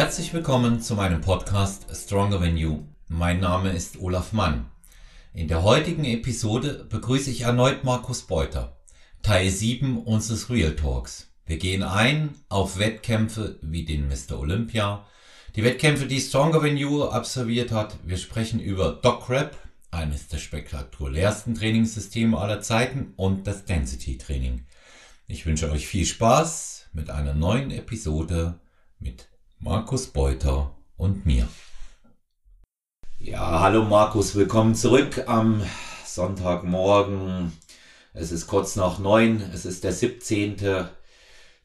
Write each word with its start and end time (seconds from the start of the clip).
Herzlich 0.00 0.32
willkommen 0.32 0.80
zu 0.80 0.94
meinem 0.94 1.20
Podcast 1.20 1.94
Stronger 1.94 2.40
Than 2.40 2.56
You. 2.56 2.84
Mein 3.08 3.38
Name 3.38 3.70
ist 3.72 4.00
Olaf 4.00 4.32
Mann. 4.32 4.64
In 5.34 5.46
der 5.46 5.62
heutigen 5.62 6.06
Episode 6.06 6.86
begrüße 6.88 7.30
ich 7.30 7.42
erneut 7.42 7.84
Markus 7.84 8.22
Beuter, 8.22 8.78
Teil 9.22 9.50
7 9.50 10.02
unseres 10.02 10.48
Real 10.48 10.74
Talks. 10.74 11.30
Wir 11.44 11.58
gehen 11.58 11.82
ein 11.82 12.30
auf 12.48 12.78
Wettkämpfe 12.78 13.58
wie 13.60 13.84
den 13.84 14.08
Mr. 14.08 14.38
Olympia, 14.38 15.04
die 15.54 15.64
Wettkämpfe, 15.64 16.06
die 16.06 16.20
Stronger 16.22 16.62
Than 16.62 16.78
You 16.78 17.04
absolviert 17.04 17.70
hat. 17.70 17.98
Wir 18.02 18.16
sprechen 18.16 18.58
über 18.58 18.92
Doc 19.02 19.28
Rap, 19.28 19.54
eines 19.90 20.28
der 20.28 20.38
spektakulärsten 20.38 21.54
Trainingssysteme 21.54 22.38
aller 22.38 22.62
Zeiten 22.62 23.12
und 23.16 23.46
das 23.46 23.66
Density 23.66 24.16
Training. 24.16 24.64
Ich 25.26 25.44
wünsche 25.44 25.70
euch 25.70 25.86
viel 25.86 26.06
Spaß 26.06 26.88
mit 26.94 27.10
einer 27.10 27.34
neuen 27.34 27.70
Episode 27.70 28.58
mit 28.98 29.29
Markus 29.62 30.06
Beuter 30.06 30.74
und 30.96 31.26
mir. 31.26 31.46
Ja, 33.18 33.60
hallo 33.60 33.84
Markus, 33.84 34.34
willkommen 34.34 34.74
zurück 34.74 35.24
am 35.26 35.62
Sonntagmorgen. 36.06 37.52
Es 38.14 38.32
ist 38.32 38.46
kurz 38.46 38.76
nach 38.76 38.98
neun, 38.98 39.42
es 39.52 39.66
ist 39.66 39.84
der 39.84 39.92
17. 39.92 40.86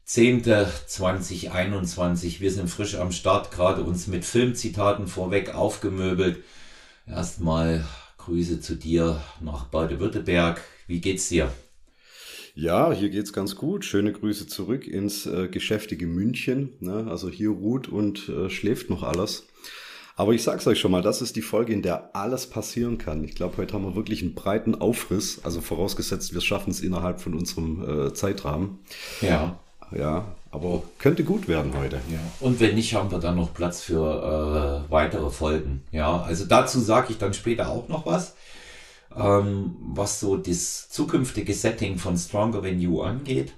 10.2021. 0.06 2.42
Wir 2.42 2.52
sind 2.52 2.70
frisch 2.70 2.96
am 2.96 3.14
Start, 3.14 3.52
gerade 3.52 3.84
uns 3.84 4.08
mit 4.08 4.26
Filmzitaten 4.26 5.08
vorweg 5.08 5.56
aufgemöbelt. 5.56 6.44
Erstmal 7.08 7.86
Grüße 8.18 8.60
zu 8.60 8.76
dir 8.76 9.24
nach 9.40 9.68
Baden-Württemberg. 9.68 10.62
Wie 10.88 11.00
geht's 11.00 11.30
dir? 11.30 11.50
Ja, 12.58 12.94
hier 12.94 13.10
geht's 13.10 13.34
ganz 13.34 13.58
gut. 13.58 13.84
Schöne 13.84 14.14
Grüße 14.14 14.48
zurück 14.48 14.88
ins 14.88 15.26
äh, 15.26 15.50
geschäftige 15.50 16.08
München. 16.08 16.72
Ne? 16.80 17.06
Also 17.10 17.30
hier 17.30 17.50
ruht 17.50 17.90
und 17.90 18.30
äh, 18.30 18.50
schläft 18.50 18.90
noch 18.90 19.04
alles. 19.04 19.48
Aber 20.16 20.32
ich 20.32 20.42
sag's 20.42 20.66
euch 20.66 20.80
schon 20.80 20.92
mal, 20.92 21.02
das 21.02 21.22
ist 21.22 21.36
die 21.36 21.42
Folge, 21.42 21.74
in 21.74 21.82
der 21.82 22.16
alles 22.16 22.48
passieren 22.48 22.98
kann. 22.98 23.26
Ich 23.26 23.36
glaube, 23.36 23.58
heute 23.58 23.74
haben 23.74 23.84
wir 23.84 23.98
wirklich 23.98 24.22
einen 24.22 24.36
breiten 24.36 24.74
Aufriss, 24.74 25.42
also 25.44 25.60
vorausgesetzt, 25.60 26.34
wir 26.34 26.40
schaffen 26.40 26.72
es 26.72 26.80
innerhalb 26.80 27.20
von 27.20 27.34
unserem 27.34 28.08
äh, 28.08 28.14
Zeitrahmen. 28.14 28.80
Ja. 29.20 29.60
Ja, 29.92 30.34
aber 30.50 30.82
könnte 30.98 31.26
gut 31.26 31.50
werden 31.50 31.74
heute. 31.78 31.98
Ja. 32.10 32.20
Und 32.40 32.62
wenn 32.62 32.76
nicht, 32.76 32.96
haben 32.96 33.12
wir 33.12 33.20
dann 33.20 33.36
noch 33.36 33.54
Platz 33.54 33.82
für 33.82 34.86
äh, 34.88 34.92
weitere 34.92 35.30
Folgen. 35.30 35.84
Ja, 35.92 36.22
also 36.22 36.46
dazu 36.46 36.80
sage 36.80 37.08
ich 37.12 37.18
dann 37.18 37.34
später 37.34 37.70
auch 37.70 37.90
noch 37.90 38.06
was 38.06 38.36
ähm, 39.16 39.76
was 39.80 40.20
so 40.20 40.38
das 40.38 40.90
zukünftige 40.90 41.54
Setting 41.54 41.98
von 41.98 42.18
Stronger 42.18 42.62
Than 42.62 42.80
You 42.80 43.02
angeht. 43.02 43.54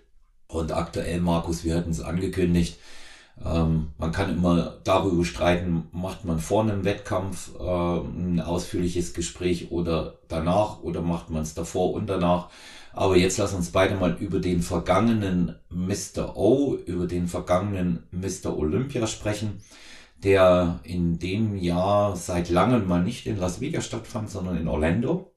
Und 0.48 0.72
aktuell, 0.72 1.20
Markus, 1.20 1.64
wir 1.64 1.76
hatten 1.76 1.92
es 1.92 2.02
angekündigt, 2.02 2.78
ähm, 3.44 3.90
man 3.98 4.12
kann 4.12 4.32
immer 4.32 4.80
darüber 4.84 5.24
streiten, 5.24 5.88
macht 5.92 6.26
man 6.26 6.40
vor 6.40 6.64
einem 6.64 6.86
Wettkampf 6.86 7.52
äh, 7.60 7.64
ein 7.64 8.42
ausführliches 8.42 9.14
Gespräch 9.14 9.72
oder 9.72 10.20
danach 10.28 10.82
oder 10.82 11.02
macht 11.02 11.30
man 11.30 11.44
es 11.44 11.54
davor 11.54 11.94
und 11.94 12.08
danach. 12.08 12.50
Aber 12.94 13.16
jetzt 13.16 13.38
lass 13.38 13.54
uns 13.54 13.72
beide 13.72 13.96
mal 13.96 14.18
über 14.20 14.40
den 14.40 14.64
vergangenen 14.64 15.56
Mr. 15.70 16.36
O, 16.36 16.76
über 16.86 17.06
den 17.06 17.28
vergangenen 17.28 18.08
Mr. 18.12 18.58
Olympia 18.58 19.06
sprechen, 19.06 19.62
der 20.24 20.80
in 20.84 21.20
dem 21.20 21.58
Jahr 21.58 22.16
seit 22.16 22.50
langem 22.50 22.88
mal 22.88 23.04
nicht 23.04 23.28
in 23.28 23.38
Las 23.38 23.62
Vegas 23.62 23.86
stattfand, 23.86 24.32
sondern 24.32 24.58
in 24.58 24.68
Orlando. 24.68 25.32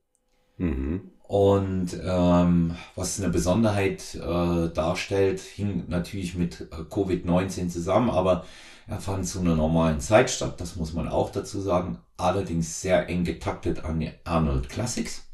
Mhm. 0.61 1.11
Und 1.23 1.89
ähm, 2.05 2.77
was 2.97 3.19
eine 3.19 3.31
Besonderheit 3.31 4.15
äh, 4.17 4.69
darstellt, 4.69 5.41
hing 5.41 5.85
natürlich 5.89 6.35
mit 6.35 6.61
äh, 6.61 6.83
Covid-19 6.83 7.69
zusammen, 7.69 8.11
aber 8.11 8.45
er 8.87 8.99
fand 8.99 9.27
zu 9.27 9.41
einer 9.41 9.55
normalen 9.55 10.01
Zeit 10.01 10.29
statt, 10.29 10.61
das 10.61 10.77
muss 10.77 10.93
man 10.93 11.09
auch 11.09 11.31
dazu 11.31 11.61
sagen, 11.61 11.99
allerdings 12.17 12.83
sehr 12.83 13.09
eng 13.09 13.25
getaktet 13.25 13.85
an 13.85 14.01
die 14.01 14.11
Arnold 14.25 14.69
Classics. 14.69 15.29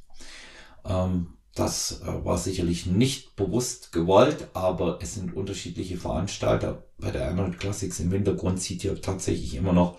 Ähm, 0.84 1.28
das 1.54 2.02
äh, 2.02 2.24
war 2.24 2.38
sicherlich 2.38 2.86
nicht 2.86 3.34
bewusst 3.34 3.90
gewollt, 3.90 4.48
aber 4.52 4.98
es 5.00 5.14
sind 5.14 5.34
unterschiedliche 5.34 5.96
Veranstalter. 5.96 6.84
Bei 6.98 7.10
der 7.10 7.26
Arnold 7.26 7.58
Classics 7.58 7.98
im 7.98 8.12
Hintergrund 8.12 8.60
sieht 8.60 8.84
ja 8.84 8.94
tatsächlich 8.94 9.54
immer 9.56 9.72
noch 9.72 9.98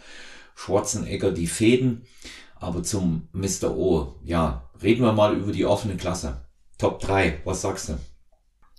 Schwarzenegger 0.56 1.32
die 1.32 1.48
Fäden. 1.48 2.04
Aber 2.60 2.82
zum 2.84 3.28
Mr. 3.34 3.76
O, 3.76 4.16
ja, 4.24 4.67
reden 4.82 5.04
wir 5.04 5.14
mal 5.14 5.36
über 5.36 5.52
die 5.52 5.66
offene 5.66 5.96
Klasse. 5.96 6.42
Top 6.78 7.00
3, 7.02 7.42
was 7.44 7.62
sagst 7.62 7.90
du? 7.90 7.98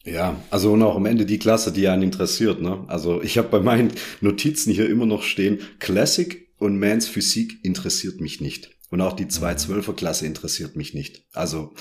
Ja, 0.05 0.41
also 0.51 0.73
und 0.73 0.83
auch 0.83 0.97
am 0.97 1.07
Ende 1.07 1.27
die 1.27 1.39
Klasse, 1.39 1.73
die 1.73 1.89
einen 1.89 2.03
interessiert. 2.03 2.61
Ne? 2.63 2.85
Also 2.89 3.23
ich 3.23 3.37
habe 3.37 3.49
bei 3.49 3.61
meinen 3.61 3.93
Notizen 4.21 4.73
hier 4.73 4.89
immer 4.89 5.07
noch 5.07 5.23
stehen, 5.23 5.61
Classic 5.81 6.49
und 6.59 6.79
Mans 6.79 7.09
Physik 7.09 7.65
interessiert 7.65 8.21
mich 8.21 8.41
nicht. 8.41 8.71
Und 8.91 9.01
auch 9.03 9.13
die 9.13 9.27
212er 9.27 9.93
Klasse 9.93 10.27
interessiert 10.27 10.77
mich 10.77 10.95
nicht. 10.95 11.25
Also 11.35 11.75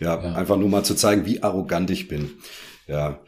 ja, 0.00 0.22
ja, 0.22 0.34
einfach 0.34 0.56
nur 0.56 0.68
mal 0.68 0.84
zu 0.84 0.94
zeigen, 0.94 1.26
wie 1.26 1.42
arrogant 1.42 1.90
ich 1.90 2.08
bin. 2.08 2.30
Ja, 2.86 3.20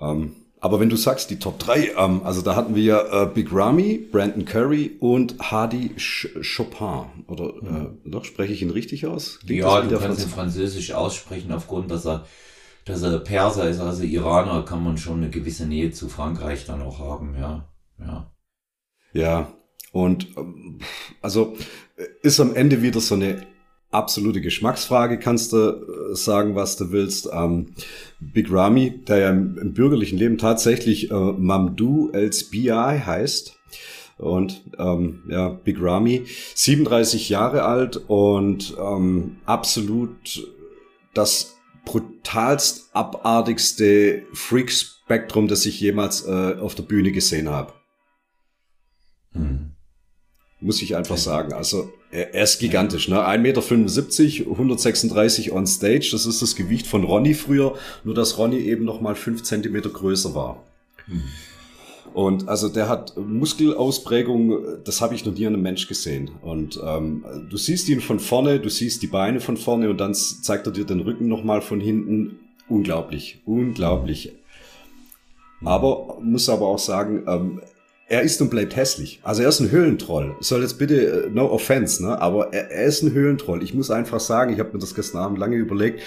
ähm, 0.00 0.36
aber 0.60 0.78
wenn 0.78 0.90
du 0.90 0.96
sagst, 0.96 1.30
die 1.30 1.38
Top 1.38 1.58
3, 1.58 1.92
ähm, 1.96 2.22
also 2.22 2.42
da 2.42 2.54
hatten 2.54 2.74
wir 2.74 2.82
ja 2.82 3.22
äh, 3.22 3.26
Big 3.26 3.48
Ramy, 3.52 3.96
Brandon 3.96 4.44
Curry 4.44 4.96
und 5.00 5.38
Hardy 5.38 5.94
Chopin. 5.96 7.24
Oder 7.28 7.54
mhm. 7.62 7.98
äh, 8.04 8.10
doch, 8.10 8.24
spreche 8.24 8.52
ich 8.52 8.60
ihn 8.60 8.70
richtig 8.70 9.06
aus? 9.06 9.38
Klingt 9.40 9.62
ja, 9.62 9.80
du 9.80 9.98
kannst 9.98 10.22
ihn 10.22 10.28
französisch 10.28 10.92
aussprechen, 10.92 11.50
aufgrund, 11.52 11.90
dass 11.90 12.06
er, 12.06 12.26
dass 12.84 13.02
er 13.02 13.18
Perser 13.20 13.70
ist, 13.70 13.80
also 13.80 14.02
Iraner, 14.02 14.62
kann 14.64 14.84
man 14.84 14.98
schon 14.98 15.18
eine 15.22 15.30
gewisse 15.30 15.66
Nähe 15.66 15.92
zu 15.92 16.08
Frankreich 16.08 16.66
dann 16.66 16.82
auch 16.82 16.98
haben, 16.98 17.34
ja. 17.38 17.66
Ja, 17.98 18.30
ja 19.12 19.52
und 19.92 20.36
ähm, 20.36 20.78
also 21.22 21.56
äh, 21.96 22.04
ist 22.22 22.38
am 22.38 22.54
Ende 22.54 22.82
wieder 22.82 23.00
so 23.00 23.14
eine 23.14 23.46
absolute 23.90 24.40
Geschmacksfrage, 24.40 25.18
kannst 25.18 25.52
du 25.52 25.58
äh, 25.58 26.14
sagen, 26.14 26.54
was 26.54 26.76
du 26.76 26.92
willst. 26.92 27.28
Ähm, 27.32 27.74
Big 28.20 28.50
Ramy, 28.50 28.90
der 29.04 29.18
ja 29.18 29.30
im, 29.30 29.58
im 29.58 29.74
bürgerlichen 29.74 30.18
Leben 30.18 30.38
tatsächlich 30.38 31.10
äh, 31.10 31.14
Mamdou 31.14 32.10
El-Sbi 32.12 32.68
heißt. 32.68 33.56
Und 34.18 34.62
ähm, 34.78 35.22
ja, 35.28 35.48
Big 35.48 35.78
Ramy, 35.80 36.24
37 36.54 37.30
Jahre 37.30 37.64
alt 37.64 37.96
und 37.96 38.76
ähm, 38.78 39.38
absolut 39.46 40.46
das 41.14 41.56
brutalst 41.86 42.90
abartigste 42.94 44.24
Freak-Spektrum, 44.34 45.48
das 45.48 45.64
ich 45.64 45.80
jemals 45.80 46.26
äh, 46.26 46.56
auf 46.60 46.74
der 46.74 46.82
Bühne 46.82 47.12
gesehen 47.12 47.48
habe. 47.48 47.72
Hm. 49.32 49.69
Muss 50.60 50.82
ich 50.82 50.94
einfach 50.94 51.16
sagen. 51.16 51.52
Also 51.52 51.90
er, 52.10 52.34
er 52.34 52.44
ist 52.44 52.58
gigantisch, 52.58 53.08
ne? 53.08 53.16
1,75 53.16 53.38
Meter, 53.38 54.50
136 54.50 55.52
on 55.52 55.66
stage. 55.66 56.10
Das 56.12 56.26
ist 56.26 56.42
das 56.42 56.54
Gewicht 56.54 56.86
von 56.86 57.04
Ronny 57.04 57.34
früher, 57.34 57.74
nur 58.04 58.14
dass 58.14 58.36
Ronny 58.36 58.58
eben 58.58 58.84
noch 58.84 59.00
mal 59.00 59.14
fünf 59.14 59.42
Zentimeter 59.42 59.88
größer 59.88 60.34
war. 60.34 60.62
Mhm. 61.06 61.22
Und 62.12 62.48
also 62.48 62.68
der 62.68 62.88
hat 62.88 63.16
Muskelausprägung, 63.16 64.82
das 64.84 65.00
habe 65.00 65.14
ich 65.14 65.24
noch 65.24 65.34
nie 65.34 65.46
an 65.46 65.54
einem 65.54 65.62
Mensch 65.62 65.86
gesehen. 65.86 66.30
Und 66.42 66.80
ähm, 66.84 67.24
du 67.48 67.56
siehst 67.56 67.88
ihn 67.88 68.00
von 68.00 68.18
vorne, 68.18 68.58
du 68.58 68.68
siehst 68.68 69.02
die 69.02 69.06
Beine 69.06 69.40
von 69.40 69.56
vorne 69.56 69.88
und 69.90 69.98
dann 69.98 70.14
zeigt 70.14 70.66
er 70.66 70.72
dir 70.72 70.84
den 70.84 71.00
Rücken 71.00 71.28
nochmal 71.28 71.62
von 71.62 71.80
hinten. 71.80 72.40
Unglaublich, 72.68 73.40
unglaublich. 73.46 74.32
Aber 75.64 76.18
muss 76.20 76.48
aber 76.48 76.66
auch 76.66 76.78
sagen, 76.78 77.24
ähm, 77.28 77.60
er 78.10 78.22
ist 78.22 78.42
und 78.42 78.50
bleibt 78.50 78.74
hässlich. 78.74 79.20
Also 79.22 79.42
er 79.42 79.48
ist 79.48 79.60
ein 79.60 79.70
Höhlentroll. 79.70 80.34
Soll 80.40 80.62
jetzt 80.62 80.78
bitte, 80.78 81.26
äh, 81.26 81.30
no 81.30 81.46
offense, 81.46 82.04
ne? 82.04 82.20
aber 82.20 82.52
er, 82.52 82.68
er 82.70 82.84
ist 82.86 83.02
ein 83.02 83.12
Höhlentroll. 83.12 83.62
Ich 83.62 83.72
muss 83.72 83.90
einfach 83.90 84.18
sagen, 84.18 84.52
ich 84.52 84.58
habe 84.58 84.72
mir 84.72 84.80
das 84.80 84.96
gestern 84.96 85.22
Abend 85.22 85.38
lange 85.38 85.54
überlegt, 85.54 86.02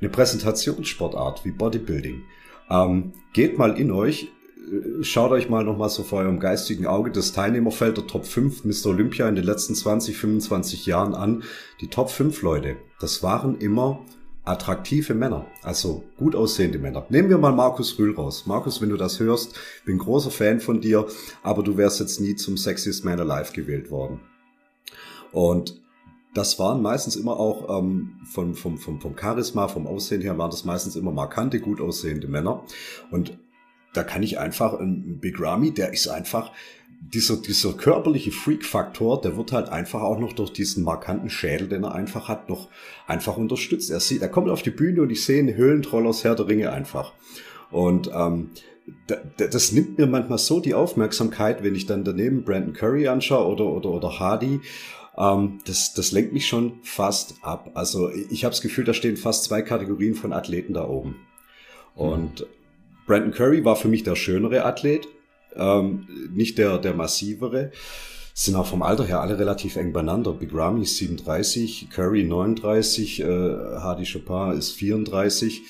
eine 0.00 0.10
Präsentationssportart 0.10 1.44
wie 1.44 1.52
Bodybuilding. 1.52 2.24
Ähm, 2.68 3.12
geht 3.32 3.58
mal 3.58 3.78
in 3.78 3.92
euch, 3.92 4.24
äh, 4.24 5.04
schaut 5.04 5.30
euch 5.30 5.48
mal 5.48 5.62
nochmal 5.62 5.88
so 5.88 6.02
vor 6.02 6.18
eurem 6.18 6.40
geistigen 6.40 6.84
Auge 6.84 7.12
das 7.12 7.32
Teilnehmerfeld 7.32 7.96
der 7.96 8.08
Top 8.08 8.26
5 8.26 8.64
Mr. 8.64 8.86
Olympia 8.86 9.28
in 9.28 9.36
den 9.36 9.44
letzten 9.44 9.76
20, 9.76 10.16
25 10.16 10.84
Jahren 10.84 11.14
an. 11.14 11.44
Die 11.80 11.88
Top 11.88 12.10
5 12.10 12.42
Leute, 12.42 12.76
das 12.98 13.22
waren 13.22 13.56
immer 13.58 14.04
attraktive 14.46 15.12
Männer, 15.12 15.46
also 15.62 16.04
gut 16.16 16.34
aussehende 16.34 16.78
Männer. 16.78 17.04
Nehmen 17.08 17.28
wir 17.28 17.36
mal 17.36 17.52
Markus 17.52 17.98
Rühl 17.98 18.14
raus. 18.14 18.46
Markus, 18.46 18.80
wenn 18.80 18.90
du 18.90 18.96
das 18.96 19.18
hörst, 19.18 19.58
bin 19.84 19.98
großer 19.98 20.30
Fan 20.30 20.60
von 20.60 20.80
dir, 20.80 21.06
aber 21.42 21.62
du 21.62 21.76
wärst 21.76 22.00
jetzt 22.00 22.20
nie 22.20 22.36
zum 22.36 22.56
Sexiest 22.56 23.04
Man 23.04 23.20
Alive 23.20 23.52
gewählt 23.52 23.90
worden. 23.90 24.20
Und 25.32 25.80
das 26.32 26.58
waren 26.58 26.80
meistens 26.80 27.16
immer 27.16 27.40
auch 27.40 27.78
ähm, 27.78 28.20
vom, 28.24 28.54
vom, 28.54 28.78
vom, 28.78 29.00
vom 29.00 29.18
Charisma, 29.18 29.68
vom 29.68 29.86
Aussehen 29.86 30.22
her, 30.22 30.38
waren 30.38 30.50
das 30.50 30.64
meistens 30.64 30.94
immer 30.94 31.10
markante, 31.10 31.60
gut 31.60 31.80
aussehende 31.80 32.28
Männer. 32.28 32.62
Und 33.10 33.38
da 33.94 34.04
kann 34.04 34.22
ich 34.22 34.38
einfach, 34.38 34.78
ein 34.78 35.18
Big 35.18 35.40
Ramy, 35.40 35.72
der 35.72 35.92
ist 35.92 36.06
einfach, 36.08 36.52
dieser, 37.12 37.36
dieser 37.36 37.72
körperliche 37.72 38.32
Freak-Faktor, 38.32 39.20
der 39.20 39.36
wird 39.36 39.52
halt 39.52 39.68
einfach 39.68 40.02
auch 40.02 40.18
noch 40.18 40.32
durch 40.32 40.52
diesen 40.52 40.82
markanten 40.82 41.30
Schädel, 41.30 41.68
den 41.68 41.84
er 41.84 41.94
einfach 41.94 42.28
hat, 42.28 42.48
noch 42.48 42.68
einfach 43.06 43.36
unterstützt. 43.36 43.90
Er 43.90 44.00
sieht, 44.00 44.22
er 44.22 44.28
kommt 44.28 44.48
auf 44.48 44.62
die 44.62 44.70
Bühne 44.70 45.02
und 45.02 45.10
ich 45.10 45.24
sehe 45.24 45.38
einen 45.38 45.56
Höhlentroll 45.56 46.06
aus 46.06 46.24
Herr 46.24 46.34
der 46.34 46.48
Ringe 46.48 46.72
einfach. 46.72 47.12
Und 47.70 48.10
ähm, 48.12 48.50
das 49.36 49.72
nimmt 49.72 49.98
mir 49.98 50.06
manchmal 50.06 50.38
so 50.38 50.60
die 50.60 50.74
Aufmerksamkeit, 50.74 51.62
wenn 51.62 51.74
ich 51.74 51.86
dann 51.86 52.04
daneben 52.04 52.44
Brandon 52.44 52.72
Curry 52.72 53.08
anschaue 53.08 53.46
oder, 53.46 53.66
oder, 53.66 53.90
oder 53.90 54.18
Hardy. 54.18 54.60
Ähm, 55.16 55.58
das, 55.66 55.94
das 55.94 56.12
lenkt 56.12 56.32
mich 56.32 56.46
schon 56.46 56.80
fast 56.82 57.36
ab. 57.42 57.70
Also 57.74 58.10
ich 58.10 58.44
habe 58.44 58.52
das 58.52 58.62
Gefühl, 58.62 58.84
da 58.84 58.94
stehen 58.94 59.16
fast 59.16 59.44
zwei 59.44 59.62
Kategorien 59.62 60.14
von 60.14 60.32
Athleten 60.32 60.74
da 60.74 60.88
oben. 60.88 61.16
Und 61.94 62.46
Brandon 63.06 63.32
Curry 63.32 63.64
war 63.64 63.76
für 63.76 63.88
mich 63.88 64.02
der 64.02 64.16
schönere 64.16 64.64
Athlet, 64.64 65.08
ähm, 65.58 66.08
nicht 66.32 66.58
der, 66.58 66.78
der 66.78 66.94
massivere. 66.94 67.72
Sind 68.34 68.54
auch 68.56 68.66
vom 68.66 68.82
Alter 68.82 69.04
her 69.04 69.20
alle 69.20 69.38
relativ 69.38 69.76
eng 69.76 69.92
beieinander. 69.92 70.32
Big 70.32 70.50
Ramy 70.52 70.82
ist 70.82 70.98
37, 70.98 71.88
Curry 71.90 72.24
39, 72.24 73.20
äh, 73.20 73.24
Hardy 73.24 74.04
Chopin 74.04 74.58
ist 74.58 74.72
34. 74.72 75.62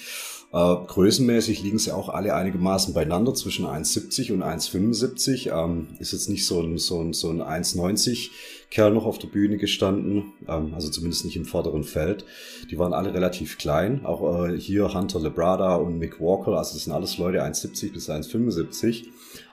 Äh, 0.52 0.76
größenmäßig 0.86 1.62
liegen 1.62 1.78
sie 1.78 1.92
auch 1.92 2.08
alle 2.08 2.34
einigermaßen 2.34 2.94
beieinander 2.94 3.34
zwischen 3.34 3.66
1,70 3.66 4.32
und 4.32 4.42
1,75. 4.42 5.52
Ähm, 5.52 5.88
ist 5.98 6.12
jetzt 6.12 6.28
nicht 6.28 6.46
so 6.46 6.60
ein, 6.60 6.78
so 6.78 7.00
ein, 7.00 7.12
so 7.12 7.30
ein 7.30 7.40
1,90 7.40 8.30
Kerl 8.70 8.92
noch 8.92 9.06
auf 9.06 9.18
der 9.18 9.28
Bühne 9.28 9.58
gestanden, 9.58 10.32
ähm, 10.48 10.74
also 10.74 10.90
zumindest 10.90 11.24
nicht 11.24 11.36
im 11.36 11.44
vorderen 11.44 11.84
Feld. 11.84 12.24
Die 12.70 12.78
waren 12.78 12.92
alle 12.92 13.14
relativ 13.14 13.58
klein. 13.58 14.04
Auch 14.04 14.46
äh, 14.46 14.58
hier 14.58 14.92
Hunter 14.92 15.20
Lebrada 15.20 15.76
und 15.76 15.98
Mick 15.98 16.20
Walker, 16.20 16.52
also 16.52 16.74
das 16.74 16.84
sind 16.84 16.92
alles 16.92 17.18
Leute 17.18 17.44
1,70 17.44 17.92
bis 17.92 18.10
1,75. 18.10 19.06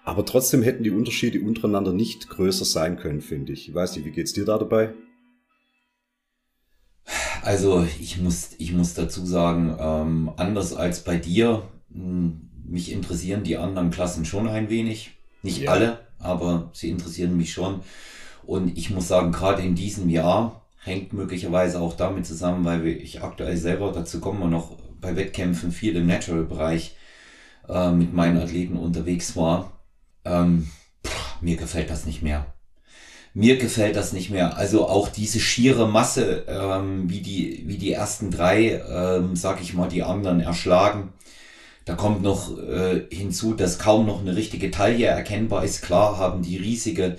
Aber 0.03 0.25
trotzdem 0.25 0.63
hätten 0.63 0.83
die 0.83 0.91
Unterschiede 0.91 1.39
untereinander 1.39 1.93
nicht 1.93 2.29
größer 2.29 2.65
sein 2.65 2.97
können, 2.97 3.21
finde 3.21 3.53
ich. 3.53 3.69
Ich 3.69 3.75
weiß 3.75 3.95
nicht, 3.95 4.05
wie 4.05 4.11
geht's 4.11 4.33
dir 4.33 4.45
da 4.45 4.57
dabei? 4.57 4.93
Also 7.43 7.85
ich 7.99 8.19
muss, 8.19 8.51
ich 8.57 8.71
muss 8.71 8.93
dazu 8.93 9.25
sagen, 9.25 9.75
ähm, 9.79 10.31
anders 10.37 10.73
als 10.73 11.03
bei 11.03 11.17
dir, 11.17 11.63
mh, 11.89 12.03
hm, 12.03 12.49
mich 12.65 12.91
interessieren 12.91 13.43
die 13.43 13.57
anderen 13.57 13.91
Klassen 13.91 14.25
schon 14.25 14.47
ein 14.47 14.69
wenig. 14.69 15.11
Nicht 15.41 15.63
ja. 15.63 15.71
alle, 15.71 15.99
aber 16.19 16.71
sie 16.73 16.89
interessieren 16.89 17.35
mich 17.35 17.51
schon. 17.51 17.81
Und 18.45 18.77
ich 18.77 18.89
muss 18.89 19.07
sagen, 19.07 19.31
gerade 19.31 19.61
in 19.61 19.75
diesem 19.75 20.09
Jahr 20.09 20.61
hängt 20.83 21.13
möglicherweise 21.13 21.79
auch 21.79 21.95
damit 21.95 22.25
zusammen, 22.25 22.65
weil 22.65 22.85
ich 22.87 23.23
aktuell 23.23 23.57
selber, 23.57 23.91
dazu 23.91 24.19
kommen 24.19 24.39
wir 24.39 24.47
noch, 24.47 24.77
bei 24.99 25.15
Wettkämpfen 25.15 25.71
viel 25.71 25.95
im 25.95 26.07
Natural-Bereich 26.07 26.95
äh, 27.67 27.91
mit 27.91 28.13
meinen 28.13 28.37
Athleten 28.37 28.77
unterwegs 28.77 29.35
war. 29.35 29.71
Ähm, 30.23 30.69
pff, 31.05 31.41
mir 31.41 31.57
gefällt 31.57 31.89
das 31.89 32.05
nicht 32.05 32.21
mehr 32.21 32.45
mir 33.33 33.57
gefällt 33.57 33.95
das 33.95 34.13
nicht 34.13 34.29
mehr. 34.29 34.57
Also 34.57 34.87
auch 34.87 35.07
diese 35.09 35.39
schiere 35.39 35.87
Masse, 35.87 36.45
ähm, 36.47 37.09
wie 37.09 37.21
die 37.21 37.63
wie 37.65 37.77
die 37.77 37.91
ersten 37.91 38.31
drei, 38.31 38.81
ähm, 38.89 39.35
sag 39.35 39.61
ich 39.61 39.73
mal, 39.73 39.89
die 39.89 40.03
anderen 40.03 40.39
erschlagen. 40.39 41.13
Da 41.85 41.95
kommt 41.95 42.21
noch 42.21 42.57
äh, 42.59 43.01
hinzu, 43.11 43.53
dass 43.55 43.79
kaum 43.79 44.05
noch 44.05 44.21
eine 44.21 44.35
richtige 44.35 44.71
Taille 44.71 45.07
erkennbar 45.07 45.65
ist. 45.65 45.81
Klar 45.81 46.17
haben 46.17 46.43
die 46.43 46.57
riesige 46.57 47.17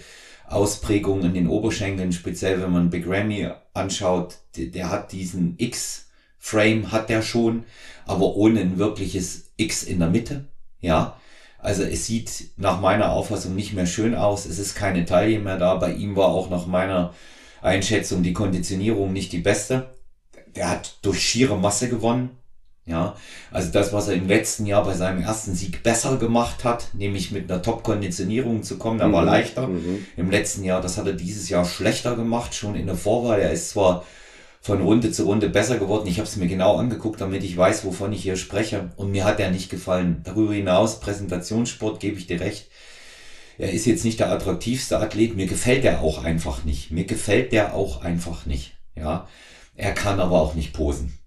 Ausprägungen 0.48 1.24
in 1.24 1.34
den 1.34 1.48
Oberschenkeln, 1.48 2.12
speziell 2.12 2.60
wenn 2.62 2.72
man 2.72 2.90
Big 2.90 3.06
Ramy 3.06 3.48
anschaut, 3.72 4.38
der, 4.56 4.66
der 4.66 4.90
hat 4.90 5.12
diesen 5.12 5.54
X-Frame, 5.58 6.92
hat 6.92 7.08
der 7.08 7.22
schon, 7.22 7.64
aber 8.06 8.36
ohne 8.36 8.60
ein 8.60 8.78
wirkliches 8.78 9.50
X 9.56 9.82
in 9.82 9.98
der 9.98 10.10
Mitte. 10.10 10.44
Ja, 10.80 11.16
also 11.58 11.82
es 11.82 12.06
sieht 12.06 12.50
nach 12.58 12.80
meiner 12.80 13.12
Auffassung 13.12 13.54
nicht 13.54 13.72
mehr 13.72 13.86
schön 13.86 14.14
aus. 14.14 14.44
Es 14.44 14.58
ist 14.58 14.74
keine 14.74 15.06
Taille 15.06 15.38
mehr 15.38 15.56
da. 15.56 15.76
Bei 15.76 15.94
ihm 15.94 16.14
war 16.14 16.28
auch 16.28 16.50
nach 16.50 16.66
meiner 16.66 17.14
Einschätzung 17.62 18.22
die 18.22 18.34
Konditionierung 18.34 19.14
nicht 19.14 19.32
die 19.32 19.38
beste. 19.38 19.94
Der 20.54 20.68
hat 20.68 20.98
durch 21.00 21.20
schiere 21.20 21.56
Masse 21.56 21.88
gewonnen. 21.88 22.36
Ja, 22.86 23.16
also 23.50 23.72
das, 23.72 23.94
was 23.94 24.08
er 24.08 24.14
im 24.14 24.28
letzten 24.28 24.66
Jahr 24.66 24.84
bei 24.84 24.94
seinem 24.94 25.22
ersten 25.22 25.54
Sieg 25.54 25.82
besser 25.82 26.18
gemacht 26.18 26.64
hat, 26.64 26.90
nämlich 26.92 27.30
mit 27.30 27.50
einer 27.50 27.62
Top-Konditionierung 27.62 28.62
zu 28.62 28.76
kommen, 28.76 28.98
da 28.98 29.10
war 29.10 29.22
mhm. 29.22 29.28
leichter. 29.28 29.68
Mhm. 29.68 30.04
Im 30.18 30.30
letzten 30.30 30.64
Jahr, 30.64 30.82
das 30.82 30.98
hat 30.98 31.06
er 31.06 31.14
dieses 31.14 31.48
Jahr 31.48 31.64
schlechter 31.64 32.14
gemacht, 32.14 32.54
schon 32.54 32.74
in 32.74 32.86
der 32.86 32.96
Vorwahl. 32.96 33.40
Er 33.40 33.52
ist 33.52 33.70
zwar 33.70 34.04
von 34.60 34.82
Runde 34.82 35.10
zu 35.12 35.24
Runde 35.24 35.48
besser 35.48 35.78
geworden. 35.78 36.06
Ich 36.06 36.18
habe 36.18 36.28
es 36.28 36.36
mir 36.36 36.46
genau 36.46 36.76
angeguckt, 36.76 37.22
damit 37.22 37.42
ich 37.42 37.56
weiß, 37.56 37.86
wovon 37.86 38.12
ich 38.12 38.22
hier 38.22 38.36
spreche. 38.36 38.90
Und 38.96 39.12
mir 39.12 39.24
hat 39.24 39.40
er 39.40 39.50
nicht 39.50 39.70
gefallen. 39.70 40.20
Darüber 40.24 40.52
hinaus, 40.52 41.00
Präsentationssport, 41.00 42.00
gebe 42.00 42.18
ich 42.18 42.26
dir 42.26 42.40
recht. 42.40 42.68
Er 43.56 43.72
ist 43.72 43.86
jetzt 43.86 44.04
nicht 44.04 44.20
der 44.20 44.30
attraktivste 44.30 44.98
Athlet. 44.98 45.36
Mir 45.36 45.46
gefällt 45.46 45.84
er 45.84 46.02
auch 46.02 46.24
einfach 46.24 46.64
nicht. 46.64 46.90
Mir 46.90 47.04
gefällt 47.04 47.52
der 47.52 47.74
auch 47.74 48.02
einfach 48.02 48.46
nicht. 48.46 48.72
Ja. 48.94 49.26
Er 49.74 49.92
kann 49.92 50.20
aber 50.20 50.40
auch 50.40 50.54
nicht 50.54 50.72
posen. 50.72 51.18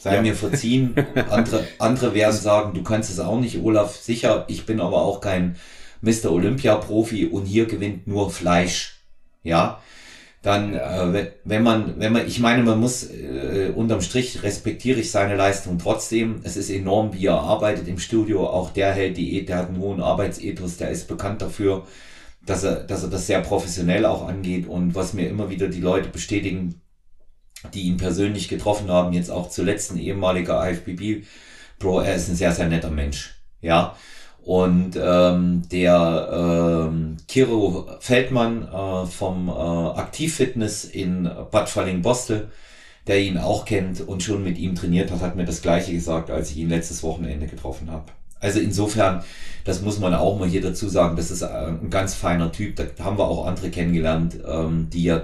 Sei 0.00 0.14
ja. 0.14 0.22
mir 0.22 0.34
verziehen. 0.34 0.94
Andere, 1.30 1.66
andere 1.78 2.14
werden 2.14 2.36
sagen, 2.36 2.72
du 2.74 2.82
kannst 2.82 3.10
es 3.10 3.20
auch 3.20 3.38
nicht, 3.38 3.62
Olaf. 3.62 3.96
Sicher, 3.96 4.44
ich 4.48 4.64
bin 4.64 4.80
aber 4.80 5.02
auch 5.02 5.20
kein 5.20 5.56
Mr. 6.00 6.32
Olympia-Profi 6.32 7.26
und 7.26 7.44
hier 7.44 7.66
gewinnt 7.66 8.06
nur 8.06 8.30
Fleisch. 8.30 9.00
Ja 9.42 9.80
dann, 10.42 10.74
äh, 10.74 11.32
wenn 11.44 11.62
man, 11.62 12.00
wenn 12.00 12.12
man, 12.14 12.26
ich 12.26 12.40
meine, 12.40 12.62
man 12.62 12.80
muss 12.80 13.04
äh, 13.10 13.72
unterm 13.74 14.00
Strich 14.00 14.42
respektiere 14.42 15.00
ich 15.00 15.10
seine 15.10 15.36
Leistung 15.36 15.78
trotzdem. 15.78 16.40
Es 16.44 16.56
ist 16.56 16.70
enorm, 16.70 17.12
wie 17.12 17.26
er 17.26 17.40
arbeitet 17.40 17.88
im 17.88 17.98
Studio. 17.98 18.46
Auch 18.46 18.70
der 18.70 18.92
hält 18.92 19.18
Diät, 19.18 19.50
der 19.50 19.58
hat 19.58 19.68
einen 19.68 19.78
hohen 19.78 20.00
Arbeitsethos, 20.00 20.78
der 20.78 20.90
ist 20.90 21.08
bekannt 21.08 21.42
dafür, 21.42 21.86
dass 22.46 22.64
er, 22.64 22.84
dass 22.84 23.02
er 23.02 23.10
das 23.10 23.26
sehr 23.26 23.40
professionell 23.40 24.06
auch 24.06 24.26
angeht. 24.26 24.66
Und 24.66 24.94
was 24.94 25.12
mir 25.12 25.28
immer 25.28 25.50
wieder 25.50 25.68
die 25.68 25.80
Leute 25.80 26.08
bestätigen, 26.08 26.80
die 27.74 27.82
ihn 27.82 27.96
persönlich 27.96 28.48
getroffen 28.48 28.90
haben, 28.90 29.12
jetzt 29.12 29.30
auch 29.30 29.48
zuletzt 29.48 29.92
ein 29.92 29.98
ehemaliger 29.98 30.68
IFBB 30.70 31.24
Pro, 31.80 32.00
er 32.00 32.14
ist 32.14 32.28
ein 32.28 32.36
sehr, 32.36 32.52
sehr 32.52 32.68
netter 32.68 32.90
Mensch. 32.90 33.34
Ja, 33.62 33.96
und 34.42 34.98
ähm, 35.02 35.62
der 35.70 36.88
ähm, 36.88 37.16
Kiro 37.26 37.88
Feldmann 38.00 38.68
äh, 38.68 39.06
vom 39.06 39.48
äh, 39.48 39.52
Aktivfitness 39.52 40.84
in 40.84 41.28
Bad 41.50 41.68
Falling-Bostel, 41.68 42.50
der 43.06 43.20
ihn 43.20 43.38
auch 43.38 43.64
kennt 43.64 44.00
und 44.00 44.22
schon 44.22 44.44
mit 44.44 44.58
ihm 44.58 44.74
trainiert 44.74 45.10
hat, 45.10 45.20
hat 45.20 45.36
mir 45.36 45.44
das 45.44 45.62
gleiche 45.62 45.92
gesagt, 45.92 46.30
als 46.30 46.50
ich 46.50 46.58
ihn 46.58 46.68
letztes 46.68 47.02
Wochenende 47.02 47.46
getroffen 47.46 47.90
habe. 47.90 48.06
Also 48.40 48.60
insofern, 48.60 49.22
das 49.64 49.82
muss 49.82 49.98
man 49.98 50.14
auch 50.14 50.38
mal 50.38 50.48
hier 50.48 50.62
dazu 50.62 50.88
sagen, 50.88 51.16
das 51.16 51.30
ist 51.30 51.42
äh, 51.42 51.46
ein 51.46 51.90
ganz 51.90 52.14
feiner 52.14 52.52
Typ. 52.52 52.76
Da 52.76 52.84
haben 53.04 53.18
wir 53.18 53.28
auch 53.28 53.46
andere 53.46 53.70
kennengelernt, 53.70 54.38
ähm, 54.46 54.88
die 54.90 55.04
ja 55.04 55.22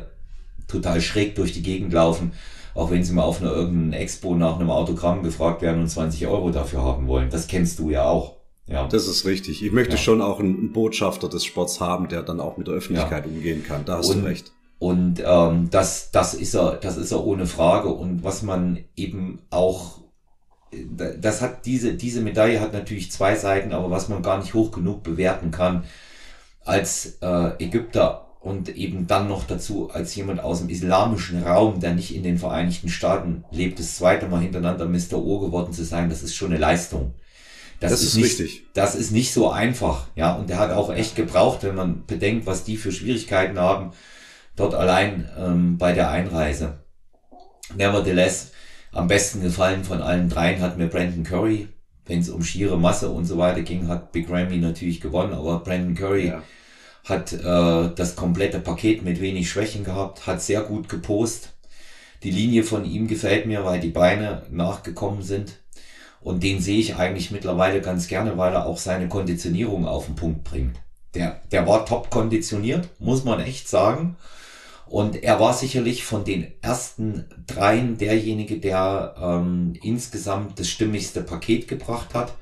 total 0.68 1.00
schräg 1.00 1.34
durch 1.34 1.52
die 1.52 1.62
Gegend 1.62 1.92
laufen, 1.92 2.32
auch 2.74 2.90
wenn 2.90 3.04
sie 3.04 3.12
mal 3.12 3.22
auf 3.22 3.40
einer 3.40 3.52
irgendeinen 3.52 3.92
Expo 3.94 4.34
nach 4.34 4.58
einem 4.58 4.70
Autogramm 4.70 5.22
gefragt 5.22 5.62
werden 5.62 5.82
und 5.82 5.88
20 5.88 6.26
Euro 6.26 6.50
dafür 6.50 6.82
haben 6.82 7.06
wollen. 7.06 7.30
Das 7.30 7.46
kennst 7.46 7.78
du 7.78 7.90
ja 7.90 8.04
auch. 8.04 8.36
Ja. 8.66 8.88
Das 8.88 9.06
ist 9.06 9.24
richtig. 9.24 9.64
Ich 9.64 9.72
möchte 9.72 9.94
ja. 9.94 9.98
schon 9.98 10.20
auch 10.20 10.40
einen 10.40 10.72
Botschafter 10.72 11.28
des 11.28 11.44
Sports 11.44 11.80
haben, 11.80 12.08
der 12.08 12.22
dann 12.22 12.40
auch 12.40 12.56
mit 12.56 12.66
der 12.66 12.74
Öffentlichkeit 12.74 13.24
ja. 13.24 13.30
umgehen 13.30 13.64
kann. 13.64 13.84
Da 13.84 13.98
hast 13.98 14.10
und, 14.10 14.22
du 14.22 14.26
recht. 14.26 14.52
Und 14.78 15.22
ähm, 15.24 15.68
das, 15.70 16.10
das 16.10 16.34
ist 16.34 16.54
er, 16.54 16.76
das 16.76 16.96
ist 16.96 17.12
er 17.12 17.24
ohne 17.24 17.46
Frage. 17.46 17.88
Und 17.88 18.24
was 18.24 18.42
man 18.42 18.84
eben 18.96 19.38
auch, 19.50 20.00
das 20.90 21.40
hat 21.40 21.64
diese, 21.64 21.94
diese 21.94 22.20
Medaille 22.20 22.60
hat 22.60 22.72
natürlich 22.72 23.12
zwei 23.12 23.36
Seiten, 23.36 23.72
aber 23.72 23.90
was 23.90 24.08
man 24.08 24.22
gar 24.22 24.38
nicht 24.38 24.52
hoch 24.52 24.72
genug 24.72 25.02
bewerten 25.04 25.52
kann, 25.52 25.84
als 26.64 27.18
äh, 27.22 27.64
Ägypter 27.64 28.25
und 28.46 28.68
eben 28.76 29.08
dann 29.08 29.26
noch 29.26 29.44
dazu 29.44 29.90
als 29.90 30.14
jemand 30.14 30.38
aus 30.40 30.60
dem 30.60 30.68
islamischen 30.68 31.42
Raum, 31.42 31.80
der 31.80 31.94
nicht 31.94 32.14
in 32.14 32.22
den 32.22 32.38
Vereinigten 32.38 32.88
Staaten 32.88 33.44
lebt, 33.50 33.80
das 33.80 33.96
zweite 33.96 34.28
Mal 34.28 34.40
hintereinander 34.40 34.86
Mr. 34.86 35.14
O 35.14 35.40
geworden 35.40 35.72
zu 35.72 35.84
sein, 35.84 36.08
das 36.08 36.22
ist 36.22 36.36
schon 36.36 36.52
eine 36.52 36.60
Leistung. 36.60 37.14
Das, 37.80 37.90
das 37.90 38.02
ist, 38.02 38.08
ist, 38.10 38.16
nicht, 38.16 38.24
richtig. 38.38 38.66
Das 38.72 38.94
ist 38.94 39.10
nicht 39.10 39.32
so 39.32 39.50
einfach, 39.50 40.06
ja. 40.14 40.36
Und 40.36 40.48
der 40.48 40.60
hat 40.60 40.70
auch 40.70 40.94
echt 40.94 41.16
gebraucht, 41.16 41.64
wenn 41.64 41.74
man 41.74 42.06
bedenkt, 42.06 42.46
was 42.46 42.62
die 42.62 42.76
für 42.76 42.92
Schwierigkeiten 42.92 43.58
haben, 43.58 43.90
dort 44.54 44.74
allein 44.74 45.28
ähm, 45.36 45.76
bei 45.76 45.92
der 45.92 46.10
Einreise. 46.10 46.78
Nevertheless, 47.74 48.52
am 48.92 49.08
besten 49.08 49.42
gefallen 49.42 49.82
von 49.82 50.02
allen 50.02 50.28
dreien 50.28 50.60
hat 50.60 50.78
mir 50.78 50.86
Brandon 50.86 51.24
Curry. 51.24 51.66
Wenn 52.04 52.20
es 52.20 52.28
um 52.28 52.44
schiere 52.44 52.78
Masse 52.78 53.10
und 53.10 53.24
so 53.24 53.38
weiter 53.38 53.62
ging, 53.62 53.88
hat 53.88 54.12
Big 54.12 54.30
Ramy 54.30 54.58
natürlich 54.58 55.00
gewonnen, 55.00 55.34
aber 55.34 55.58
Brandon 55.58 55.96
Curry 55.96 56.28
ja. 56.28 56.44
Hat 57.08 57.32
äh, 57.32 57.94
das 57.94 58.16
komplette 58.16 58.58
Paket 58.58 59.02
mit 59.02 59.20
wenig 59.20 59.48
Schwächen 59.48 59.84
gehabt, 59.84 60.26
hat 60.26 60.42
sehr 60.42 60.62
gut 60.62 60.88
gepost. 60.88 61.54
Die 62.22 62.30
Linie 62.30 62.64
von 62.64 62.84
ihm 62.84 63.06
gefällt 63.06 63.46
mir, 63.46 63.64
weil 63.64 63.80
die 63.80 63.90
Beine 63.90 64.42
nachgekommen 64.50 65.22
sind. 65.22 65.60
Und 66.20 66.42
den 66.42 66.60
sehe 66.60 66.80
ich 66.80 66.96
eigentlich 66.96 67.30
mittlerweile 67.30 67.80
ganz 67.80 68.08
gerne, 68.08 68.36
weil 68.36 68.52
er 68.52 68.66
auch 68.66 68.78
seine 68.78 69.08
Konditionierung 69.08 69.86
auf 69.86 70.06
den 70.06 70.16
Punkt 70.16 70.42
bringt. 70.42 70.76
Der, 71.14 71.40
der 71.52 71.66
war 71.66 71.86
top 71.86 72.10
konditioniert, 72.10 72.88
muss 72.98 73.22
man 73.22 73.40
echt 73.40 73.68
sagen. 73.68 74.16
Und 74.86 75.22
er 75.22 75.38
war 75.38 75.54
sicherlich 75.54 76.04
von 76.04 76.24
den 76.24 76.52
ersten 76.62 77.26
dreien 77.46 77.98
derjenige, 77.98 78.58
der 78.58 79.14
ähm, 79.20 79.74
insgesamt 79.82 80.58
das 80.58 80.68
stimmigste 80.68 81.22
Paket 81.22 81.68
gebracht 81.68 82.14
hat. 82.14 82.34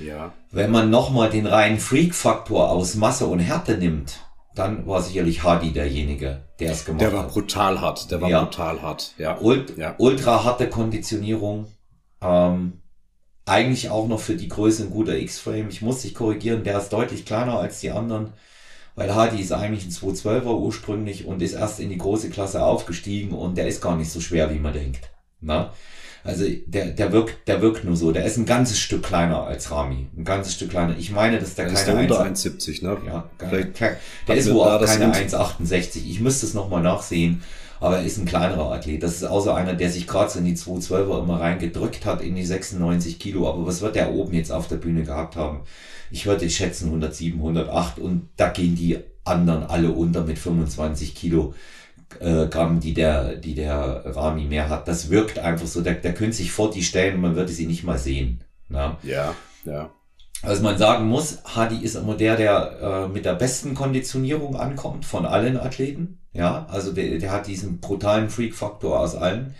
Ja. 0.00 0.32
Wenn 0.50 0.70
man 0.70 0.90
nochmal 0.90 1.30
den 1.30 1.46
reinen 1.46 1.78
Freak-Faktor 1.78 2.70
aus 2.70 2.94
Masse 2.94 3.26
und 3.26 3.40
Härte 3.40 3.76
nimmt, 3.76 4.20
dann 4.54 4.86
war 4.86 5.02
sicherlich 5.02 5.42
Hardy 5.42 5.72
derjenige, 5.72 6.42
der 6.60 6.72
es 6.72 6.84
gemacht 6.84 7.02
hat. 7.02 7.10
Der 7.10 7.16
war 7.16 7.24
hat. 7.24 7.32
brutal 7.32 7.80
hart, 7.80 8.10
der 8.10 8.20
war 8.20 8.28
ja. 8.28 8.44
brutal 8.44 8.82
hart. 8.82 9.14
Ja. 9.18 9.38
Ult 9.40 9.76
ja. 9.78 9.94
Ultra 9.98 10.44
harte 10.44 10.68
Konditionierung. 10.68 11.66
Ähm, 12.20 12.82
eigentlich 13.44 13.90
auch 13.90 14.06
noch 14.06 14.20
für 14.20 14.36
die 14.36 14.48
Größe 14.48 14.84
ein 14.84 14.90
guter 14.90 15.16
X-Frame. 15.16 15.68
Ich 15.68 15.82
muss 15.82 16.02
dich 16.02 16.14
korrigieren, 16.14 16.64
der 16.64 16.78
ist 16.78 16.92
deutlich 16.92 17.24
kleiner 17.24 17.58
als 17.58 17.80
die 17.80 17.90
anderen, 17.90 18.32
weil 18.94 19.14
Hardy 19.14 19.40
ist 19.40 19.52
eigentlich 19.52 19.84
ein 19.84 19.90
212er 19.90 20.56
ursprünglich 20.58 21.24
und 21.24 21.42
ist 21.42 21.54
erst 21.54 21.80
in 21.80 21.88
die 21.88 21.98
große 21.98 22.30
Klasse 22.30 22.64
aufgestiegen 22.64 23.32
und 23.32 23.56
der 23.56 23.66
ist 23.66 23.80
gar 23.80 23.96
nicht 23.96 24.10
so 24.10 24.20
schwer, 24.20 24.52
wie 24.54 24.58
man 24.58 24.74
denkt. 24.74 25.10
Na? 25.40 25.72
Also 26.24 26.44
der, 26.66 26.86
der 26.86 27.10
wirkt, 27.12 27.48
der 27.48 27.60
wirkt 27.62 27.84
nur 27.84 27.96
so. 27.96 28.12
Der 28.12 28.24
ist 28.24 28.36
ein 28.36 28.46
ganzes 28.46 28.78
Stück 28.78 29.02
kleiner 29.02 29.42
als 29.44 29.70
Rami. 29.70 30.06
Ein 30.16 30.24
ganzes 30.24 30.54
Stück 30.54 30.70
kleiner. 30.70 30.96
Ich 30.96 31.10
meine, 31.10 31.38
dass 31.38 31.54
der, 31.56 31.64
Der 31.66 31.74
keine 31.74 32.02
ist 32.04 32.10
der 32.10 32.16
unter 32.16 32.24
1, 32.24 32.46
1,70, 32.46 32.84
ne? 32.84 32.96
ja, 33.06 33.30
Vielleicht 33.38 33.80
der, 33.80 34.36
ist 34.36 34.52
wohl 34.54 34.68
auch 34.68 34.84
keine 34.84 35.06
Int- 35.18 35.34
1,68. 35.34 35.96
Ich 36.08 36.20
müsste 36.20 36.46
es 36.46 36.54
nochmal 36.54 36.82
nachsehen. 36.82 37.42
Aber 37.80 37.98
er 37.98 38.04
ist 38.04 38.16
ein 38.18 38.26
kleinerer 38.26 38.70
Athlet. 38.70 39.02
Das 39.02 39.14
ist 39.16 39.24
auch 39.24 39.40
so 39.42 39.50
einer, 39.50 39.74
der 39.74 39.90
sich 39.90 40.06
gerade 40.06 40.30
so 40.30 40.38
in 40.38 40.44
die 40.44 40.56
212er 40.56 41.20
immer 41.24 41.40
reingedrückt 41.40 42.06
hat, 42.06 42.22
in 42.22 42.36
die 42.36 42.44
96 42.44 43.18
Kilo. 43.18 43.48
Aber 43.48 43.66
was 43.66 43.80
wird 43.80 43.96
der 43.96 44.12
oben 44.12 44.34
jetzt 44.34 44.52
auf 44.52 44.68
der 44.68 44.76
Bühne 44.76 45.02
gehabt 45.02 45.34
haben? 45.34 45.62
Ich 46.12 46.26
würde 46.26 46.48
schätzen 46.48 46.84
107, 46.86 47.40
108 47.40 47.98
und 47.98 48.28
da 48.36 48.50
gehen 48.50 48.76
die 48.76 48.98
anderen 49.24 49.64
alle 49.64 49.90
unter 49.90 50.22
mit 50.22 50.38
25 50.38 51.16
Kilo 51.16 51.54
äh, 52.20 52.46
Gramm, 52.46 52.80
die 52.80 52.94
der, 52.94 53.36
die 53.36 53.54
der 53.54 54.02
Rami 54.04 54.44
mehr 54.44 54.68
hat. 54.68 54.88
Das 54.88 55.10
wirkt 55.10 55.38
einfach 55.38 55.66
so. 55.66 55.80
Der, 55.80 55.94
der 55.94 56.14
könnte 56.14 56.36
sich 56.36 56.52
vor 56.52 56.70
die 56.70 56.82
stellen 56.82 57.16
und 57.16 57.20
man 57.22 57.36
würde 57.36 57.52
sie 57.52 57.66
nicht 57.66 57.84
mal 57.84 57.98
sehen. 57.98 58.42
Na? 58.68 58.98
Ja, 59.02 59.34
ja. 59.64 59.90
Was 60.42 60.60
man 60.60 60.76
sagen 60.76 61.06
muss, 61.06 61.38
Hadi 61.44 61.84
ist 61.84 61.94
immer 61.94 62.16
der, 62.16 62.36
der 62.36 62.78
äh, 62.82 63.08
mit 63.08 63.24
der 63.24 63.34
besten 63.34 63.74
Konditionierung 63.74 64.56
ankommt 64.56 65.04
von 65.04 65.24
allen 65.24 65.58
Athleten. 65.58 66.18
Ja, 66.32 66.66
also 66.68 66.92
der, 66.92 67.18
der 67.18 67.30
hat 67.30 67.46
diesen 67.46 67.80
brutalen 67.80 68.28
Freak-Faktor 68.28 68.98
aus 68.98 69.14
allen. 69.14 69.54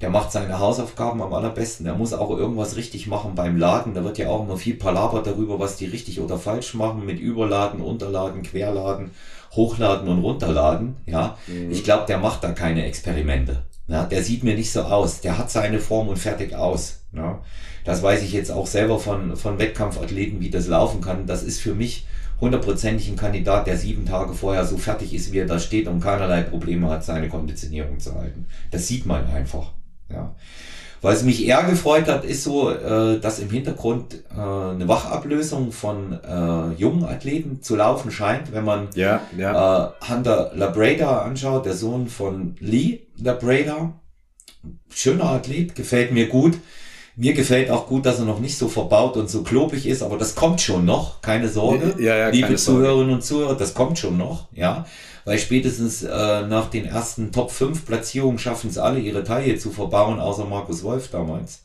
Der 0.00 0.10
macht 0.10 0.32
seine 0.32 0.58
Hausaufgaben 0.58 1.22
am 1.22 1.32
allerbesten. 1.32 1.84
Der 1.84 1.94
muss 1.94 2.12
auch 2.12 2.30
irgendwas 2.30 2.76
richtig 2.76 3.06
machen 3.06 3.34
beim 3.34 3.56
Laden. 3.56 3.94
Da 3.94 4.04
wird 4.04 4.18
ja 4.18 4.28
auch 4.28 4.44
immer 4.44 4.56
viel 4.56 4.74
palabert 4.74 5.26
darüber, 5.26 5.58
was 5.58 5.76
die 5.76 5.86
richtig 5.86 6.20
oder 6.20 6.38
falsch 6.38 6.74
machen 6.74 7.06
mit 7.06 7.20
Überladen, 7.20 7.80
Unterladen, 7.80 8.42
Querladen, 8.42 9.12
Hochladen 9.52 10.08
und 10.08 10.20
Runterladen. 10.20 10.96
Ja, 11.06 11.36
ich 11.70 11.84
glaube, 11.84 12.06
der 12.06 12.18
macht 12.18 12.42
da 12.42 12.52
keine 12.52 12.84
Experimente. 12.86 13.62
Ja, 13.88 14.04
der 14.04 14.22
sieht 14.22 14.44
mir 14.44 14.54
nicht 14.54 14.72
so 14.72 14.82
aus. 14.82 15.20
Der 15.20 15.38
hat 15.38 15.50
seine 15.50 15.78
Form 15.78 16.08
und 16.08 16.18
fertig 16.18 16.54
aus. 16.54 17.00
Ja, 17.12 17.40
das 17.84 18.02
weiß 18.02 18.22
ich 18.22 18.32
jetzt 18.32 18.50
auch 18.50 18.66
selber 18.66 18.98
von, 18.98 19.36
von 19.36 19.58
Wettkampfathleten, 19.58 20.40
wie 20.40 20.50
das 20.50 20.68
laufen 20.68 21.00
kann. 21.00 21.26
Das 21.26 21.42
ist 21.42 21.60
für 21.60 21.74
mich 21.74 22.06
hundertprozentig 22.40 23.08
ein 23.08 23.16
Kandidat, 23.16 23.66
der 23.66 23.76
sieben 23.76 24.06
Tage 24.06 24.34
vorher 24.34 24.64
so 24.64 24.76
fertig 24.76 25.14
ist, 25.14 25.32
wie 25.32 25.38
er 25.38 25.46
da 25.46 25.58
steht 25.58 25.86
und 25.86 26.00
keinerlei 26.00 26.42
Probleme 26.42 26.88
hat, 26.88 27.04
seine 27.04 27.28
Konditionierung 27.28 28.00
zu 28.00 28.14
halten. 28.14 28.46
Das 28.70 28.88
sieht 28.88 29.06
man 29.06 29.26
einfach. 29.26 29.72
Ja. 30.10 30.34
Was 31.02 31.24
mich 31.24 31.44
eher 31.44 31.64
gefreut 31.64 32.06
hat, 32.06 32.24
ist 32.24 32.44
so, 32.44 32.70
äh, 32.70 33.18
dass 33.18 33.40
im 33.40 33.50
Hintergrund 33.50 34.22
äh, 34.30 34.40
eine 34.40 34.86
Wachablösung 34.86 35.72
von 35.72 36.12
äh, 36.22 36.80
jungen 36.80 37.04
Athleten 37.04 37.60
zu 37.60 37.74
laufen 37.74 38.12
scheint, 38.12 38.52
wenn 38.52 38.64
man 38.64 38.86
Ja, 38.94 39.20
ja. 39.36 39.88
äh, 39.88 40.08
Hunter 40.08 40.52
Labrada 40.54 41.22
anschaut, 41.22 41.66
der 41.66 41.74
Sohn 41.74 42.06
von 42.06 42.54
Lee 42.60 43.00
Labrada. 43.20 43.94
Schöner 44.94 45.24
Athlet, 45.24 45.74
gefällt 45.74 46.12
mir 46.12 46.28
gut. 46.28 46.58
Mir 47.16 47.34
gefällt 47.34 47.68
auch 47.70 47.88
gut, 47.88 48.06
dass 48.06 48.20
er 48.20 48.24
noch 48.24 48.38
nicht 48.38 48.56
so 48.56 48.68
verbaut 48.68 49.16
und 49.16 49.28
so 49.28 49.42
klobig 49.42 49.86
ist, 49.86 50.02
aber 50.02 50.16
das 50.16 50.36
kommt 50.36 50.60
schon 50.60 50.84
noch, 50.84 51.20
keine 51.20 51.48
Sorge. 51.48 51.96
Ja, 51.98 52.16
ja, 52.16 52.28
Liebe 52.28 52.46
keine 52.46 52.58
Sorge. 52.58 52.80
Zuhörerinnen 52.84 53.14
und 53.14 53.24
Zuhörer, 53.24 53.56
das 53.56 53.74
kommt 53.74 53.98
schon 53.98 54.16
noch, 54.16 54.48
ja. 54.52 54.86
Weil 55.24 55.38
spätestens 55.38 56.02
äh, 56.02 56.42
nach 56.46 56.68
den 56.70 56.84
ersten 56.84 57.30
Top 57.32 57.50
5 57.50 57.86
Platzierungen 57.86 58.38
schaffen 58.38 58.70
es 58.70 58.78
alle, 58.78 58.98
ihre 58.98 59.22
Taille 59.22 59.56
zu 59.56 59.70
verbauen, 59.70 60.18
außer 60.18 60.44
Markus 60.46 60.82
Wolf 60.82 61.10
damals. 61.10 61.62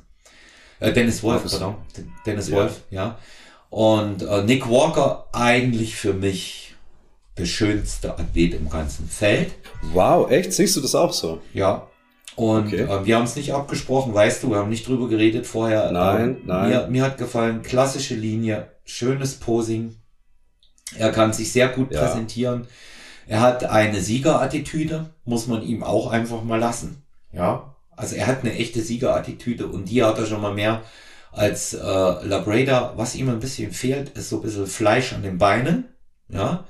Äh, 0.80 0.94
Dennis 0.94 1.24
Wolf, 1.24 1.38
Markus- 1.44 1.60
pardon. 1.60 1.76
Dennis 2.26 2.50
Ja. 2.50 2.56
Wolf, 2.58 2.82
ja. 2.92 3.18
Und 3.70 4.22
äh, 4.22 4.44
Nick 4.44 4.70
Walker 4.70 5.26
eigentlich 5.34 5.96
für 5.96 6.14
mich 6.14 6.76
der 7.38 7.46
schönste 7.46 8.18
Athlet 8.18 8.54
im 8.54 8.70
ganzen 8.70 9.08
Feld. 9.10 9.52
Wow, 9.94 10.30
echt? 10.32 10.54
Siehst 10.54 10.76
du 10.76 10.82
das 10.82 10.96
auch 10.96 11.14
so? 11.14 11.42
Ja. 11.54 11.88
Und 12.36 12.68
Okay. 12.68 12.82
äh, 12.84 13.06
wir 13.06 13.16
haben 13.16 13.24
es 13.26 13.36
nicht 13.36 13.54
abgesprochen, 13.54 14.14
weißt 14.14 14.44
du, 14.44 14.52
wir 14.52 14.58
haben 14.58 14.70
nicht 14.70 14.88
drüber 14.88 15.08
geredet 15.10 15.48
vorher. 15.48 15.92
Nein, 15.92 16.22
Ähm, 16.22 16.38
nein. 16.46 16.70
Mir, 16.70 16.88
mir 16.88 17.04
hat 17.04 17.18
gefallen, 17.18 17.64
klassische 17.64 18.14
Linie, 18.16 18.68
schönes 18.86 19.36
Posing. 19.36 19.96
Er 20.96 21.12
kann 21.12 21.34
sich 21.34 21.52
sehr 21.52 21.68
gut 21.70 21.92
Ja. 21.92 22.02
präsentieren. 22.06 22.68
Er 23.28 23.42
hat 23.42 23.66
eine 23.66 24.02
Siegerattitüde, 24.02 25.10
muss 25.26 25.48
man 25.48 25.62
ihm 25.62 25.84
auch 25.84 26.12
einfach 26.12 26.44
mal 26.44 26.60
lassen. 26.60 27.04
Ja. 27.32 27.76
Also 27.96 28.16
er 28.16 28.28
hat 28.28 28.42
eine 28.42 28.54
echte 28.54 28.82
Siegerattitüde 28.82 29.68
und 29.68 29.90
die 29.90 30.04
hat 30.04 30.18
er 30.18 30.26
schon 30.26 30.42
mal 30.42 30.54
mehr 30.54 30.84
als 31.32 31.74
äh, 31.74 31.78
Labrada. 31.80 32.94
Was 32.96 33.16
ihm 33.16 33.30
ein 33.30 33.40
bisschen 33.40 33.72
fehlt, 33.72 34.10
ist 34.18 34.30
so 34.30 34.38
ein 34.38 34.44
bisschen 34.44 34.68
Fleisch 34.68 35.14
an 35.14 35.24
den 35.24 35.38
Beinen. 35.38 35.86
Ja. 36.30 36.66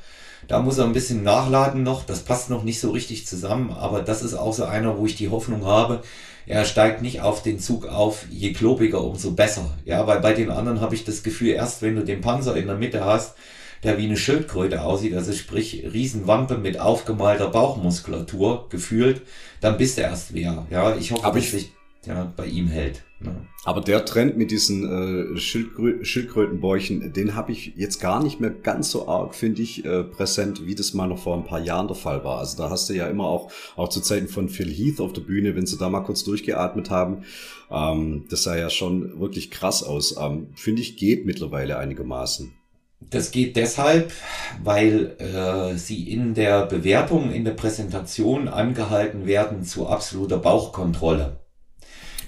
Da 0.47 0.59
muss 0.59 0.77
er 0.77 0.85
ein 0.85 0.93
bisschen 0.93 1.23
nachladen 1.23 1.83
noch. 1.83 2.05
Das 2.05 2.21
passt 2.21 2.49
noch 2.49 2.63
nicht 2.63 2.79
so 2.79 2.91
richtig 2.91 3.27
zusammen, 3.27 3.71
aber 3.71 4.01
das 4.01 4.23
ist 4.23 4.33
auch 4.33 4.53
so 4.53 4.63
einer, 4.63 4.97
wo 4.97 5.05
ich 5.05 5.15
die 5.15 5.29
Hoffnung 5.29 5.65
habe, 5.65 6.01
er 6.47 6.63
steigt 6.63 7.01
nicht 7.01 7.21
auf 7.21 7.43
den 7.43 7.59
Zug 7.59 7.87
auf, 7.87 8.25
je 8.29 8.53
klobiger, 8.53 9.03
umso 9.03 9.31
besser. 9.31 9.69
Ja, 9.83 10.07
weil 10.07 10.21
bei 10.21 10.31
den 10.31 10.49
anderen 10.49 10.79
habe 10.79 10.95
ich 10.95 11.03
das 11.03 11.21
Gefühl, 11.21 11.49
erst 11.49 11.81
wenn 11.81 11.97
du 11.97 12.05
den 12.05 12.21
Panzer 12.21 12.55
in 12.55 12.67
der 12.67 12.77
Mitte 12.77 13.03
hast, 13.03 13.35
der 13.83 13.97
wie 13.97 14.05
eine 14.05 14.17
Schildkröte 14.17 14.81
aussieht, 14.83 15.13
also 15.15 15.33
sprich 15.33 15.83
Riesenwampe 15.93 16.57
mit 16.57 16.79
aufgemalter 16.79 17.49
Bauchmuskulatur 17.49 18.67
gefühlt, 18.69 19.21
dann 19.61 19.77
bist 19.77 19.97
du 19.97 20.01
erst 20.01 20.33
wer. 20.33 20.65
Ja, 20.69 20.95
ich 20.95 21.11
hoffe, 21.11 21.23
Aber 21.25 21.35
dass 21.35 21.45
ich- 21.45 21.51
sich 21.51 21.71
ja, 22.05 22.31
bei 22.37 22.45
ihm 22.45 22.67
hält. 22.67 23.03
Ne? 23.19 23.35
Aber 23.65 23.81
der 23.81 24.05
Trend 24.05 24.37
mit 24.37 24.51
diesen 24.51 25.35
äh, 25.35 25.37
Schildkrö 25.39 26.05
Schildkrötenbäuchen, 26.05 27.11
den 27.11 27.35
habe 27.35 27.51
ich 27.51 27.73
jetzt 27.75 27.99
gar 27.99 28.23
nicht 28.23 28.39
mehr 28.39 28.51
ganz 28.51 28.91
so 28.91 29.07
arg, 29.09 29.35
finde 29.35 29.61
ich, 29.63 29.83
äh, 29.83 30.03
präsent, 30.03 30.65
wie 30.65 30.75
das 30.75 30.93
mal 30.93 31.07
noch 31.07 31.17
vor 31.17 31.35
ein 31.35 31.43
paar 31.43 31.59
Jahren 31.59 31.87
der 31.87 31.95
Fall 31.97 32.23
war. 32.23 32.37
Also 32.37 32.57
da 32.57 32.69
hast 32.69 32.87
du 32.89 32.93
ja 32.93 33.07
immer 33.07 33.25
auch, 33.25 33.51
auch 33.75 33.89
zu 33.89 33.99
Zeiten 34.01 34.27
von 34.27 34.47
Phil 34.47 34.69
Heath 34.71 35.01
auf 35.01 35.11
der 35.13 35.21
Bühne, 35.21 35.55
wenn 35.55 35.65
sie 35.65 35.77
da 35.77 35.89
mal 35.89 36.01
kurz 36.01 36.23
durchgeatmet 36.23 36.89
haben, 36.91 37.23
ähm, 37.71 38.25
das 38.29 38.43
sah 38.43 38.55
ja 38.55 38.69
schon 38.69 39.19
wirklich 39.19 39.51
krass 39.51 39.83
aus. 39.83 40.15
Ähm, 40.17 40.49
finde 40.55 40.81
ich, 40.83 40.95
geht 40.95 41.25
mittlerweile 41.25 41.77
einigermaßen. 41.77 42.53
Das 43.09 43.31
geht 43.31 43.55
deshalb, 43.55 44.11
weil 44.63 45.15
äh, 45.19 45.77
sie 45.77 46.11
in 46.11 46.33
der 46.33 46.65
Bewertung, 46.65 47.31
in 47.31 47.45
der 47.45 47.51
Präsentation 47.51 48.47
angehalten 48.47 49.25
werden 49.25 49.63
zu 49.63 49.87
absoluter 49.87 50.39
Bauchkontrolle. 50.39 51.39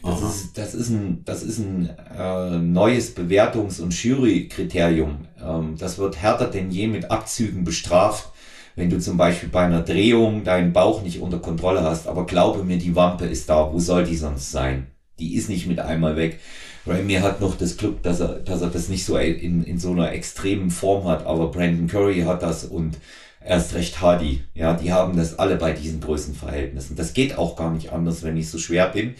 Das 0.01 0.21
Aha. 0.21 0.29
ist, 0.29 0.57
das 0.57 0.73
ist 0.73 0.89
ein, 0.89 1.23
das 1.25 1.43
ist 1.43 1.59
ein 1.59 1.89
äh, 2.17 2.57
neues 2.57 3.15
Bewertungs- 3.15 3.81
und 3.81 3.93
Jurykriterium. 4.01 5.27
Ähm, 5.43 5.75
das 5.77 5.97
wird 5.97 6.21
härter 6.21 6.47
denn 6.47 6.71
je 6.71 6.87
mit 6.87 7.11
Abzügen 7.11 7.65
bestraft, 7.65 8.29
wenn 8.75 8.89
du 8.89 8.99
zum 8.99 9.17
Beispiel 9.17 9.49
bei 9.49 9.65
einer 9.65 9.81
Drehung 9.81 10.45
deinen 10.45 10.71
Bauch 10.71 11.01
nicht 11.01 11.19
unter 11.19 11.39
Kontrolle 11.39 11.83
hast. 11.83 12.07
Aber 12.07 12.25
glaube 12.25 12.63
mir, 12.63 12.77
die 12.77 12.95
Wampe 12.95 13.25
ist 13.25 13.49
da. 13.49 13.73
Wo 13.73 13.79
soll 13.79 14.05
die 14.05 14.15
sonst 14.15 14.51
sein? 14.51 14.87
Die 15.19 15.35
ist 15.35 15.49
nicht 15.49 15.67
mit 15.67 15.79
einmal 15.79 16.15
weg. 16.15 16.39
Remy 16.89 17.15
hat 17.15 17.41
noch 17.41 17.55
das 17.55 17.77
Glück, 17.77 18.01
dass 18.03 18.19
er, 18.19 18.39
dass 18.39 18.61
er 18.61 18.69
das 18.69 18.89
nicht 18.89 19.05
so 19.05 19.17
in, 19.17 19.63
in 19.63 19.79
so 19.79 19.91
einer 19.91 20.11
extremen 20.11 20.71
Form 20.71 21.05
hat, 21.05 21.25
aber 21.25 21.51
Brandon 21.51 21.87
Curry 21.87 22.21
hat 22.21 22.41
das 22.41 22.65
und 22.65 22.97
erst 23.43 23.73
recht 23.73 24.01
Hardy. 24.01 24.43
Ja, 24.53 24.73
die 24.73 24.91
haben 24.91 25.17
das 25.17 25.39
alle 25.39 25.55
bei 25.55 25.71
diesen 25.71 26.01
Größenverhältnissen. 26.01 26.95
Das 26.95 27.13
geht 27.13 27.37
auch 27.37 27.55
gar 27.55 27.71
nicht 27.71 27.91
anders, 27.91 28.23
wenn 28.23 28.37
ich 28.37 28.49
so 28.49 28.57
schwer 28.57 28.87
bin. 28.89 29.15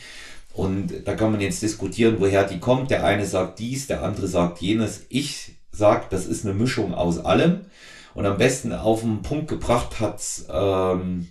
Und 0.54 0.92
da 1.06 1.16
kann 1.16 1.32
man 1.32 1.42
jetzt 1.42 1.62
diskutieren, 1.62 2.18
woher 2.20 2.44
die 2.44 2.60
kommt. 2.60 2.92
Der 2.92 3.06
eine 3.06 3.26
sagt 3.26 3.60
dies, 3.60 3.88
der 3.88 4.04
andere 4.04 4.28
sagt 4.28 4.62
jenes. 4.62 5.06
Ich 5.10 5.56
sag, 5.72 6.10
das 6.10 6.26
ist 6.26 6.46
eine 6.46 6.54
Mischung 6.54 6.94
aus 6.94 7.24
allem. 7.24 7.62
Und 8.14 8.26
am 8.26 8.38
besten 8.38 8.74
auf 8.74 9.02
den 9.02 9.22
Punkt 9.22 9.48
gebracht 9.48 10.00
hat's 10.00 10.46
ähm, 10.52 11.30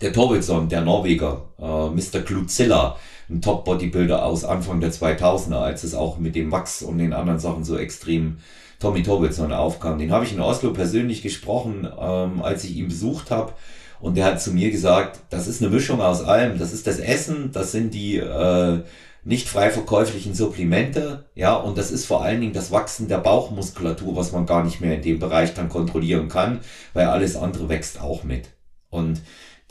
der 0.00 0.12
Torvildsson, 0.12 0.68
der 0.68 0.80
Norweger, 0.80 1.48
äh, 1.58 1.90
Mr. 1.90 2.22
Kluzilla, 2.24 2.96
ein 3.30 3.40
Top-Bodybuilder 3.40 4.24
aus 4.24 4.44
Anfang 4.44 4.80
der 4.80 4.92
2000er, 4.92 5.60
als 5.60 5.84
es 5.84 5.94
auch 5.94 6.18
mit 6.18 6.34
dem 6.34 6.50
Wachs 6.50 6.82
und 6.82 6.98
den 6.98 7.12
anderen 7.12 7.38
Sachen 7.38 7.64
so 7.64 7.76
extrem 7.78 8.38
Tommy 8.80 9.02
Torvildsson 9.02 9.52
aufkam. 9.52 9.98
Den 9.98 10.10
habe 10.10 10.24
ich 10.24 10.32
in 10.32 10.40
Oslo 10.40 10.72
persönlich 10.72 11.22
gesprochen, 11.22 11.88
ähm, 11.98 12.42
als 12.42 12.64
ich 12.64 12.76
ihn 12.76 12.88
besucht 12.88 13.30
habe. 13.30 13.52
Und 14.00 14.16
der 14.16 14.24
hat 14.24 14.40
zu 14.40 14.52
mir 14.52 14.70
gesagt, 14.70 15.20
das 15.30 15.46
ist 15.46 15.62
eine 15.62 15.70
Mischung 15.70 16.00
aus 16.00 16.22
allem. 16.22 16.58
Das 16.58 16.72
ist 16.72 16.86
das 16.86 16.98
Essen, 16.98 17.50
das 17.52 17.72
sind 17.72 17.92
die 17.92 18.16
äh, 18.16 18.80
nicht 19.22 19.48
frei 19.48 19.70
verkäuflichen 19.70 20.34
Supplemente, 20.34 21.26
ja, 21.34 21.54
und 21.54 21.76
das 21.76 21.90
ist 21.90 22.06
vor 22.06 22.22
allen 22.22 22.40
Dingen 22.40 22.52
das 22.54 22.72
Wachsen 22.72 23.08
der 23.08 23.18
Bauchmuskulatur, 23.18 24.16
was 24.16 24.32
man 24.32 24.46
gar 24.46 24.64
nicht 24.64 24.80
mehr 24.80 24.94
in 24.94 25.02
dem 25.02 25.18
Bereich 25.18 25.52
dann 25.54 25.68
kontrollieren 25.68 26.28
kann, 26.28 26.60
weil 26.94 27.06
alles 27.06 27.36
andere 27.36 27.68
wächst 27.68 28.00
auch 28.00 28.24
mit. 28.24 28.48
Und 28.88 29.20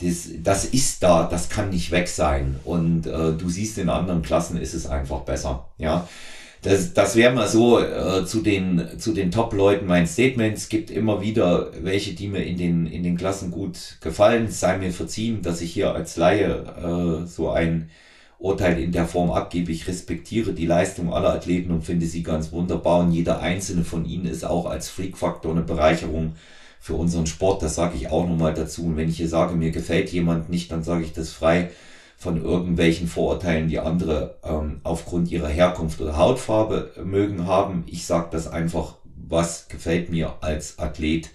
das, 0.00 0.28
das 0.42 0.64
ist 0.66 1.02
da, 1.02 1.24
das 1.24 1.48
kann 1.48 1.70
nicht 1.70 1.90
weg 1.90 2.08
sein. 2.08 2.56
Und 2.64 3.06
äh, 3.06 3.32
du 3.32 3.48
siehst, 3.48 3.78
in 3.78 3.88
anderen 3.88 4.22
Klassen 4.22 4.56
ist 4.60 4.74
es 4.74 4.86
einfach 4.86 5.20
besser. 5.20 5.68
Ja, 5.78 6.08
das, 6.62 6.92
das 6.92 7.16
wäre 7.16 7.34
mal 7.34 7.48
so 7.48 7.80
äh, 7.80 8.24
zu 8.26 8.40
den, 8.42 8.98
zu 8.98 9.12
den 9.12 9.30
Top-Leuten 9.30 9.86
mein 9.86 10.06
Statement. 10.06 10.56
Es 10.56 10.68
gibt 10.68 10.90
immer 10.90 11.22
wieder 11.22 11.70
welche, 11.82 12.12
die 12.12 12.28
mir 12.28 12.44
in 12.44 12.58
den, 12.58 12.86
in 12.86 13.02
den 13.02 13.16
Klassen 13.16 13.50
gut 13.50 13.96
gefallen. 14.00 14.46
Es 14.46 14.60
sei 14.60 14.76
mir 14.76 14.92
verziehen, 14.92 15.42
dass 15.42 15.60
ich 15.60 15.72
hier 15.72 15.94
als 15.94 16.16
Laie 16.16 17.22
äh, 17.24 17.26
so 17.26 17.50
ein 17.50 17.90
Urteil 18.38 18.78
in 18.80 18.92
der 18.92 19.06
Form 19.06 19.30
abgebe. 19.30 19.72
Ich 19.72 19.86
respektiere 19.86 20.52
die 20.52 20.66
Leistung 20.66 21.12
aller 21.12 21.32
Athleten 21.32 21.72
und 21.72 21.84
finde 21.84 22.06
sie 22.06 22.22
ganz 22.22 22.52
wunderbar. 22.52 23.00
Und 23.00 23.12
jeder 23.12 23.40
einzelne 23.40 23.84
von 23.84 24.04
ihnen 24.04 24.26
ist 24.26 24.44
auch 24.44 24.66
als 24.66 24.88
Freak-Faktor 24.88 25.52
eine 25.52 25.62
Bereicherung 25.62 26.34
für 26.80 26.94
unseren 26.94 27.26
Sport. 27.26 27.62
Das 27.62 27.74
sage 27.76 27.96
ich 27.96 28.10
auch 28.10 28.26
nochmal 28.26 28.54
dazu. 28.54 28.86
Und 28.86 28.96
wenn 28.96 29.08
ich 29.08 29.18
hier 29.18 29.28
sage, 29.28 29.54
mir 29.54 29.70
gefällt 29.70 30.10
jemand 30.10 30.48
nicht, 30.48 30.72
dann 30.72 30.82
sage 30.82 31.04
ich 31.04 31.12
das 31.12 31.30
frei 31.30 31.70
von 32.16 32.42
irgendwelchen 32.42 33.06
Vorurteilen, 33.06 33.68
die 33.68 33.78
andere 33.78 34.38
ähm, 34.42 34.80
aufgrund 34.82 35.30
ihrer 35.30 35.48
Herkunft 35.48 36.00
oder 36.00 36.16
Hautfarbe 36.16 36.92
mögen 37.04 37.46
haben. 37.46 37.84
Ich 37.86 38.06
sage 38.06 38.28
das 38.32 38.48
einfach, 38.48 38.96
was 39.04 39.68
gefällt 39.68 40.10
mir 40.10 40.34
als 40.40 40.78
Athlet 40.78 41.30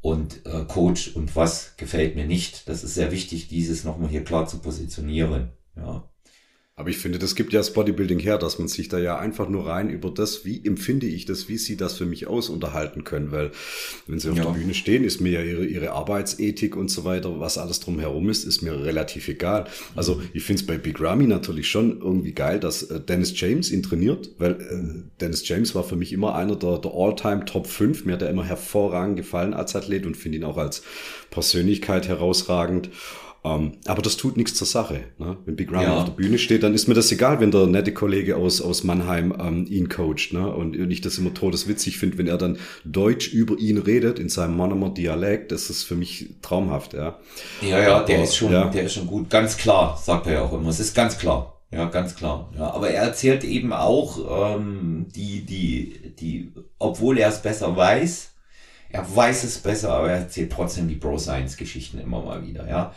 und 0.00 0.44
äh, 0.46 0.64
Coach 0.66 1.14
und 1.14 1.36
was 1.36 1.76
gefällt 1.76 2.16
mir 2.16 2.26
nicht. 2.26 2.68
Das 2.68 2.82
ist 2.82 2.94
sehr 2.94 3.12
wichtig, 3.12 3.48
dieses 3.48 3.84
nochmal 3.84 4.08
hier 4.08 4.24
klar 4.24 4.46
zu 4.46 4.58
positionieren. 4.58 5.50
Ja. 5.76 6.07
Aber 6.78 6.90
ich 6.90 6.98
finde, 6.98 7.18
das 7.18 7.34
gibt 7.34 7.52
ja 7.52 7.58
das 7.58 7.72
Bodybuilding 7.72 8.20
her, 8.20 8.38
dass 8.38 8.60
man 8.60 8.68
sich 8.68 8.88
da 8.88 9.00
ja 9.00 9.18
einfach 9.18 9.48
nur 9.48 9.66
rein 9.66 9.90
über 9.90 10.10
das, 10.10 10.44
wie 10.44 10.64
empfinde 10.64 11.06
ich 11.06 11.24
das, 11.24 11.48
wie 11.48 11.58
sieht 11.58 11.80
das 11.80 11.96
für 11.96 12.06
mich 12.06 12.28
aus, 12.28 12.48
unterhalten 12.48 13.02
können. 13.02 13.32
Weil 13.32 13.50
wenn 14.06 14.20
sie 14.20 14.30
auf 14.30 14.36
ja. 14.36 14.44
der 14.44 14.52
Bühne 14.52 14.74
stehen, 14.74 15.02
ist 15.02 15.20
mir 15.20 15.32
ja 15.32 15.42
ihre, 15.42 15.66
ihre 15.66 15.90
Arbeitsethik 15.90 16.76
und 16.76 16.88
so 16.88 17.02
weiter, 17.02 17.40
was 17.40 17.58
alles 17.58 17.80
drumherum 17.80 18.30
ist, 18.30 18.44
ist 18.44 18.62
mir 18.62 18.80
relativ 18.84 19.26
egal. 19.26 19.66
Also 19.96 20.14
mhm. 20.14 20.28
ich 20.32 20.44
finde 20.44 20.60
es 20.60 20.66
bei 20.68 20.78
Big 20.78 21.00
Ramy 21.00 21.26
natürlich 21.26 21.68
schon 21.68 22.00
irgendwie 22.00 22.32
geil, 22.32 22.60
dass 22.60 22.84
äh, 22.84 23.00
Dennis 23.00 23.32
James 23.34 23.72
ihn 23.72 23.82
trainiert, 23.82 24.30
weil 24.38 24.52
äh, 24.52 25.18
Dennis 25.20 25.48
James 25.48 25.74
war 25.74 25.82
für 25.82 25.96
mich 25.96 26.12
immer 26.12 26.36
einer 26.36 26.54
der, 26.54 26.78
der 26.78 26.92
All-Time 26.94 27.44
Top 27.44 27.66
5. 27.66 28.04
Mir 28.04 28.12
hat 28.12 28.22
er 28.22 28.30
immer 28.30 28.44
hervorragend 28.44 29.16
gefallen 29.16 29.52
als 29.52 29.74
Athlet 29.74 30.06
und 30.06 30.16
finde 30.16 30.38
ihn 30.38 30.44
auch 30.44 30.58
als 30.58 30.84
Persönlichkeit 31.30 32.06
herausragend. 32.06 32.88
Um, 33.40 33.50
ähm, 33.50 33.72
aber 33.86 34.02
das 34.02 34.16
tut 34.16 34.36
nichts 34.36 34.54
zur 34.54 34.66
Sache. 34.66 35.04
Ne? 35.18 35.36
Wenn 35.44 35.54
Big 35.54 35.72
Ram 35.72 35.82
ja. 35.82 35.96
auf 35.98 36.04
der 36.06 36.12
Bühne 36.12 36.38
steht, 36.38 36.64
dann 36.64 36.74
ist 36.74 36.88
mir 36.88 36.94
das 36.94 37.12
egal, 37.12 37.38
wenn 37.38 37.52
der 37.52 37.66
nette 37.66 37.94
Kollege 37.94 38.36
aus, 38.36 38.60
aus 38.60 38.82
Mannheim 38.82 39.32
ähm, 39.38 39.66
ihn 39.68 39.88
coacht. 39.88 40.32
Ne? 40.32 40.52
Und 40.52 40.74
ich 40.90 41.00
das 41.00 41.18
immer 41.18 41.32
todeswitzig 41.32 41.98
finde, 41.98 42.18
wenn 42.18 42.26
er 42.26 42.36
dann 42.36 42.58
Deutsch 42.84 43.32
über 43.32 43.56
ihn 43.56 43.78
redet 43.78 44.18
in 44.18 44.28
seinem 44.28 44.56
Monomer 44.56 44.90
Dialekt. 44.90 45.52
Das 45.52 45.70
ist 45.70 45.84
für 45.84 45.94
mich 45.94 46.30
traumhaft. 46.42 46.94
Ja, 46.94 47.18
ja, 47.62 47.80
ja 47.80 48.02
der 48.02 48.24
ist 48.24 48.36
schon, 48.36 48.52
ja. 48.52 48.68
der 48.70 48.84
ist 48.84 48.94
schon 48.94 49.06
gut. 49.06 49.30
Ganz 49.30 49.56
klar, 49.56 49.96
sagt 50.02 50.26
er 50.26 50.32
ja 50.32 50.42
auch 50.42 50.52
immer. 50.52 50.68
Es 50.68 50.80
ist 50.80 50.94
ganz 50.94 51.16
klar. 51.16 51.54
Ja, 51.70 51.84
ganz 51.84 52.16
klar. 52.16 52.50
Ja, 52.56 52.70
aber 52.70 52.90
er 52.90 53.02
erzählt 53.02 53.44
eben 53.44 53.72
auch 53.72 54.56
ähm, 54.56 55.06
die, 55.14 55.44
die, 55.44 56.14
die, 56.18 56.52
obwohl 56.78 57.18
er 57.18 57.28
es 57.28 57.42
besser 57.42 57.76
weiß, 57.76 58.30
er 58.90 59.16
weiß 59.16 59.44
es 59.44 59.58
besser, 59.58 59.92
aber 59.92 60.10
er 60.10 60.18
erzählt 60.20 60.50
trotzdem 60.50 60.88
die 60.88 60.94
Bro-Science-Geschichten 60.94 61.98
immer 61.98 62.22
mal 62.22 62.46
wieder. 62.46 62.66
Ja, 62.66 62.94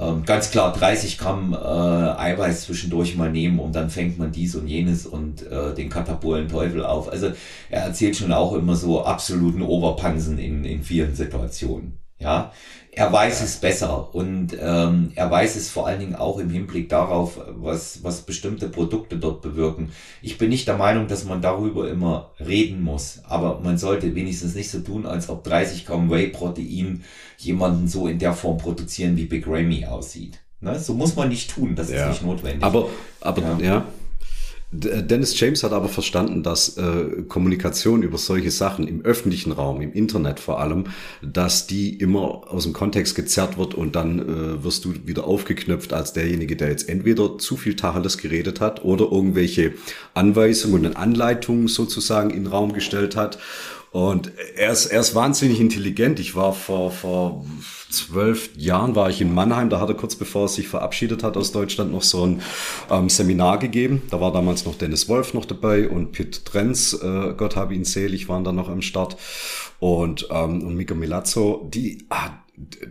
ähm, 0.00 0.24
ganz 0.24 0.50
klar 0.50 0.72
30 0.72 1.18
Gramm 1.18 1.52
äh, 1.52 1.56
Eiweiß 1.56 2.62
zwischendurch 2.62 3.16
mal 3.16 3.30
nehmen 3.30 3.58
und 3.58 3.74
dann 3.74 3.90
fängt 3.90 4.18
man 4.18 4.32
dies 4.32 4.54
und 4.54 4.66
jenes 4.68 5.06
und 5.06 5.46
äh, 5.46 5.74
den 5.74 5.88
Katapolen 5.88 6.48
Teufel 6.48 6.84
auf. 6.84 7.10
Also 7.10 7.32
er 7.70 7.82
erzählt 7.82 8.16
schon 8.16 8.32
auch 8.32 8.54
immer 8.54 8.76
so 8.76 9.04
absoluten 9.04 9.62
Oberpansen 9.62 10.38
in, 10.38 10.64
in 10.64 10.82
vielen 10.82 11.14
Situationen. 11.14 11.98
Ja, 12.20 12.52
er 12.98 13.12
weiß 13.12 13.42
es 13.42 13.58
besser 13.58 14.12
und 14.12 14.56
ähm, 14.60 15.12
er 15.14 15.30
weiß 15.30 15.54
es 15.54 15.70
vor 15.70 15.86
allen 15.86 16.00
Dingen 16.00 16.16
auch 16.16 16.40
im 16.40 16.50
Hinblick 16.50 16.88
darauf, 16.88 17.38
was, 17.54 18.02
was 18.02 18.22
bestimmte 18.22 18.68
Produkte 18.68 19.18
dort 19.18 19.40
bewirken. 19.40 19.92
Ich 20.20 20.36
bin 20.36 20.48
nicht 20.48 20.66
der 20.66 20.76
Meinung, 20.76 21.06
dass 21.06 21.24
man 21.24 21.40
darüber 21.40 21.88
immer 21.88 22.32
reden 22.40 22.82
muss, 22.82 23.20
aber 23.28 23.60
man 23.60 23.78
sollte 23.78 24.16
wenigstens 24.16 24.56
nicht 24.56 24.68
so 24.68 24.80
tun, 24.80 25.06
als 25.06 25.28
ob 25.28 25.44
30 25.44 25.86
Gramm 25.86 26.10
Whey-Protein 26.10 27.04
jemanden 27.36 27.86
so 27.86 28.08
in 28.08 28.18
der 28.18 28.32
Form 28.32 28.58
produzieren, 28.58 29.16
wie 29.16 29.26
Big 29.26 29.46
Ramy 29.46 29.86
aussieht. 29.86 30.40
Ne? 30.60 30.76
So 30.76 30.92
muss 30.94 31.14
man 31.14 31.28
nicht 31.28 31.52
tun, 31.52 31.76
das 31.76 31.92
ja. 31.92 32.02
ist 32.02 32.14
nicht 32.14 32.24
notwendig. 32.24 32.64
Aber, 32.64 32.88
aber 33.20 33.42
ja. 33.42 33.58
ja. 33.60 33.84
Äh, 34.72 35.02
Dennis 35.02 35.38
James 35.38 35.62
hat 35.62 35.72
aber 35.72 35.88
verstanden, 35.88 36.42
dass 36.42 36.76
äh, 36.76 37.22
Kommunikation 37.28 38.02
über 38.02 38.18
solche 38.18 38.50
Sachen 38.50 38.86
im 38.86 39.02
öffentlichen 39.02 39.52
Raum, 39.52 39.80
im 39.80 39.92
Internet 39.92 40.40
vor 40.40 40.60
allem, 40.60 40.84
dass 41.22 41.66
die 41.66 41.94
immer 41.94 42.50
aus 42.50 42.64
dem 42.64 42.72
Kontext 42.72 43.14
gezerrt 43.14 43.58
wird 43.58 43.74
und 43.74 43.96
dann 43.96 44.18
äh, 44.18 44.64
wirst 44.64 44.84
du 44.84 44.94
wieder 45.06 45.24
aufgeknöpft 45.24 45.92
als 45.92 46.12
derjenige, 46.12 46.56
der 46.56 46.68
jetzt 46.68 46.88
entweder 46.88 47.38
zu 47.38 47.56
viel 47.56 47.76
Tacheles 47.76 48.18
geredet 48.18 48.60
hat 48.60 48.84
oder 48.84 49.10
irgendwelche 49.10 49.74
Anweisungen 50.14 50.86
und 50.86 50.96
Anleitungen 50.96 51.68
sozusagen 51.68 52.30
in 52.30 52.44
den 52.44 52.46
Raum 52.48 52.72
gestellt 52.72 53.16
hat. 53.16 53.38
Und 53.90 54.32
er 54.56 54.72
ist, 54.72 54.86
er 54.86 55.00
ist 55.00 55.14
wahnsinnig 55.14 55.60
intelligent. 55.60 56.20
Ich 56.20 56.36
war 56.36 56.52
vor, 56.52 56.90
vor 56.90 57.44
zwölf 57.90 58.50
Jahren 58.56 58.94
war 58.94 59.08
ich 59.08 59.20
in 59.20 59.32
Mannheim. 59.32 59.70
Da 59.70 59.80
hat 59.80 59.88
er 59.88 59.94
kurz 59.94 60.14
bevor 60.14 60.42
er 60.42 60.48
sich 60.48 60.68
verabschiedet 60.68 61.22
hat 61.22 61.36
aus 61.36 61.52
Deutschland 61.52 61.92
noch 61.92 62.02
so 62.02 62.26
ein 62.26 62.42
ähm, 62.90 63.08
Seminar 63.08 63.58
gegeben. 63.58 64.02
Da 64.10 64.20
war 64.20 64.32
damals 64.32 64.66
noch 64.66 64.76
Dennis 64.76 65.08
Wolf 65.08 65.32
noch 65.32 65.46
dabei 65.46 65.88
und 65.88 66.12
Pitt 66.12 66.44
Trenz, 66.44 66.92
äh, 66.92 67.34
Gott 67.36 67.56
habe 67.56 67.74
ihn 67.74 67.84
selig, 67.84 68.28
waren 68.28 68.44
da 68.44 68.52
noch 68.52 68.68
am 68.68 68.82
Start. 68.82 69.16
Und, 69.78 70.28
ähm, 70.30 70.62
und 70.64 70.74
Mika 70.74 70.94
Milazzo, 70.94 71.68
die, 71.72 72.04
ah, 72.10 72.30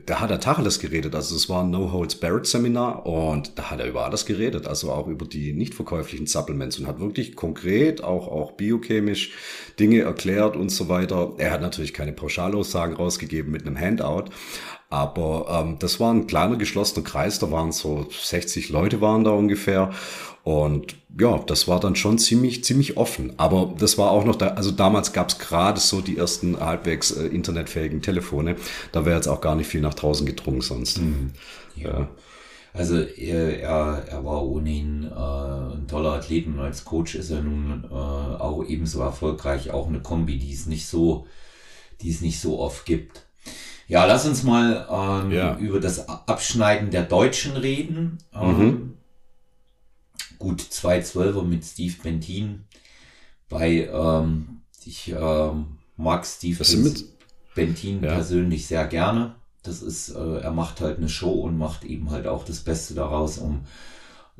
da 0.06 0.20
hat 0.20 0.32
er 0.32 0.40
Tacheles 0.40 0.80
geredet. 0.80 1.14
Also 1.14 1.36
es 1.36 1.50
war 1.50 1.64
ein 1.64 1.72
No-Holds-Barrett-Seminar 1.72 3.06
und 3.06 3.58
da 3.58 3.70
hat 3.70 3.80
er 3.80 3.88
über 3.88 4.06
alles 4.06 4.26
geredet, 4.26 4.68
also 4.68 4.92
auch 4.92 5.08
über 5.08 5.26
die 5.26 5.54
nicht 5.54 5.74
verkäuflichen 5.74 6.26
Supplements 6.26 6.80
und 6.80 6.88
hat 6.88 7.00
wirklich 7.00 7.36
konkret 7.36 8.04
auch, 8.04 8.28
auch 8.28 8.54
biochemisch 8.54 9.34
Dinge 9.80 10.02
erklärt 10.02 10.56
und 10.56 10.70
so 10.70 10.88
weiter. 10.90 11.34
Er 11.38 11.52
hat 11.52 11.62
natürlich 11.62 11.94
keine 11.94 12.14
Pauschalaussagen 12.14 12.96
rausgegeben 12.96 13.52
mit 13.52 13.66
einem 13.66 13.78
Handout, 13.78 14.26
aber 14.90 15.64
ähm, 15.66 15.78
das 15.80 16.00
war 16.00 16.14
ein 16.14 16.28
kleiner 16.28 16.56
geschlossener 16.56 17.04
Kreis, 17.04 17.40
da 17.40 17.52
waren 17.52 17.72
so 17.72 18.08
60 18.10 18.70
Leute 18.70 19.02
waren 19.02 19.24
da 19.24 19.32
ungefähr. 19.32 19.92
Und 20.48 20.96
ja, 21.20 21.40
das 21.40 21.68
war 21.68 21.82
dann 21.82 21.98
schon 21.98 22.18
ziemlich, 22.20 22.64
ziemlich 22.64 22.96
offen. 22.96 23.34
Aber 23.36 23.74
das 23.78 23.98
war 23.98 24.12
auch 24.12 24.24
noch 24.24 24.38
da, 24.38 24.52
also 24.52 24.72
damals 24.72 25.12
gab 25.12 25.28
es 25.28 25.40
gerade 25.40 25.78
so 25.78 26.00
die 26.00 26.16
ersten 26.16 26.58
halbwegs 26.58 27.12
äh, 27.12 27.26
internetfähigen 27.26 28.02
Telefone. 28.02 28.56
Da 28.94 29.04
wäre 29.04 29.18
jetzt 29.18 29.28
auch 29.28 29.42
gar 29.42 29.56
nicht 29.56 29.68
viel 29.68 29.82
nach 29.82 29.94
draußen 29.94 30.26
gedrungen 30.26 30.62
sonst. 30.62 31.00
Mhm. 31.00 31.32
Ja. 31.76 32.08
Also 32.72 33.02
er, 33.02 33.60
er, 33.60 34.06
er 34.08 34.24
war 34.24 34.42
ohnehin 34.46 35.04
äh, 35.04 35.76
ein 35.76 35.86
toller 35.90 36.14
Athlet 36.14 36.48
und 36.48 36.62
als 36.62 36.86
Coach 36.86 37.16
ist 37.16 37.30
er 37.30 37.42
nun 37.42 37.84
äh, 37.84 37.94
auch 37.94 38.64
ebenso 38.66 39.02
erfolgreich. 39.02 39.72
Auch 39.72 39.90
eine 39.90 40.00
Kombi, 40.00 40.38
die 40.38 40.54
es 40.54 40.66
nicht 40.66 40.88
so, 40.88 41.28
die 42.00 42.10
es 42.10 42.22
nicht 42.22 42.40
so 42.40 42.58
oft 42.58 42.86
gibt. 42.86 43.26
Ja, 43.90 44.06
lass 44.06 44.26
uns 44.26 44.44
mal 44.44 44.88
ähm, 44.90 45.32
ja. 45.32 45.58
über 45.58 45.82
das 45.82 46.08
Abschneiden 46.08 46.90
der 46.90 47.04
Deutschen 47.04 47.58
reden. 47.58 48.20
Ähm, 48.34 48.58
mhm. 48.58 48.97
Gut, 50.40 50.62
zwei 50.62 51.02
Zwölfer 51.02 51.44
mit 51.44 51.64
Steve 51.66 51.96
Bentin. 52.02 52.66
Bei, 53.50 53.90
ähm, 53.92 54.62
ich 54.86 55.10
ähm, 55.10 55.78
mag 55.96 56.26
Steve 56.26 56.64
Bentin 57.56 58.04
ja. 58.04 58.14
persönlich 58.14 58.68
sehr 58.68 58.86
gerne. 58.86 59.36
Das 59.64 59.82
ist, 59.82 60.10
äh, 60.10 60.40
er 60.40 60.52
macht 60.52 60.82
halt 60.82 60.98
eine 60.98 61.10
Show 61.10 61.32
und 61.32 61.58
macht 61.58 61.84
eben 61.84 62.12
halt 62.12 62.28
auch 62.28 62.46
das 62.46 62.60
Beste 62.60 62.94
daraus, 62.94 63.38
um 63.38 63.66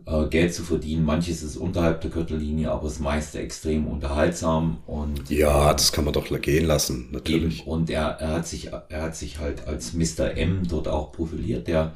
äh, 0.06 0.28
Geld 0.28 0.54
zu 0.54 0.64
verdienen. 0.64 1.04
Manches 1.04 1.44
ist 1.44 1.58
unterhalb 1.58 2.02
der 2.02 2.12
Gürtellinie, 2.12 2.72
aber 2.72 2.88
das 2.88 3.00
meiste 3.00 3.40
extrem 3.40 3.88
unterhaltsam 3.88 4.78
und 4.86 5.30
ja, 5.30 5.74
das 5.74 5.92
kann 5.92 6.06
man 6.06 6.14
doch 6.14 6.30
gehen 6.42 6.66
lassen, 6.66 7.10
natürlich. 7.12 7.62
Eben, 7.62 7.70
und 7.70 7.90
er, 7.90 8.08
er 8.20 8.30
hat 8.30 8.48
sich, 8.48 8.72
er 8.72 9.02
hat 9.02 9.16
sich 9.16 9.40
halt 9.40 9.68
als 9.68 9.94
Mr. 9.94 10.38
M 10.38 10.68
dort 10.68 10.88
auch 10.88 11.12
profiliert, 11.12 11.68
der 11.68 11.94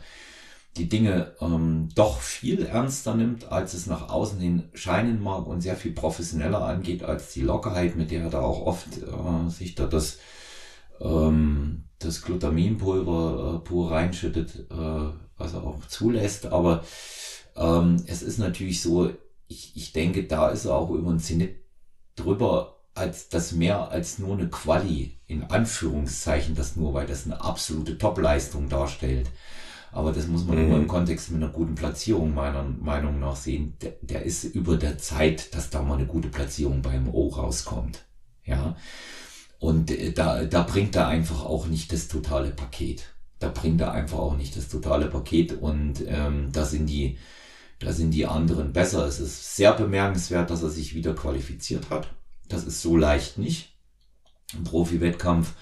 die 0.77 0.87
Dinge 0.87 1.35
ähm, 1.41 1.89
doch 1.95 2.19
viel 2.19 2.65
ernster 2.65 3.13
nimmt, 3.15 3.51
als 3.51 3.73
es 3.73 3.87
nach 3.87 4.09
außen 4.09 4.39
hin 4.39 4.69
scheinen 4.73 5.21
mag 5.21 5.47
und 5.47 5.61
sehr 5.61 5.75
viel 5.75 5.91
professioneller 5.91 6.65
angeht 6.65 7.03
als 7.03 7.33
die 7.33 7.41
Lockerheit, 7.41 7.95
mit 7.95 8.11
der 8.11 8.23
er 8.23 8.29
da 8.29 8.41
auch 8.41 8.65
oft 8.65 8.87
äh, 8.97 9.49
sich 9.49 9.75
da 9.75 9.87
das 9.87 10.19
ähm, 11.01 11.83
das 11.99 12.21
Glutaminpulver 12.21 13.55
äh, 13.55 13.59
pur 13.67 13.91
reinschüttet, 13.91 14.67
äh, 14.71 15.13
was 15.37 15.53
er 15.53 15.63
auch 15.63 15.85
zulässt. 15.87 16.47
Aber 16.47 16.83
ähm, 17.55 18.03
es 18.07 18.21
ist 18.21 18.37
natürlich 18.37 18.81
so, 18.81 19.11
ich, 19.47 19.75
ich 19.75 19.93
denke, 19.93 20.25
da 20.25 20.49
ist 20.49 20.65
er 20.65 20.75
auch 20.75 20.91
über 20.91 21.11
den 21.11 21.19
Zenit 21.19 21.57
drüber, 22.15 22.77
als 22.93 23.29
das 23.29 23.51
mehr 23.53 23.89
als 23.89 24.19
nur 24.19 24.37
eine 24.37 24.49
Quali, 24.49 25.19
in 25.27 25.43
Anführungszeichen, 25.43 26.55
das 26.55 26.75
nur, 26.75 26.93
weil 26.93 27.07
das 27.07 27.25
eine 27.25 27.41
absolute 27.41 27.97
Topleistung 27.97 28.67
darstellt. 28.69 29.29
Aber 29.91 30.11
das 30.13 30.27
muss 30.27 30.45
man 30.45 30.57
mhm. 30.57 30.65
immer 30.65 30.77
im 30.77 30.87
Kontext 30.87 31.31
mit 31.31 31.43
einer 31.43 31.51
guten 31.51 31.75
Platzierung 31.75 32.33
meiner 32.33 32.63
Meinung 32.63 33.19
nach 33.19 33.35
sehen. 33.35 33.75
Der, 33.81 33.93
der 34.01 34.23
ist 34.23 34.43
über 34.43 34.77
der 34.77 34.97
Zeit, 34.97 35.53
dass 35.53 35.69
da 35.69 35.81
mal 35.81 35.97
eine 35.97 36.07
gute 36.07 36.29
Platzierung 36.29 36.81
beim 36.81 37.09
O 37.09 37.27
rauskommt. 37.27 38.05
Ja. 38.45 38.75
Und 39.59 39.91
äh, 39.91 40.11
da, 40.11 40.45
da 40.45 40.63
bringt 40.63 40.95
er 40.95 41.07
einfach 41.07 41.45
auch 41.45 41.67
nicht 41.67 41.91
das 41.91 42.07
totale 42.07 42.51
Paket. 42.51 43.13
Da 43.39 43.49
bringt 43.49 43.81
er 43.81 43.91
einfach 43.91 44.19
auch 44.19 44.37
nicht 44.37 44.55
das 44.55 44.69
totale 44.69 45.07
Paket 45.07 45.53
und 45.53 46.03
ähm, 46.07 46.49
da 46.51 46.63
sind 46.63 46.85
die, 46.87 47.17
da 47.79 47.91
sind 47.91 48.11
die 48.11 48.27
anderen 48.27 48.71
besser. 48.71 49.05
Es 49.05 49.19
ist 49.19 49.55
sehr 49.55 49.73
bemerkenswert, 49.73 50.49
dass 50.49 50.63
er 50.63 50.69
sich 50.69 50.93
wieder 50.93 51.15
qualifiziert 51.15 51.89
hat. 51.89 52.13
Das 52.47 52.63
ist 52.63 52.81
so 52.81 52.95
leicht 52.95 53.37
nicht. 53.37 53.75
Im 54.53 54.63
Profi-Wettkampf 54.63 55.53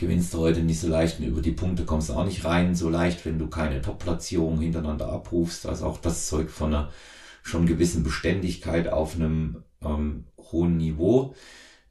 gewinnst 0.00 0.34
du 0.34 0.38
heute 0.38 0.62
nicht 0.62 0.80
so 0.80 0.88
leicht 0.88 1.20
und 1.20 1.26
über 1.26 1.42
die 1.42 1.52
Punkte 1.52 1.84
kommst 1.84 2.08
du 2.08 2.14
auch 2.14 2.24
nicht 2.24 2.44
rein 2.44 2.74
so 2.74 2.88
leicht, 2.88 3.24
wenn 3.24 3.38
du 3.38 3.48
keine 3.48 3.80
Top-Platzierung 3.82 4.58
hintereinander 4.60 5.08
abrufst. 5.08 5.66
Also 5.66 5.86
auch 5.86 5.98
das 5.98 6.26
Zeug 6.26 6.50
von 6.50 6.74
einer 6.74 6.90
schon 7.42 7.66
gewissen 7.66 8.02
Beständigkeit 8.02 8.88
auf 8.88 9.14
einem 9.14 9.62
ähm, 9.82 10.24
hohen 10.38 10.76
Niveau. 10.76 11.34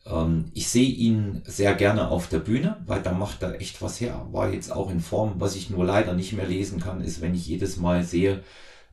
Ähm, 0.05 0.51
ich 0.53 0.67
sehe 0.67 0.89
ihn 0.89 1.41
sehr 1.45 1.73
gerne 1.75 2.09
auf 2.09 2.27
der 2.27 2.39
Bühne, 2.39 2.77
weil 2.85 3.01
da 3.01 3.13
macht 3.13 3.43
er 3.43 3.59
echt 3.61 3.81
was 3.81 4.01
her. 4.01 4.27
War 4.31 4.51
jetzt 4.51 4.71
auch 4.71 4.91
in 4.91 4.99
Form, 4.99 5.35
was 5.37 5.55
ich 5.55 5.69
nur 5.69 5.85
leider 5.85 6.13
nicht 6.13 6.33
mehr 6.33 6.47
lesen 6.47 6.79
kann, 6.79 7.01
ist, 7.01 7.21
wenn 7.21 7.35
ich 7.35 7.47
jedes 7.47 7.77
Mal 7.77 8.03
sehe, 8.03 8.43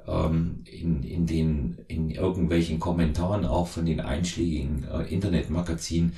ähm, 0.06 0.64
in, 0.64 1.02
in 1.02 1.26
den, 1.26 1.78
in 1.88 2.10
irgendwelchen 2.10 2.78
Kommentaren 2.78 3.44
auch 3.44 3.68
von 3.68 3.86
den 3.86 4.00
einschlägigen 4.00 4.84
äh, 4.84 5.02
Internetmagazinen, 5.12 6.14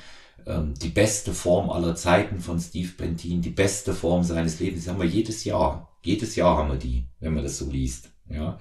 ähm, 0.49 0.73
die 0.81 0.89
beste 0.89 1.33
Form 1.33 1.69
aller 1.69 1.95
Zeiten 1.95 2.39
von 2.39 2.59
Steve 2.59 2.89
Bentin, 2.97 3.41
die 3.41 3.49
beste 3.49 3.93
Form 3.93 4.23
seines 4.23 4.59
Lebens, 4.59 4.83
die 4.83 4.89
haben 4.89 4.99
wir 4.99 5.07
jedes 5.07 5.43
Jahr. 5.43 5.89
Jedes 6.03 6.35
Jahr 6.35 6.57
haben 6.57 6.69
wir 6.69 6.77
die, 6.77 7.05
wenn 7.19 7.33
man 7.33 7.43
das 7.43 7.57
so 7.57 7.69
liest. 7.69 8.09
Ja. 8.29 8.59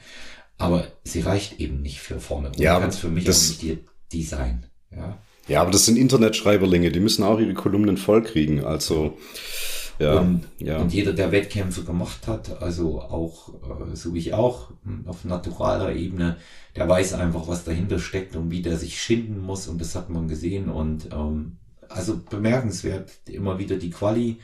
Aber 0.59 0.89
sie 1.05 1.21
reicht 1.21 1.61
eben 1.61 1.83
nicht 1.83 2.01
für 2.01 2.21
vorne. 2.21 2.49
Und 2.49 2.59
ja, 2.59 2.79
kann 2.79 2.89
es 2.89 2.99
für 2.99 3.09
mich 3.09 3.25
auch 3.25 3.33
nicht 3.33 3.63
die, 3.63 3.79
die 4.13 4.23
sein. 4.23 4.67
Ja. 4.95 5.19
Ja, 5.47 5.63
aber 5.63 5.71
das 5.71 5.87
sind 5.87 5.97
Internetschreiberlinge, 5.97 6.93
die 6.93 7.01
müssen 7.01 7.25
auch 7.25 7.41
ihre 7.41 7.55
Kolumnen 7.55 7.97
vollkriegen. 7.97 8.65
Also 8.65 9.17
ja, 9.99 10.21
und, 10.21 10.45
ja. 10.59 10.79
und 10.79 10.93
jeder, 10.93 11.13
der 11.13 11.33
Wettkämpfe 11.33 11.85
gemacht 11.85 12.27
hat, 12.27 12.63
also 12.63 13.01
auch 13.01 13.49
äh, 13.49 13.97
so 13.97 14.15
wie 14.15 14.19
ich 14.19 14.35
auch 14.35 14.71
hm, 14.85 15.09
auf 15.09 15.25
naturaler 15.25 15.95
Ebene, 15.95 16.37
der 16.77 16.89
weiß 16.89 17.15
einfach, 17.15 17.49
was 17.49 17.65
dahinter 17.65 17.99
steckt 17.99 18.37
und 18.37 18.51
wie 18.51 18.63
der 18.63 18.77
sich 18.77 19.01
schinden 19.01 19.41
muss 19.41 19.67
und 19.67 19.81
das 19.81 19.95
hat 19.95 20.11
man 20.11 20.29
gesehen 20.29 20.69
und 20.69 21.09
ähm, 21.13 21.57
also 21.89 22.19
bemerkenswert 22.19 23.11
immer 23.27 23.59
wieder 23.59 23.77
die 23.77 23.91
Quali. 23.91 24.41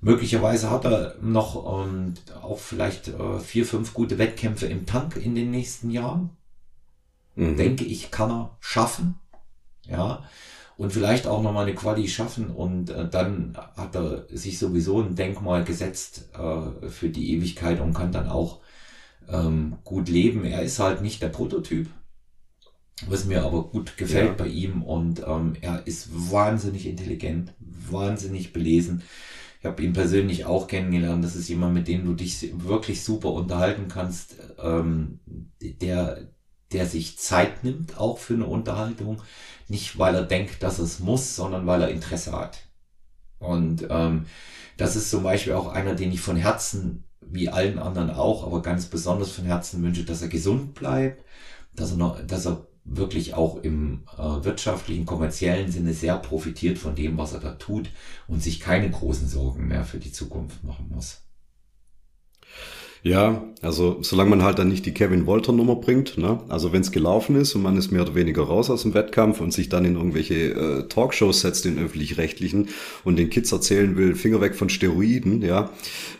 Möglicherweise 0.00 0.70
hat 0.70 0.84
er 0.84 1.16
noch 1.22 1.54
und 1.54 2.20
ähm, 2.28 2.42
auch 2.42 2.58
vielleicht 2.58 3.08
äh, 3.08 3.38
vier, 3.40 3.64
fünf 3.64 3.94
gute 3.94 4.18
Wettkämpfe 4.18 4.66
im 4.66 4.86
Tank 4.86 5.16
in 5.16 5.34
den 5.34 5.50
nächsten 5.50 5.90
Jahren. 5.90 6.30
Mhm. 7.36 7.56
Denke 7.56 7.84
ich, 7.84 8.10
kann 8.10 8.30
er 8.30 8.56
schaffen. 8.60 9.18
Ja 9.86 10.24
und 10.76 10.92
vielleicht 10.92 11.26
auch 11.26 11.42
nochmal 11.42 11.66
eine 11.66 11.74
Quali 11.74 12.08
schaffen 12.08 12.50
und 12.50 12.90
äh, 12.90 13.08
dann 13.08 13.56
hat 13.76 13.94
er 13.94 14.26
sich 14.30 14.58
sowieso 14.58 15.00
ein 15.00 15.14
Denkmal 15.14 15.64
gesetzt 15.64 16.30
äh, 16.34 16.88
für 16.88 17.08
die 17.08 17.32
Ewigkeit 17.32 17.80
und 17.80 17.94
kann 17.94 18.12
dann 18.12 18.28
auch 18.28 18.60
ähm, 19.28 19.76
gut 19.84 20.08
leben. 20.08 20.44
Er 20.44 20.62
ist 20.62 20.80
halt 20.80 21.00
nicht 21.00 21.22
der 21.22 21.28
Prototyp, 21.28 21.88
was 23.06 23.24
mir 23.24 23.42
aber 23.44 23.64
gut 23.64 23.96
gefällt 23.96 24.28
ja. 24.28 24.34
bei 24.34 24.46
ihm 24.46 24.82
und 24.82 25.20
ähm, 25.26 25.54
er 25.60 25.86
ist 25.86 26.08
wahnsinnig 26.30 26.86
intelligent, 26.86 27.52
wahnsinnig 27.58 28.52
belesen. 28.52 29.02
Ich 29.60 29.66
habe 29.66 29.82
ihn 29.82 29.94
persönlich 29.94 30.44
auch 30.44 30.68
kennengelernt. 30.68 31.24
Das 31.24 31.36
ist 31.36 31.48
jemand, 31.48 31.74
mit 31.74 31.88
dem 31.88 32.04
du 32.04 32.12
dich 32.12 32.52
wirklich 32.62 33.02
super 33.02 33.32
unterhalten 33.32 33.88
kannst, 33.88 34.36
ähm, 34.62 35.20
der, 35.60 36.28
der 36.72 36.86
sich 36.86 37.18
Zeit 37.18 37.64
nimmt, 37.64 37.98
auch 37.98 38.18
für 38.18 38.34
eine 38.34 38.46
Unterhaltung 38.46 39.22
nicht, 39.68 39.98
weil 39.98 40.14
er 40.14 40.24
denkt, 40.24 40.62
dass 40.62 40.78
es 40.78 41.00
muss, 41.00 41.34
sondern 41.34 41.66
weil 41.66 41.80
er 41.80 41.88
Interesse 41.88 42.32
hat. 42.32 42.58
Und 43.38 43.86
ähm, 43.88 44.26
das 44.76 44.96
ist 44.96 45.10
zum 45.10 45.22
Beispiel 45.22 45.54
auch 45.54 45.68
einer, 45.68 45.94
den 45.94 46.12
ich 46.12 46.20
von 46.20 46.36
Herzen, 46.36 47.04
wie 47.20 47.48
allen 47.48 47.78
anderen 47.78 48.10
auch, 48.10 48.46
aber 48.46 48.60
ganz 48.62 48.86
besonders 48.86 49.30
von 49.30 49.46
Herzen 49.46 49.82
wünsche, 49.82 50.04
dass 50.04 50.22
er 50.22 50.28
gesund 50.28 50.74
bleibt, 50.74 51.24
dass 51.74 51.92
er, 51.92 51.96
noch, 51.96 52.20
dass 52.26 52.46
er 52.46 52.66
wirklich 52.84 53.34
auch 53.34 53.62
im 53.62 54.02
äh, 54.16 54.44
wirtschaftlichen, 54.44 55.06
kommerziellen 55.06 55.70
Sinne 55.70 55.94
sehr 55.94 56.16
profitiert 56.18 56.78
von 56.78 56.94
dem, 56.94 57.16
was 57.16 57.32
er 57.32 57.40
da 57.40 57.52
tut 57.52 57.90
und 58.28 58.42
sich 58.42 58.60
keine 58.60 58.90
großen 58.90 59.28
Sorgen 59.28 59.68
mehr 59.68 59.84
für 59.84 59.98
die 59.98 60.12
Zukunft 60.12 60.62
machen 60.64 60.90
muss. 60.94 61.23
Ja, 63.04 63.44
also 63.60 63.98
solange 64.00 64.30
man 64.30 64.42
halt 64.42 64.58
dann 64.58 64.68
nicht 64.70 64.86
die 64.86 64.94
Kevin 64.94 65.26
Wolter 65.26 65.52
Nummer 65.52 65.76
bringt, 65.76 66.16
ne? 66.16 66.40
also 66.48 66.72
wenn 66.72 66.80
es 66.80 66.90
gelaufen 66.90 67.36
ist 67.36 67.54
und 67.54 67.62
man 67.62 67.76
ist 67.76 67.90
mehr 67.90 68.00
oder 68.00 68.14
weniger 68.14 68.44
raus 68.44 68.70
aus 68.70 68.80
dem 68.80 68.94
Wettkampf 68.94 69.42
und 69.42 69.52
sich 69.52 69.68
dann 69.68 69.84
in 69.84 69.96
irgendwelche 69.96 70.34
äh, 70.34 70.88
Talkshows 70.88 71.42
setzt, 71.42 71.66
in 71.66 71.78
öffentlich-rechtlichen 71.78 72.70
und 73.04 73.16
den 73.16 73.28
Kids 73.28 73.52
erzählen 73.52 73.96
will, 73.96 74.14
Finger 74.14 74.40
weg 74.40 74.54
von 74.54 74.70
Steroiden, 74.70 75.42
ja, 75.42 75.70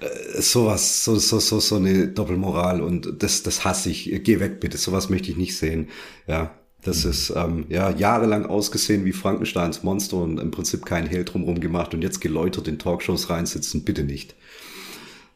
äh, 0.00 0.42
sowas, 0.42 1.06
so, 1.06 1.16
so, 1.16 1.38
so, 1.38 1.58
so 1.58 1.76
eine 1.76 2.08
Doppelmoral 2.08 2.82
und 2.82 3.22
das, 3.22 3.42
das 3.42 3.64
hasse 3.64 3.88
ich, 3.88 4.20
geh 4.22 4.38
weg 4.38 4.60
bitte, 4.60 4.76
sowas 4.76 5.08
möchte 5.08 5.30
ich 5.30 5.38
nicht 5.38 5.56
sehen, 5.56 5.88
ja. 6.26 6.54
Das 6.82 7.04
mhm. 7.04 7.10
ist 7.12 7.32
ähm, 7.34 7.64
ja 7.70 7.88
jahrelang 7.88 8.44
ausgesehen 8.44 9.06
wie 9.06 9.12
Frankensteins 9.12 9.84
Monster 9.84 10.18
und 10.18 10.38
im 10.38 10.50
Prinzip 10.50 10.84
kein 10.84 11.06
Hehl 11.06 11.24
drumherum 11.24 11.60
gemacht 11.60 11.94
und 11.94 12.02
jetzt 12.02 12.20
geläutert 12.20 12.68
in 12.68 12.78
Talkshows 12.78 13.30
reinsitzen, 13.30 13.84
bitte 13.84 14.04
nicht. 14.04 14.34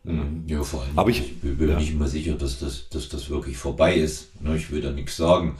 Mhm. 0.04 0.44
Ja, 0.46 0.62
vor 0.62 0.82
allem. 0.82 0.98
Aber 0.98 1.10
ich, 1.10 1.20
ich 1.20 1.40
bin 1.40 1.58
mir 1.58 1.72
ja. 1.72 1.78
nicht 1.78 1.92
immer 1.92 2.08
sicher, 2.08 2.34
dass 2.34 2.58
das, 2.58 2.88
dass 2.88 3.08
das 3.08 3.28
wirklich 3.30 3.56
vorbei 3.56 3.96
ist. 3.96 4.28
Ich 4.56 4.70
will 4.70 4.80
da 4.80 4.90
nichts 4.90 5.16
sagen. 5.16 5.56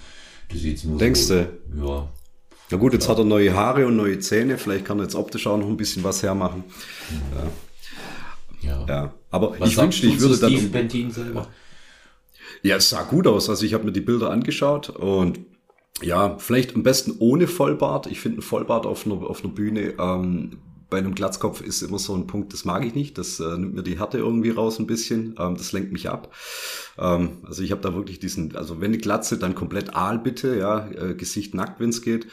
Das 0.48 0.60
sieht 0.60 0.84
nur 0.84 0.98
Denkst 0.98 1.20
so, 1.20 1.34
du? 1.34 1.86
Ja. 1.86 2.08
Na 2.70 2.76
gut, 2.76 2.92
jetzt 2.92 3.04
ja. 3.04 3.10
hat 3.10 3.18
er 3.18 3.24
neue 3.24 3.54
Haare 3.54 3.86
und 3.86 3.96
neue 3.96 4.18
Zähne. 4.18 4.58
Vielleicht 4.58 4.84
kann 4.84 4.98
er 4.98 5.04
jetzt 5.04 5.14
optisch 5.14 5.46
auch 5.46 5.58
noch 5.58 5.66
ein 5.66 5.76
bisschen 5.76 6.04
was 6.04 6.22
hermachen. 6.22 6.64
Ja. 8.62 8.70
ja. 8.70 8.86
ja. 8.88 9.14
Aber 9.30 9.58
was 9.58 9.70
ich 9.70 9.76
wünschte, 9.76 10.06
ich 10.06 10.20
würde 10.20 10.38
dann. 10.38 10.54
Um, 10.54 10.70
Bentin 10.70 11.10
selber? 11.10 11.48
Ja, 12.62 12.76
es 12.76 12.88
sah 12.88 13.02
gut 13.02 13.26
aus. 13.26 13.48
Also 13.48 13.64
ich 13.64 13.74
habe 13.74 13.84
mir 13.84 13.92
die 13.92 14.00
Bilder 14.00 14.30
angeschaut 14.30 14.90
und 14.90 15.40
ja, 16.02 16.38
vielleicht 16.38 16.74
am 16.74 16.82
besten 16.82 17.16
ohne 17.18 17.46
Vollbart. 17.46 18.06
Ich 18.06 18.20
finde 18.20 18.38
ein 18.38 18.42
Vollbart 18.42 18.86
auf 18.86 19.06
einer, 19.06 19.16
auf 19.16 19.44
einer 19.44 19.52
Bühne 19.52 19.94
ähm, 19.98 20.58
bei 20.90 20.98
einem 20.98 21.14
Glatzkopf 21.14 21.60
ist 21.60 21.82
immer 21.82 21.98
so 21.98 22.14
ein 22.14 22.26
Punkt, 22.26 22.52
das 22.52 22.64
mag 22.64 22.84
ich 22.84 22.94
nicht. 22.94 23.18
Das 23.18 23.40
äh, 23.40 23.58
nimmt 23.58 23.74
mir 23.74 23.82
die 23.82 23.98
Härte 23.98 24.18
irgendwie 24.18 24.50
raus 24.50 24.78
ein 24.78 24.86
bisschen. 24.86 25.34
Ähm, 25.38 25.56
das 25.56 25.72
lenkt 25.72 25.92
mich 25.92 26.08
ab. 26.08 26.34
Ähm, 26.98 27.38
also 27.44 27.62
ich 27.62 27.72
habe 27.72 27.82
da 27.82 27.94
wirklich 27.94 28.18
diesen, 28.18 28.56
also 28.56 28.80
wenn 28.80 28.92
die 28.92 28.98
Glatze, 28.98 29.38
dann 29.38 29.54
komplett 29.54 29.94
Aal 29.94 30.18
bitte, 30.18 30.56
ja, 30.56 30.88
äh, 30.90 31.14
Gesicht 31.14 31.54
nackt, 31.54 31.80
wenn 31.80 31.90
es 31.90 32.02
geht. 32.02 32.26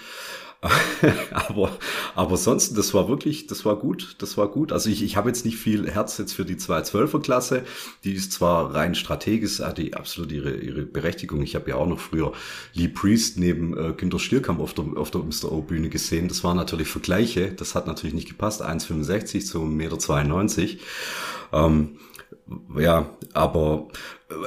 aber, 1.31 1.77
aber 2.15 2.37
sonst, 2.37 2.77
das 2.77 2.93
war 2.93 3.07
wirklich, 3.07 3.47
das 3.47 3.65
war 3.65 3.75
gut, 3.75 4.15
das 4.19 4.37
war 4.37 4.47
gut. 4.47 4.71
Also 4.71 4.89
ich, 4.89 5.03
ich 5.03 5.15
habe 5.15 5.29
jetzt 5.29 5.45
nicht 5.45 5.57
viel 5.57 5.89
Herz 5.89 6.17
jetzt 6.17 6.33
für 6.33 6.45
die 6.45 6.55
212er 6.55 7.21
Klasse. 7.21 7.63
Die 8.03 8.13
ist 8.13 8.31
zwar 8.31 8.73
rein 8.73 8.95
strategisch, 8.95 9.59
hat 9.59 9.77
die 9.77 9.93
absolut 9.93 10.31
ihre, 10.31 10.55
ihre 10.55 10.83
Berechtigung. 10.83 11.41
Ich 11.41 11.55
habe 11.55 11.69
ja 11.69 11.75
auch 11.75 11.87
noch 11.87 11.99
früher 11.99 12.33
Lee 12.73 12.87
Priest 12.87 13.37
neben 13.37 13.77
äh, 13.77 13.93
Günter 13.93 14.19
Stierkamp 14.19 14.59
auf 14.59 14.73
der, 14.73 14.85
auf 14.95 15.11
der 15.11 15.21
Mr. 15.21 15.51
O 15.51 15.61
Bühne 15.61 15.89
gesehen. 15.89 16.27
Das 16.27 16.43
waren 16.43 16.57
natürlich 16.57 16.87
Vergleiche. 16.87 17.51
Das 17.51 17.75
hat 17.75 17.87
natürlich 17.87 18.15
nicht 18.15 18.29
gepasst. 18.29 18.63
1,65 18.63 19.45
zu 19.45 19.59
1,92 19.59 20.61
Meter. 20.61 20.83
Ähm, 21.53 21.97
ja, 22.77 23.09
aber 23.33 23.87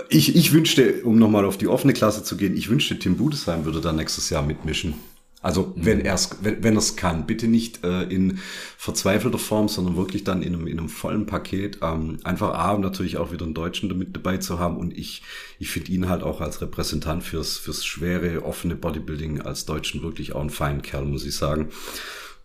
ich, 0.09 0.37
ich 0.37 0.53
wünschte, 0.53 1.03
um 1.05 1.18
nochmal 1.18 1.44
auf 1.44 1.59
die 1.59 1.68
offene 1.68 1.92
Klasse 1.92 2.23
zu 2.25 2.37
gehen, 2.37 2.57
ich 2.57 2.68
wünschte, 2.68 2.99
Tim 2.99 3.16
Budesheim 3.16 3.64
würde 3.64 3.81
da 3.81 3.92
nächstes 3.92 4.31
Jahr 4.31 4.42
mitmischen. 4.42 4.94
Also 5.40 5.72
mhm. 5.74 5.87
wenn 5.87 6.01
er 6.01 6.14
es 6.14 6.38
wenn, 6.42 6.62
wenn 6.64 6.74
er's 6.74 6.96
kann, 6.96 7.27
bitte 7.27 7.46
nicht 7.46 7.85
äh, 7.85 8.03
in 8.03 8.38
verzweifelter 8.77 9.38
Form, 9.38 9.68
sondern 9.68 9.96
wirklich 9.96 10.24
dann 10.24 10.42
in 10.42 10.55
einem, 10.55 10.66
in 10.66 10.79
einem 10.79 10.88
vollen 10.88 11.27
Paket. 11.27 11.79
Ähm, 11.83 12.18
einfach 12.24 12.55
A, 12.55 12.77
natürlich 12.77 13.18
auch 13.18 13.31
wieder 13.31 13.44
einen 13.44 13.55
Deutschen 13.55 13.88
damit 13.88 14.16
dabei 14.16 14.38
zu 14.38 14.59
haben. 14.59 14.77
Und 14.77 14.96
ich, 14.96 15.22
ich 15.59 15.70
finde 15.70 15.92
ihn 15.92 16.09
halt 16.09 16.22
auch 16.22 16.40
als 16.40 16.61
Repräsentant 16.61 17.22
fürs, 17.22 17.57
fürs 17.57 17.85
schwere, 17.85 18.44
offene 18.44 18.74
Bodybuilding 18.74 19.40
als 19.40 19.64
Deutschen 19.64 20.03
wirklich 20.03 20.35
auch 20.35 20.40
ein 20.40 20.51
feinen 20.51 20.83
Kerl, 20.83 21.05
muss 21.05 21.24
ich 21.24 21.37
sagen. 21.37 21.68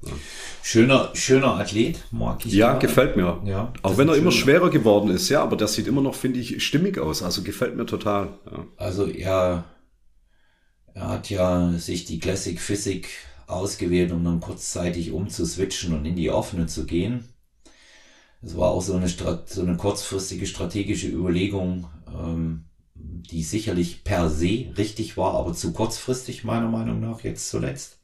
Ja. 0.06 0.12
Schöner, 0.62 1.10
schöner 1.13 1.56
Athlet, 1.56 2.03
mag 2.12 2.45
ich. 2.45 2.53
Ja, 2.53 2.73
gerade. 2.73 2.88
gefällt 2.88 3.15
mir. 3.15 3.41
Ja, 3.45 3.73
auch 3.82 3.97
wenn 3.97 4.10
er 4.10 4.15
immer 4.15 4.32
schwerer 4.32 4.69
geworden 4.69 5.10
ist, 5.10 5.29
ja, 5.29 5.41
aber 5.41 5.56
der 5.56 5.67
sieht 5.67 5.88
immer 5.88 6.01
noch, 6.01 6.13
finde 6.13 6.39
ich, 6.39 6.63
stimmig 6.63 6.99
aus. 6.99 7.23
Also 7.23 7.41
gefällt 7.41 7.75
mir 7.75 7.86
total. 7.86 8.29
Ja. 8.51 8.65
Also 8.77 9.08
er 9.08 9.63
er 10.93 11.10
hat 11.10 11.29
ja 11.29 11.71
sich 11.77 12.06
die 12.06 12.19
Classic 12.19 12.60
Physik 12.60 13.10
ausgewählt, 13.47 14.12
um 14.12 14.23
dann 14.23 14.39
kurzzeitig 14.39 15.12
umzuswitchen 15.12 15.93
und 15.93 16.06
in 16.06 16.15
die 16.15 16.29
offene 16.29 16.67
zu 16.67 16.86
gehen. 16.86 17.25
Das 18.41 18.58
war 18.58 18.71
auch 18.71 18.82
so 18.82 18.95
eine, 18.95 19.10
Strat 19.10 19.49
so 19.49 19.62
eine 19.62 19.77
kurzfristige 19.77 20.45
strategische 20.45 21.08
Überlegung, 21.08 21.88
ähm, 22.08 22.65
die 22.95 23.43
sicherlich 23.43 24.03
per 24.03 24.29
se 24.29 24.73
richtig 24.77 25.17
war, 25.17 25.34
aber 25.36 25.53
zu 25.53 25.71
kurzfristig 25.71 26.43
meiner 26.43 26.69
Meinung 26.69 26.99
nach 26.99 27.21
jetzt 27.21 27.49
zuletzt. 27.49 27.99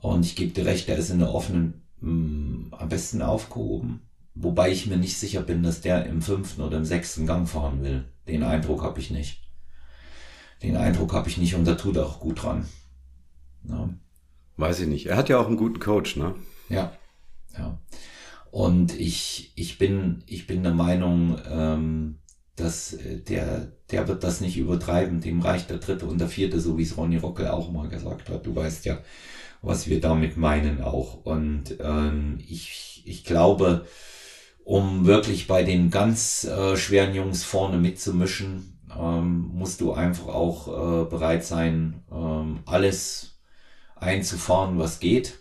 Und 0.00 0.24
ich 0.24 0.36
gebe 0.36 0.52
dir 0.52 0.66
recht, 0.66 0.88
er 0.88 0.96
ist 0.96 1.10
in 1.10 1.18
der 1.18 1.34
offenen 1.34 1.82
mh, 2.00 2.10
mm, 2.10 2.74
am 2.78 2.88
besten 2.88 3.22
aufgehoben. 3.22 4.00
Wobei 4.34 4.70
ich 4.70 4.86
mir 4.86 4.98
nicht 4.98 5.16
sicher 5.18 5.42
bin, 5.42 5.62
dass 5.62 5.80
der 5.80 6.06
im 6.06 6.20
fünften 6.20 6.62
oder 6.62 6.76
im 6.76 6.84
sechsten 6.84 7.26
Gang 7.26 7.48
fahren 7.48 7.82
will. 7.82 8.04
Den 8.28 8.42
Eindruck 8.42 8.82
habe 8.82 9.00
ich 9.00 9.10
nicht. 9.10 9.45
Den 10.62 10.76
Eindruck 10.76 11.12
habe 11.12 11.28
ich 11.28 11.38
nicht 11.38 11.54
und 11.54 11.66
da 11.66 11.74
tut 11.74 11.96
er 11.96 12.06
auch 12.06 12.20
gut 12.20 12.42
dran. 12.42 12.66
Ja. 13.68 13.88
Weiß 14.56 14.80
ich 14.80 14.88
nicht. 14.88 15.06
Er 15.06 15.16
hat 15.16 15.28
ja 15.28 15.38
auch 15.38 15.46
einen 15.46 15.56
guten 15.56 15.80
Coach, 15.80 16.16
ne? 16.16 16.34
Ja, 16.68 16.92
ja. 17.56 17.78
Und 18.50 18.98
ich, 18.98 19.52
ich 19.54 19.76
bin, 19.76 20.24
ich 20.26 20.46
bin 20.46 20.62
der 20.62 20.72
Meinung, 20.72 21.38
ähm, 21.50 22.18
dass 22.56 22.94
äh, 22.94 23.18
der, 23.18 23.72
der 23.90 24.08
wird 24.08 24.24
das 24.24 24.40
nicht 24.40 24.56
übertreiben. 24.56 25.20
Dem 25.20 25.42
reicht 25.42 25.68
der 25.68 25.78
dritte 25.78 26.06
und 26.06 26.18
der 26.18 26.28
vierte, 26.28 26.58
so 26.60 26.78
wie 26.78 26.82
es 26.82 26.96
Ronny 26.96 27.18
Rockel 27.18 27.48
auch 27.48 27.70
mal 27.70 27.88
gesagt 27.88 28.30
hat. 28.30 28.46
Du 28.46 28.56
weißt 28.56 28.86
ja, 28.86 28.98
was 29.60 29.88
wir 29.88 30.00
damit 30.00 30.38
meinen 30.38 30.80
auch. 30.80 31.24
Und 31.24 31.76
ähm, 31.80 32.38
ich, 32.46 33.02
ich 33.04 33.24
glaube, 33.24 33.86
um 34.64 35.06
wirklich 35.06 35.46
bei 35.46 35.62
den 35.62 35.90
ganz 35.90 36.44
äh, 36.44 36.76
schweren 36.76 37.14
Jungs 37.14 37.44
vorne 37.44 37.76
mitzumischen, 37.76 38.75
ähm, 38.98 39.50
musst 39.52 39.80
du 39.80 39.92
einfach 39.92 40.28
auch 40.28 40.68
äh, 40.68 41.04
bereit 41.08 41.44
sein, 41.44 42.02
ähm, 42.12 42.60
alles 42.66 43.38
einzufahren, 43.96 44.78
was 44.78 45.00
geht. 45.00 45.38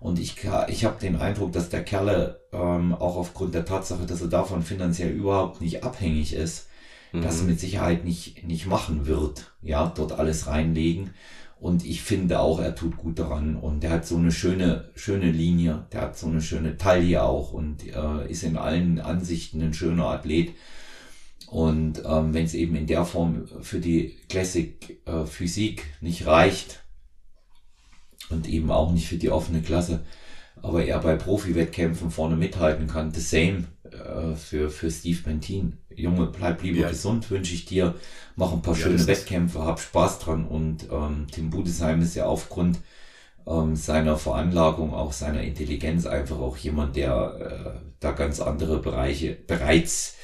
Und 0.00 0.18
ich, 0.18 0.36
ich 0.68 0.84
habe 0.84 1.00
den 1.00 1.16
Eindruck, 1.16 1.52
dass 1.52 1.70
der 1.70 1.82
Kerle 1.82 2.40
ähm, 2.52 2.94
auch 2.94 3.16
aufgrund 3.16 3.54
der 3.54 3.64
Tatsache, 3.64 4.04
dass 4.04 4.20
er 4.20 4.28
davon 4.28 4.62
finanziell 4.62 5.10
überhaupt 5.10 5.60
nicht 5.62 5.82
abhängig 5.82 6.34
ist, 6.34 6.68
mhm. 7.12 7.22
das 7.22 7.42
mit 7.42 7.58
Sicherheit 7.58 8.04
nicht, 8.04 8.46
nicht 8.46 8.66
machen 8.66 9.06
wird. 9.06 9.52
Ja, 9.62 9.90
dort 9.94 10.12
alles 10.12 10.46
reinlegen. 10.46 11.14
Und 11.58 11.86
ich 11.86 12.02
finde 12.02 12.40
auch, 12.40 12.60
er 12.60 12.74
tut 12.74 12.98
gut 12.98 13.18
daran. 13.18 13.56
Und 13.56 13.82
er 13.84 13.90
hat 13.90 14.06
so 14.06 14.16
eine 14.16 14.32
schöne, 14.32 14.90
schöne 14.94 15.30
Linie. 15.30 15.86
Der 15.92 16.02
hat 16.02 16.18
so 16.18 16.26
eine 16.26 16.42
schöne 16.42 16.76
Taille 16.76 17.22
auch 17.22 17.54
und 17.54 17.86
äh, 17.86 18.30
ist 18.30 18.42
in 18.42 18.58
allen 18.58 19.00
Ansichten 19.00 19.62
ein 19.62 19.72
schöner 19.72 20.08
Athlet. 20.08 20.52
Und 21.54 22.02
ähm, 22.04 22.34
wenn 22.34 22.46
es 22.46 22.54
eben 22.54 22.74
in 22.74 22.88
der 22.88 23.04
Form 23.04 23.46
für 23.62 23.78
die 23.78 24.16
Classic 24.28 25.00
äh, 25.06 25.24
Physik 25.24 25.84
nicht 26.00 26.26
reicht 26.26 26.82
und 28.28 28.48
eben 28.48 28.72
auch 28.72 28.90
nicht 28.90 29.06
für 29.06 29.18
die 29.18 29.30
offene 29.30 29.62
Klasse, 29.62 30.04
aber 30.62 30.84
er 30.84 30.98
bei 30.98 31.14
Profi-Wettkämpfen 31.14 32.10
vorne 32.10 32.34
mithalten 32.34 32.88
kann, 32.88 33.14
the 33.14 33.20
same 33.20 33.68
äh, 33.84 34.34
für, 34.34 34.68
für 34.68 34.90
Steve 34.90 35.20
Bentin. 35.22 35.78
Junge, 35.94 36.26
bleib 36.26 36.64
lieber 36.64 36.80
ja. 36.80 36.88
gesund, 36.88 37.30
wünsche 37.30 37.54
ich 37.54 37.66
dir. 37.66 37.94
Mach 38.34 38.52
ein 38.52 38.62
paar 38.62 38.74
ja, 38.74 38.86
schöne 38.86 39.06
Wettkämpfe, 39.06 39.64
hab 39.64 39.78
Spaß 39.78 40.18
dran. 40.18 40.48
Und 40.48 40.88
ähm, 40.90 41.28
Tim 41.30 41.50
Budesheim 41.50 42.02
ist 42.02 42.16
ja 42.16 42.26
aufgrund 42.26 42.80
ähm, 43.46 43.76
seiner 43.76 44.16
Veranlagung, 44.16 44.92
auch 44.92 45.12
seiner 45.12 45.42
Intelligenz 45.42 46.04
einfach 46.04 46.40
auch 46.40 46.56
jemand, 46.56 46.96
der 46.96 47.76
äh, 47.76 47.88
da 48.00 48.10
ganz 48.10 48.40
andere 48.40 48.80
Bereiche 48.80 49.36
bereits 49.46 50.16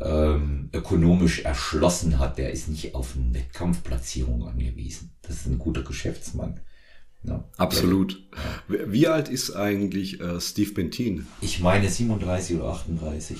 ähm, 0.00 0.70
ökonomisch 0.72 1.40
erschlossen 1.40 2.18
hat. 2.18 2.38
Der 2.38 2.52
ist 2.52 2.68
nicht 2.68 2.94
auf 2.94 3.14
eine 3.16 3.34
Wettkampfplatzierung 3.34 4.46
angewiesen. 4.46 5.16
Das 5.22 5.36
ist 5.36 5.46
ein 5.46 5.58
guter 5.58 5.82
Geschäftsmann. 5.82 6.60
Ja, 7.22 7.44
Absolut. 7.56 8.20
Ja. 8.68 8.92
Wie 8.92 9.08
alt 9.08 9.28
ist 9.28 9.54
eigentlich 9.54 10.20
äh, 10.20 10.40
Steve 10.40 10.72
Bentin? 10.72 11.26
Ich 11.40 11.60
meine 11.60 11.88
37 11.88 12.56
oder 12.56 12.66
38. 12.66 13.38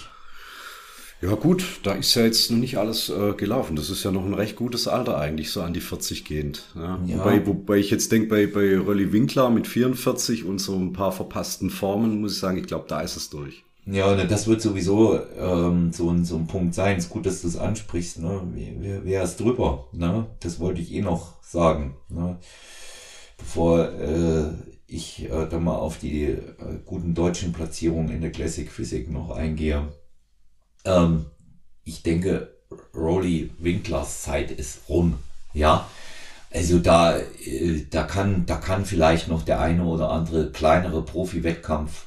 Ja 1.23 1.35
gut, 1.35 1.81
da 1.83 1.93
ist 1.93 2.15
ja 2.15 2.25
jetzt 2.25 2.51
noch 2.51 2.59
nicht 2.59 2.77
alles 2.77 3.09
äh, 3.09 3.33
gelaufen. 3.33 3.75
Das 3.75 3.89
ist 3.89 4.05
ja 4.05 4.11
noch 4.11 4.25
ein 4.25 4.35
recht 4.35 4.55
gutes 4.55 4.87
Alter 4.87 5.19
eigentlich, 5.19 5.51
so 5.51 5.63
an 5.63 5.73
die 5.73 5.81
40 5.81 6.25
gehend. 6.25 6.65
Ja. 6.75 7.01
ja. 7.07 7.19
Wobei, 7.19 7.47
wobei 7.47 7.77
ich 7.79 7.91
jetzt 7.91 8.13
denke, 8.13 8.29
bei, 8.29 8.47
bei 8.47 8.77
Rolly 8.79 9.13
Winkler 9.13 9.49
mit 9.49 9.67
44 9.67 10.45
und 10.45 10.59
so 10.59 10.77
ein 10.77 10.93
paar 10.93 11.13
verpassten 11.13 11.71
Formen, 11.71 12.21
muss 12.21 12.35
ich 12.35 12.39
sagen, 12.39 12.59
ich 12.59 12.67
glaube, 12.67 12.85
da 12.89 13.01
ist 13.01 13.17
es 13.17 13.31
durch. 13.31 13.65
Ja, 13.87 14.15
ne, 14.17 14.27
das 14.27 14.49
wird 14.49 14.61
sowieso 14.61 15.19
ähm, 15.37 15.93
so, 15.93 16.11
ein, 16.11 16.25
so 16.25 16.37
ein 16.37 16.49
Punkt 16.49 16.75
sein. 16.75 16.99
ist 16.99 17.09
gut, 17.09 17.25
dass 17.25 17.43
du 17.43 17.49
es 17.49 17.57
ansprichst. 17.57 18.19
Ne? 18.19 18.43
Wer, 18.53 19.05
wer 19.05 19.23
ist 19.23 19.39
drüber? 19.39 19.87
Ne? 19.93 20.27
Das 20.41 20.59
wollte 20.59 20.81
ich 20.81 20.93
eh 20.93 21.03
noch 21.03 21.41
sagen. 21.43 21.97
Ne? 22.09 22.37
Bevor 23.39 23.93
äh, 23.93 24.51
ich 24.89 25.31
äh, 25.31 25.47
da 25.49 25.61
mal 25.61 25.77
auf 25.77 25.99
die 25.99 26.25
äh, 26.25 26.49
guten 26.85 27.15
deutschen 27.15 27.53
Platzierungen 27.53 28.11
in 28.11 28.21
der 28.23 28.33
Classic 28.33 28.71
Physik 28.71 29.09
noch 29.09 29.31
eingehe. 29.31 29.93
Ähm, 30.85 31.27
ich 31.85 32.03
denke, 32.03 32.57
Rolly 32.93 33.53
Winklers 33.61 34.23
Zeit 34.23 34.51
ist 34.51 34.89
rum. 34.89 35.19
Ja, 35.55 35.89
also 36.51 36.81
da, 36.81 37.19
äh, 37.19 37.87
da 37.89 38.03
kann, 38.03 38.47
da 38.47 38.57
kann 38.57 38.85
vielleicht 38.85 39.29
noch 39.29 39.43
der 39.43 39.61
eine 39.61 39.85
oder 39.85 40.11
andere 40.11 40.51
kleinere 40.51 41.05
Profi-Wettkampf 41.05 42.07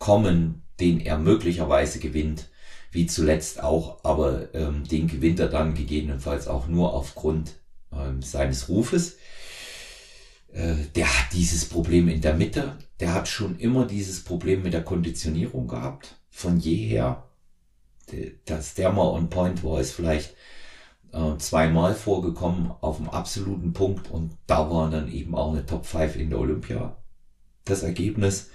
kommen, 0.00 0.65
den 0.80 1.00
er 1.00 1.18
möglicherweise 1.18 1.98
gewinnt, 1.98 2.48
wie 2.90 3.06
zuletzt 3.06 3.62
auch, 3.62 4.04
aber 4.04 4.54
ähm, 4.54 4.84
den 4.84 5.08
gewinnt 5.08 5.40
er 5.40 5.48
dann 5.48 5.74
gegebenenfalls 5.74 6.48
auch 6.48 6.66
nur 6.68 6.94
aufgrund 6.94 7.54
ähm, 7.92 8.22
seines 8.22 8.68
Rufes. 8.68 9.16
Äh, 10.52 10.76
der 10.94 11.06
hat 11.06 11.32
dieses 11.32 11.66
Problem 11.66 12.08
in 12.08 12.20
der 12.20 12.34
Mitte, 12.34 12.76
der 13.00 13.14
hat 13.14 13.28
schon 13.28 13.58
immer 13.58 13.86
dieses 13.86 14.24
Problem 14.24 14.62
mit 14.62 14.72
der 14.72 14.84
Konditionierung 14.84 15.68
gehabt, 15.68 16.16
von 16.30 16.58
jeher 16.58 17.26
dass 18.44 18.74
der 18.74 18.92
mal 18.92 19.08
on 19.08 19.28
point 19.28 19.64
war, 19.64 19.80
ist 19.80 19.92
vielleicht 19.92 20.34
äh, 21.12 21.36
zweimal 21.38 21.94
vorgekommen 21.94 22.70
auf 22.80 22.98
dem 22.98 23.08
absoluten 23.08 23.72
Punkt 23.72 24.10
und 24.10 24.36
da 24.46 24.70
war 24.70 24.90
dann 24.90 25.10
eben 25.12 25.34
auch 25.34 25.52
eine 25.52 25.66
Top 25.66 25.86
5 25.86 26.16
in 26.16 26.30
der 26.30 26.38
Olympia 26.38 26.96
das 27.64 27.82
Ergebnis. 27.82 28.50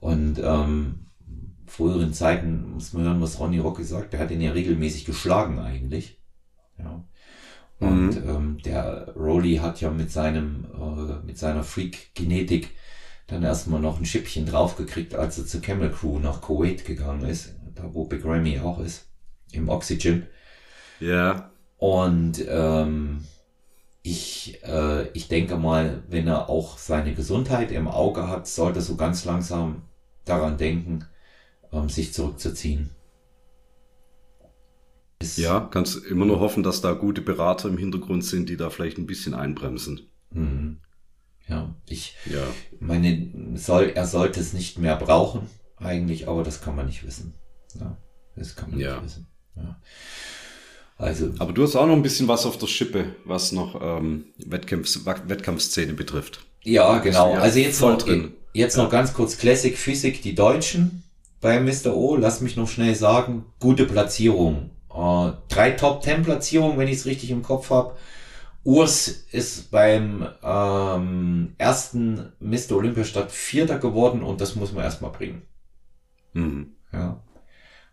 Und 0.00 0.38
ähm, 0.42 1.03
früheren 1.66 2.12
Zeiten 2.12 2.72
muss 2.72 2.92
man 2.92 3.04
hören, 3.04 3.20
was 3.20 3.40
Ronny 3.40 3.58
Rock 3.58 3.78
gesagt, 3.78 4.12
der 4.12 4.20
hat 4.20 4.30
ihn 4.30 4.40
ja 4.40 4.52
regelmäßig 4.52 5.04
geschlagen 5.04 5.58
eigentlich. 5.58 6.18
Ja. 6.78 7.04
Und 7.80 8.24
mhm. 8.24 8.28
ähm, 8.28 8.58
der 8.64 9.12
Rowley 9.16 9.56
hat 9.56 9.80
ja 9.80 9.90
mit 9.90 10.10
seinem, 10.10 10.66
äh, 10.74 11.26
mit 11.26 11.38
seiner 11.38 11.64
Freak-Genetik 11.64 12.70
dann 13.26 13.42
erstmal 13.42 13.80
noch 13.80 13.98
ein 13.98 14.04
Schippchen 14.04 14.46
draufgekriegt, 14.46 15.14
als 15.14 15.38
er 15.38 15.46
zur 15.46 15.60
Camel 15.60 15.90
Crew 15.90 16.18
nach 16.18 16.40
Kuwait 16.40 16.84
gegangen 16.84 17.24
ist 17.24 17.54
da 17.74 17.92
wo 17.92 18.04
Big 18.04 18.24
Ramy 18.24 18.58
auch 18.60 18.78
ist, 18.80 19.08
im 19.52 19.68
Oxygen. 19.68 20.26
Ja. 21.00 21.50
Und 21.78 22.44
ähm, 22.48 23.24
ich, 24.02 24.62
äh, 24.64 25.08
ich 25.08 25.28
denke 25.28 25.56
mal, 25.56 26.02
wenn 26.08 26.28
er 26.28 26.48
auch 26.48 26.78
seine 26.78 27.14
Gesundheit 27.14 27.72
im 27.72 27.88
Auge 27.88 28.28
hat, 28.28 28.46
sollte 28.46 28.80
so 28.80 28.96
ganz 28.96 29.24
langsam 29.24 29.82
daran 30.24 30.56
denken, 30.56 31.04
sich 31.88 32.12
zurückzuziehen. 32.12 32.90
Ist 35.20 35.38
ja, 35.38 35.60
kannst 35.60 36.04
immer 36.04 36.26
nur 36.26 36.40
hoffen, 36.40 36.62
dass 36.62 36.80
da 36.80 36.92
gute 36.92 37.22
Berater 37.22 37.68
im 37.68 37.78
Hintergrund 37.78 38.24
sind, 38.24 38.48
die 38.48 38.56
da 38.56 38.70
vielleicht 38.70 38.98
ein 38.98 39.06
bisschen 39.06 39.34
einbremsen. 39.34 40.10
Mhm. 40.30 40.80
Ja, 41.48 41.74
ich 41.86 42.16
ja. 42.26 42.46
meine, 42.80 43.30
soll, 43.54 43.92
er 43.94 44.06
sollte 44.06 44.40
es 44.40 44.52
nicht 44.52 44.78
mehr 44.78 44.96
brauchen, 44.96 45.48
eigentlich, 45.76 46.28
aber 46.28 46.42
das 46.42 46.62
kann 46.62 46.76
man 46.76 46.86
nicht 46.86 47.06
wissen. 47.06 47.34
Ja, 47.78 47.96
das 48.36 48.56
kann 48.56 48.70
man 48.70 48.80
ja. 48.80 48.94
nicht 48.94 49.04
wissen. 49.04 49.26
Ja. 49.56 49.80
Also, 50.96 51.32
Aber 51.38 51.52
du 51.52 51.64
hast 51.64 51.74
auch 51.76 51.86
noch 51.86 51.94
ein 51.94 52.02
bisschen 52.02 52.28
was 52.28 52.46
auf 52.46 52.56
der 52.56 52.68
Schippe, 52.68 53.16
was 53.24 53.52
noch 53.52 53.80
ähm, 53.82 54.26
Wettkampf, 54.46 55.04
Wettkampfszene 55.04 55.92
betrifft. 55.92 56.46
Ja, 56.62 56.98
genau. 56.98 57.34
Also 57.34 57.58
jetzt 57.58 57.80
noch, 57.80 57.98
drin. 57.98 58.32
jetzt 58.52 58.76
noch 58.76 58.90
ganz 58.90 59.12
kurz 59.12 59.36
Classic 59.36 59.76
Physik, 59.76 60.22
die 60.22 60.34
Deutschen 60.34 61.02
bei 61.44 61.60
Mr. 61.60 61.94
O. 61.94 62.16
Lass 62.16 62.40
mich 62.40 62.56
noch 62.56 62.68
schnell 62.68 62.94
sagen, 62.94 63.44
gute 63.60 63.84
Platzierung. 63.84 64.70
Äh, 64.90 65.32
drei 65.48 65.72
Top 65.72 66.00
Ten 66.00 66.22
Platzierungen, 66.22 66.78
wenn 66.78 66.88
ich 66.88 66.96
es 66.96 67.06
richtig 67.06 67.30
im 67.30 67.42
Kopf 67.42 67.68
habe. 67.68 67.96
Urs 68.64 69.08
ist 69.08 69.70
beim 69.70 70.26
ähm, 70.42 71.54
ersten 71.58 72.32
Mr. 72.40 72.76
Olympiastadt 72.76 73.30
Vierter 73.30 73.78
geworden 73.78 74.22
und 74.22 74.40
das 74.40 74.56
muss 74.56 74.72
man 74.72 74.84
erstmal 74.84 75.10
bringen. 75.10 75.42
Mhm. 76.32 76.76
Ja. 76.94 77.22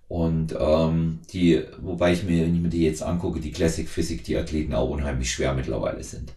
Und 0.08 0.56
ähm, 0.58 1.20
die, 1.34 1.62
wobei 1.82 2.14
ich 2.14 2.24
mir, 2.24 2.46
wenn 2.46 2.56
ich 2.56 2.62
mir 2.62 2.70
die 2.70 2.86
jetzt 2.86 3.04
angucke, 3.04 3.42
die 3.42 3.52
Classic 3.52 3.90
Physik, 3.90 4.24
die 4.24 4.38
Athleten 4.38 4.74
auch 4.74 4.90
unheimlich 4.90 5.30
schwer 5.30 5.54
mittlerweile 5.54 6.04
sind. 6.06 6.34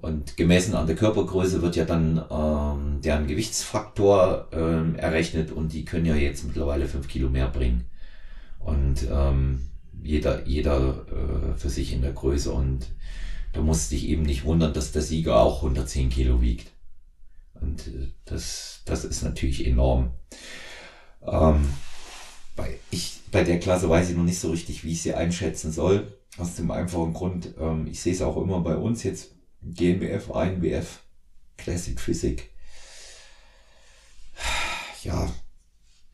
Und 0.00 0.36
gemessen 0.36 0.74
an 0.74 0.86
der 0.86 0.96
Körpergröße 0.96 1.60
wird 1.60 1.76
ja 1.76 1.84
dann 1.84 2.24
ähm, 2.30 3.00
deren 3.02 3.26
Gewichtsfaktor 3.26 4.48
ähm, 4.52 4.94
errechnet 4.96 5.52
und 5.52 5.72
die 5.74 5.84
können 5.84 6.06
ja 6.06 6.14
jetzt 6.14 6.44
mittlerweile 6.44 6.86
fünf 6.86 7.06
Kilo 7.06 7.28
mehr 7.28 7.48
bringen. 7.48 7.84
Und 8.58 9.06
ähm, 9.10 9.70
jeder, 10.02 10.46
jeder 10.46 11.06
äh, 11.08 11.58
für 11.58 11.68
sich 11.68 11.92
in 11.92 12.02
der 12.02 12.12
Größe. 12.12 12.52
Und 12.52 12.86
da 13.52 13.60
musst 13.60 13.90
du 13.90 13.96
dich 13.96 14.08
eben 14.08 14.22
nicht 14.22 14.44
wundern, 14.44 14.72
dass 14.72 14.92
der 14.92 15.02
Sieger 15.02 15.36
auch 15.36 15.56
110 15.56 16.10
Kilo 16.10 16.40
wiegt. 16.40 16.72
Und 17.60 17.88
äh, 17.88 18.08
das, 18.24 18.82
das 18.86 19.04
ist 19.04 19.22
natürlich 19.22 19.66
enorm. 19.66 20.12
Ähm, 21.26 21.68
bei, 22.56 22.78
ich, 22.90 23.20
bei 23.30 23.44
der 23.44 23.60
Klasse 23.60 23.88
weiß 23.88 24.10
ich 24.10 24.16
noch 24.16 24.24
nicht 24.24 24.38
so 24.38 24.50
richtig, 24.50 24.84
wie 24.84 24.92
ich 24.92 25.02
sie 25.02 25.14
einschätzen 25.14 25.72
soll. 25.72 26.16
Aus 26.38 26.54
dem 26.54 26.70
einfachen 26.70 27.12
Grund, 27.12 27.54
ähm, 27.58 27.86
ich 27.86 28.00
sehe 28.00 28.12
es 28.12 28.22
auch 28.22 28.36
immer 28.36 28.60
bei 28.60 28.76
uns 28.76 29.02
jetzt, 29.02 29.32
GmbF, 29.62 30.30
ANBF, 30.30 31.00
Classic 31.56 31.98
Physik. 32.00 32.50
Ja, 35.02 35.30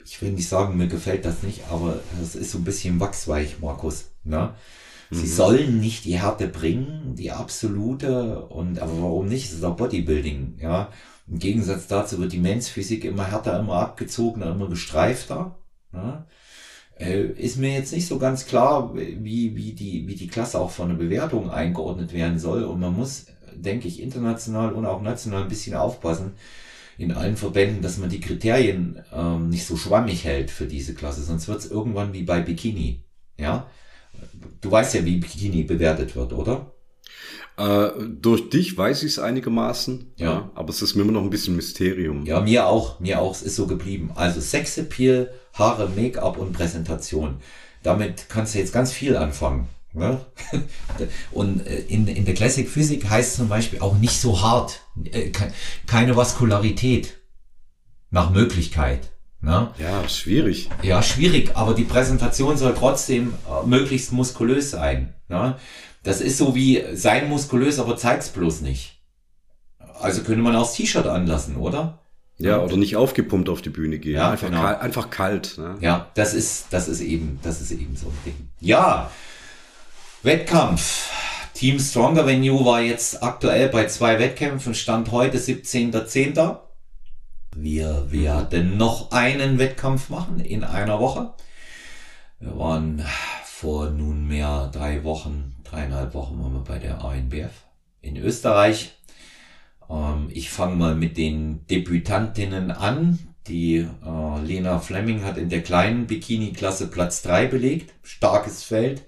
ich 0.04 0.22
will 0.22 0.32
nicht 0.32 0.48
sagen, 0.48 0.76
mir 0.76 0.86
gefällt 0.86 1.24
das 1.24 1.42
nicht, 1.42 1.62
aber 1.70 2.00
das 2.20 2.36
ist 2.36 2.52
so 2.52 2.58
ein 2.58 2.64
bisschen 2.64 3.00
wachsweich, 3.00 3.58
Markus. 3.60 4.12
Ne? 4.24 4.54
Sie 5.10 5.22
mhm. 5.22 5.26
sollen 5.26 5.80
nicht 5.80 6.04
die 6.04 6.18
Härte 6.18 6.48
bringen, 6.48 7.14
die 7.16 7.32
absolute, 7.32 8.44
und 8.46 8.78
aber 8.78 9.02
warum 9.02 9.26
nicht? 9.26 9.46
Es 9.46 9.58
ist 9.58 9.64
auch 9.64 9.76
Bodybuilding, 9.76 10.58
ja. 10.60 10.90
Im 11.28 11.38
Gegensatz 11.38 11.88
dazu 11.88 12.18
wird 12.18 12.32
die 12.32 12.38
Men's 12.38 12.68
Physik 12.68 13.04
immer 13.04 13.28
härter, 13.30 13.58
immer 13.58 13.74
abgezogener, 13.80 14.52
immer 14.52 14.68
gestreifter. 14.68 15.58
Ja? 15.92 16.26
Äh, 16.98 17.24
ist 17.32 17.58
mir 17.58 17.72
jetzt 17.72 17.92
nicht 17.92 18.06
so 18.06 18.18
ganz 18.18 18.46
klar, 18.46 18.94
wie, 18.94 19.56
wie, 19.56 19.72
die, 19.72 20.06
wie 20.06 20.14
die 20.14 20.28
Klasse 20.28 20.60
auch 20.60 20.70
von 20.70 20.88
der 20.88 20.96
Bewertung 20.96 21.50
eingeordnet 21.50 22.12
werden 22.12 22.38
soll. 22.38 22.62
Und 22.62 22.78
man 22.78 22.94
muss, 22.94 23.26
denke 23.62 23.88
ich, 23.88 24.02
international 24.02 24.72
und 24.72 24.86
auch 24.86 25.02
national 25.02 25.42
ein 25.42 25.48
bisschen 25.48 25.74
aufpassen 25.74 26.32
in 26.98 27.12
allen 27.12 27.36
Verbänden, 27.36 27.82
dass 27.82 27.98
man 27.98 28.08
die 28.08 28.20
Kriterien 28.20 29.02
ähm, 29.12 29.50
nicht 29.50 29.66
so 29.66 29.76
schwammig 29.76 30.24
hält 30.24 30.50
für 30.50 30.66
diese 30.66 30.94
Klasse. 30.94 31.22
Sonst 31.22 31.46
wird 31.46 31.58
es 31.58 31.70
irgendwann 31.70 32.12
wie 32.14 32.22
bei 32.22 32.40
Bikini. 32.40 33.02
Ja, 33.38 33.66
Du 34.60 34.70
weißt 34.70 34.94
ja, 34.94 35.04
wie 35.04 35.16
Bikini 35.16 35.62
bewertet 35.62 36.16
wird, 36.16 36.32
oder? 36.32 36.72
Äh, 37.56 37.90
durch 38.20 38.50
dich 38.50 38.76
weiß 38.76 39.02
ich 39.02 39.12
es 39.12 39.18
einigermaßen, 39.18 40.12
ja. 40.16 40.26
ja. 40.26 40.50
aber 40.54 40.70
es 40.70 40.82
ist 40.82 40.94
mir 40.94 41.02
immer 41.02 41.12
noch 41.12 41.22
ein 41.22 41.30
bisschen 41.30 41.56
Mysterium. 41.56 42.26
Ja, 42.26 42.40
mir 42.40 42.66
auch, 42.66 43.00
mir 43.00 43.20
auch, 43.20 43.32
es 43.32 43.42
ist 43.42 43.56
so 43.56 43.66
geblieben. 43.66 44.10
Also 44.14 44.40
Sexappeal, 44.40 45.30
Haare, 45.54 45.88
Make-up 45.88 46.36
und 46.38 46.52
Präsentation. 46.52 47.36
Damit 47.82 48.26
kannst 48.28 48.54
du 48.54 48.58
jetzt 48.58 48.72
ganz 48.72 48.92
viel 48.92 49.16
anfangen. 49.16 49.68
Ne? 49.96 50.20
Und 51.32 51.66
äh, 51.66 51.78
in, 51.88 52.06
in 52.06 52.26
der 52.26 52.34
Classic 52.34 52.68
Physik 52.68 53.08
heißt 53.08 53.30
es 53.30 53.36
zum 53.36 53.48
Beispiel 53.48 53.80
auch 53.80 53.96
nicht 53.96 54.20
so 54.20 54.42
hart, 54.42 54.82
äh, 55.04 55.32
keine 55.86 56.16
Vaskularität 56.16 57.16
nach 58.10 58.30
Möglichkeit. 58.30 59.10
Ne? 59.40 59.70
Ja, 59.78 60.06
schwierig. 60.08 60.68
Ja, 60.82 61.02
schwierig, 61.02 61.56
aber 61.56 61.72
die 61.72 61.84
Präsentation 61.84 62.58
soll 62.58 62.74
trotzdem 62.74 63.32
möglichst 63.64 64.12
muskulös 64.12 64.70
sein. 64.70 65.14
Ne? 65.28 65.56
Das 66.02 66.20
ist 66.20 66.36
so 66.36 66.54
wie 66.54 66.84
sein 66.92 67.28
muskulös, 67.30 67.78
aber 67.78 67.96
zeig's 67.96 68.28
bloß 68.28 68.60
nicht. 68.60 69.00
Also 69.98 70.22
könnte 70.22 70.42
man 70.42 70.54
auch 70.56 70.62
das 70.62 70.74
T-Shirt 70.74 71.06
anlassen, 71.06 71.56
oder? 71.56 72.00
Ja, 72.38 72.62
oder 72.62 72.76
nicht 72.76 72.96
aufgepumpt 72.96 73.48
auf 73.48 73.62
die 73.62 73.70
Bühne 73.70 73.98
gehen. 73.98 74.16
Ja, 74.16 74.30
einfach, 74.30 74.48
genau. 74.48 74.60
kalt, 74.60 74.80
einfach 74.82 75.08
kalt. 75.08 75.56
Ne? 75.56 75.76
Ja, 75.80 76.10
das 76.14 76.34
ist, 76.34 76.66
das 76.70 76.86
ist 76.86 77.00
eben, 77.00 77.38
das 77.42 77.62
ist 77.62 77.70
eben 77.70 77.96
so 77.96 78.08
ein 78.08 78.18
Ding. 78.26 78.48
Ja, 78.60 79.10
Wettkampf. 80.26 81.08
Team 81.54 81.78
Stronger 81.78 82.26
Venue 82.26 82.64
war 82.64 82.80
jetzt 82.80 83.22
aktuell 83.22 83.68
bei 83.68 83.86
zwei 83.86 84.18
Wettkämpfen, 84.18 84.74
stand 84.74 85.12
heute 85.12 85.38
17.10. 85.38 86.58
Wir 87.54 88.10
werden 88.10 88.76
noch 88.76 89.12
einen 89.12 89.60
Wettkampf 89.60 90.08
machen 90.08 90.40
in 90.40 90.64
einer 90.64 90.98
Woche. 90.98 91.32
Wir 92.40 92.58
waren 92.58 93.06
vor 93.44 93.90
nunmehr 93.90 94.68
drei 94.72 95.04
Wochen 95.04 95.54
dreieinhalb 95.62 96.12
Wochen 96.14 96.42
waren 96.42 96.54
wir 96.54 96.64
bei 96.64 96.80
der 96.80 97.04
ANBF 97.04 97.52
in 98.02 98.16
Österreich. 98.16 98.96
Ähm, 99.88 100.28
ich 100.32 100.50
fange 100.50 100.74
mal 100.74 100.96
mit 100.96 101.16
den 101.18 101.68
Debütantinnen 101.68 102.72
an. 102.72 103.20
Die 103.46 103.76
äh, 103.76 104.42
Lena 104.44 104.80
Fleming 104.80 105.22
hat 105.22 105.38
in 105.38 105.50
der 105.50 105.62
kleinen 105.62 106.08
Bikini-Klasse 106.08 106.88
Platz 106.88 107.22
drei 107.22 107.46
belegt. 107.46 107.94
Starkes 108.02 108.64
Feld. 108.64 109.04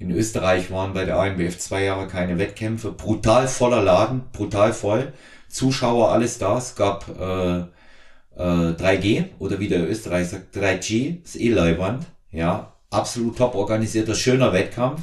In 0.00 0.10
Österreich 0.10 0.70
waren 0.70 0.94
bei 0.94 1.04
der 1.04 1.18
ANBF 1.18 1.58
zwei 1.58 1.84
Jahre 1.84 2.08
keine 2.08 2.38
Wettkämpfe. 2.38 2.90
Brutal 2.90 3.46
voller 3.46 3.82
Laden, 3.82 4.22
brutal 4.32 4.72
voll. 4.72 5.12
Zuschauer, 5.50 6.10
alles 6.10 6.38
da. 6.38 6.56
Es 6.56 6.74
gab 6.74 7.06
äh, 7.20 7.58
äh, 7.58 8.72
3G 8.72 9.26
oder 9.38 9.60
wie 9.60 9.68
der 9.68 9.86
Österreich 9.86 10.28
sagt, 10.28 10.56
3G, 10.56 11.22
ist 11.22 11.38
eh 11.38 11.50
Leibwand. 11.50 12.06
Ja, 12.32 12.72
absolut 12.88 13.36
top 13.36 13.54
organisierter, 13.54 14.14
schöner 14.14 14.54
Wettkampf. 14.54 15.02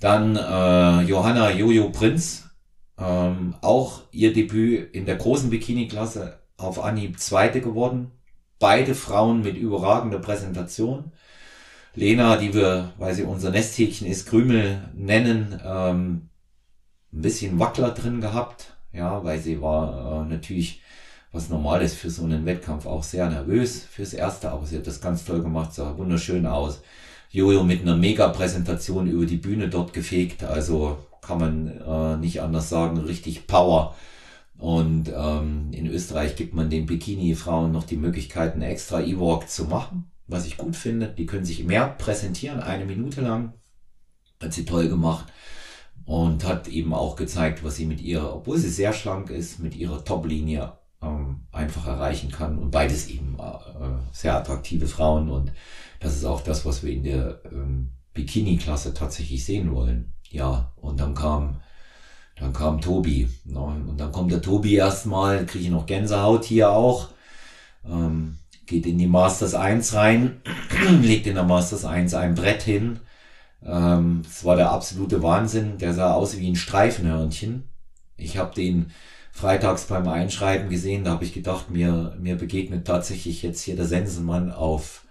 Dann 0.00 0.34
äh, 0.34 1.02
Johanna 1.02 1.52
Jojo 1.52 1.90
Prinz, 1.90 2.50
ähm, 2.98 3.54
auch 3.60 4.02
ihr 4.10 4.32
Debüt 4.32 4.92
in 4.96 5.06
der 5.06 5.14
großen 5.14 5.48
Bikini-Klasse 5.48 6.40
auf 6.56 6.82
Anhieb 6.82 7.20
Zweite 7.20 7.60
geworden. 7.60 8.10
Beide 8.58 8.96
Frauen 8.96 9.42
mit 9.42 9.56
überragender 9.56 10.18
Präsentation. 10.18 11.12
Lena, 11.96 12.36
die 12.36 12.54
wir, 12.54 12.92
weil 12.98 13.14
sie 13.14 13.24
unser 13.24 13.50
Nesthäkchen 13.50 14.06
ist, 14.06 14.28
Krümel 14.28 14.80
nennen, 14.94 15.60
ähm, 15.64 16.28
ein 17.12 17.22
bisschen 17.22 17.58
Wackler 17.58 17.90
drin 17.90 18.20
gehabt, 18.20 18.76
ja, 18.92 19.24
weil 19.24 19.40
sie 19.40 19.60
war 19.60 20.22
äh, 20.22 20.28
natürlich, 20.28 20.82
was 21.32 21.48
normal 21.48 21.82
ist 21.82 21.96
für 21.96 22.10
so 22.10 22.22
einen 22.22 22.46
Wettkampf, 22.46 22.86
auch 22.86 23.02
sehr 23.02 23.28
nervös 23.28 23.82
fürs 23.82 24.12
Erste, 24.12 24.50
aber 24.50 24.66
sie 24.66 24.76
hat 24.76 24.86
das 24.86 25.00
ganz 25.00 25.24
toll 25.24 25.42
gemacht, 25.42 25.72
sah 25.72 25.96
wunderschön 25.96 26.46
aus. 26.46 26.82
Jojo 27.30 27.64
mit 27.64 27.82
einer 27.82 27.96
Mega-Präsentation 27.96 29.08
über 29.08 29.26
die 29.26 29.36
Bühne 29.36 29.68
dort 29.68 29.92
gefegt. 29.92 30.44
Also 30.44 30.98
kann 31.20 31.38
man 31.38 31.80
äh, 31.80 32.16
nicht 32.18 32.40
anders 32.40 32.68
sagen, 32.68 32.98
richtig 32.98 33.46
Power. 33.46 33.94
Und 34.58 35.12
ähm, 35.14 35.68
in 35.72 35.86
Österreich 35.86 36.36
gibt 36.36 36.54
man 36.54 36.70
den 36.70 36.86
Bikini-Frauen 36.86 37.72
noch 37.72 37.84
die 37.84 37.96
Möglichkeit, 37.96 38.54
einen 38.54 38.62
extra 38.62 39.00
E-Walk 39.00 39.50
zu 39.50 39.64
machen, 39.64 40.10
was 40.26 40.46
ich 40.46 40.56
gut 40.56 40.76
finde. 40.76 41.08
Die 41.08 41.26
können 41.26 41.44
sich 41.44 41.64
mehr 41.64 41.88
präsentieren, 41.88 42.60
eine 42.60 42.84
Minute 42.84 43.20
lang. 43.20 43.54
Hat 44.42 44.52
sie 44.52 44.64
toll 44.64 44.88
gemacht 44.88 45.26
und 46.04 46.44
hat 46.44 46.68
eben 46.68 46.94
auch 46.94 47.16
gezeigt, 47.16 47.64
was 47.64 47.76
sie 47.76 47.86
mit 47.86 48.00
ihrer, 48.00 48.34
obwohl 48.34 48.58
sie 48.58 48.70
sehr 48.70 48.92
schlank 48.92 49.30
ist, 49.30 49.58
mit 49.58 49.74
ihrer 49.74 50.04
Top-Linie 50.04 50.72
ähm, 51.02 51.46
einfach 51.52 51.86
erreichen 51.86 52.30
kann. 52.30 52.58
Und 52.58 52.70
beides 52.70 53.08
eben 53.08 53.36
äh, 53.38 53.98
sehr 54.12 54.36
attraktive 54.36 54.86
Frauen 54.86 55.30
und 55.30 55.52
das 56.00 56.16
ist 56.16 56.24
auch 56.24 56.40
das, 56.42 56.64
was 56.64 56.82
wir 56.82 56.92
in 56.92 57.02
der 57.02 57.40
ähm, 57.50 57.90
Bikini-Klasse 58.14 58.94
tatsächlich 58.94 59.44
sehen 59.44 59.74
wollen. 59.74 60.12
Ja, 60.30 60.72
und 60.76 61.00
dann 61.00 61.14
kam, 61.14 61.60
dann 62.36 62.52
kam 62.52 62.80
Tobi. 62.80 63.28
Und 63.46 63.96
dann 63.98 64.12
kommt 64.12 64.30
der 64.32 64.42
Tobi 64.42 64.76
erstmal, 64.76 65.46
kriege 65.46 65.64
ich 65.64 65.70
noch 65.70 65.86
Gänsehaut 65.86 66.44
hier 66.44 66.70
auch. 66.70 67.08
Ähm, 67.84 68.38
geht 68.66 68.86
in 68.86 68.98
die 68.98 69.06
Masters 69.06 69.54
1 69.54 69.94
rein, 69.94 70.40
legt 71.02 71.26
in 71.26 71.34
der 71.34 71.44
Masters 71.44 71.84
1 71.84 72.14
ein 72.14 72.34
Brett 72.34 72.62
hin. 72.62 73.00
Ähm, 73.64 74.22
das 74.24 74.44
war 74.44 74.56
der 74.56 74.70
absolute 74.70 75.22
Wahnsinn. 75.22 75.78
Der 75.78 75.94
sah 75.94 76.12
aus 76.12 76.36
wie 76.36 76.48
ein 76.48 76.56
Streifenhörnchen. 76.56 77.64
Ich 78.16 78.38
habe 78.38 78.54
den 78.54 78.92
freitags 79.36 79.84
beim 79.84 80.08
Einschreiben 80.08 80.70
gesehen, 80.70 81.04
da 81.04 81.10
habe 81.10 81.24
ich 81.24 81.34
gedacht, 81.34 81.70
mir, 81.70 82.16
mir 82.18 82.36
begegnet 82.36 82.86
tatsächlich 82.86 83.42
jetzt 83.42 83.60
hier 83.60 83.76
der 83.76 83.84
Sensenmann 83.84 84.50
auf 84.50 85.02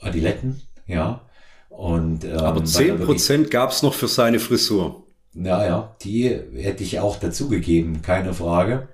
Adiletten, 0.00 0.60
ja. 0.86 1.22
Und, 1.70 2.24
ähm, 2.24 2.38
Aber 2.38 2.64
zehn 2.64 3.00
Prozent 3.00 3.50
gab's 3.50 3.82
noch 3.82 3.94
für 3.94 4.08
seine 4.08 4.40
Frisur. 4.40 5.05
Naja, 5.38 5.94
die 6.00 6.30
hätte 6.54 6.82
ich 6.82 6.98
auch 6.98 7.18
dazugegeben, 7.18 8.00
keine 8.00 8.32
Frage. 8.32 8.88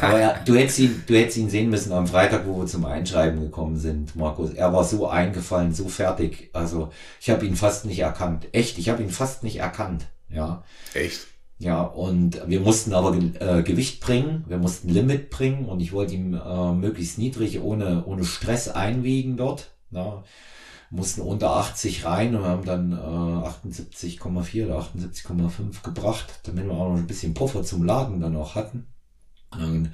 Aber 0.00 0.18
ja, 0.18 0.40
du 0.42 0.54
hättest 0.54 0.78
ihn, 0.78 1.04
du 1.06 1.14
hättest 1.14 1.36
ihn 1.36 1.50
sehen 1.50 1.68
müssen 1.68 1.92
am 1.92 2.06
Freitag, 2.06 2.46
wo 2.46 2.58
wir 2.58 2.66
zum 2.66 2.86
Einschreiben 2.86 3.42
gekommen 3.42 3.76
sind, 3.76 4.16
Markus. 4.16 4.54
Er 4.54 4.72
war 4.72 4.84
so 4.84 5.06
eingefallen, 5.06 5.74
so 5.74 5.88
fertig. 5.88 6.48
Also 6.54 6.90
ich 7.20 7.28
habe 7.28 7.44
ihn 7.44 7.56
fast 7.56 7.84
nicht 7.84 7.98
erkannt. 7.98 8.48
Echt, 8.52 8.78
ich 8.78 8.88
habe 8.88 9.02
ihn 9.02 9.10
fast 9.10 9.42
nicht 9.42 9.56
erkannt. 9.56 10.06
Ja. 10.30 10.64
Echt? 10.94 11.26
Ja, 11.58 11.82
und 11.82 12.40
wir 12.48 12.60
mussten 12.60 12.94
aber 12.94 13.14
äh, 13.14 13.62
Gewicht 13.62 14.00
bringen, 14.00 14.44
wir 14.48 14.56
mussten 14.56 14.88
Limit 14.88 15.28
bringen 15.28 15.66
und 15.66 15.80
ich 15.80 15.92
wollte 15.92 16.14
ihm 16.14 16.34
äh, 16.34 16.72
möglichst 16.72 17.18
niedrig 17.18 17.60
ohne, 17.60 18.04
ohne 18.06 18.24
Stress 18.24 18.68
einwiegen 18.68 19.36
dort. 19.36 19.70
Na, 19.90 20.24
mussten 20.92 21.22
unter 21.22 21.56
80 21.56 22.04
rein 22.04 22.36
und 22.36 22.44
haben 22.44 22.66
dann 22.66 22.92
äh, 22.92 22.94
78,4 22.94 24.66
oder 24.66 24.78
78,5 24.78 25.82
gebracht, 25.82 26.40
damit 26.44 26.66
wir 26.66 26.72
auch 26.72 26.90
noch 26.90 26.98
ein 26.98 27.06
bisschen 27.06 27.32
Puffer 27.32 27.64
zum 27.64 27.82
Laden 27.82 28.20
dann 28.20 28.36
auch 28.36 28.54
hatten. 28.54 28.86
Und, 29.52 29.90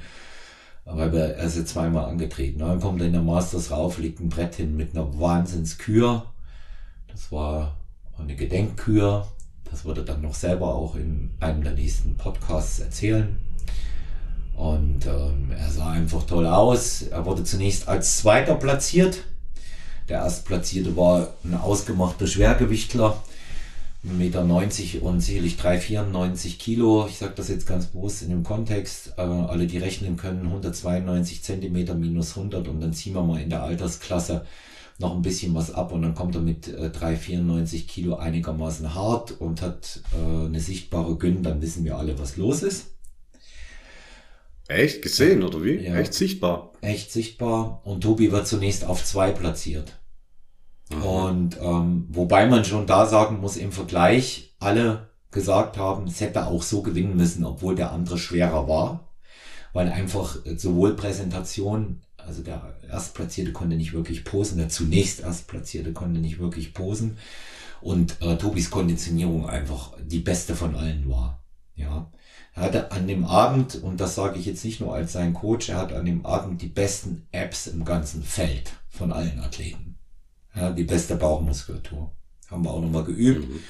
weil 0.85 1.13
wir 1.13 1.37
erst 1.37 1.57
jetzt 1.57 1.73
zweimal 1.73 2.07
angetreten. 2.07 2.59
Dann 2.59 2.81
kommt 2.81 3.01
in 3.01 3.13
der 3.13 3.23
Masters 3.23 3.71
rauf, 3.71 3.99
legt 3.99 4.21
ein 4.21 4.29
Brett 4.29 4.57
hin 4.57 4.77
mit 4.77 4.95
einer 4.95 5.21
Wahnsinnskür. 5.21 6.27
Das 7.07 7.31
war 7.31 7.77
eine 8.19 8.35
Gedenkkür. 8.35 9.29
Das 9.71 9.85
würde 9.85 10.03
dann 10.03 10.23
noch 10.23 10.35
selber 10.35 10.75
auch 10.75 10.97
in 10.97 11.31
einem 11.39 11.63
der 11.63 11.75
nächsten 11.75 12.17
Podcasts 12.17 12.81
erzählen. 12.81 13.39
Und 14.57 15.07
ähm, 15.07 15.53
er 15.57 15.71
sah 15.71 15.91
einfach 15.91 16.25
toll 16.25 16.47
aus. 16.47 17.03
Er 17.03 17.25
wurde 17.25 17.45
zunächst 17.45 17.87
als 17.87 18.17
Zweiter 18.19 18.57
platziert 18.57 19.25
der 20.09 20.19
Erstplatzierte 20.19 20.97
war 20.97 21.35
ein 21.45 21.55
ausgemachter 21.55 22.27
Schwergewichtler, 22.27 23.23
1,90 24.07 24.13
Meter 24.17 25.03
und 25.03 25.21
sicherlich 25.21 25.57
394 25.57 26.59
Kilo. 26.59 27.07
Ich 27.09 27.19
sage 27.19 27.35
das 27.37 27.49
jetzt 27.49 27.67
ganz 27.67 27.87
bewusst 27.87 28.23
in 28.23 28.31
dem 28.31 28.45
Kontext. 28.45 29.15
Äh, 29.17 29.23
alle, 29.23 29.67
die 29.67 29.79
rechnen 29.79 30.17
können, 30.17 30.47
192 30.47 31.43
Zentimeter 31.43 31.95
minus 31.95 32.37
100 32.37 32.69
und 32.69 32.81
dann 32.81 32.93
ziehen 32.93 33.15
wir 33.15 33.23
mal 33.23 33.41
in 33.41 33.51
der 33.51 33.63
Altersklasse 33.63 34.47
noch 34.99 35.15
ein 35.15 35.23
bisschen 35.23 35.55
was 35.55 35.73
ab 35.73 35.93
und 35.93 36.03
dann 36.03 36.15
kommt 36.15 36.35
er 36.35 36.41
mit 36.41 36.69
äh, 36.69 36.91
394 36.91 37.87
Kilo 37.87 38.17
einigermaßen 38.17 38.95
hart 38.95 39.33
und 39.41 39.63
hat 39.63 40.01
äh, 40.13 40.47
eine 40.47 40.61
sichtbare 40.61 41.17
Gyn, 41.17 41.43
dann 41.43 41.63
wissen 41.63 41.85
wir 41.85 41.97
alle, 41.99 42.19
was 42.19 42.37
los 42.37 42.63
ist. 42.63 42.87
Echt 44.69 45.01
gesehen 45.01 45.43
oder 45.43 45.65
wie? 45.65 45.77
Ja, 45.77 45.97
echt 45.97 46.13
sichtbar. 46.13 46.73
Echt 46.83 47.11
sichtbar. 47.11 47.81
Und 47.85 48.03
Tobi 48.03 48.33
wird 48.33 48.47
zunächst 48.47 48.85
auf 48.85 49.03
zwei 49.03 49.31
platziert. 49.31 49.99
Mhm. 50.91 51.03
Und 51.03 51.59
ähm, 51.61 52.07
wobei 52.11 52.47
man 52.47 52.65
schon 52.65 52.87
da 52.87 53.07
sagen 53.07 53.41
muss, 53.41 53.57
im 53.57 53.73
Vergleich 53.73 54.55
alle 54.59 55.09
gesagt 55.31 55.77
haben, 55.77 56.07
es 56.07 56.21
hätte 56.21 56.47
auch 56.47 56.63
so 56.63 56.83
gewinnen 56.83 57.17
müssen, 57.17 57.45
obwohl 57.45 57.75
der 57.75 57.93
andere 57.93 58.19
schwerer 58.19 58.69
war. 58.69 59.09
Weil 59.73 59.93
einfach 59.93 60.39
sowohl 60.57 60.97
Präsentation, 60.97 62.01
also 62.17 62.43
der 62.43 62.75
Erstplatzierte 62.91 63.53
konnte 63.53 63.77
nicht 63.77 63.93
wirklich 63.93 64.25
posen, 64.25 64.59
der 64.59 64.71
zunächst 64.71 65.21
Erstplatzierte 65.21 65.93
konnte 65.93 66.21
nicht 66.21 66.39
wirklich 66.39 66.73
posen. 66.73 67.19
Und 67.81 68.21
äh, 68.23 68.37
Tobis 68.37 68.71
Konditionierung 68.71 69.49
einfach 69.49 69.93
die 70.03 70.19
beste 70.19 70.55
von 70.55 70.75
allen 70.75 71.09
war. 71.09 71.45
Ja. 71.77 72.11
Er 72.55 72.63
hatte 72.63 72.91
an 72.91 73.07
dem 73.07 73.25
Abend, 73.25 73.77
und 73.77 74.01
das 74.01 74.17
sage 74.17 74.39
ich 74.39 74.47
jetzt 74.47 74.65
nicht 74.65 74.81
nur 74.81 74.93
als 74.93 75.13
sein 75.13 75.33
Coach, 75.33 75.69
er 75.69 75.77
hat 75.77 75.93
an 75.93 76.07
dem 76.07 76.27
Abend 76.27 76.61
die 76.61 76.69
besten 76.69 77.29
Apps 77.31 77.69
im 77.69 77.85
ganzen 77.85 78.25
Feld 78.25 78.73
von 78.89 79.13
allen 79.13 79.39
Athleten. 79.39 79.88
Ja, 80.59 80.71
die 80.71 80.85
beste 80.85 81.15
Bauchmuskulatur. 81.15 82.11
Haben 82.51 82.65
wir 82.65 82.71
auch 82.71 82.81
nochmal 82.81 83.05
geübt, 83.05 83.49
mhm. 83.49 83.61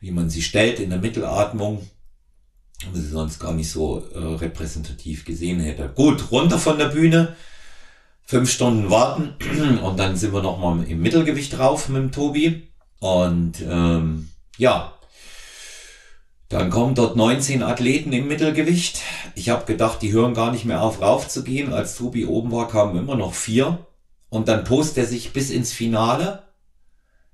wie 0.00 0.10
man 0.12 0.30
sie 0.30 0.42
stellt 0.42 0.78
in 0.78 0.90
der 0.90 1.00
Mittelatmung. 1.00 1.80
Was 2.92 3.02
ich 3.02 3.10
sonst 3.10 3.40
gar 3.40 3.54
nicht 3.54 3.70
so 3.70 4.06
äh, 4.14 4.18
repräsentativ 4.18 5.24
gesehen 5.24 5.58
hätte. 5.58 5.90
Gut, 5.92 6.30
runter 6.30 6.58
von 6.58 6.78
der 6.78 6.88
Bühne. 6.88 7.34
Fünf 8.22 8.52
Stunden 8.52 8.88
warten 8.88 9.34
und 9.82 9.98
dann 9.98 10.16
sind 10.16 10.32
wir 10.32 10.42
nochmal 10.42 10.84
im 10.84 11.00
Mittelgewicht 11.00 11.58
drauf 11.58 11.88
mit 11.88 12.02
dem 12.02 12.12
Tobi. 12.12 12.68
Und 13.00 13.60
ähm, 13.62 14.28
ja, 14.58 14.92
dann 16.48 16.70
kommen 16.70 16.94
dort 16.94 17.16
19 17.16 17.62
Athleten 17.64 18.12
im 18.12 18.28
Mittelgewicht. 18.28 19.00
Ich 19.34 19.48
habe 19.48 19.64
gedacht, 19.64 20.02
die 20.02 20.12
hören 20.12 20.34
gar 20.34 20.52
nicht 20.52 20.64
mehr 20.64 20.82
auf 20.82 21.00
raufzugehen. 21.00 21.72
Als 21.72 21.96
Tobi 21.96 22.26
oben 22.26 22.52
war, 22.52 22.68
kamen 22.68 22.96
immer 22.96 23.16
noch 23.16 23.34
vier. 23.34 23.87
Und 24.30 24.48
dann 24.48 24.64
postet 24.64 24.98
er 24.98 25.06
sich 25.06 25.32
bis 25.32 25.50
ins 25.50 25.72
Finale 25.72 26.44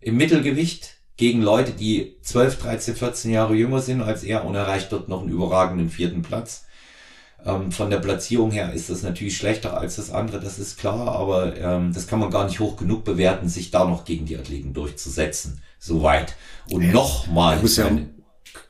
im 0.00 0.16
Mittelgewicht 0.16 0.98
gegen 1.16 1.42
Leute, 1.42 1.72
die 1.72 2.16
12, 2.22 2.58
13, 2.58 2.96
14 2.96 3.30
Jahre 3.30 3.54
jünger 3.54 3.80
sind 3.80 4.02
als 4.02 4.24
er 4.24 4.44
und 4.44 4.54
erreicht 4.54 4.92
dort 4.92 5.08
noch 5.08 5.22
einen 5.22 5.30
überragenden 5.30 5.90
vierten 5.90 6.22
Platz. 6.22 6.64
Ähm, 7.44 7.72
von 7.72 7.90
der 7.90 7.98
Platzierung 7.98 8.50
her 8.50 8.72
ist 8.72 8.90
das 8.90 9.02
natürlich 9.02 9.36
schlechter 9.36 9.76
als 9.76 9.96
das 9.96 10.10
andere, 10.10 10.40
das 10.40 10.58
ist 10.58 10.78
klar, 10.78 11.08
aber 11.08 11.56
ähm, 11.56 11.92
das 11.92 12.06
kann 12.06 12.18
man 12.18 12.30
gar 12.30 12.46
nicht 12.46 12.58
hoch 12.58 12.76
genug 12.76 13.04
bewerten, 13.04 13.48
sich 13.48 13.70
da 13.70 13.84
noch 13.84 14.04
gegen 14.04 14.26
die 14.26 14.36
Athleten 14.36 14.72
durchzusetzen. 14.72 15.62
Soweit. 15.78 16.36
Und 16.70 16.82
ja, 16.82 16.92
nochmal 16.92 17.58
eine 17.58 18.08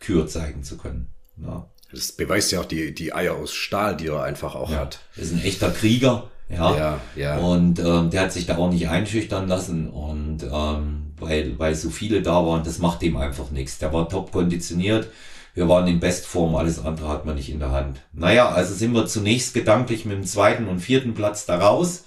Kür 0.00 0.26
zeigen 0.26 0.64
zu 0.64 0.76
können. 0.76 1.08
Ja. 1.36 1.68
Das 1.92 2.12
beweist 2.12 2.50
ja 2.50 2.60
auch 2.60 2.64
die, 2.64 2.92
die 2.92 3.14
Eier 3.14 3.36
aus 3.36 3.54
Stahl, 3.54 3.96
die 3.96 4.08
er 4.08 4.22
einfach 4.22 4.56
auch 4.56 4.70
ja. 4.70 4.78
hat. 4.78 5.00
Das 5.14 5.26
ist 5.26 5.32
ein 5.32 5.44
echter 5.44 5.70
Krieger. 5.70 6.30
Ja, 6.48 6.76
ja, 6.76 7.00
ja. 7.16 7.38
Und 7.38 7.78
ähm, 7.78 8.10
der 8.10 8.22
hat 8.22 8.32
sich 8.32 8.46
da 8.46 8.58
auch 8.58 8.70
nicht 8.70 8.88
einschüchtern 8.88 9.48
lassen 9.48 9.88
und 9.88 10.42
ähm, 10.42 11.12
weil, 11.18 11.58
weil 11.58 11.74
so 11.74 11.90
viele 11.90 12.22
da 12.22 12.44
waren, 12.46 12.64
das 12.64 12.78
macht 12.78 13.02
dem 13.02 13.16
einfach 13.16 13.50
nichts. 13.50 13.78
Der 13.78 13.92
war 13.92 14.08
top 14.08 14.30
konditioniert. 14.32 15.08
Wir 15.54 15.68
waren 15.68 15.86
in 15.86 16.00
Bestform, 16.00 16.56
alles 16.56 16.84
andere 16.84 17.08
hat 17.08 17.24
man 17.26 17.36
nicht 17.36 17.48
in 17.48 17.60
der 17.60 17.70
Hand. 17.70 18.00
Naja, 18.12 18.48
also 18.48 18.74
sind 18.74 18.92
wir 18.92 19.06
zunächst 19.06 19.54
gedanklich 19.54 20.04
mit 20.04 20.16
dem 20.16 20.24
zweiten 20.24 20.66
und 20.66 20.80
vierten 20.80 21.14
Platz 21.14 21.46
da 21.46 21.58
raus, 21.58 22.04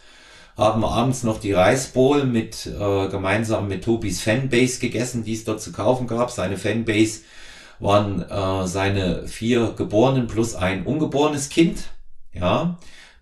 haben 0.57 0.83
abends 0.83 1.23
noch 1.23 1.39
die 1.39 1.53
Reisbowl 1.53 2.25
mit 2.25 2.65
äh, 2.65 3.07
gemeinsam 3.07 3.69
mit 3.69 3.85
Tobis 3.85 4.21
Fanbase 4.21 4.79
gegessen, 4.79 5.23
die 5.23 5.33
es 5.33 5.45
dort 5.45 5.61
zu 5.61 5.71
kaufen 5.71 6.07
gab. 6.07 6.29
Seine 6.29 6.57
Fanbase 6.57 7.21
waren 7.79 8.21
äh, 8.29 8.67
seine 8.67 9.27
vier 9.27 9.73
Geborenen 9.77 10.27
plus 10.27 10.55
ein 10.55 10.83
ungeborenes 10.85 11.49
Kind. 11.49 11.83
Ja, 12.33 12.77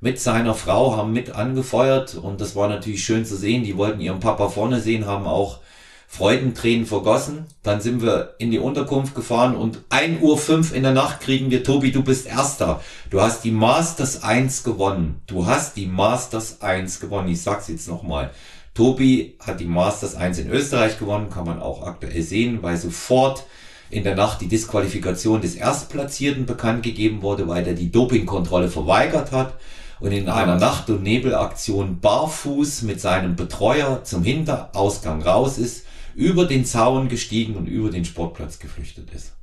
mit 0.05 0.19
seiner 0.19 0.53
Frau 0.53 0.95
haben 0.95 1.13
mit 1.13 1.31
angefeuert 1.31 2.13
und 2.13 2.39
das 2.39 2.55
war 2.55 2.69
natürlich 2.69 3.03
schön 3.03 3.25
zu 3.25 3.35
sehen. 3.35 3.63
Die 3.63 3.75
wollten 3.75 3.99
ihren 3.99 4.19
Papa 4.19 4.49
vorne 4.49 4.79
sehen, 4.79 5.07
haben 5.07 5.25
auch 5.25 5.61
Freudentränen 6.07 6.85
vergossen. 6.85 7.47
Dann 7.63 7.81
sind 7.81 8.03
wir 8.03 8.35
in 8.37 8.51
die 8.51 8.59
Unterkunft 8.59 9.15
gefahren 9.15 9.55
und 9.55 9.81
1 9.89 10.21
Uhr 10.21 10.37
5 10.37 10.75
in 10.75 10.83
der 10.83 10.91
Nacht 10.91 11.21
kriegen 11.21 11.49
wir, 11.49 11.63
Tobi, 11.63 11.91
du 11.91 12.03
bist 12.03 12.27
Erster. 12.27 12.81
Du 13.09 13.19
hast 13.19 13.43
die 13.43 13.49
Masters 13.49 14.21
1 14.21 14.63
gewonnen. 14.63 15.21
Du 15.25 15.47
hast 15.47 15.75
die 15.75 15.87
Masters 15.87 16.61
1 16.61 16.99
gewonnen. 16.99 17.29
Ich 17.29 17.41
sag's 17.41 17.67
jetzt 17.67 17.87
nochmal. 17.87 18.29
Tobi 18.75 19.35
hat 19.39 19.59
die 19.59 19.65
Masters 19.65 20.13
1 20.13 20.37
in 20.37 20.51
Österreich 20.51 20.99
gewonnen, 20.99 21.31
kann 21.31 21.47
man 21.47 21.59
auch 21.59 21.81
aktuell 21.81 22.21
sehen, 22.21 22.59
weil 22.61 22.77
sofort 22.77 23.47
in 23.89 24.03
der 24.03 24.13
Nacht 24.13 24.39
die 24.41 24.49
Disqualifikation 24.49 25.41
des 25.41 25.55
Erstplatzierten 25.55 26.45
bekannt 26.45 26.83
gegeben 26.83 27.23
wurde, 27.23 27.47
weil 27.47 27.65
er 27.65 27.73
die 27.73 27.91
Dopingkontrolle 27.91 28.69
verweigert 28.69 29.31
hat 29.31 29.55
und 29.99 30.11
in 30.11 30.29
einer 30.29 30.57
Nacht- 30.57 30.89
und 30.89 31.03
Nebelaktion 31.03 31.99
barfuß 31.99 32.81
mit 32.83 32.99
seinem 33.01 33.35
Betreuer 33.35 34.03
zum 34.03 34.23
Hinterausgang 34.23 35.21
raus 35.21 35.57
ist, 35.57 35.85
über 36.15 36.45
den 36.45 36.65
Zaun 36.65 37.09
gestiegen 37.09 37.55
und 37.55 37.67
über 37.67 37.89
den 37.89 38.05
Sportplatz 38.05 38.59
geflüchtet 38.59 39.09
ist. 39.13 39.33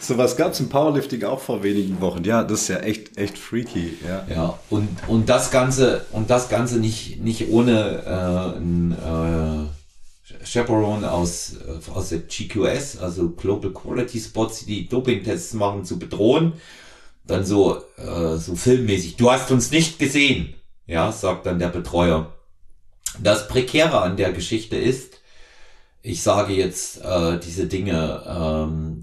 so 0.00 0.16
was 0.16 0.36
gab 0.36 0.52
es 0.52 0.60
im 0.60 0.68
Powerlifting 0.68 1.24
auch 1.24 1.40
vor 1.40 1.62
wenigen 1.62 2.00
Wochen. 2.00 2.24
Ja, 2.24 2.42
das 2.42 2.62
ist 2.62 2.68
ja 2.68 2.78
echt, 2.78 3.18
echt 3.18 3.36
freaky. 3.36 3.98
Ja, 4.06 4.24
ja 4.34 4.58
und, 4.70 4.88
und 5.06 5.28
das 5.28 5.50
Ganze, 5.50 6.06
und 6.12 6.30
das 6.30 6.48
Ganze 6.48 6.78
nicht, 6.78 7.20
nicht 7.20 7.50
ohne 7.50 8.02
äh, 8.06 8.58
ein, 8.58 8.92
äh, 8.92 9.77
Chaperone 10.44 11.10
aus, 11.10 11.54
äh, 11.54 11.90
aus 11.90 12.10
der 12.10 12.20
GQS, 12.20 12.98
also 12.98 13.30
Global 13.30 13.72
Quality 13.72 14.20
Spots, 14.20 14.64
die 14.64 14.88
Doping-Tests 14.88 15.54
machen, 15.54 15.84
zu 15.84 15.98
bedrohen. 15.98 16.54
Dann 17.26 17.44
so, 17.44 17.82
äh, 17.96 18.36
so 18.36 18.56
filmmäßig. 18.56 19.16
Du 19.16 19.30
hast 19.30 19.50
uns 19.50 19.70
nicht 19.70 19.98
gesehen, 19.98 20.54
ja, 20.86 21.12
sagt 21.12 21.46
dann 21.46 21.58
der 21.58 21.68
Betreuer. 21.68 22.32
Das 23.22 23.48
Prekäre 23.48 24.00
an 24.00 24.16
der 24.16 24.32
Geschichte 24.32 24.76
ist, 24.76 25.18
ich 26.02 26.22
sage 26.22 26.54
jetzt 26.54 27.04
äh, 27.04 27.38
diese 27.38 27.66
Dinge 27.66 28.22
ähm, 28.26 29.02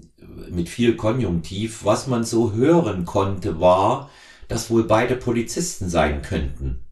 mit 0.50 0.68
viel 0.68 0.96
Konjunktiv, 0.96 1.84
was 1.84 2.06
man 2.06 2.24
so 2.24 2.52
hören 2.52 3.04
konnte, 3.04 3.60
war, 3.60 4.10
dass 4.48 4.70
wohl 4.70 4.84
beide 4.84 5.16
Polizisten 5.16 5.88
sein 5.88 6.22
könnten. 6.22 6.84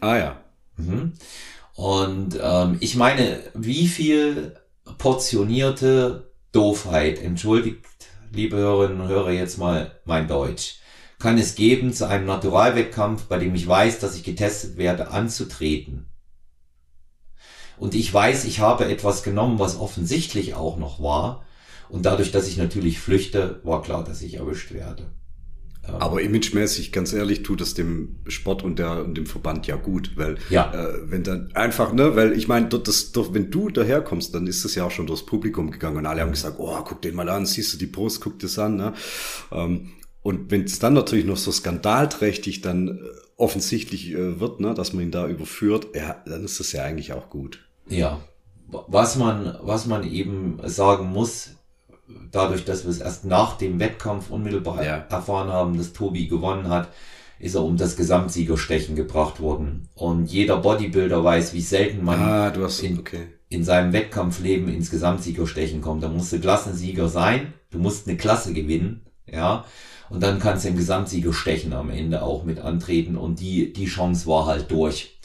Ah 0.00 0.16
ja. 0.16 0.40
Mhm. 0.76 1.12
Und 1.78 2.36
ähm, 2.42 2.76
ich 2.80 2.96
meine, 2.96 3.38
wie 3.54 3.86
viel 3.86 4.56
portionierte 4.98 6.32
Doofheit, 6.50 7.22
entschuldigt, 7.22 7.84
liebe 8.32 8.56
Hörerinnen 8.56 9.00
und 9.00 9.06
Hörer, 9.06 9.30
jetzt 9.30 9.58
mal 9.58 9.92
mein 10.04 10.26
Deutsch, 10.26 10.80
kann 11.20 11.38
es 11.38 11.54
geben, 11.54 11.92
zu 11.92 12.08
einem 12.08 12.26
Naturalwettkampf, 12.26 13.26
bei 13.26 13.38
dem 13.38 13.54
ich 13.54 13.68
weiß, 13.68 14.00
dass 14.00 14.16
ich 14.16 14.24
getestet 14.24 14.76
werde, 14.76 15.12
anzutreten. 15.12 16.10
Und 17.76 17.94
ich 17.94 18.12
weiß, 18.12 18.46
ich 18.46 18.58
habe 18.58 18.86
etwas 18.86 19.22
genommen, 19.22 19.60
was 19.60 19.78
offensichtlich 19.78 20.54
auch 20.54 20.78
noch 20.78 21.00
war. 21.00 21.44
Und 21.88 22.06
dadurch, 22.06 22.32
dass 22.32 22.48
ich 22.48 22.56
natürlich 22.56 22.98
flüchte, 22.98 23.60
war 23.62 23.82
klar, 23.82 24.02
dass 24.02 24.20
ich 24.22 24.34
erwischt 24.34 24.72
werde. 24.72 25.12
Aber 25.92 26.20
imagemäßig, 26.20 26.92
ganz 26.92 27.12
ehrlich, 27.12 27.42
tut 27.42 27.60
es 27.60 27.74
dem 27.74 28.16
Sport 28.26 28.62
und, 28.62 28.78
der, 28.78 29.04
und 29.04 29.16
dem 29.16 29.26
Verband 29.26 29.66
ja 29.66 29.76
gut, 29.76 30.12
weil 30.16 30.36
ja. 30.50 30.72
äh, 30.72 31.10
wenn 31.10 31.22
dann 31.22 31.50
einfach, 31.54 31.92
ne, 31.92 32.16
weil 32.16 32.32
ich 32.32 32.48
meine, 32.48 32.68
dort, 32.68 32.88
das, 32.88 33.12
dort, 33.12 33.34
wenn 33.34 33.50
du 33.50 33.68
daherkommst, 33.70 34.34
dann 34.34 34.46
ist 34.46 34.64
es 34.64 34.74
ja 34.74 34.84
auch 34.84 34.90
schon 34.90 35.06
durchs 35.06 35.24
Publikum 35.24 35.70
gegangen 35.70 35.98
und 35.98 36.06
alle 36.06 36.20
haben 36.20 36.30
gesagt, 36.30 36.56
oh, 36.58 36.78
guck 36.84 37.02
den 37.02 37.14
mal 37.14 37.28
an, 37.28 37.46
siehst 37.46 37.72
du 37.74 37.78
die 37.78 37.86
Post, 37.86 38.20
guck 38.20 38.38
das 38.38 38.58
an, 38.58 38.76
ne? 38.76 38.92
Ähm, 39.52 39.90
und 40.22 40.50
wenn 40.50 40.64
es 40.64 40.78
dann 40.78 40.94
natürlich 40.94 41.24
noch 41.24 41.36
so 41.36 41.50
skandalträchtig 41.50 42.60
dann 42.60 42.88
äh, 42.88 43.00
offensichtlich 43.36 44.12
äh, 44.12 44.40
wird, 44.40 44.60
ne, 44.60 44.74
dass 44.74 44.92
man 44.92 45.04
ihn 45.04 45.10
da 45.10 45.26
überführt, 45.26 45.88
ja, 45.94 46.22
dann 46.26 46.44
ist 46.44 46.60
das 46.60 46.72
ja 46.72 46.82
eigentlich 46.82 47.12
auch 47.12 47.30
gut. 47.30 47.64
Ja, 47.88 48.20
was 48.66 49.16
man, 49.16 49.56
was 49.62 49.86
man 49.86 50.04
eben 50.04 50.58
sagen 50.64 51.06
muss, 51.06 51.50
dadurch, 52.30 52.64
dass 52.64 52.84
wir 52.84 52.90
es 52.90 53.00
erst 53.00 53.24
nach 53.24 53.56
dem 53.56 53.80
Wettkampf 53.80 54.30
unmittelbar 54.30 54.84
ja. 54.84 55.06
erfahren 55.08 55.48
haben, 55.48 55.76
dass 55.76 55.92
Tobi 55.92 56.28
gewonnen 56.28 56.68
hat, 56.68 56.88
ist 57.38 57.54
er 57.54 57.64
um 57.64 57.76
das 57.76 57.96
Gesamtsiegerstechen 57.96 58.96
gebracht 58.96 59.40
worden. 59.40 59.88
Und 59.94 60.26
jeder 60.26 60.56
Bodybuilder 60.58 61.22
weiß, 61.22 61.54
wie 61.54 61.60
selten 61.60 62.04
man 62.04 62.20
ah, 62.20 62.52
hast, 62.58 62.80
in, 62.80 62.98
okay. 62.98 63.28
in 63.48 63.62
seinem 63.64 63.92
Wettkampfleben 63.92 64.68
ins 64.68 64.90
Gesamtsiegerstechen 64.90 65.80
kommt. 65.80 66.02
Da 66.02 66.08
musst 66.08 66.32
du 66.32 66.40
Klassensieger 66.40 67.08
sein, 67.08 67.54
du 67.70 67.78
musst 67.78 68.08
eine 68.08 68.16
Klasse 68.16 68.52
gewinnen, 68.52 69.02
ja. 69.26 69.64
Und 70.10 70.22
dann 70.22 70.38
kannst 70.38 70.64
du 70.64 70.70
im 70.70 70.76
Gesamtsiegerstechen 70.76 71.74
am 71.74 71.90
Ende 71.90 72.22
auch 72.22 72.44
mit 72.44 72.60
antreten. 72.60 73.16
Und 73.16 73.40
die, 73.40 73.74
die 73.74 73.84
Chance 73.84 74.26
war 74.26 74.46
halt 74.46 74.70
durch 74.70 75.17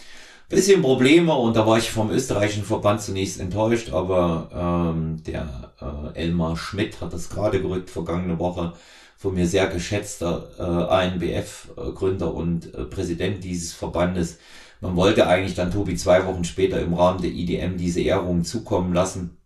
bisschen 0.50 0.82
Probleme 0.82 1.34
und 1.34 1.56
da 1.56 1.66
war 1.66 1.78
ich 1.78 1.92
vom 1.92 2.12
österreichischen 2.12 2.64
Verband 2.64 3.02
zunächst 3.02 3.40
enttäuscht, 3.40 3.92
aber 3.92 4.94
ähm, 4.96 5.24
der 5.24 5.74
äh, 5.82 6.20
Elmar 6.20 6.58
Schmidt 6.58 7.02
hat 7.02 7.14
das 7.14 7.30
gerade 7.30 7.62
gerückt 7.62 7.90
vergangene 7.90 8.40
Woche 8.40 8.74
von 9.18 9.34
mir 9.36 9.48
sehr 9.48 9.68
geschätzter 9.68 10.50
äh, 10.60 10.64
ANBF-Gründer 10.64 12.34
und 12.34 12.74
äh, 12.74 12.84
Präsident 12.84 13.44
dieses 13.44 13.74
Verbandes. 13.74 14.38
Man 14.82 14.98
wollte 14.98 15.28
eigentlich 15.28 15.56
dann 15.56 15.72
Tobi 15.72 15.96
zwei 15.96 16.26
Wochen 16.26 16.44
später 16.44 16.82
im 16.82 16.94
Rahmen 16.94 17.22
der 17.22 17.32
IDM 17.32 17.78
diese 17.78 18.02
Ehrung 18.02 18.44
zukommen 18.44 18.94
lassen, 18.94 19.38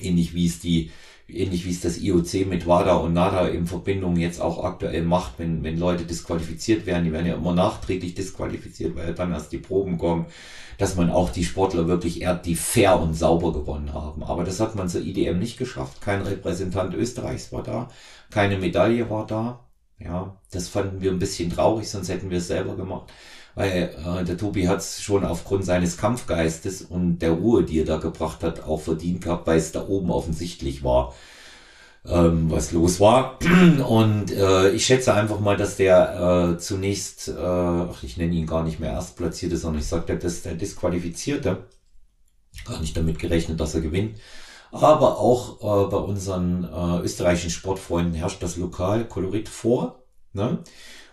ähnlich 0.00 0.34
wie 0.34 0.46
es 0.46 0.58
die 0.58 0.90
ähnlich 1.28 1.64
wie 1.64 1.70
es 1.70 1.80
das 1.80 1.98
IOC 1.98 2.46
mit 2.46 2.66
WADA 2.66 2.96
und 2.96 3.12
NADA 3.12 3.48
in 3.48 3.66
Verbindung 3.66 4.16
jetzt 4.16 4.40
auch 4.40 4.62
aktuell 4.62 5.02
macht, 5.02 5.38
wenn, 5.38 5.62
wenn 5.64 5.78
Leute 5.78 6.04
disqualifiziert 6.04 6.86
werden, 6.86 7.04
die 7.04 7.12
werden 7.12 7.26
ja 7.26 7.34
immer 7.34 7.54
nachträglich 7.54 8.14
disqualifiziert, 8.14 8.96
weil 8.96 9.14
dann 9.14 9.32
erst 9.32 9.52
die 9.52 9.58
Proben 9.58 9.98
kommen, 9.98 10.26
dass 10.78 10.96
man 10.96 11.10
auch 11.10 11.30
die 11.30 11.44
Sportler 11.44 11.88
wirklich 11.88 12.22
ehrt, 12.22 12.46
die 12.46 12.54
fair 12.54 13.00
und 13.00 13.14
sauber 13.14 13.52
gewonnen 13.52 13.92
haben. 13.92 14.22
Aber 14.22 14.44
das 14.44 14.60
hat 14.60 14.76
man 14.76 14.88
zur 14.88 15.00
IDM 15.00 15.38
nicht 15.38 15.58
geschafft. 15.58 16.00
Kein 16.00 16.22
Repräsentant 16.22 16.94
Österreichs 16.94 17.52
war 17.52 17.62
da, 17.62 17.88
keine 18.30 18.58
Medaille 18.58 19.10
war 19.10 19.26
da. 19.26 19.60
Ja, 19.98 20.36
das 20.50 20.68
fanden 20.68 21.00
wir 21.00 21.10
ein 21.10 21.18
bisschen 21.18 21.50
traurig, 21.50 21.88
sonst 21.88 22.10
hätten 22.10 22.30
wir 22.30 22.38
es 22.38 22.48
selber 22.48 22.76
gemacht 22.76 23.10
weil 23.56 23.96
äh, 24.06 24.24
der 24.24 24.38
Tobi 24.38 24.68
hat 24.68 24.78
es 24.80 25.02
schon 25.02 25.24
aufgrund 25.24 25.64
seines 25.64 25.96
Kampfgeistes 25.98 26.82
und 26.82 27.18
der 27.20 27.32
Ruhe, 27.32 27.64
die 27.64 27.80
er 27.80 27.86
da 27.86 27.98
gebracht 27.98 28.44
hat, 28.44 28.64
auch 28.64 28.82
verdient 28.82 29.22
gehabt, 29.24 29.48
weil 29.48 29.58
es 29.58 29.72
da 29.72 29.88
oben 29.88 30.10
offensichtlich 30.12 30.84
war. 30.84 31.14
ähm, 32.06 32.50
was 32.50 32.72
los 32.72 33.00
war. 33.00 33.38
Und 33.88 34.30
äh, 34.32 34.70
ich 34.70 34.86
schätze 34.86 35.14
einfach 35.14 35.40
mal, 35.40 35.56
dass 35.56 35.76
der 35.76 36.54
äh, 36.54 36.58
zunächst, 36.58 37.28
äh, 37.28 37.32
ach, 37.34 38.02
ich 38.02 38.16
nenne 38.16 38.34
ihn 38.34 38.46
gar 38.46 38.62
nicht 38.64 38.78
mehr 38.80 38.92
Erstplatzierte, 38.92 39.56
sondern 39.56 39.80
ich 39.82 39.88
sage, 39.88 40.16
das 40.16 40.34
ist 40.34 40.44
der 40.44 40.54
Disqualifizierte. 40.54 41.64
Gar 42.64 42.80
nicht 42.80 42.96
damit 42.96 43.18
gerechnet, 43.18 43.60
dass 43.60 43.74
er 43.74 43.80
gewinnt. 43.80 44.18
Aber 44.72 45.18
auch 45.18 45.60
äh, 45.86 45.90
bei 45.90 45.96
unseren 45.98 46.64
äh, 46.64 47.00
österreichischen 47.02 47.50
Sportfreunden 47.50 48.14
herrscht 48.14 48.42
das 48.42 48.56
Lokalkolorit 48.56 49.48
vor. 49.48 50.04
Ne? 50.32 50.58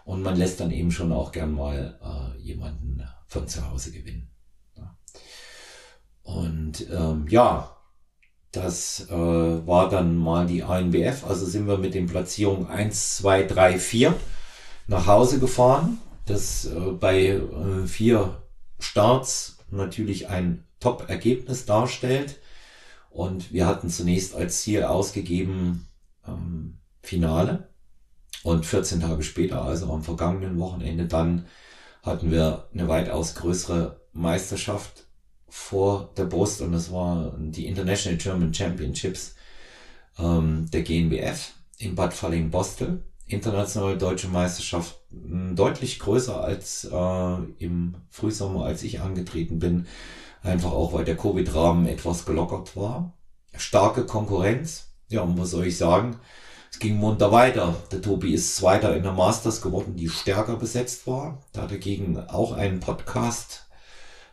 Und 0.06 0.22
man 0.22 0.36
lässt 0.36 0.60
dann 0.60 0.72
eben 0.72 0.91
schon 0.91 1.12
auch 1.12 1.32
gern 1.32 1.54
mal 1.54 1.99
äh, 2.04 2.41
jemanden 2.41 3.04
von 3.26 3.47
zu 3.47 3.70
Hause 3.70 3.91
gewinnen. 3.91 4.30
Ja. 4.76 4.97
Und 6.24 6.88
ähm, 6.91 7.28
ja, 7.30 7.78
das 8.54 9.08
äh, 9.10 9.14
war 9.14 9.89
dann 9.89 10.16
mal 10.16 10.45
die 10.45 10.64
ANBF. 10.64 11.26
Also 11.26 11.45
sind 11.45 11.68
wir 11.68 11.78
mit 11.78 11.95
den 11.95 12.06
Platzierungen 12.06 12.68
1, 12.68 13.18
2, 13.18 13.43
3, 13.43 13.80
4 13.80 14.16
nach 14.88 15.08
Hause 15.08 15.39
gefahren. 15.39 15.99
Das 16.26 16.66
äh, 16.66 16.91
bei 16.91 17.30
äh, 17.30 17.88
vier 17.88 18.43
Starts 18.80 19.58
natürlich 19.72 20.30
ein 20.30 20.66
Top-Ergebnis 20.80 21.66
darstellt. 21.66 22.39
Und 23.10 23.51
wir 23.51 23.66
hatten 23.66 23.89
zunächst 23.89 24.36
als 24.36 24.62
Ziel 24.62 24.84
ausgegeben 24.84 25.88
ähm, 26.28 26.78
Finale. 27.01 27.70
Und 28.44 28.66
14 28.66 29.02
Tage 29.02 29.24
später, 29.24 29.64
also 29.64 29.91
am 29.91 30.04
vergangenen 30.04 30.60
Wochenende, 30.60 31.06
dann 31.06 31.46
hatten 32.04 32.30
wir 32.30 32.68
eine 32.74 32.88
weitaus 32.88 33.36
größere 33.36 34.02
Meisterschaft 34.12 35.06
vor 35.48 36.12
der 36.18 36.26
Brust 36.26 36.62
und 36.62 36.74
das 36.74 36.91
war 36.91 37.36
die 37.38 37.68
International 37.68 38.18
German 38.18 38.54
Championships 38.54 39.36
ähm, 40.20 40.70
der 40.72 40.84
GNBF 40.84 41.54
in 41.78 41.96
Bad 41.96 42.14
Falling-Bostel. 42.14 43.04
Internationale 43.26 43.98
deutsche 43.98 44.28
Meisterschaft 44.28 45.00
deutlich 45.10 46.00
größer 46.00 46.44
als 46.44 46.86
äh, 46.91 47.36
im 47.60 47.96
Frühsommer, 48.10 48.66
als 48.66 48.84
ich 48.84 49.00
angetreten 49.00 49.60
bin. 49.60 49.88
Einfach 50.41 50.72
auch, 50.72 50.91
weil 50.91 51.06
der 51.06 51.16
Covid-Rahmen 51.16 51.88
etwas 51.88 52.26
gelockert 52.26 52.76
war. 52.76 53.14
Starke 53.56 54.06
Konkurrenz. 54.06 54.89
Ja, 55.08 55.22
und 55.22 55.39
was 55.39 55.52
soll 55.52 55.68
ich 55.68 55.78
sagen? 55.78 56.20
Es 56.74 56.80
ging 56.80 56.95
munter 56.95 57.32
weiter. 57.32 57.76
Der 57.91 58.01
Tobi 58.01 58.34
ist 58.34 58.55
Zweiter 58.55 58.95
in 58.97 59.03
der 59.03 59.11
Masters 59.11 59.61
geworden, 59.61 59.95
die 59.95 60.09
stärker 60.09 60.55
besetzt 60.55 61.05
war. 61.05 61.38
Da 61.51 61.67
dagegen 61.67 62.17
auch 62.17 62.51
einen 62.53 62.80
Podcast 62.80 63.67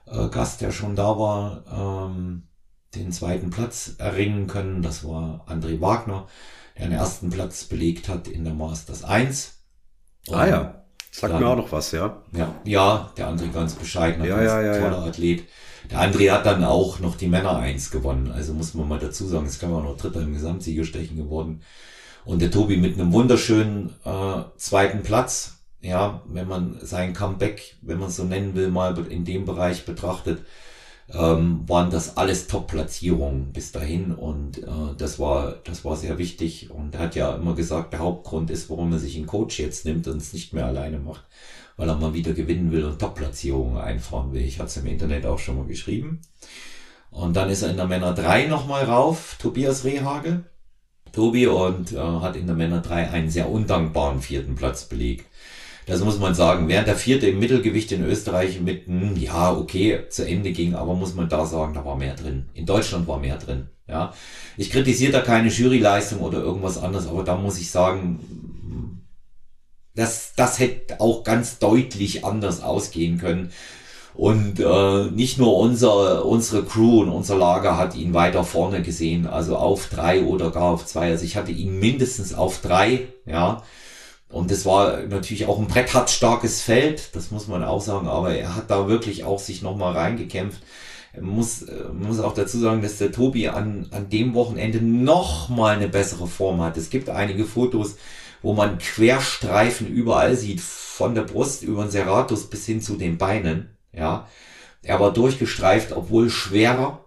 äh, 0.07 0.28
der 0.59 0.72
schon 0.72 0.97
da 0.97 1.18
war, 1.18 2.09
ähm, 2.11 2.45
den 2.95 3.12
zweiten 3.12 3.51
Platz 3.51 3.97
erringen 3.99 4.47
können. 4.47 4.80
Das 4.80 5.05
war 5.05 5.45
André 5.51 5.82
Wagner, 5.82 6.28
der 6.78 6.86
den 6.86 6.93
ersten 6.93 7.28
Platz 7.28 7.64
belegt 7.64 8.09
hat 8.09 8.26
in 8.26 8.45
der 8.45 8.55
Masters 8.55 9.05
1. 9.05 9.59
Und 10.28 10.34
ah 10.34 10.49
ja, 10.49 10.84
sagt 11.11 11.34
dann, 11.34 11.43
mir 11.43 11.49
auch 11.51 11.57
noch 11.57 11.72
was, 11.72 11.93
ja. 11.93 12.22
Ja, 12.32 12.55
ja 12.64 13.12
der 13.18 13.28
André 13.28 13.53
ganz 13.53 13.74
bescheidener, 13.74 14.24
ja, 14.24 14.43
ja, 14.43 14.62
ja, 14.62 14.78
toller 14.78 15.05
Athlet. 15.05 15.45
Der 15.91 16.01
André 16.01 16.30
hat 16.30 16.47
dann 16.47 16.64
auch 16.64 17.01
noch 17.01 17.16
die 17.16 17.28
Männer 17.28 17.59
1 17.59 17.91
gewonnen. 17.91 18.32
Also 18.32 18.55
muss 18.55 18.72
man 18.72 18.88
mal 18.88 18.99
dazu 18.99 19.26
sagen, 19.26 19.45
es 19.45 19.59
kann 19.59 19.70
man 19.70 19.84
noch 19.84 19.99
Dritter 19.99 20.22
im 20.22 20.32
Gesamtsiegerstechen 20.32 21.18
geworden. 21.18 21.61
Und 22.31 22.41
der 22.41 22.51
Tobi 22.51 22.76
mit 22.76 22.95
einem 22.95 23.12
wunderschönen 23.12 23.91
äh, 24.05 24.43
zweiten 24.57 25.03
Platz 25.03 25.61
ja, 25.83 26.22
wenn 26.26 26.47
man 26.47 26.78
sein 26.83 27.14
Comeback, 27.14 27.76
wenn 27.83 27.99
man 27.99 28.09
es 28.09 28.16
so 28.16 28.24
nennen 28.24 28.55
will, 28.55 28.70
mal 28.70 28.97
in 29.09 29.24
dem 29.24 29.45
Bereich 29.45 29.85
betrachtet, 29.85 30.45
ähm, 31.12 31.68
waren 31.68 31.91
das 31.91 32.16
alles 32.16 32.47
Top-Platzierungen 32.47 33.53
bis 33.53 33.72
dahin 33.72 34.14
und 34.14 34.59
äh, 34.59 34.95
das 34.97 35.18
war 35.18 35.57
das 35.64 35.85
war 35.85 35.97
sehr 35.97 36.18
wichtig 36.18 36.70
und 36.70 36.95
er 36.95 37.01
hat 37.01 37.16
ja 37.16 37.35
immer 37.35 37.55
gesagt, 37.55 37.93
der 37.95 38.01
Hauptgrund 38.01 38.51
ist, 38.51 38.70
warum 38.70 38.93
er 38.93 39.01
sich 39.01 39.16
einen 39.16 39.26
Coach 39.26 39.59
jetzt 39.59 39.85
nimmt 39.85 40.07
und 40.07 40.18
es 40.18 40.33
nicht 40.33 40.53
mehr 40.53 40.66
alleine 40.66 40.99
macht, 40.99 41.24
weil 41.76 41.89
er 41.89 41.97
mal 41.97 42.14
wieder 42.14 42.33
gewinnen 42.33 42.70
will 42.70 42.85
und 42.85 43.01
Top-Platzierungen 43.01 43.78
einfahren 43.78 44.33
will. 44.33 44.43
Ich 44.43 44.61
hatte 44.61 44.68
es 44.68 44.76
im 44.76 44.87
Internet 44.87 45.26
auch 45.26 45.39
schon 45.39 45.57
mal 45.57 45.66
geschrieben. 45.66 46.20
Und 47.11 47.35
dann 47.35 47.51
ist 47.51 47.62
er 47.62 47.70
in 47.70 47.76
der 47.76 47.89
Männer 47.89 48.14
3 48.14 48.47
nochmal 48.47 48.85
rauf, 48.85 49.37
Tobias 49.41 49.83
Rehage, 49.83 50.45
Tobi, 51.13 51.47
und 51.47 51.93
äh, 51.93 51.99
hat 51.99 52.37
in 52.37 52.47
der 52.47 52.57
Männer 52.57 52.81
3 52.81 53.11
einen 53.11 53.31
sehr 53.31 53.51
undankbaren 53.51 54.21
vierten 54.21 54.55
Platz 54.55 54.85
belegt. 54.85 55.27
Das 55.87 56.05
muss 56.05 56.19
man 56.19 56.35
sagen. 56.35 56.69
Während 56.69 56.87
der 56.87 56.97
vierte 56.97 57.27
im 57.27 57.41
Mittelgewicht 57.41 57.91
in 57.93 58.05
Österreich 58.05 58.61
mit, 58.61 58.87
hm, 58.87 59.17
ja, 59.17 59.53
okay, 59.53 60.05
zu 60.09 60.27
Ende 60.27 60.53
ging, 60.53 60.75
aber 60.75 60.95
muss 60.95 61.15
man 61.15 61.29
da 61.29 61.45
sagen, 61.47 61.75
da 61.75 61.85
war 61.85 61.97
mehr 61.97 62.15
drin. 62.15 62.47
In 62.55 62.67
Deutschland 62.67 63.09
war 63.09 63.19
mehr 63.19 63.39
drin. 63.39 63.69
Ja, 63.89 64.15
ich 64.57 64.71
kritisiere 64.71 65.11
da 65.11 65.21
keine 65.21 65.49
Juryleistung 65.49 66.21
oder 66.21 66.39
irgendwas 66.39 66.79
anderes, 66.79 67.09
aber 67.09 67.25
da 67.25 67.37
muss 67.37 67.59
ich 67.59 67.73
sagen, 67.73 68.21
das, 69.97 70.33
das 70.37 70.61
hätte 70.61 71.01
auch 71.01 71.25
ganz 71.25 71.59
deutlich 71.59 72.25
anders 72.25 72.63
ausgehen 72.63 73.19
können. 73.19 73.51
Und 74.21 74.61
äh, 74.61 75.05
nicht 75.12 75.39
nur 75.39 75.57
unser, 75.57 76.27
unsere 76.27 76.62
Crew 76.62 77.01
und 77.01 77.09
unser 77.09 77.39
Lager 77.39 77.79
hat 77.79 77.97
ihn 77.97 78.12
weiter 78.12 78.45
vorne 78.45 78.83
gesehen, 78.83 79.27
also 79.27 79.57
auf 79.57 79.89
drei 79.89 80.23
oder 80.25 80.51
gar 80.51 80.64
auf 80.64 80.85
zwei. 80.85 81.09
Also 81.09 81.25
ich 81.25 81.39
hatte 81.39 81.53
ihn 81.53 81.81
mindestens 81.81 82.35
auf 82.35 82.61
drei, 82.61 83.09
ja. 83.25 83.62
Und 84.29 84.51
das 84.51 84.66
war 84.66 84.99
natürlich 85.05 85.47
auch 85.47 85.59
ein 85.59 85.68
brettardstarkes 85.68 86.61
Feld, 86.61 87.16
das 87.16 87.31
muss 87.31 87.49
man 87.49 87.64
auch 87.64 87.81
sagen, 87.81 88.09
aber 88.09 88.35
er 88.35 88.57
hat 88.57 88.71
da 88.71 88.89
wirklich 88.89 89.25
auch 89.25 89.39
sich 89.39 89.62
nochmal 89.62 89.95
reingekämpft. 89.95 90.61
Man 91.14 91.37
muss, 91.37 91.64
muss 91.99 92.21
auch 92.21 92.35
dazu 92.35 92.59
sagen, 92.59 92.83
dass 92.83 92.99
der 92.99 93.12
Tobi 93.12 93.49
an, 93.49 93.87
an 93.91 94.11
dem 94.11 94.35
Wochenende 94.35 94.83
nochmal 94.83 95.77
eine 95.77 95.89
bessere 95.89 96.27
Form 96.27 96.61
hat. 96.61 96.77
Es 96.77 96.91
gibt 96.91 97.09
einige 97.09 97.47
Fotos, 97.47 97.97
wo 98.43 98.53
man 98.53 98.77
Querstreifen 98.77 99.87
überall 99.87 100.37
sieht, 100.37 100.61
von 100.61 101.14
der 101.14 101.23
Brust 101.23 101.62
über 101.62 101.85
den 101.85 101.91
Serratus 101.91 102.51
bis 102.51 102.66
hin 102.66 102.83
zu 102.83 102.97
den 102.97 103.16
Beinen. 103.16 103.80
Ja, 103.93 104.28
er 104.82 105.01
war 105.01 105.12
durchgestreift, 105.12 105.93
obwohl 105.93 106.30
schwerer, 106.30 107.05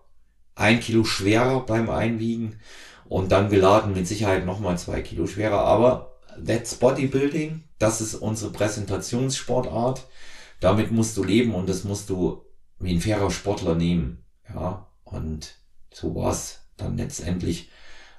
ein 0.55 0.79
Kilo 0.79 1.03
schwerer 1.03 1.65
beim 1.65 1.89
Einwiegen 1.89 2.59
und 3.05 3.31
dann 3.31 3.49
geladen 3.49 3.93
mit 3.93 4.07
Sicherheit 4.07 4.45
nochmal 4.45 4.77
zwei 4.77 5.01
Kilo 5.01 5.25
schwerer, 5.27 5.59
aber 5.59 6.13
That's 6.45 6.75
Bodybuilding. 6.75 7.63
Das 7.79 8.01
ist 8.01 8.15
unsere 8.15 8.51
Präsentationssportart. 8.51 10.07
Damit 10.59 10.91
musst 10.91 11.17
du 11.17 11.23
leben 11.23 11.53
und 11.53 11.67
das 11.67 11.83
musst 11.83 12.09
du 12.09 12.45
wie 12.79 12.93
ein 12.93 13.01
fairer 13.01 13.31
Sportler 13.31 13.75
nehmen. 13.75 14.23
Ja, 14.53 14.87
und 15.03 15.55
so 15.91 16.15
war's 16.15 16.61
dann 16.77 16.97
letztendlich 16.97 17.69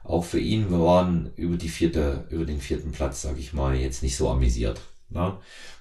auch 0.04 0.24
für 0.24 0.40
ihn. 0.40 0.70
Wir 0.70 0.80
waren 0.80 1.32
über 1.36 1.56
die 1.56 1.68
vierte, 1.68 2.26
über 2.30 2.44
den 2.44 2.60
vierten 2.60 2.92
Platz, 2.92 3.22
sag 3.22 3.38
ich 3.38 3.52
mal, 3.52 3.74
jetzt 3.74 4.02
nicht 4.02 4.16
so 4.16 4.28
amüsiert. 4.28 4.80
Ne? 5.14 5.36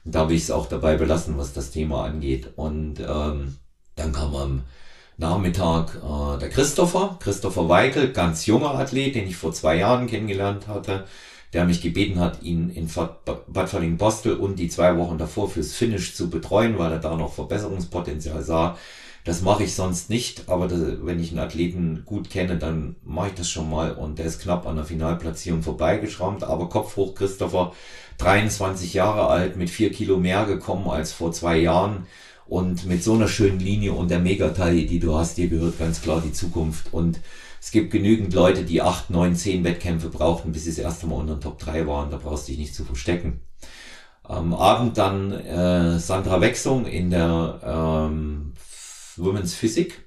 Und 0.05 0.15
da 0.15 0.19
habe 0.19 0.34
ich 0.34 0.43
es 0.43 0.51
auch 0.51 0.67
dabei 0.67 0.95
belassen, 0.95 1.38
was 1.38 1.53
das 1.53 1.71
Thema 1.71 2.05
angeht. 2.05 2.53
Und 2.55 2.99
ähm, 2.99 3.57
dann 3.95 4.13
kam 4.13 4.36
am 4.36 4.61
Nachmittag 5.17 5.95
äh, 5.95 6.39
der 6.39 6.49
Christopher, 6.49 7.17
Christopher 7.19 7.67
Weikel, 7.69 8.11
ganz 8.11 8.45
junger 8.45 8.75
Athlet, 8.75 9.15
den 9.15 9.27
ich 9.27 9.36
vor 9.36 9.51
zwei 9.51 9.77
Jahren 9.77 10.07
kennengelernt 10.07 10.67
hatte 10.67 11.05
der 11.53 11.65
mich 11.65 11.81
gebeten 11.81 12.19
hat, 12.19 12.41
ihn 12.41 12.69
in 12.69 12.88
Bad 12.88 13.69
Falling-Bostel 13.69 14.36
und 14.36 14.57
die 14.57 14.69
zwei 14.69 14.97
Wochen 14.97 15.17
davor 15.17 15.49
fürs 15.49 15.73
Finish 15.73 16.15
zu 16.15 16.29
betreuen, 16.29 16.77
weil 16.79 16.91
er 16.91 16.99
da 16.99 17.15
noch 17.15 17.34
Verbesserungspotenzial 17.34 18.41
sah. 18.41 18.77
Das 19.23 19.41
mache 19.41 19.63
ich 19.63 19.73
sonst 19.73 20.09
nicht, 20.09 20.49
aber 20.49 20.67
das, 20.67 20.81
wenn 21.03 21.19
ich 21.19 21.29
einen 21.29 21.39
Athleten 21.39 22.03
gut 22.05 22.29
kenne, 22.29 22.57
dann 22.57 22.97
mache 23.05 23.29
ich 23.29 23.34
das 23.36 23.49
schon 23.49 23.69
mal 23.69 23.93
und 23.93 24.19
der 24.19 24.25
ist 24.25 24.41
knapp 24.41 24.67
an 24.67 24.75
der 24.75 24.84
Finalplatzierung 24.84 25.61
vorbeigeschrammt, 25.61 26.43
aber 26.43 26.67
Kopf 26.67 26.97
hoch, 26.97 27.15
Christopher, 27.15 27.71
23 28.18 28.93
Jahre 28.93 29.28
alt, 29.28 29.57
mit 29.57 29.70
vier 29.70 29.91
Kilo 29.91 30.18
mehr 30.18 30.45
gekommen 30.45 30.89
als 30.89 31.14
vor 31.14 31.32
zwei 31.32 31.57
Jahren 31.57 32.07
und 32.45 32.86
mit 32.86 33.03
so 33.03 33.14
einer 33.14 33.28
schönen 33.28 33.59
Linie 33.59 33.93
und 33.93 34.11
der 34.11 34.20
Megataille, 34.20 34.86
die 34.86 34.99
du 34.99 35.16
hast, 35.16 35.38
dir 35.38 35.47
gehört 35.47 35.80
ganz 35.80 36.01
klar 36.01 36.22
die 36.24 36.34
Zukunft 36.34 36.93
und 36.93 37.20
es 37.64 37.72
gibt 37.72 37.91
genügend 37.91 38.34
Leute, 38.34 38.64
die 38.64 38.82
acht, 38.82 39.09
neun, 39.09 39.38
zehn 39.38 39.64
Wettkämpfe 39.64 40.09
brauchten, 40.09 40.51
bis 40.51 40.66
sie 40.66 40.72
das 40.72 40.80
erste 40.80 41.07
Mal 41.07 41.16
unter 41.16 41.36
den 41.36 41.41
Top 41.41 41.59
3 41.59 41.88
waren. 41.88 42.11
Da 42.11 42.18
brauchst 42.18 42.47
du 42.47 42.51
dich 42.51 42.59
nicht 42.59 42.76
zu 42.76 42.84
verstecken. 42.84 43.39
Am 44.22 44.53
Abend 44.53 44.97
dann 44.97 45.32
äh, 45.32 45.97
Sandra 45.97 46.41
Wechsung 46.41 46.86
in 46.86 47.09
der 47.09 47.61
ähm, 47.64 48.53
Women's 49.16 49.55
Physik. 49.55 50.03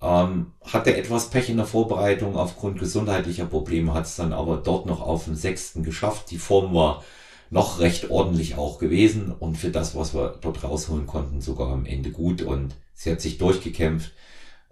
Ähm, 0.00 0.52
hatte 0.62 0.96
etwas 0.96 1.30
Pech 1.30 1.48
in 1.48 1.56
der 1.56 1.66
Vorbereitung 1.66 2.36
aufgrund 2.36 2.78
gesundheitlicher 2.78 3.46
Probleme, 3.46 3.94
hat 3.94 4.06
es 4.06 4.16
dann 4.16 4.32
aber 4.32 4.58
dort 4.58 4.86
noch 4.86 5.00
auf 5.00 5.24
den 5.24 5.34
sechsten 5.34 5.82
geschafft. 5.82 6.30
Die 6.30 6.38
Form 6.38 6.72
war 6.74 7.02
noch 7.50 7.80
recht 7.80 8.10
ordentlich 8.10 8.56
auch 8.56 8.78
gewesen 8.78 9.32
und 9.32 9.56
für 9.56 9.70
das, 9.70 9.96
was 9.96 10.14
wir 10.14 10.38
dort 10.40 10.62
rausholen 10.62 11.06
konnten, 11.06 11.40
sogar 11.40 11.72
am 11.72 11.86
Ende 11.86 12.10
gut 12.10 12.42
und 12.42 12.76
sie 12.94 13.10
hat 13.10 13.20
sich 13.20 13.38
durchgekämpft. 13.38 14.12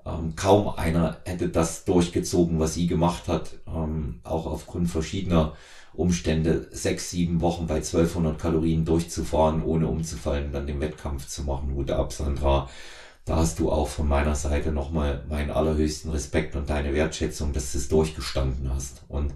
Ähm, 0.05 0.37
kaum 0.37 0.69
einer 0.69 1.19
hätte 1.25 1.49
das 1.49 1.85
durchgezogen, 1.85 2.61
was 2.61 2.75
sie 2.75 2.87
gemacht 2.87 3.29
hat, 3.29 3.59
ähm, 3.67 4.21
auch 4.23 4.47
aufgrund 4.47 4.89
verschiedener 4.89 5.55
Umstände, 5.95 6.69
sechs, 6.71 7.11
sieben 7.11 7.41
Wochen 7.41 7.67
bei 7.67 7.77
1200 7.77 8.39
Kalorien 8.39 8.85
durchzufahren, 8.85 9.63
ohne 9.65 9.89
umzufallen, 9.89 10.53
dann 10.53 10.67
den 10.67 10.81
Wettkampf 10.81 11.27
zu 11.27 11.43
machen. 11.45 11.75
Hut 11.75 11.91
ab, 11.91 12.13
Sandra. 12.13 12.69
Da 13.27 13.37
hast 13.37 13.59
du 13.59 13.73
auch 13.73 13.89
von 13.89 14.07
meiner 14.07 14.37
Seite 14.37 14.71
nochmal 14.71 15.25
meinen 15.29 15.51
allerhöchsten 15.51 16.13
Respekt 16.13 16.55
und 16.55 16.71
deine 16.71 16.95
Wertschätzung, 16.95 17.53
dass 17.53 17.73
du 17.73 17.79
es 17.79 17.89
durchgestanden 17.89 18.73
hast. 18.73 19.03
Und 19.09 19.35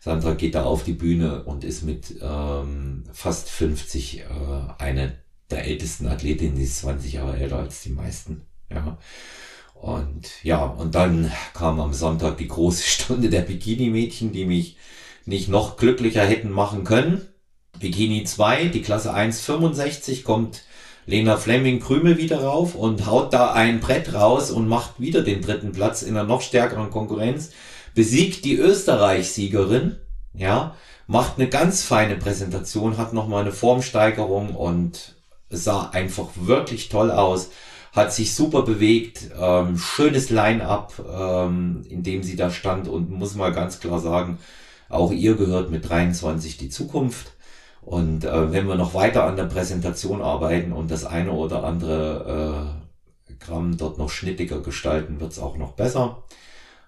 Sandra 0.00 0.34
geht 0.34 0.56
da 0.56 0.64
auf 0.64 0.82
die 0.82 0.92
Bühne 0.92 1.44
und 1.44 1.62
ist 1.62 1.84
mit 1.84 2.16
ähm, 2.20 3.04
fast 3.12 3.48
50 3.48 4.20
äh, 4.20 4.24
eine 4.78 5.18
der 5.50 5.66
ältesten 5.66 6.08
Athletinnen, 6.08 6.56
die 6.56 6.64
ist 6.64 6.80
20 6.80 7.12
Jahre 7.12 7.38
älter 7.38 7.60
als 7.60 7.80
die 7.82 7.90
meisten. 7.90 8.42
Ja. 8.70 8.98
Und 9.74 10.42
ja, 10.42 10.64
und 10.64 10.96
dann 10.96 11.30
kam 11.54 11.78
am 11.78 11.94
Sonntag 11.94 12.38
die 12.38 12.48
große 12.48 12.82
Stunde 12.82 13.30
der 13.30 13.42
Bikini-Mädchen, 13.42 14.32
die 14.32 14.46
mich 14.46 14.78
nicht 15.26 15.48
noch 15.48 15.76
glücklicher 15.76 16.24
hätten 16.24 16.50
machen 16.50 16.82
können. 16.82 17.22
Bikini 17.78 18.24
2, 18.24 18.66
die 18.66 18.82
Klasse 18.82 19.14
1,65 19.14 20.24
kommt 20.24 20.64
Lena 21.08 21.38
Fleming 21.38 21.80
Krümel 21.80 22.18
wieder 22.18 22.42
rauf 22.42 22.74
und 22.74 23.06
haut 23.06 23.32
da 23.32 23.52
ein 23.54 23.80
Brett 23.80 24.12
raus 24.12 24.50
und 24.50 24.68
macht 24.68 25.00
wieder 25.00 25.22
den 25.22 25.40
dritten 25.40 25.72
Platz 25.72 26.02
in 26.02 26.18
einer 26.18 26.28
noch 26.28 26.42
stärkeren 26.42 26.90
Konkurrenz. 26.90 27.50
Besiegt 27.94 28.44
die 28.44 28.58
Österreich-Siegerin, 28.58 29.96
ja, 30.34 30.76
macht 31.06 31.38
eine 31.38 31.48
ganz 31.48 31.82
feine 31.82 32.16
Präsentation, 32.16 32.98
hat 32.98 33.14
nochmal 33.14 33.40
eine 33.40 33.52
Formsteigerung 33.52 34.54
und 34.54 35.14
sah 35.48 35.88
einfach 35.88 36.28
wirklich 36.36 36.90
toll 36.90 37.10
aus 37.10 37.48
hat 37.92 38.12
sich 38.12 38.34
super 38.34 38.62
bewegt, 38.62 39.30
ähm, 39.40 39.78
schönes 39.78 40.28
Line-up, 40.28 40.92
ähm, 41.10 41.84
in 41.88 42.02
dem 42.02 42.22
sie 42.22 42.36
da 42.36 42.50
stand 42.50 42.86
und 42.86 43.10
muss 43.10 43.34
mal 43.34 43.50
ganz 43.50 43.80
klar 43.80 43.98
sagen, 43.98 44.38
auch 44.90 45.10
ihr 45.10 45.34
gehört 45.36 45.70
mit 45.70 45.88
23 45.88 46.58
die 46.58 46.68
Zukunft. 46.68 47.32
Und 47.88 48.24
äh, 48.24 48.52
wenn 48.52 48.68
wir 48.68 48.74
noch 48.74 48.92
weiter 48.92 49.24
an 49.24 49.36
der 49.36 49.44
Präsentation 49.44 50.20
arbeiten 50.20 50.72
und 50.72 50.90
das 50.90 51.06
eine 51.06 51.32
oder 51.32 51.64
andere 51.64 52.76
äh, 53.30 53.32
Gramm 53.42 53.78
dort 53.78 53.96
noch 53.96 54.10
schnittiger 54.10 54.60
gestalten, 54.60 55.20
wird's 55.20 55.38
auch 55.38 55.56
noch 55.56 55.72
besser. 55.72 56.22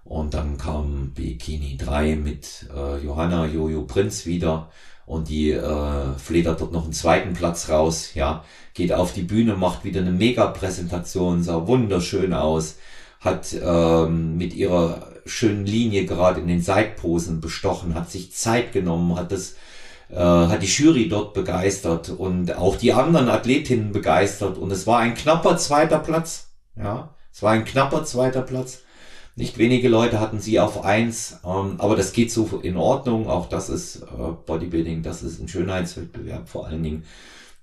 Und 0.05 0.35
dann 0.35 0.59
kam 0.59 1.13
Bikini 1.15 1.79
3 1.79 2.17
mit 2.17 2.69
äh, 2.77 2.99
Johanna 3.03 3.47
Jojo 3.47 3.85
Prinz 3.85 4.27
wieder 4.27 4.69
und 5.07 5.31
die 5.31 5.53
äh, 5.53 6.19
fledert 6.19 6.61
dort 6.61 6.73
noch 6.73 6.85
einen 6.85 6.93
zweiten 6.93 7.33
Platz 7.33 7.71
raus, 7.71 8.11
ja, 8.13 8.45
geht 8.75 8.93
auf 8.93 9.15
die 9.15 9.23
Bühne, 9.23 9.57
macht 9.57 9.85
wieder 9.85 10.03
eine 10.03 10.13
Mega-Präsentation, 10.13 11.43
sah 11.43 11.67
wunderschön 11.67 12.35
aus, 12.35 12.77
hat 13.21 13.55
ähm, 13.55 14.37
mit 14.37 14.53
ihrer 14.53 15.07
schönen 15.25 15.65
Linie 15.65 16.05
gerade 16.05 16.43
in 16.43 16.49
den 16.49 16.61
Seitposen 16.61 17.41
bestochen, 17.41 17.95
hat 17.95 18.11
sich 18.11 18.35
Zeit 18.35 18.73
genommen, 18.73 19.17
hat 19.17 19.33
das 19.33 19.55
äh, 20.11 20.17
hat 20.17 20.63
die 20.63 20.67
Jury 20.67 21.09
dort 21.09 21.35
begeistert 21.35 22.11
und 22.11 22.57
auch 22.57 22.77
die 22.77 22.93
anderen 22.93 23.29
Athletinnen 23.29 23.93
begeistert 23.93 24.59
und 24.59 24.71
es 24.71 24.87
war 24.87 24.99
ein 24.99 25.15
knapper 25.15 25.57
zweiter 25.57 25.99
Platz, 25.99 26.51
ja, 26.77 27.15
es 27.33 27.43
war 27.43 27.53
ein 27.53 27.65
knapper 27.65 28.05
zweiter 28.05 28.43
Platz. 28.43 28.81
Nicht 29.37 29.59
wenige 29.59 29.89
Leute 29.89 30.21
hatten 30.21 30.41
sie 30.41 30.61
auf 30.61 30.85
eins, 30.85 31.39
ähm, 31.45 31.77
aber 31.79 31.97
das 31.97 32.13
geht 32.13 32.31
so 32.31 32.61
in 32.63 32.77
Ordnung. 32.77 33.29
Auch 33.29 33.49
das 33.49 33.71
ist 33.71 34.03
äh, 34.03 34.33
Bodybuilding, 34.45 35.03
das 35.03 35.23
ist 35.23 35.41
ein 35.41 35.49
Schönheitswettbewerb 35.49 36.49
vor 36.49 36.67
allen 36.67 36.83
Dingen. 36.83 37.05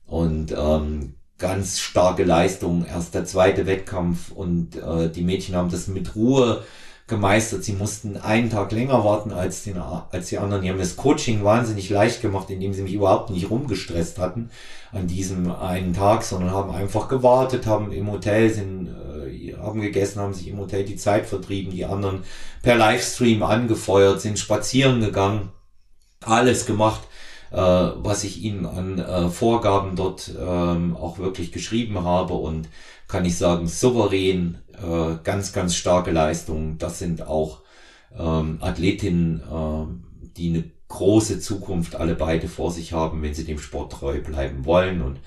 Und 0.06 0.56
ähm, 0.58 1.16
ganz 1.38 1.80
starke 1.80 2.24
Leistung, 2.24 2.86
erst 2.86 3.14
der 3.14 3.26
zweite 3.26 3.68
Wettkampf 3.68 4.32
und 4.32 4.76
äh, 4.76 5.10
die 5.12 5.24
Mädchen 5.24 5.56
haben 5.56 5.70
das 5.70 5.88
mit 5.88 6.16
Ruhe 6.16 6.64
gemeistert. 7.08 7.64
Sie 7.64 7.74
mussten 7.74 8.18
einen 8.18 8.50
Tag 8.50 8.72
länger 8.72 9.04
warten 9.04 9.32
als, 9.32 9.64
den, 9.64 9.78
als 9.78 10.28
die 10.28 10.38
anderen. 10.38 10.62
Die 10.62 10.70
haben 10.70 10.78
das 10.78 10.98
Coaching 10.98 11.44
wahnsinnig 11.44 11.90
leicht 11.90 12.22
gemacht, 12.22 12.50
indem 12.50 12.74
sie 12.74 12.84
mich 12.84 12.94
überhaupt 12.94 13.30
nicht 13.30 13.50
rumgestresst 13.50 14.20
hatten 14.20 14.50
an 14.92 15.08
diesem 15.08 15.52
einen 15.52 15.94
Tag, 15.94 16.24
sondern 16.24 16.52
haben 16.52 16.72
einfach 16.72 17.08
gewartet, 17.08 17.66
haben 17.66 17.92
im 17.92 18.12
Hotel, 18.12 18.54
sind, 18.54 18.88
äh, 18.88 19.54
haben 19.54 19.82
gegessen, 19.82 20.20
haben 20.20 20.34
sich 20.34 20.50
im 20.50 20.60
Hotel 20.60 20.84
die 20.84 20.98
Zeit 20.98 21.26
vertrieben, 21.26 21.72
die 21.72 21.86
anderen 21.86 22.24
per 22.62 22.76
Livestream 22.76 23.42
angefeuert, 23.44 24.22
sind 24.22 24.38
spazieren 24.38 25.00
gegangen, 25.00 25.50
alles 26.22 26.66
gemacht, 26.66 27.02
äh, 27.52 27.58
was 27.58 28.26
ich 28.26 28.44
ihnen 28.44 28.66
an 28.66 29.00
äh, 29.00 29.30
Vorgaben 29.30 29.96
dort 29.96 30.32
ähm, 30.38 30.98
auch 30.98 31.20
wirklich 31.20 31.52
geschrieben 31.54 32.04
habe 32.04 32.34
und 32.34 32.68
kann 33.08 33.26
ich 33.26 33.38
sagen, 33.38 33.68
souverän, 33.68 34.58
äh, 34.74 35.18
ganz, 35.24 35.54
ganz 35.54 35.76
starke 35.76 36.12
Leistung. 36.12 36.78
Das 36.78 37.00
sind 37.00 37.26
auch 37.26 37.62
ähm, 38.18 38.58
Athletinnen, 38.62 39.42
äh, 39.42 40.30
die 40.38 40.50
eine 40.50 40.72
große 40.90 41.40
Zukunft 41.40 41.96
alle 41.96 42.16
beide 42.16 42.48
vor 42.48 42.72
sich 42.72 42.94
haben, 42.94 43.22
wenn 43.22 43.34
sie 43.34 43.46
dem 43.46 43.60
Sport 43.60 43.94
treu 43.94 44.22
bleiben 44.22 44.66
wollen. 44.66 45.02
Und 45.02 45.20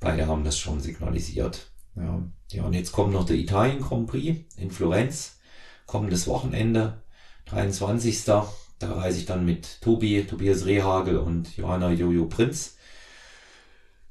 beide 0.00 0.26
haben 0.26 0.44
das 0.44 0.58
schon 0.58 0.80
signalisiert. 0.80 1.70
Ja, 1.94 2.22
ja 2.52 2.62
und 2.64 2.72
jetzt 2.72 2.92
kommt 2.92 3.12
noch 3.12 3.26
der 3.26 3.36
Italien 3.36 3.80
Grand 3.80 4.06
Prix 4.06 4.40
in 4.56 4.70
Florenz. 4.70 5.38
Kommendes 5.86 6.26
Wochenende, 6.26 7.02
23. 7.46 8.24
Da 8.24 8.48
reise 8.80 9.18
ich 9.18 9.26
dann 9.26 9.46
mit 9.46 9.80
Tobi, 9.80 10.24
Tobias 10.24 10.66
Rehagel 10.66 11.16
und 11.16 11.56
Johanna 11.56 11.90
Jojo 11.92 12.26
Prinz 12.26 12.76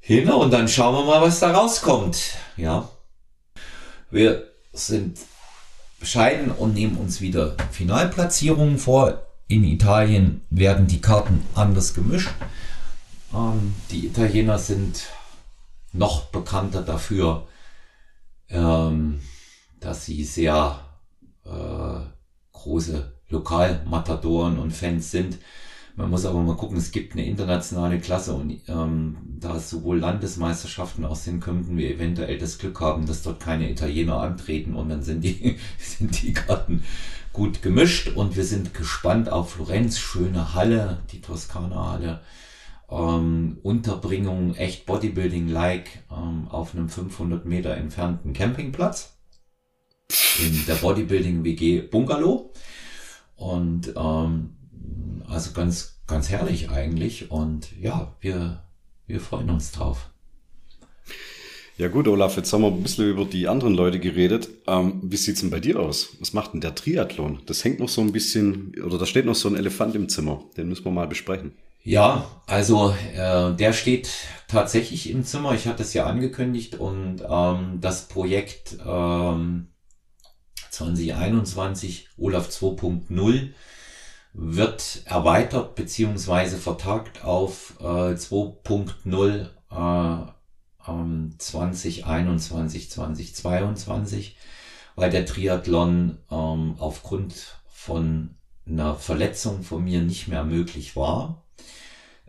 hin 0.00 0.30
und 0.30 0.52
dann 0.52 0.68
schauen 0.68 0.94
wir 0.94 1.04
mal, 1.04 1.20
was 1.20 1.40
da 1.40 1.52
rauskommt. 1.52 2.36
Ja, 2.56 2.88
wir 4.16 4.50
sind 4.72 5.18
bescheiden 6.00 6.50
und 6.50 6.74
nehmen 6.74 6.96
uns 6.96 7.20
wieder 7.20 7.54
Finalplatzierungen 7.70 8.78
vor. 8.78 9.22
In 9.46 9.62
Italien 9.62 10.40
werden 10.50 10.86
die 10.86 11.00
Karten 11.00 11.42
anders 11.54 11.94
gemischt. 11.94 12.30
Ähm, 13.32 13.74
die 13.90 14.06
Italiener 14.06 14.58
sind 14.58 15.06
noch 15.92 16.24
bekannter 16.26 16.82
dafür, 16.82 17.46
ähm, 18.48 19.20
dass 19.80 20.06
sie 20.06 20.24
sehr 20.24 20.80
äh, 21.44 22.00
große 22.52 23.12
Lokalmatadoren 23.28 24.58
und 24.58 24.72
Fans 24.72 25.10
sind. 25.10 25.38
Man 25.96 26.10
muss 26.10 26.26
aber 26.26 26.42
mal 26.42 26.56
gucken, 26.56 26.76
es 26.76 26.92
gibt 26.92 27.14
eine 27.14 27.24
internationale 27.24 27.98
Klasse 27.98 28.34
und 28.34 28.60
ähm, 28.68 29.16
da 29.40 29.56
es 29.56 29.70
sowohl 29.70 29.98
Landesmeisterschaften 29.98 31.06
aus 31.06 31.24
sind, 31.24 31.40
könnten 31.40 31.78
wir 31.78 31.90
eventuell 31.90 32.36
das 32.36 32.58
Glück 32.58 32.80
haben, 32.82 33.06
dass 33.06 33.22
dort 33.22 33.40
keine 33.40 33.70
Italiener 33.70 34.20
antreten 34.20 34.74
und 34.74 34.90
dann 34.90 35.02
sind 35.02 35.24
die, 35.24 35.56
sind 35.78 36.22
die 36.22 36.34
Karten 36.34 36.84
gut 37.32 37.62
gemischt 37.62 38.08
und 38.14 38.36
wir 38.36 38.44
sind 38.44 38.74
gespannt 38.74 39.30
auf 39.30 39.52
Florenz, 39.52 39.98
schöne 39.98 40.54
Halle, 40.54 40.98
die 41.12 41.22
Toskana-Halle. 41.22 42.20
Ähm, 42.90 43.58
Unterbringung 43.62 44.54
echt 44.54 44.84
Bodybuilding-like 44.84 46.04
ähm, 46.10 46.46
auf 46.48 46.74
einem 46.74 46.90
500 46.90 47.46
Meter 47.46 47.74
entfernten 47.74 48.34
Campingplatz 48.34 49.16
in 50.38 50.66
der 50.66 50.74
Bodybuilding 50.74 51.42
WG 51.42 51.80
Bungalow 51.80 52.52
und 53.36 53.92
ähm, 53.96 54.55
also 55.28 55.52
ganz, 55.52 56.00
ganz 56.06 56.28
herrlich 56.30 56.70
eigentlich. 56.70 57.30
Und 57.30 57.68
ja, 57.80 58.14
wir, 58.20 58.62
wir 59.06 59.20
freuen 59.20 59.50
uns 59.50 59.72
drauf. 59.72 60.10
Ja 61.78 61.88
gut, 61.88 62.08
Olaf, 62.08 62.38
jetzt 62.38 62.50
haben 62.54 62.62
wir 62.62 62.68
ein 62.68 62.82
bisschen 62.82 63.10
über 63.10 63.26
die 63.26 63.48
anderen 63.48 63.74
Leute 63.74 64.00
geredet. 64.00 64.48
Ähm, 64.66 64.98
wie 65.02 65.16
sieht's 65.16 65.40
denn 65.40 65.50
bei 65.50 65.60
dir 65.60 65.78
aus? 65.78 66.16
Was 66.20 66.32
macht 66.32 66.54
denn 66.54 66.62
der 66.62 66.74
Triathlon? 66.74 67.40
Das 67.44 67.64
hängt 67.64 67.80
noch 67.80 67.90
so 67.90 68.00
ein 68.00 68.12
bisschen, 68.12 68.72
oder 68.82 68.96
da 68.96 69.04
steht 69.04 69.26
noch 69.26 69.34
so 69.34 69.48
ein 69.48 69.56
Elefant 69.56 69.94
im 69.94 70.08
Zimmer. 70.08 70.42
Den 70.56 70.68
müssen 70.68 70.86
wir 70.86 70.92
mal 70.92 71.06
besprechen. 71.06 71.52
Ja, 71.82 72.42
also 72.46 72.94
äh, 73.14 73.52
der 73.54 73.72
steht 73.74 74.08
tatsächlich 74.48 75.10
im 75.10 75.22
Zimmer. 75.22 75.54
Ich 75.54 75.66
hatte 75.66 75.82
es 75.82 75.92
ja 75.92 76.06
angekündigt 76.06 76.76
und 76.76 77.22
ähm, 77.28 77.78
das 77.80 78.08
Projekt 78.08 78.78
ähm, 78.84 79.68
2021 80.70 82.08
Olaf 82.16 82.48
2.0 82.48 83.50
wird 84.38 85.02
erweitert 85.06 85.74
beziehungsweise 85.76 86.58
vertagt 86.58 87.24
auf 87.24 87.74
äh, 87.80 88.14
2.0 88.14 89.48
äh, 89.70 90.32
2021, 91.38 92.90
2022, 92.90 94.36
weil 94.94 95.10
der 95.10 95.24
Triathlon 95.26 96.18
ähm, 96.30 96.74
aufgrund 96.78 97.60
von 97.66 98.36
einer 98.66 98.94
Verletzung 98.94 99.62
von 99.62 99.82
mir 99.82 100.02
nicht 100.02 100.28
mehr 100.28 100.44
möglich 100.44 100.96
war. 100.96 101.46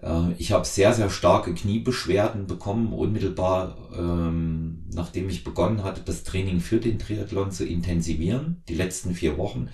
Äh, 0.01 0.31
ich 0.37 0.53
habe 0.53 0.65
sehr, 0.65 0.93
sehr 0.93 1.09
starke 1.09 1.53
Kniebeschwerden 1.53 2.47
bekommen, 2.47 2.93
unmittelbar 2.93 3.77
ähm, 3.93 4.85
nachdem 4.93 5.29
ich 5.29 5.43
begonnen 5.43 5.83
hatte, 5.83 6.01
das 6.05 6.23
Training 6.23 6.61
für 6.61 6.79
den 6.79 6.99
Triathlon 6.99 7.51
zu 7.51 7.65
intensivieren, 7.65 8.63
die 8.69 8.75
letzten 8.75 9.13
vier 9.13 9.37
Wochen. 9.37 9.69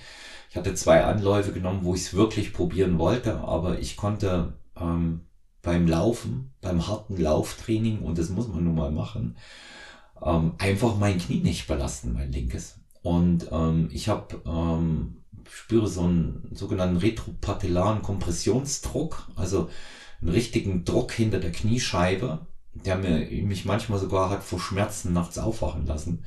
Ich 0.53 0.57
hatte 0.57 0.75
zwei 0.75 1.03
Anläufe 1.03 1.51
genommen, 1.51 1.79
wo 1.81 1.95
ich 1.95 2.01
es 2.01 2.13
wirklich 2.13 2.53
probieren 2.53 2.99
wollte, 2.99 3.39
aber 3.39 3.79
ich 3.79 3.97
konnte 3.97 4.53
ähm, 4.79 5.21
beim 5.63 5.87
Laufen, 5.87 6.53
beim 6.61 6.87
harten 6.87 7.17
Lauftraining, 7.17 8.03
und 8.03 8.19
das 8.19 8.29
muss 8.29 8.47
man 8.47 8.63
nun 8.63 8.75
mal 8.75 8.91
machen, 8.91 9.35
ähm, 10.23 10.51
einfach 10.59 10.95
mein 10.95 11.17
Knie 11.17 11.39
nicht 11.39 11.65
belasten, 11.65 12.13
mein 12.13 12.31
linkes. 12.31 12.75
Und 13.01 13.47
ähm, 13.51 13.89
ich 13.91 14.09
habe 14.09 14.43
ähm, 14.45 15.23
spüre 15.49 15.87
so 15.87 16.01
einen 16.01 16.47
sogenannten 16.51 16.97
retropatellaren 16.97 18.03
Kompressionsdruck, 18.03 19.29
also 19.35 19.71
einen 20.21 20.29
richtigen 20.29 20.85
Druck 20.85 21.13
hinter 21.13 21.39
der 21.39 21.51
Kniescheibe, 21.51 22.45
der 22.75 22.97
mir, 22.97 23.25
mich 23.43 23.65
manchmal 23.65 23.97
sogar 23.97 24.29
hat 24.29 24.43
vor 24.43 24.59
Schmerzen 24.59 25.13
nachts 25.13 25.39
aufwachen 25.39 25.87
lassen. 25.87 26.25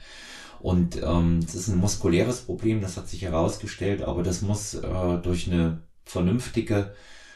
Und 0.61 1.03
ähm, 1.03 1.41
das 1.43 1.55
ist 1.55 1.69
ein 1.69 1.79
muskuläres 1.79 2.43
Problem, 2.43 2.81
das 2.81 2.97
hat 2.97 3.09
sich 3.09 3.23
herausgestellt, 3.23 4.03
aber 4.03 4.23
das 4.23 4.43
muss 4.43 4.75
äh, 4.75 5.19
durch 5.23 5.51
eine 5.51 5.83
vernünftige 6.05 6.93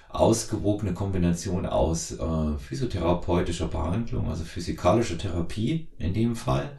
ausgewogene 0.09 0.93
Kombination 0.93 1.67
aus 1.67 2.13
äh, 2.13 2.59
physiotherapeutischer 2.59 3.69
Behandlung, 3.69 4.29
also 4.29 4.45
physikalischer 4.45 5.19
Therapie 5.19 5.89
in 5.99 6.15
dem 6.15 6.35
Fall, 6.35 6.73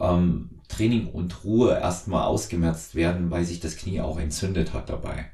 ähm, 0.00 0.60
Training 0.68 1.08
und 1.08 1.44
Ruhe 1.44 1.78
erstmal 1.78 2.24
ausgemerzt 2.24 2.94
werden, 2.94 3.30
weil 3.30 3.44
sich 3.44 3.60
das 3.60 3.76
Knie 3.76 4.00
auch 4.00 4.18
entzündet 4.18 4.72
hat 4.72 4.88
dabei. 4.88 5.26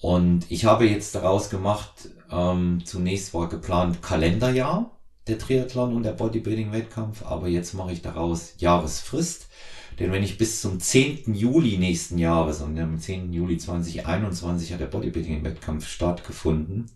Und 0.00 0.50
ich 0.50 0.66
habe 0.66 0.86
jetzt 0.86 1.14
daraus 1.14 1.48
gemacht, 1.48 2.10
ähm, 2.30 2.82
zunächst 2.84 3.32
war 3.32 3.48
geplant 3.48 4.02
Kalenderjahr, 4.02 4.90
der 5.26 5.38
Triathlon 5.38 5.94
und 5.94 6.02
der 6.02 6.12
Bodybuilding-Wettkampf, 6.12 7.24
aber 7.24 7.48
jetzt 7.48 7.74
mache 7.74 7.92
ich 7.92 8.02
daraus 8.02 8.54
Jahresfrist. 8.58 9.48
Denn 9.98 10.10
wenn 10.10 10.24
ich 10.24 10.38
bis 10.38 10.60
zum 10.60 10.80
10. 10.80 11.34
Juli 11.34 11.78
nächsten 11.78 12.18
Jahres, 12.18 12.60
und 12.60 12.78
am 12.78 12.98
10. 12.98 13.32
Juli 13.32 13.58
2021 13.58 14.72
hat 14.72 14.80
der 14.80 14.86
Bodybuilding-Wettkampf 14.86 15.86
stattgefunden, 15.86 16.90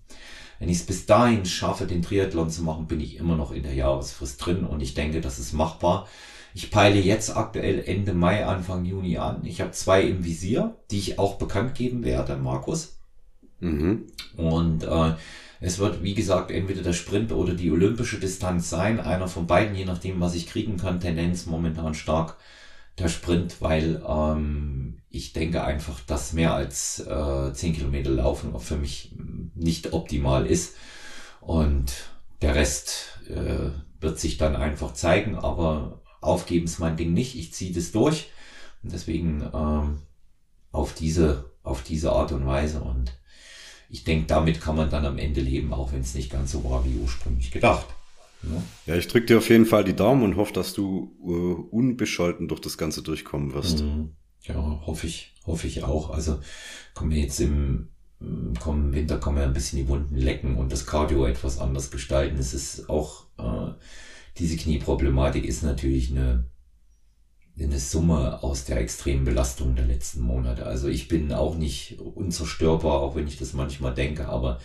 wenn 0.58 0.68
ich 0.68 0.78
es 0.78 0.86
bis 0.86 1.06
dahin 1.06 1.44
schaffe, 1.44 1.86
den 1.86 2.02
Triathlon 2.02 2.50
zu 2.50 2.62
machen, 2.62 2.88
bin 2.88 3.00
ich 3.00 3.16
immer 3.16 3.36
noch 3.36 3.52
in 3.52 3.62
der 3.62 3.74
Jahresfrist 3.74 4.44
drin 4.44 4.64
und 4.64 4.80
ich 4.80 4.94
denke, 4.94 5.20
das 5.20 5.38
ist 5.38 5.52
machbar. 5.52 6.08
Ich 6.54 6.70
peile 6.70 6.98
jetzt 6.98 7.36
aktuell 7.36 7.84
Ende 7.86 8.14
Mai, 8.14 8.44
Anfang 8.44 8.84
Juni 8.84 9.18
an. 9.18 9.44
Ich 9.44 9.60
habe 9.60 9.70
zwei 9.70 10.02
im 10.02 10.24
Visier, 10.24 10.74
die 10.90 10.98
ich 10.98 11.18
auch 11.18 11.36
bekannt 11.36 11.76
geben 11.76 12.04
werde, 12.04 12.36
Markus. 12.36 12.98
Mhm. 13.60 14.06
Und 14.36 14.82
äh, 14.82 15.14
es 15.60 15.78
wird, 15.78 16.02
wie 16.02 16.14
gesagt, 16.14 16.50
entweder 16.50 16.82
der 16.82 16.92
Sprint 16.92 17.32
oder 17.32 17.54
die 17.54 17.70
olympische 17.70 18.18
Distanz 18.18 18.70
sein. 18.70 19.00
Einer 19.00 19.28
von 19.28 19.46
beiden, 19.46 19.74
je 19.74 19.84
nachdem, 19.84 20.20
was 20.20 20.34
ich 20.34 20.46
kriegen 20.46 20.76
kann. 20.76 21.00
Tendenz 21.00 21.46
momentan 21.46 21.94
stark 21.94 22.36
der 22.98 23.08
Sprint, 23.08 23.60
weil 23.60 24.02
ähm, 24.06 24.98
ich 25.10 25.32
denke 25.32 25.64
einfach, 25.64 26.00
dass 26.00 26.32
mehr 26.32 26.54
als 26.54 27.00
äh, 27.00 27.52
10 27.52 27.74
Kilometer 27.74 28.10
laufen 28.10 28.58
für 28.60 28.76
mich 28.76 29.14
nicht 29.54 29.92
optimal 29.92 30.46
ist. 30.46 30.76
Und 31.40 31.92
der 32.42 32.54
Rest 32.54 33.20
äh, 33.28 33.70
wird 34.00 34.18
sich 34.18 34.38
dann 34.38 34.54
einfach 34.54 34.94
zeigen, 34.94 35.36
aber 35.36 36.02
aufgeben 36.20 36.66
ist 36.66 36.78
mein 36.78 36.96
Ding 36.96 37.14
nicht. 37.14 37.36
Ich 37.36 37.52
ziehe 37.52 37.72
das 37.72 37.92
durch. 37.92 38.30
Und 38.82 38.92
deswegen 38.92 39.48
ähm, 39.52 39.98
auf 40.70 40.94
diese, 40.94 41.50
auf 41.64 41.82
diese 41.82 42.12
Art 42.12 42.30
und 42.32 42.46
Weise. 42.46 42.80
Und 42.80 43.17
ich 43.88 44.04
denke, 44.04 44.26
damit 44.26 44.60
kann 44.60 44.76
man 44.76 44.90
dann 44.90 45.06
am 45.06 45.18
Ende 45.18 45.40
leben, 45.40 45.72
auch 45.72 45.92
wenn 45.92 46.00
es 46.00 46.14
nicht 46.14 46.30
ganz 46.30 46.52
so 46.52 46.64
war 46.64 46.84
wie 46.84 46.96
ursprünglich 46.96 47.50
gedacht. 47.50 47.86
Ja, 48.42 48.62
ja 48.86 48.96
ich 48.96 49.08
drücke 49.08 49.26
dir 49.26 49.38
auf 49.38 49.48
jeden 49.48 49.66
Fall 49.66 49.84
die 49.84 49.96
Daumen 49.96 50.22
und 50.22 50.36
hoffe, 50.36 50.52
dass 50.52 50.74
du 50.74 51.16
äh, 51.22 51.74
unbescholten 51.74 52.48
durch 52.48 52.60
das 52.60 52.78
Ganze 52.78 53.02
durchkommen 53.02 53.52
wirst. 53.52 53.82
Mhm. 53.82 54.10
Ja, 54.42 54.82
hoffe 54.86 55.06
ich, 55.06 55.34
hoffe 55.46 55.66
ich 55.66 55.84
auch. 55.84 56.10
Also 56.10 56.38
kommen 56.94 57.10
wir 57.10 57.18
jetzt 57.18 57.40
im 57.40 57.88
kommen, 58.58 58.92
Winter 58.92 59.18
kann 59.18 59.34
man 59.34 59.44
ein 59.44 59.52
bisschen 59.52 59.78
die 59.78 59.88
Wunden 59.88 60.16
lecken 60.16 60.56
und 60.56 60.72
das 60.72 60.86
Cardio 60.86 61.24
etwas 61.26 61.58
anders 61.58 61.90
gestalten. 61.90 62.38
Es 62.38 62.52
ist 62.52 62.88
auch, 62.90 63.26
äh, 63.38 63.72
diese 64.38 64.56
Knieproblematik 64.56 65.44
ist 65.44 65.62
natürlich 65.62 66.10
eine, 66.10 66.44
eine 67.60 67.78
Summe 67.78 68.42
aus 68.42 68.64
der 68.64 68.78
extremen 68.78 69.24
Belastung 69.24 69.74
der 69.74 69.86
letzten 69.86 70.22
Monate. 70.22 70.66
Also 70.66 70.88
ich 70.88 71.08
bin 71.08 71.32
auch 71.32 71.56
nicht 71.56 71.98
unzerstörbar, 72.00 73.00
auch 73.00 73.16
wenn 73.16 73.26
ich 73.26 73.38
das 73.38 73.52
manchmal 73.52 73.94
denke, 73.94 74.28
aber 74.28 74.60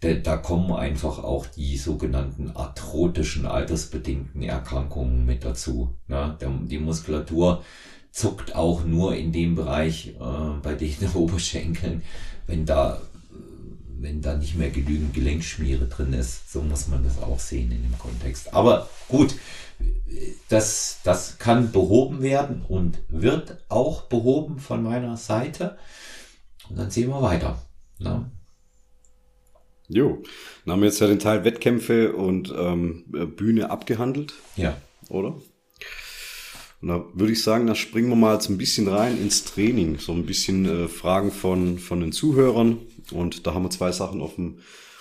da, 0.00 0.14
da 0.14 0.36
kommen 0.36 0.72
einfach 0.72 1.22
auch 1.22 1.46
die 1.46 1.76
sogenannten 1.76 2.50
arthrotischen, 2.50 3.46
altersbedingten 3.46 4.42
Erkrankungen 4.42 5.24
mit 5.24 5.44
dazu. 5.44 5.96
Der, 6.08 6.36
die 6.40 6.78
Muskulatur 6.78 7.62
zuckt 8.10 8.54
auch 8.54 8.84
nur 8.84 9.14
in 9.16 9.32
dem 9.32 9.54
Bereich 9.54 10.14
äh, 10.20 10.60
bei 10.62 10.74
den 10.74 10.96
Oberschenkeln, 11.14 12.02
wenn 12.46 12.66
da 12.66 13.00
wenn 14.02 14.20
da 14.20 14.36
nicht 14.36 14.56
mehr 14.56 14.70
genügend 14.70 15.14
Gelenkschmiere 15.14 15.86
drin 15.86 16.12
ist. 16.12 16.52
So 16.52 16.62
muss 16.62 16.88
man 16.88 17.04
das 17.04 17.22
auch 17.22 17.38
sehen 17.38 17.70
in 17.70 17.82
dem 17.82 17.98
Kontext. 17.98 18.52
Aber 18.52 18.88
gut, 19.08 19.36
das, 20.48 21.00
das 21.04 21.38
kann 21.38 21.72
behoben 21.72 22.22
werden 22.22 22.62
und 22.68 22.98
wird 23.08 23.58
auch 23.68 24.02
behoben 24.02 24.58
von 24.58 24.82
meiner 24.82 25.16
Seite. 25.16 25.78
Und 26.68 26.78
dann 26.78 26.90
sehen 26.90 27.10
wir 27.10 27.22
weiter. 27.22 27.62
Ne? 27.98 28.30
Jo, 29.88 30.22
dann 30.64 30.72
haben 30.72 30.80
wir 30.80 30.88
jetzt 30.88 31.00
ja 31.00 31.06
den 31.06 31.18
Teil 31.18 31.44
Wettkämpfe 31.44 32.12
und 32.14 32.52
ähm, 32.56 33.04
Bühne 33.36 33.70
abgehandelt. 33.70 34.34
Ja. 34.56 34.76
Oder? 35.08 35.36
Und 36.80 36.88
da 36.88 37.04
würde 37.14 37.32
ich 37.32 37.42
sagen, 37.42 37.68
da 37.68 37.76
springen 37.76 38.08
wir 38.08 38.16
mal 38.16 38.34
jetzt 38.34 38.48
ein 38.48 38.58
bisschen 38.58 38.88
rein 38.88 39.16
ins 39.16 39.44
Training. 39.44 39.98
So 39.98 40.12
ein 40.12 40.26
bisschen 40.26 40.66
äh, 40.66 40.88
Fragen 40.88 41.30
von, 41.30 41.78
von 41.78 42.00
den 42.00 42.10
Zuhörern. 42.10 42.78
Und 43.10 43.46
da 43.46 43.54
haben 43.54 43.64
wir 43.64 43.70
zwei 43.70 43.92
Sachen 43.92 44.20
auf 44.20 44.36
dem, 44.36 44.58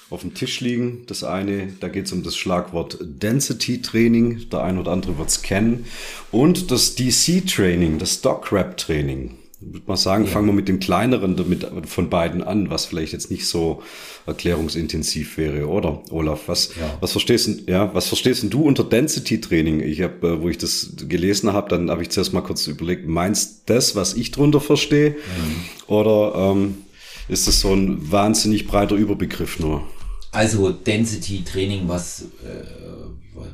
auf 0.09 0.21
dem 0.21 0.33
Tisch 0.33 0.59
liegen. 0.61 1.03
Das 1.07 1.23
eine, 1.23 1.73
da 1.79 1.87
geht 1.87 2.05
es 2.05 2.11
um 2.11 2.23
das 2.23 2.35
Schlagwort 2.35 2.97
Density 3.01 3.81
Training. 3.81 4.49
Der 4.49 4.63
eine 4.63 4.79
oder 4.79 4.91
andere 4.91 5.17
wird 5.17 5.29
es 5.29 5.41
kennen. 5.41 5.85
Und 6.31 6.71
das 6.71 6.95
DC 6.95 7.45
Training, 7.47 7.99
das 7.99 8.21
Dog 8.21 8.51
Rap 8.51 8.77
Training 8.77 9.37
würde 9.61 9.85
mal 9.85 9.97
sagen, 9.97 10.25
ja. 10.25 10.31
fangen 10.31 10.47
wir 10.47 10.53
mit 10.53 10.67
dem 10.67 10.79
kleineren 10.79 11.35
damit, 11.35 11.67
von 11.85 12.09
beiden 12.09 12.43
an, 12.43 12.69
was 12.69 12.85
vielleicht 12.85 13.13
jetzt 13.13 13.29
nicht 13.29 13.45
so 13.47 13.83
erklärungsintensiv 14.25 15.37
wäre, 15.37 15.67
oder 15.67 16.01
Olaf? 16.09 16.41
Was, 16.47 16.75
ja. 16.79 16.97
was 16.99 17.11
verstehst 17.11 17.47
du, 17.47 17.71
ja, 17.71 17.93
was 17.93 18.07
verstehst 18.07 18.43
du 18.49 18.63
unter 18.63 18.83
Density 18.83 19.39
Training? 19.39 19.81
Ich 19.81 20.01
habe, 20.01 20.27
äh, 20.27 20.41
wo 20.41 20.49
ich 20.49 20.57
das 20.57 20.93
gelesen 21.07 21.53
habe, 21.53 21.69
dann 21.69 21.91
habe 21.91 22.01
ich 22.01 22.09
zuerst 22.09 22.33
mal 22.33 22.41
kurz 22.41 22.65
überlegt, 22.67 23.07
meinst 23.07 23.69
das, 23.69 23.95
was 23.95 24.15
ich 24.15 24.31
drunter 24.31 24.61
verstehe, 24.61 25.11
mhm. 25.11 25.93
oder 25.93 26.33
ähm, 26.35 26.77
ist 27.31 27.47
das 27.47 27.61
so 27.61 27.73
ein 27.73 28.11
wahnsinnig 28.11 28.67
breiter 28.67 28.95
Überbegriff 28.95 29.59
nur? 29.59 29.83
Also 30.31 30.71
Density 30.71 31.43
Training, 31.43 31.87
was 31.87 32.23
äh, 32.43 32.63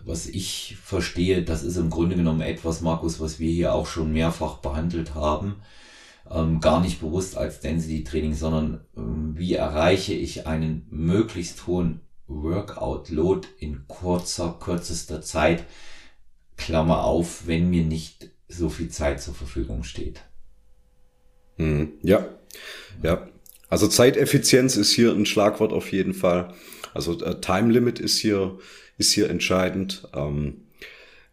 was 0.05 0.28
ich 0.28 0.78
verstehe, 0.84 1.43
das 1.43 1.63
ist 1.63 1.78
im 1.78 1.89
Grunde 1.89 2.15
genommen 2.15 2.41
etwas, 2.41 2.82
Markus, 2.82 3.19
was 3.19 3.39
wir 3.39 3.51
hier 3.51 3.73
auch 3.73 3.88
schon 3.88 4.11
mehrfach 4.11 4.57
behandelt 4.57 5.15
haben 5.15 5.55
ähm, 6.32 6.59
gar 6.59 6.82
nicht 6.82 6.99
bewusst 6.99 7.38
als 7.38 7.59
Density 7.59 8.03
Training, 8.03 8.34
sondern 8.34 8.82
ähm, 8.95 9.38
wie 9.38 9.53
erreiche 9.53 10.13
ich 10.13 10.47
einen 10.47 10.88
möglichst 10.89 11.67
hohen 11.67 12.01
Workout 12.28 13.09
Load 13.09 13.47
in 13.59 13.88
kurzer, 13.88 14.57
kürzester 14.59 15.21
Zeit, 15.21 15.63
Klammer 16.57 17.03
auf, 17.03 17.47
wenn 17.47 17.69
mir 17.69 17.84
nicht 17.84 18.32
so 18.47 18.69
viel 18.69 18.89
Zeit 18.89 19.21
zur 19.21 19.34
Verfügung 19.34 19.84
steht. 19.84 20.21
Hm, 21.57 21.93
ja, 22.01 22.25
ja. 23.03 23.28
Also 23.70 23.88
Zeiteffizienz 23.88 24.78
ist 24.78 24.93
hier 24.93 25.11
ein 25.11 25.26
Schlagwort 25.26 25.74
auf 25.74 25.91
jeden 25.91 26.13
Fall. 26.13 26.53
Also 26.93 27.20
äh, 27.22 27.39
Time 27.41 27.72
Limit 27.72 27.99
ist 27.99 28.18
hier, 28.18 28.57
ist 28.97 29.11
hier 29.11 29.30
entscheidend. 29.30 30.07
Ähm, 30.15 30.61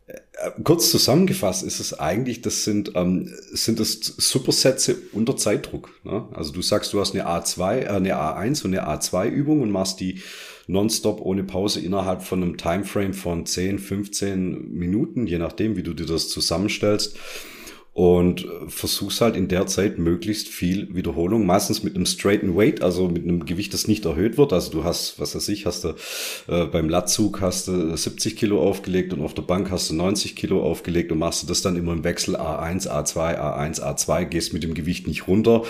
äh, 0.06 0.50
kurz 0.62 0.90
zusammengefasst 0.90 1.62
ist 1.62 1.80
es 1.80 1.98
eigentlich, 1.98 2.42
das 2.42 2.64
sind, 2.64 2.92
ähm, 2.96 3.32
sind 3.52 3.78
das 3.78 4.00
Supersätze 4.00 4.96
unter 5.12 5.36
Zeitdruck. 5.36 5.90
Ne? 6.02 6.28
Also 6.32 6.52
du 6.52 6.60
sagst, 6.60 6.92
du 6.92 7.00
hast 7.00 7.14
eine 7.14 7.26
A2, 7.26 7.78
äh, 7.78 7.86
eine 7.88 8.16
A1 8.16 8.64
und 8.64 8.74
eine 8.74 8.88
A2 8.88 9.28
Übung 9.28 9.62
und 9.62 9.70
machst 9.70 10.00
die 10.00 10.20
nonstop 10.66 11.20
ohne 11.20 11.44
Pause 11.44 11.80
innerhalb 11.80 12.22
von 12.22 12.42
einem 12.42 12.56
Timeframe 12.56 13.14
von 13.14 13.46
10, 13.46 13.78
15 13.78 14.72
Minuten, 14.72 15.26
je 15.26 15.38
nachdem, 15.38 15.76
wie 15.76 15.82
du 15.82 15.94
dir 15.94 16.06
das 16.06 16.28
zusammenstellst 16.28 17.16
und 17.94 18.44
versuchst 18.66 19.20
halt 19.20 19.36
in 19.36 19.46
der 19.46 19.68
Zeit 19.68 19.98
möglichst 19.98 20.48
viel 20.48 20.92
Wiederholung, 20.96 21.46
meistens 21.46 21.84
mit 21.84 21.94
einem 21.94 22.06
straighten 22.06 22.56
Weight, 22.56 22.82
also 22.82 23.08
mit 23.08 23.22
einem 23.22 23.46
Gewicht, 23.46 23.72
das 23.72 23.86
nicht 23.86 24.04
erhöht 24.04 24.36
wird. 24.36 24.52
Also 24.52 24.72
du 24.72 24.82
hast, 24.82 25.20
was 25.20 25.36
weiß 25.36 25.48
ich, 25.48 25.64
hast 25.64 25.84
du 25.84 25.94
äh, 26.48 26.64
beim 26.66 26.88
Latzug 26.88 27.40
hast 27.40 27.68
du 27.68 27.96
70 27.96 28.36
Kilo 28.36 28.60
aufgelegt 28.60 29.12
und 29.12 29.22
auf 29.22 29.32
der 29.32 29.42
Bank 29.42 29.70
hast 29.70 29.90
du 29.90 29.94
90 29.94 30.34
Kilo 30.34 30.60
aufgelegt 30.60 31.12
und 31.12 31.18
machst 31.18 31.44
du 31.44 31.46
das 31.46 31.62
dann 31.62 31.76
immer 31.76 31.92
im 31.92 32.02
Wechsel 32.02 32.34
A1, 32.34 32.88
A2, 32.88 33.38
A1, 33.38 33.80
A2, 33.80 34.24
gehst 34.24 34.52
mit 34.52 34.64
dem 34.64 34.74
Gewicht 34.74 35.06
nicht 35.06 35.28
runter 35.28 35.62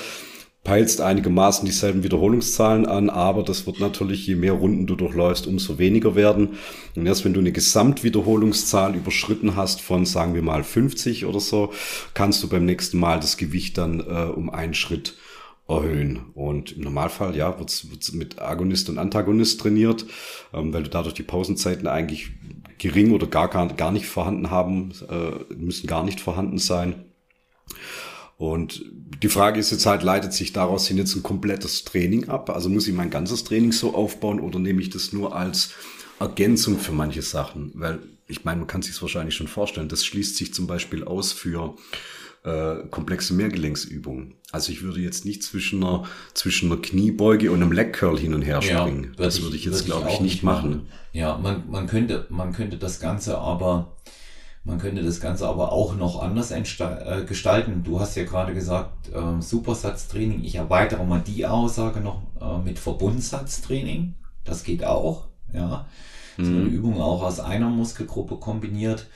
peilst 0.65 1.03
einigermaßen 1.03 1.67
dieselben 1.67 2.03
Wiederholungszahlen 2.03 2.87
an, 2.87 3.11
aber 3.11 3.43
das 3.43 3.67
wird 3.67 3.81
natürlich, 3.81 4.27
je 4.27 4.35
mehr 4.35 4.55
Runden 4.55 4.87
du 4.87 4.97
durchläufst, 4.97 5.47
umso 5.47 5.79
weniger 5.79 6.17
werden. 6.17 6.57
Und 6.97 7.07
erst 7.07 7.25
wenn 7.25 7.35
du 7.35 7.41
eine 7.41 7.53
Gesamtwiederholungszahl 7.53 8.97
überschritten 8.97 9.57
hast 9.57 9.83
von, 9.83 10.07
sagen 10.07 10.35
wir 10.35 10.43
mal, 10.43 10.65
50 10.65 11.27
oder 11.27 11.39
so, 11.39 11.73
kannst 12.15 12.43
du 12.43 12.49
beim 12.49 12.65
nächsten 12.65 12.99
Mal 12.99 13.21
das 13.21 13.37
Gewicht 13.37 13.77
dann 13.77 14.01
äh, 14.01 14.31
um 14.35 14.49
einen 14.49 14.75
Schritt 14.75 15.17
erhöhen. 15.69 16.31
Und 16.35 16.73
im 16.73 16.83
Normalfall, 16.83 17.37
ja, 17.37 17.59
wird's 17.59 17.91
wird's 17.91 18.13
mit 18.13 18.41
Agonist 18.41 18.89
und 18.89 18.99
Antagonist 18.99 19.61
trainiert, 19.61 20.07
ähm, 20.53 20.73
weil 20.73 20.83
du 20.83 20.91
dadurch 20.91 21.15
die 21.15 21.23
Pausenzeiten 21.23 21.87
eigentlich 21.87 22.31
gering 22.79 23.13
oder 23.13 23.27
gar, 23.27 23.49
gar, 23.49 23.93
nicht 23.93 24.07
vorhanden 24.07 24.51
haben, 24.51 24.93
äh, 25.11 25.55
müssen 25.55 25.87
gar 25.87 26.05
nicht 26.05 26.21
vorhanden 26.21 26.59
sein. 26.59 27.05
Und 28.37 28.85
die 29.23 29.29
Frage 29.29 29.61
ist 29.61 29.71
jetzt 29.71 29.87
halt, 29.87 30.03
leitet 30.03 30.33
sich 30.33 30.53
daraus 30.53 30.89
hin 30.89 30.99
jetzt 30.99 31.15
ein 31.15 31.23
komplettes 31.23 31.85
Training 31.85 32.29
ab? 32.29 32.51
Also 32.51 32.69
muss 32.69 32.89
ich 32.89 32.95
mein 32.95 33.11
ganzes 33.11 33.45
Training 33.45 33.73
so 33.73 33.95
aufbauen 33.95 34.41
oder 34.41 34.59
nehme 34.59 34.81
ich 34.81 34.91
das 34.91 35.13
nur 35.13 35.37
als 35.37 35.71
Ergänzung 36.19 36.79
für 36.79 36.93
manche 36.93 37.23
Sachen? 37.23 37.71
Weil 37.75 38.01
ich 38.27 38.45
meine, 38.45 38.61
man 38.61 38.67
kann 38.67 38.83
sich 38.83 39.01
wahrscheinlich 39.01 39.35
schon 39.35 39.49
vorstellen, 39.49 39.89
das 39.89 40.05
schließt 40.05 40.37
sich 40.37 40.53
zum 40.53 40.67
Beispiel 40.67 41.05
aus 41.05 41.33
für 41.33 41.77
äh, 42.45 42.87
komplexe 42.91 43.35
Mehrgelenksübungen. 43.35 44.35
Also 44.53 44.73
ich 44.73 44.83
würde 44.83 45.01
jetzt 45.01 45.25
nicht 45.25 45.43
zwischen 45.43 45.83
einer, 45.83 46.05
zwischen 46.35 46.71
einer 46.71 46.81
Kniebeuge 46.81 47.51
und 47.51 47.63
einem 47.63 47.73
Leg 47.73 47.93
Curl 47.93 48.19
hin 48.19 48.35
und 48.35 48.43
her 48.43 48.63
springen. 48.63 49.15
Ja, 49.17 49.25
das 49.25 49.43
würde 49.43 49.57
ich 49.57 49.65
jetzt, 49.65 49.87
glaube 49.87 50.09
ich, 50.11 50.21
nicht 50.21 50.43
machen. 50.43 50.71
machen. 50.71 50.89
Ja, 51.13 51.39
man, 51.39 51.65
man 51.71 51.87
könnte, 51.87 52.27
man 52.29 52.53
könnte 52.53 52.77
das 52.77 53.01
Ganze 53.01 53.39
aber, 53.39 53.97
man 54.65 54.79
könnte 54.79 55.03
das 55.03 55.21
Ganze 55.21 55.47
aber 55.47 55.73
auch 55.73 55.95
noch 55.95 56.23
anders 56.23 56.51
äh, 56.51 57.25
gestalten. 57.27 57.83
Du 57.85 58.01
hast 58.01 58.17
ja 58.17 58.25
gerade 58.25 58.55
gesagt, 58.55 59.13
äh, 59.13 59.41
Supersatztraining. 59.41 60.43
Ich 60.43 60.55
erweitere 60.55 61.05
mal 61.05 61.21
die 61.21 61.47
Aussage 61.47 62.01
noch 62.01 62.23
äh, 62.41 62.59
mit 62.65 62.79
Verbundsatztraining. 62.79 64.15
Das 64.45 64.65
geht 64.65 64.85
auch, 64.85 65.27
ja. 65.53 65.87
Mhm. 66.39 66.45
So 66.45 66.51
eine 66.51 66.65
Übung 66.65 67.01
auch 67.01 67.23
aus 67.23 67.41
einer 67.41 67.69
Muskelgruppe 67.69 68.37
kombiniert. 68.37 69.07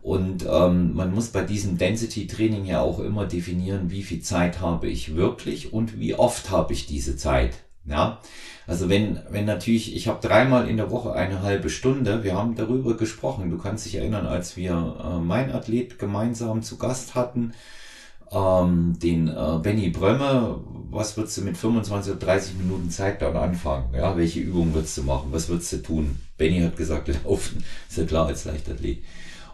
Und 0.00 0.46
ähm, 0.50 0.94
man 0.94 1.14
muss 1.14 1.28
bei 1.28 1.42
diesem 1.42 1.78
Density-Training 1.78 2.64
ja 2.64 2.80
auch 2.80 2.98
immer 2.98 3.26
definieren, 3.26 3.90
wie 3.90 4.02
viel 4.02 4.20
Zeit 4.20 4.60
habe 4.60 4.88
ich 4.88 5.16
wirklich 5.16 5.72
und 5.72 5.98
wie 5.98 6.14
oft 6.14 6.50
habe 6.50 6.72
ich 6.72 6.86
diese 6.86 7.16
Zeit. 7.16 7.52
Ja, 7.86 8.20
also 8.66 8.88
wenn, 8.88 9.20
wenn 9.28 9.44
natürlich, 9.44 9.94
ich 9.94 10.08
habe 10.08 10.26
dreimal 10.26 10.68
in 10.68 10.78
der 10.78 10.90
Woche 10.90 11.12
eine 11.12 11.42
halbe 11.42 11.68
Stunde, 11.68 12.24
wir 12.24 12.34
haben 12.34 12.54
darüber 12.54 12.96
gesprochen, 12.96 13.50
du 13.50 13.58
kannst 13.58 13.84
dich 13.84 13.96
erinnern, 13.96 14.26
als 14.26 14.56
wir 14.56 14.72
äh, 15.04 15.18
mein 15.20 15.52
Athlet 15.52 15.98
gemeinsam 15.98 16.62
zu 16.62 16.78
Gast 16.78 17.14
hatten, 17.14 17.52
ähm, 18.32 18.98
den 19.02 19.28
äh, 19.28 19.58
Benny 19.62 19.90
Brömme, 19.90 20.60
was 20.90 21.16
würdest 21.16 21.36
du 21.38 21.42
mit 21.42 21.58
25 21.58 22.12
oder 22.12 22.26
30 22.26 22.54
Minuten 22.56 22.90
Zeit 22.90 23.20
dann 23.20 23.36
anfangen? 23.36 23.92
Ja, 23.94 24.16
welche 24.16 24.40
Übungen 24.40 24.74
würdest 24.74 24.96
du 24.96 25.02
machen? 25.02 25.28
Was 25.32 25.48
würdest 25.48 25.72
du 25.74 25.82
tun? 25.82 26.18
Benny 26.38 26.60
hat 26.60 26.76
gesagt, 26.76 27.08
laufen, 27.24 27.64
ist 27.88 27.98
ja 27.98 28.04
klar 28.04 28.26
als 28.26 28.44
Leichtathlet. 28.46 28.98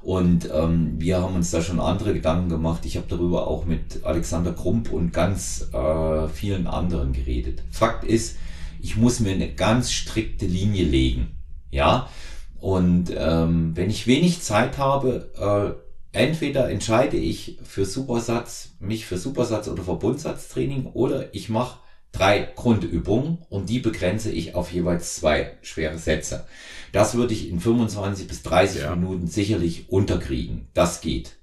Und 0.02 0.48
ähm, 0.52 0.94
wir 0.98 1.20
haben 1.20 1.34
uns 1.34 1.50
da 1.50 1.60
schon 1.60 1.78
andere 1.78 2.14
Gedanken 2.14 2.48
gemacht. 2.48 2.86
Ich 2.86 2.96
habe 2.96 3.06
darüber 3.08 3.46
auch 3.46 3.66
mit 3.66 4.04
Alexander 4.04 4.52
Krump 4.52 4.90
und 4.92 5.12
ganz 5.12 5.68
äh, 5.72 6.28
vielen 6.28 6.66
anderen 6.66 7.12
geredet. 7.12 7.62
Fakt 7.70 8.04
ist, 8.04 8.36
ich 8.80 8.96
muss 8.96 9.20
mir 9.20 9.32
eine 9.32 9.52
ganz 9.52 9.92
strikte 9.92 10.46
Linie 10.46 10.84
legen. 10.84 11.36
Ja. 11.70 12.08
Und 12.58 13.12
ähm, 13.16 13.72
wenn 13.74 13.90
ich 13.90 14.06
wenig 14.06 14.42
Zeit 14.42 14.78
habe, 14.78 15.30
äh, 16.12 16.18
entweder 16.18 16.70
entscheide 16.70 17.16
ich 17.16 17.58
für 17.62 17.84
Supersatz, 17.84 18.70
mich 18.80 19.06
für 19.06 19.18
Supersatz 19.18 19.68
oder 19.68 19.82
Verbundsatztraining 19.82 20.86
oder 20.86 21.34
ich 21.34 21.48
mache 21.48 21.78
drei 22.12 22.48
Grundübungen 22.56 23.38
und 23.48 23.68
die 23.68 23.78
begrenze 23.78 24.30
ich 24.30 24.54
auf 24.54 24.72
jeweils 24.72 25.16
zwei 25.16 25.56
schwere 25.62 25.98
Sätze. 25.98 26.46
Das 26.92 27.14
würde 27.14 27.34
ich 27.34 27.48
in 27.48 27.60
25 27.60 28.26
bis 28.26 28.42
30 28.42 28.82
ja. 28.82 28.94
Minuten 28.94 29.26
sicherlich 29.26 29.88
unterkriegen. 29.90 30.68
Das 30.74 31.00
geht. 31.00 31.36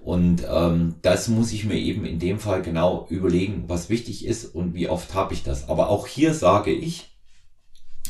Und 0.00 0.44
ähm, 0.48 0.94
das 1.02 1.28
muss 1.28 1.52
ich 1.52 1.66
mir 1.66 1.76
eben 1.76 2.06
in 2.06 2.18
dem 2.18 2.38
Fall 2.38 2.62
genau 2.62 3.06
überlegen, 3.10 3.64
was 3.66 3.90
wichtig 3.90 4.24
ist 4.24 4.46
und 4.46 4.74
wie 4.74 4.88
oft 4.88 5.12
habe 5.14 5.34
ich 5.34 5.42
das. 5.42 5.68
Aber 5.68 5.90
auch 5.90 6.06
hier 6.06 6.32
sage 6.32 6.72
ich, 6.72 7.10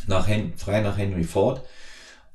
nach 0.07 0.29
Hen 0.29 0.53
frei 0.57 0.81
nach 0.81 0.97
Henry 0.97 1.25
Ford, 1.25 1.65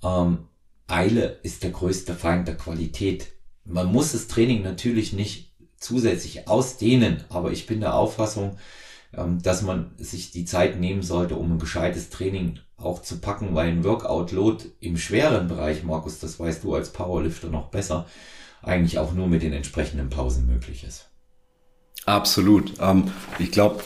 ähm, 0.04 0.50
Eile 0.88 1.40
ist 1.44 1.64
der 1.64 1.72
größte 1.72 2.14
Feind 2.14 2.48
der 2.48 2.58
Qualität. 2.58 3.28
Man 3.64 3.92
muss 3.92 4.12
das 4.12 4.28
Training 4.28 4.62
natürlich 4.62 5.14
nicht 5.14 5.54
zusätzlich 5.78 6.48
ausdehnen, 6.48 7.24
aber 7.30 7.52
ich 7.52 7.66
bin 7.66 7.80
der 7.80 7.96
Auffassung, 7.96 8.58
dass 9.42 9.62
man 9.62 9.92
sich 9.98 10.32
die 10.32 10.46
Zeit 10.46 10.80
nehmen 10.80 11.02
sollte, 11.02 11.36
um 11.36 11.54
ein 11.54 11.60
gescheites 11.60 12.10
Training 12.10 12.60
auch 12.78 13.02
zu 13.02 13.20
packen, 13.20 13.56
weil 13.56 13.70
ein 13.70 13.84
Workout-Load 13.84 14.66
im 14.80 14.98
schweren 14.98 15.48
Bereich, 15.48 15.84
Markus, 15.84 16.20
das 16.20 16.40
weißt 16.40 16.64
du 16.64 16.76
als 16.76 16.92
Powerlifter 16.92 17.50
noch 17.50 17.70
besser, 17.70 18.06
eigentlich 18.62 19.00
auch 19.00 19.14
nur 19.14 19.28
mit 19.28 19.44
den 19.44 19.54
entsprechenden 19.54 20.10
Pausen 20.10 20.46
möglich 20.48 20.84
ist. 20.84 21.10
Absolut. 22.06 22.74
Ähm, 22.80 23.12
ich 23.40 23.52
glaube, 23.52 23.82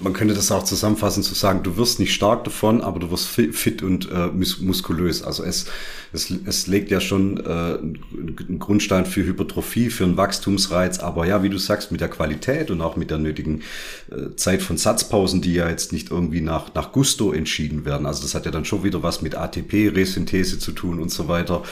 man 0.00 0.12
könnte 0.12 0.34
das 0.34 0.50
auch 0.50 0.64
zusammenfassen 0.64 1.22
zu 1.22 1.34
sagen, 1.34 1.62
du 1.62 1.76
wirst 1.76 1.98
nicht 1.98 2.14
stark 2.14 2.44
davon, 2.44 2.80
aber 2.80 2.98
du 3.00 3.10
wirst 3.10 3.28
fit 3.28 3.82
und 3.82 4.10
äh, 4.10 4.28
muskulös. 4.60 5.22
Also 5.22 5.44
es, 5.44 5.66
es, 6.12 6.32
es 6.44 6.66
legt 6.66 6.90
ja 6.90 7.00
schon 7.00 7.38
äh, 7.38 7.48
einen 7.50 8.58
Grundstein 8.58 9.06
für 9.06 9.24
Hypertrophie, 9.24 9.90
für 9.90 10.04
einen 10.04 10.16
Wachstumsreiz, 10.16 10.98
aber 10.98 11.26
ja, 11.26 11.42
wie 11.42 11.50
du 11.50 11.58
sagst, 11.58 11.92
mit 11.92 12.00
der 12.00 12.08
Qualität 12.08 12.70
und 12.70 12.80
auch 12.80 12.96
mit 12.96 13.10
der 13.10 13.18
nötigen 13.18 13.62
äh, 14.10 14.34
Zeit 14.36 14.62
von 14.62 14.76
Satzpausen, 14.76 15.42
die 15.42 15.54
ja 15.54 15.68
jetzt 15.68 15.92
nicht 15.92 16.10
irgendwie 16.10 16.40
nach, 16.40 16.74
nach 16.74 16.92
Gusto 16.92 17.32
entschieden 17.32 17.84
werden. 17.84 18.06
Also 18.06 18.22
das 18.22 18.34
hat 18.34 18.46
ja 18.46 18.50
dann 18.50 18.64
schon 18.64 18.82
wieder 18.82 19.02
was 19.02 19.22
mit 19.22 19.34
ATP-Resynthese 19.34 20.58
zu 20.58 20.72
tun 20.72 21.00
und 21.00 21.10
so 21.10 21.28
weiter. 21.28 21.62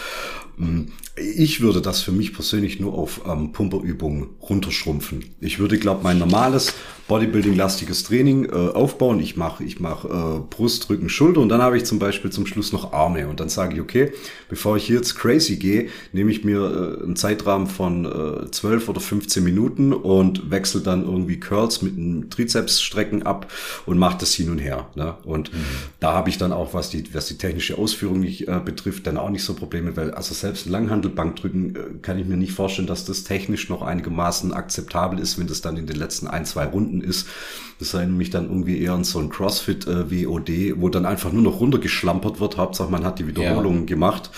Hm, 0.58 0.88
ich 1.16 1.60
würde 1.60 1.80
das 1.80 2.00
für 2.00 2.12
mich 2.12 2.32
persönlich 2.32 2.80
nur 2.80 2.94
auf 2.94 3.22
ähm, 3.26 3.52
Pumperübungen 3.52 4.28
runterschrumpfen. 4.42 5.24
Ich 5.40 5.58
würde, 5.58 5.78
glaube 5.78 6.00
mein 6.02 6.18
normales 6.18 6.74
Bodybuilding-lastiges 7.08 8.04
Training 8.04 8.44
äh, 8.44 8.52
aufbauen. 8.52 9.18
Ich 9.18 9.36
mache 9.36 9.64
ich 9.64 9.80
mach, 9.80 10.04
äh, 10.04 10.40
Brust, 10.50 10.90
Rücken, 10.90 11.08
Schulter 11.08 11.40
und 11.40 11.48
dann 11.48 11.62
habe 11.62 11.76
ich 11.76 11.84
zum 11.84 11.98
Beispiel 11.98 12.30
zum 12.30 12.46
Schluss 12.46 12.72
noch 12.72 12.92
Arme. 12.92 13.28
Und 13.28 13.40
dann 13.40 13.48
sage 13.48 13.74
ich, 13.74 13.80
okay, 13.80 14.12
bevor 14.48 14.76
ich 14.76 14.84
hier 14.84 14.96
jetzt 14.96 15.14
crazy 15.16 15.56
gehe, 15.56 15.88
nehme 16.12 16.30
ich 16.30 16.44
mir 16.44 16.98
äh, 17.00 17.02
einen 17.02 17.16
Zeitrahmen 17.16 17.66
von 17.66 18.04
äh, 18.04 18.50
12 18.50 18.88
oder 18.88 19.00
15 19.00 19.42
Minuten 19.42 19.94
und 19.94 20.50
wechsle 20.50 20.82
dann 20.82 21.04
irgendwie 21.04 21.40
Curls 21.40 21.80
mit 21.80 21.96
einem 21.96 22.28
Trizepsstrecken 22.28 23.22
ab 23.22 23.50
und 23.86 23.98
mache 23.98 24.18
das 24.20 24.34
hin 24.34 24.50
und 24.50 24.58
her. 24.58 24.88
Ne? 24.94 25.14
Und 25.24 25.52
mhm. 25.52 25.58
da 26.00 26.12
habe 26.12 26.28
ich 26.28 26.36
dann 26.36 26.52
auch, 26.52 26.74
was 26.74 26.90
die, 26.90 27.14
was 27.14 27.26
die 27.26 27.38
technische 27.38 27.78
Ausführung 27.78 28.20
nicht, 28.20 28.48
äh, 28.48 28.60
betrifft, 28.62 29.06
dann 29.06 29.16
auch 29.16 29.30
nicht 29.30 29.44
so 29.44 29.54
Probleme, 29.54 29.96
weil 29.96 30.10
also 30.10 30.34
selbst 30.34 30.47
ein 30.48 30.72
Langhandelbankdrücken 30.72 31.76
äh, 31.76 31.78
kann 32.02 32.18
ich 32.18 32.26
mir 32.26 32.36
nicht 32.36 32.52
vorstellen, 32.52 32.88
dass 32.88 33.04
das 33.04 33.24
technisch 33.24 33.68
noch 33.68 33.82
einigermaßen 33.82 34.52
akzeptabel 34.52 35.18
ist, 35.18 35.38
wenn 35.38 35.46
das 35.46 35.60
dann 35.60 35.76
in 35.76 35.86
den 35.86 35.96
letzten 35.96 36.26
ein, 36.28 36.44
zwei 36.44 36.64
Runden 36.64 37.00
ist. 37.00 37.28
Das 37.78 37.90
sei 37.90 38.04
nämlich 38.04 38.30
dann 38.30 38.46
irgendwie 38.46 38.80
eher 38.80 38.98
so 39.04 39.20
ein 39.20 39.28
CrossFit 39.28 39.86
äh, 39.86 40.10
WOD, 40.10 40.80
wo 40.80 40.88
dann 40.88 41.06
einfach 41.06 41.32
nur 41.32 41.42
noch 41.42 41.60
runtergeschlampert 41.60 42.40
wird. 42.40 42.56
Hauptsache 42.56 42.90
man 42.90 43.04
hat 43.04 43.18
die 43.18 43.26
Wiederholungen 43.26 43.80
ja. 43.80 43.86
gemacht. 43.86 44.30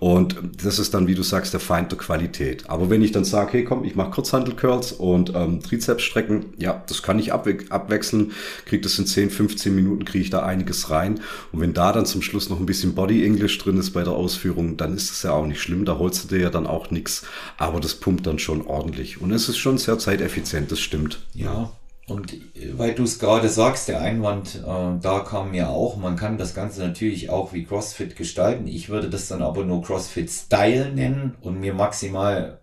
Und 0.00 0.36
das 0.64 0.78
ist 0.78 0.92
dann, 0.92 1.06
wie 1.06 1.14
du 1.14 1.22
sagst, 1.22 1.52
der 1.52 1.60
Feind 1.60 1.92
der 1.92 1.98
Qualität. 1.98 2.68
Aber 2.68 2.90
wenn 2.90 3.02
ich 3.02 3.12
dann 3.12 3.24
sage, 3.24 3.52
hey 3.52 3.64
komm, 3.64 3.84
ich 3.84 3.94
mache 3.94 4.10
Kurzhandel-Curls 4.10 4.92
und 4.92 5.32
ähm, 5.34 5.60
Trizepsstrecken, 5.62 6.46
ja, 6.58 6.82
das 6.88 7.02
kann 7.02 7.18
ich 7.18 7.32
abwe 7.32 7.58
abwechseln, 7.68 8.32
kriege 8.64 8.82
das 8.82 8.98
in 8.98 9.06
10, 9.06 9.30
15 9.30 9.74
Minuten, 9.74 10.04
kriege 10.04 10.24
ich 10.24 10.30
da 10.30 10.44
einiges 10.44 10.90
rein. 10.90 11.20
Und 11.52 11.60
wenn 11.60 11.74
da 11.74 11.92
dann 11.92 12.06
zum 12.06 12.22
Schluss 12.22 12.50
noch 12.50 12.58
ein 12.58 12.66
bisschen 12.66 12.94
Body 12.94 13.24
English 13.24 13.58
drin 13.58 13.78
ist 13.78 13.90
bei 13.90 14.02
der 14.02 14.14
Ausführung, 14.14 14.76
dann 14.76 14.94
ist 14.94 15.10
das 15.10 15.22
ja 15.22 15.32
auch 15.32 15.46
nicht 15.46 15.60
schlimm. 15.60 15.84
Da 15.84 15.98
holst 15.98 16.24
du 16.24 16.28
dir 16.36 16.42
ja 16.42 16.50
dann 16.50 16.66
auch 16.66 16.90
nichts. 16.90 17.22
Aber 17.56 17.80
das 17.80 17.94
pumpt 17.94 18.26
dann 18.26 18.38
schon 18.38 18.66
ordentlich. 18.66 19.20
Und 19.20 19.30
es 19.30 19.48
ist 19.48 19.58
schon 19.58 19.78
sehr 19.78 19.98
zeiteffizient, 19.98 20.72
das 20.72 20.80
stimmt. 20.80 21.20
Ja, 21.34 21.70
und 22.10 22.34
weil 22.76 22.92
du 22.92 23.04
es 23.04 23.20
gerade 23.20 23.48
sagst, 23.48 23.86
der 23.86 24.00
Einwand, 24.00 24.56
äh, 24.56 25.00
da 25.00 25.20
kam 25.20 25.52
mir 25.52 25.68
auch, 25.68 25.96
man 25.96 26.16
kann 26.16 26.38
das 26.38 26.56
Ganze 26.56 26.80
natürlich 26.82 27.30
auch 27.30 27.52
wie 27.52 27.62
CrossFit 27.62 28.16
gestalten. 28.16 28.66
Ich 28.66 28.88
würde 28.88 29.08
das 29.08 29.28
dann 29.28 29.42
aber 29.42 29.64
nur 29.64 29.80
CrossFit 29.80 30.28
Style 30.28 30.92
nennen 30.92 31.36
und 31.40 31.60
mir 31.60 31.72
maximal 31.72 32.58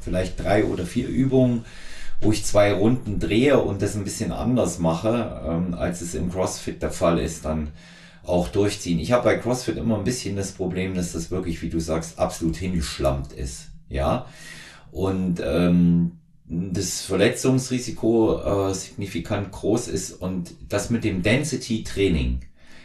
vielleicht 0.00 0.42
drei 0.42 0.64
oder 0.64 0.86
vier 0.86 1.08
Übungen, 1.08 1.66
wo 2.22 2.32
ich 2.32 2.46
zwei 2.46 2.72
Runden 2.72 3.20
drehe 3.20 3.58
und 3.58 3.82
das 3.82 3.96
ein 3.96 4.04
bisschen 4.04 4.32
anders 4.32 4.78
mache, 4.78 5.42
ähm, 5.46 5.74
als 5.74 6.00
es 6.00 6.14
im 6.14 6.32
CrossFit 6.32 6.80
der 6.80 6.90
Fall 6.90 7.18
ist, 7.18 7.44
dann 7.44 7.72
auch 8.24 8.48
durchziehen. 8.48 8.98
Ich 8.98 9.12
habe 9.12 9.24
bei 9.24 9.36
CrossFit 9.36 9.76
immer 9.76 9.98
ein 9.98 10.04
bisschen 10.04 10.36
das 10.36 10.52
Problem, 10.52 10.94
dass 10.94 11.12
das 11.12 11.30
wirklich, 11.30 11.60
wie 11.60 11.68
du 11.68 11.80
sagst, 11.80 12.18
absolut 12.18 12.56
hingeschlampt 12.56 13.34
ist. 13.34 13.66
Ja. 13.90 14.24
Und 14.90 15.42
ähm, 15.44 16.12
das 16.48 17.02
Verletzungsrisiko 17.02 18.68
äh, 18.68 18.74
signifikant 18.74 19.52
groß 19.52 19.88
ist. 19.88 20.12
Und 20.12 20.54
das 20.68 20.90
mit 20.90 21.04
dem 21.04 21.22
Density 21.22 21.82
Training, 21.82 22.40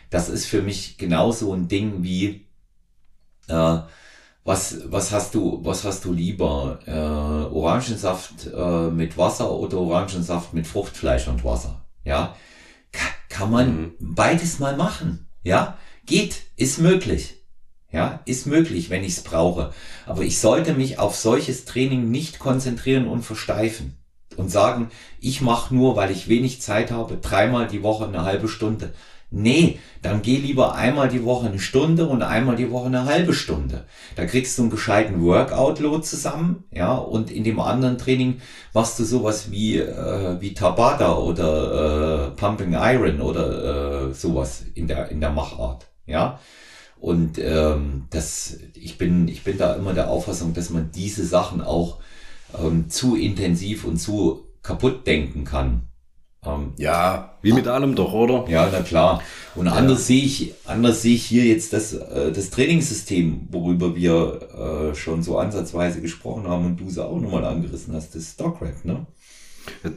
das 0.10 0.30
ist 0.30 0.46
für 0.46 0.62
mich 0.62 0.98
genauso 0.98 1.54
ein 1.54 1.68
Ding 1.68 2.04
wie 2.04 2.46
äh, 3.48 3.80
was 4.44 4.92
was 4.92 5.12
hast 5.12 5.36
du 5.36 5.60
was 5.64 5.84
hast 5.84 6.06
du 6.06 6.14
lieber? 6.14 6.80
Äh, 6.88 6.92
Orangensaft 6.92 8.48
äh, 8.48 8.90
mit 8.90 9.18
Wasser 9.18 9.52
oder 9.52 9.78
Orangensaft 9.78 10.54
mit 10.54 10.66
Fruchtfleisch 10.66 11.28
und 11.28 11.44
Wasser? 11.44 11.86
Ja? 12.04 12.36
Ka 12.92 13.06
kann 13.30 13.52
man 13.52 13.82
mhm. 13.82 13.94
beides 14.00 14.60
mal 14.60 14.76
machen. 14.76 15.28
Ja? 15.44 15.78
Geht 16.06 16.42
ist 16.58 16.80
möglich 16.80 17.41
ja, 17.92 18.22
ist 18.26 18.48
möglich, 18.48 18.90
wenn 18.90 19.04
ich 19.04 19.18
es 19.18 19.24
brauche. 19.24 19.74
Aber 20.06 20.24
ich 20.24 20.40
sollte 20.40 20.74
mich 20.74 21.00
auf 21.00 21.16
solches 21.16 21.66
Training 21.66 22.10
nicht 22.10 22.40
konzentrieren 22.40 23.08
und 23.08 23.24
versteifen 23.24 23.98
und 24.38 24.50
sagen, 24.50 24.90
ich 25.20 25.42
mache 25.42 25.76
nur, 25.76 25.96
weil 25.96 26.12
ich 26.12 26.30
wenig 26.30 26.62
Zeit 26.62 26.92
habe, 26.92 27.18
dreimal 27.18 27.68
die 27.68 27.84
Woche 27.84 28.06
eine 28.06 28.24
halbe 28.24 28.48
Stunde. 28.48 28.94
Nee, 29.34 29.80
dann 30.02 30.22
geh 30.22 30.36
lieber 30.36 30.76
einmal 30.76 31.08
die 31.08 31.24
Woche 31.24 31.48
eine 31.48 31.60
Stunde 31.60 32.06
und 32.06 32.22
einmal 32.22 32.58
die 32.58 32.70
Woche 32.70 32.88
eine 32.88 33.06
halbe 33.06 33.34
Stunde. 33.34 33.86
Da 34.18 34.26
kriegst 34.26 34.58
du 34.58 34.64
einen 34.64 34.72
gescheiten 34.72 35.24
Workout-Load 35.24 36.04
zusammen, 36.04 36.66
ja, 36.70 36.94
und 36.96 37.32
in 37.32 37.46
dem 37.46 37.62
anderen 37.62 37.98
Training 37.98 38.42
machst 38.74 39.00
du 39.00 39.06
sowas 39.06 39.50
wie, 39.50 39.78
äh, 39.78 40.42
wie 40.42 40.54
Tabata 40.54 41.16
oder 41.16 42.28
äh, 42.28 42.32
Pumping 42.32 42.74
Iron 42.74 43.22
oder 43.22 44.10
äh, 44.10 44.14
sowas 44.14 44.66
in 44.76 44.88
der, 44.88 45.10
in 45.10 45.22
der 45.22 45.30
Machart, 45.30 45.88
ja. 46.06 46.38
Und 47.02 47.40
ähm, 47.40 48.04
das, 48.12 48.60
ich 48.76 49.00
bin, 49.00 49.28
ich 49.28 49.44
bin 49.44 49.58
da 49.58 49.74
immer 49.74 49.94
der 49.94 50.12
Auffassung, 50.12 50.54
dass 50.54 50.70
man 50.70 50.92
diese 50.92 51.26
Sachen 51.26 51.60
auch 51.62 51.98
ähm, 52.64 52.92
zu 52.92 53.16
intensiv 53.16 53.86
und 53.86 53.98
zu 53.98 54.46
kaputt 54.62 55.08
denken 55.08 55.44
kann. 55.44 55.88
Ähm, 56.46 56.74
ja, 56.78 57.38
wie 57.42 57.54
mit 57.54 57.68
allem 57.68 57.96
doch, 57.96 58.14
oder? 58.14 58.46
Ja, 58.48 58.70
na 58.72 58.82
klar. 58.82 59.24
Und 59.56 59.66
ja. 59.66 59.72
anders 59.74 60.06
sehe 60.06 60.24
ich, 60.24 60.54
anders 60.66 61.02
sehe 61.02 61.16
ich 61.16 61.26
hier 61.26 61.46
jetzt 61.46 61.74
das, 61.74 61.94
äh, 61.94 62.32
das 62.32 62.52
Trainingssystem, 62.52 63.48
worüber 63.50 63.96
wir 63.96 64.92
äh, 64.92 64.96
schon 64.96 65.24
so 65.24 65.40
ansatzweise 65.40 66.02
gesprochen 66.02 66.48
haben 66.48 66.68
und 66.68 66.80
du 66.80 66.86
es 66.86 67.00
auch 67.00 67.20
nochmal 67.20 67.46
angerissen 67.46 67.96
hast, 67.96 68.14
das 68.14 68.34
Stockrap, 68.34 68.86
ne? 68.86 69.08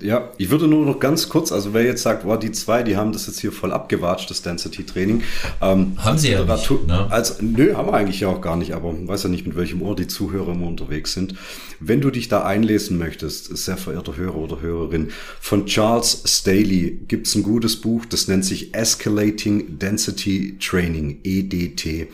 Ja, 0.01 0.31
ich 0.39 0.51
würde 0.51 0.67
nur 0.67 0.87
noch 0.87 0.99
ganz 0.99 1.29
kurz, 1.29 1.53
also 1.53 1.75
wer 1.75 1.83
jetzt 1.83 2.03
sagt, 2.03 2.25
wow, 2.25 2.39
die 2.39 2.53
zwei, 2.53 2.83
die 2.83 2.97
haben 2.97 3.13
das 3.13 3.27
jetzt 3.27 3.41
hier 3.41 3.53
voll 3.53 3.73
abgewatscht, 3.73 4.31
das 4.31 4.41
Density-Training. 4.43 5.23
Ähm, 5.61 5.93
haben 5.99 6.17
sie 6.19 6.31
ja 6.31 6.45
nicht, 6.45 6.87
ne? 6.87 7.11
als, 7.11 7.41
Nö, 7.43 7.75
haben 7.75 7.89
wir 7.89 7.95
eigentlich 7.95 8.21
ja 8.21 8.29
auch 8.29 8.41
gar 8.41 8.57
nicht, 8.57 8.73
aber 8.73 8.93
man 8.93 9.07
weiß 9.07 9.25
ja 9.25 9.29
nicht, 9.29 9.47
mit 9.47 9.57
welchem 9.57 9.83
Ohr 9.83 9.95
die 9.95 10.07
Zuhörer 10.07 10.53
immer 10.53 10.67
unterwegs 10.67 11.13
sind. 11.13 11.35
Wenn 11.81 12.01
du 12.01 12.11
dich 12.11 12.29
da 12.29 12.45
einlesen 12.45 12.99
möchtest, 12.99 13.55
sehr 13.57 13.77
verehrter 13.77 14.17
Hörer 14.17 14.37
oder 14.37 14.61
Hörerin, 14.63 15.11
von 15.41 15.67
Charles 15.67 16.23
Staley 16.25 17.01
gibt's 17.07 17.35
ein 17.35 17.43
gutes 17.43 17.81
Buch, 17.81 18.07
das 18.07 18.27
nennt 18.27 18.45
sich 18.45 18.75
Escalating 18.75 19.79
Density 19.79 20.57
Training, 20.59 21.21
EDT. 21.25 22.09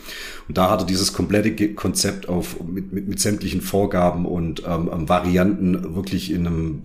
Und 0.49 0.57
da 0.57 0.69
hat 0.69 0.81
er 0.81 0.85
dieses 0.85 1.13
komplette 1.13 1.73
Konzept 1.73 2.27
auf 2.27 2.61
mit, 2.61 2.91
mit, 2.91 3.07
mit 3.07 3.19
sämtlichen 3.21 3.61
Vorgaben 3.61 4.25
und 4.25 4.63
ähm, 4.67 5.07
Varianten 5.07 5.95
wirklich 5.95 6.31
in 6.31 6.47
einem 6.47 6.83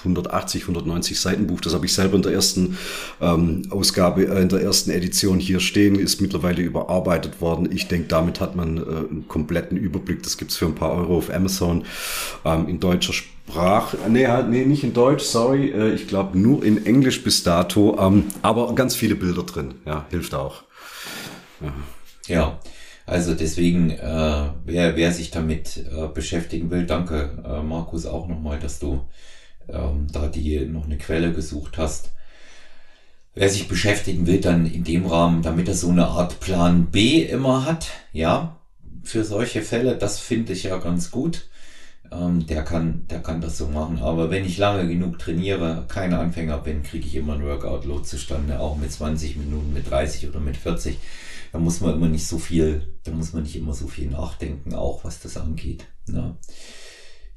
180, 0.00 0.62
190 0.62 1.18
Seiten 1.18 1.46
Buch. 1.46 1.60
Das 1.60 1.74
habe 1.74 1.86
ich 1.86 1.92
selber 1.92 2.16
in 2.16 2.22
der 2.22 2.32
ersten 2.32 2.78
ähm, 3.20 3.62
Ausgabe, 3.70 4.26
äh, 4.26 4.42
in 4.42 4.48
der 4.48 4.62
ersten 4.62 4.90
Edition 4.90 5.38
hier 5.38 5.60
stehen, 5.60 5.96
ist 5.96 6.20
mittlerweile 6.20 6.62
überarbeitet 6.62 7.40
worden. 7.40 7.70
Ich 7.72 7.88
denke, 7.88 8.08
damit 8.08 8.40
hat 8.40 8.56
man 8.56 8.78
äh, 8.78 8.80
einen 8.80 9.24
kompletten 9.28 9.76
Überblick. 9.76 10.22
Das 10.22 10.36
gibt's 10.38 10.56
für 10.56 10.66
ein 10.66 10.74
paar 10.74 10.92
Euro 10.92 11.18
auf 11.18 11.32
Amazon 11.32 11.84
ähm, 12.44 12.68
in 12.68 12.80
deutscher 12.80 13.12
Sprache. 13.12 13.98
Nee, 14.08 14.26
nee, 14.48 14.64
nicht 14.64 14.84
in 14.84 14.92
Deutsch, 14.92 15.24
sorry. 15.24 15.70
Äh, 15.70 15.94
ich 15.94 16.08
glaube 16.08 16.38
nur 16.38 16.64
in 16.64 16.86
Englisch 16.86 17.22
bis 17.22 17.42
dato. 17.42 17.98
Ähm, 17.98 18.24
aber 18.42 18.74
ganz 18.74 18.94
viele 18.94 19.14
Bilder 19.14 19.42
drin. 19.42 19.74
Ja, 19.86 20.06
hilft 20.10 20.34
auch. 20.34 20.62
Ja. 21.60 21.72
ja. 22.26 22.60
Also 23.06 23.34
deswegen, 23.34 23.90
äh, 23.90 24.50
wer, 24.64 24.94
wer 24.94 25.10
sich 25.10 25.32
damit 25.32 25.78
äh, 25.78 26.06
beschäftigen 26.06 26.70
will, 26.70 26.86
danke 26.86 27.42
äh, 27.44 27.60
Markus 27.60 28.06
auch 28.06 28.28
nochmal, 28.28 28.60
dass 28.60 28.78
du 28.78 29.00
ähm, 29.72 30.06
da 30.12 30.28
die 30.28 30.60
noch 30.66 30.84
eine 30.84 30.98
Quelle 30.98 31.32
gesucht 31.32 31.78
hast. 31.78 32.10
Wer 33.34 33.48
sich 33.48 33.68
beschäftigen 33.68 34.26
will, 34.26 34.40
dann 34.40 34.66
in 34.66 34.84
dem 34.84 35.06
Rahmen, 35.06 35.42
damit 35.42 35.68
er 35.68 35.74
so 35.74 35.88
eine 35.88 36.08
Art 36.08 36.40
Plan 36.40 36.86
B 36.86 37.22
immer 37.22 37.64
hat, 37.64 37.88
ja, 38.12 38.56
für 39.02 39.24
solche 39.24 39.62
Fälle, 39.62 39.96
das 39.96 40.18
finde 40.18 40.52
ich 40.52 40.64
ja 40.64 40.76
ganz 40.78 41.10
gut. 41.10 41.48
Ähm, 42.12 42.46
der 42.46 42.64
kann, 42.64 43.06
der 43.08 43.22
kann 43.22 43.40
das 43.40 43.56
so 43.56 43.68
machen. 43.68 44.00
Aber 44.00 44.30
wenn 44.30 44.44
ich 44.44 44.58
lange 44.58 44.88
genug 44.88 45.18
trainiere, 45.18 45.84
keine 45.88 46.18
Anfänger 46.18 46.58
bin, 46.58 46.82
kriege 46.82 47.06
ich 47.06 47.14
immer 47.14 47.34
ein 47.34 47.44
Workout-Load 47.44 48.04
zustande, 48.04 48.58
auch 48.58 48.76
mit 48.76 48.90
20 48.90 49.36
Minuten, 49.36 49.72
mit 49.72 49.88
30 49.88 50.28
oder 50.28 50.40
mit 50.40 50.56
40. 50.56 50.98
Da 51.52 51.58
muss 51.58 51.80
man 51.80 51.94
immer 51.94 52.08
nicht 52.08 52.26
so 52.26 52.38
viel, 52.38 52.98
da 53.04 53.12
muss 53.12 53.32
man 53.32 53.42
nicht 53.42 53.56
immer 53.56 53.74
so 53.74 53.86
viel 53.86 54.08
nachdenken, 54.08 54.74
auch 54.74 55.04
was 55.04 55.20
das 55.20 55.36
angeht. 55.36 55.86
Ne? 56.06 56.36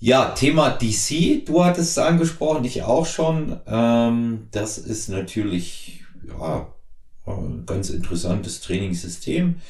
Ja, 0.06 0.32
Thema 0.32 0.72
DC, 0.72 1.46
du 1.46 1.64
hattest 1.64 1.92
es 1.92 1.98
angesprochen, 1.98 2.66
ich 2.66 2.84
auch 2.84 3.06
schon. 3.06 3.62
Ähm, 3.66 4.50
das 4.52 4.78
ist 4.78 5.08
natürlich 5.08 6.04
ja, 6.28 6.68
ein 7.26 7.64
ganz 7.66 7.90
interessantes 7.90 8.60
Trainingssystem. 8.60 9.62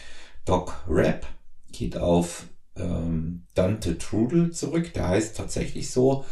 Doc 0.43 0.86
Rap 0.89 1.27
geht 1.71 1.97
auf 1.97 2.47
ähm, 2.75 3.43
Dante 3.53 3.99
Trudel 3.99 4.49
zurück, 4.49 4.91
der 4.95 5.09
heißt 5.09 5.38
tatsächlich 5.38 5.91
so. 5.91 6.25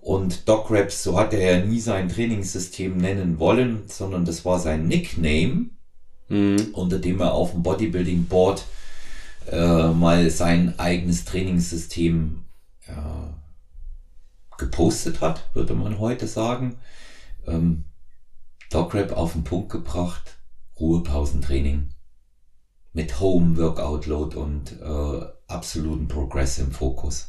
Und 0.00 0.48
Doc 0.48 0.72
Raps, 0.72 1.04
so 1.04 1.16
hat 1.16 1.32
er 1.32 1.58
ja 1.58 1.64
nie 1.64 1.78
sein 1.78 2.08
Trainingssystem 2.08 2.96
nennen 2.96 3.38
wollen, 3.38 3.84
sondern 3.86 4.24
das 4.24 4.44
war 4.44 4.58
sein 4.58 4.88
Nickname, 4.88 5.66
mhm. 6.28 6.70
unter 6.72 6.98
dem 6.98 7.20
er 7.20 7.32
auf 7.32 7.52
dem 7.52 7.62
Bodybuilding 7.62 8.24
Board 8.24 8.64
äh, 9.48 9.86
mal 9.90 10.30
sein 10.30 10.76
eigenes 10.80 11.24
Trainingssystem 11.24 12.42
äh, 12.88 13.35
gepostet 14.58 15.20
hat, 15.20 15.54
würde 15.54 15.74
man 15.74 15.98
heute 15.98 16.26
sagen. 16.26 16.78
Ähm, 17.46 17.84
Dograp 18.70 19.12
auf 19.12 19.32
den 19.32 19.44
Punkt 19.44 19.70
gebracht, 19.70 20.38
Ruhepausentraining 20.78 21.88
mit 22.92 23.20
Home 23.20 23.56
Workout 23.58 24.06
Load 24.06 24.36
und 24.36 24.72
äh, 24.80 25.26
absoluten 25.48 26.08
Progress 26.08 26.58
im 26.58 26.72
Fokus. 26.72 27.28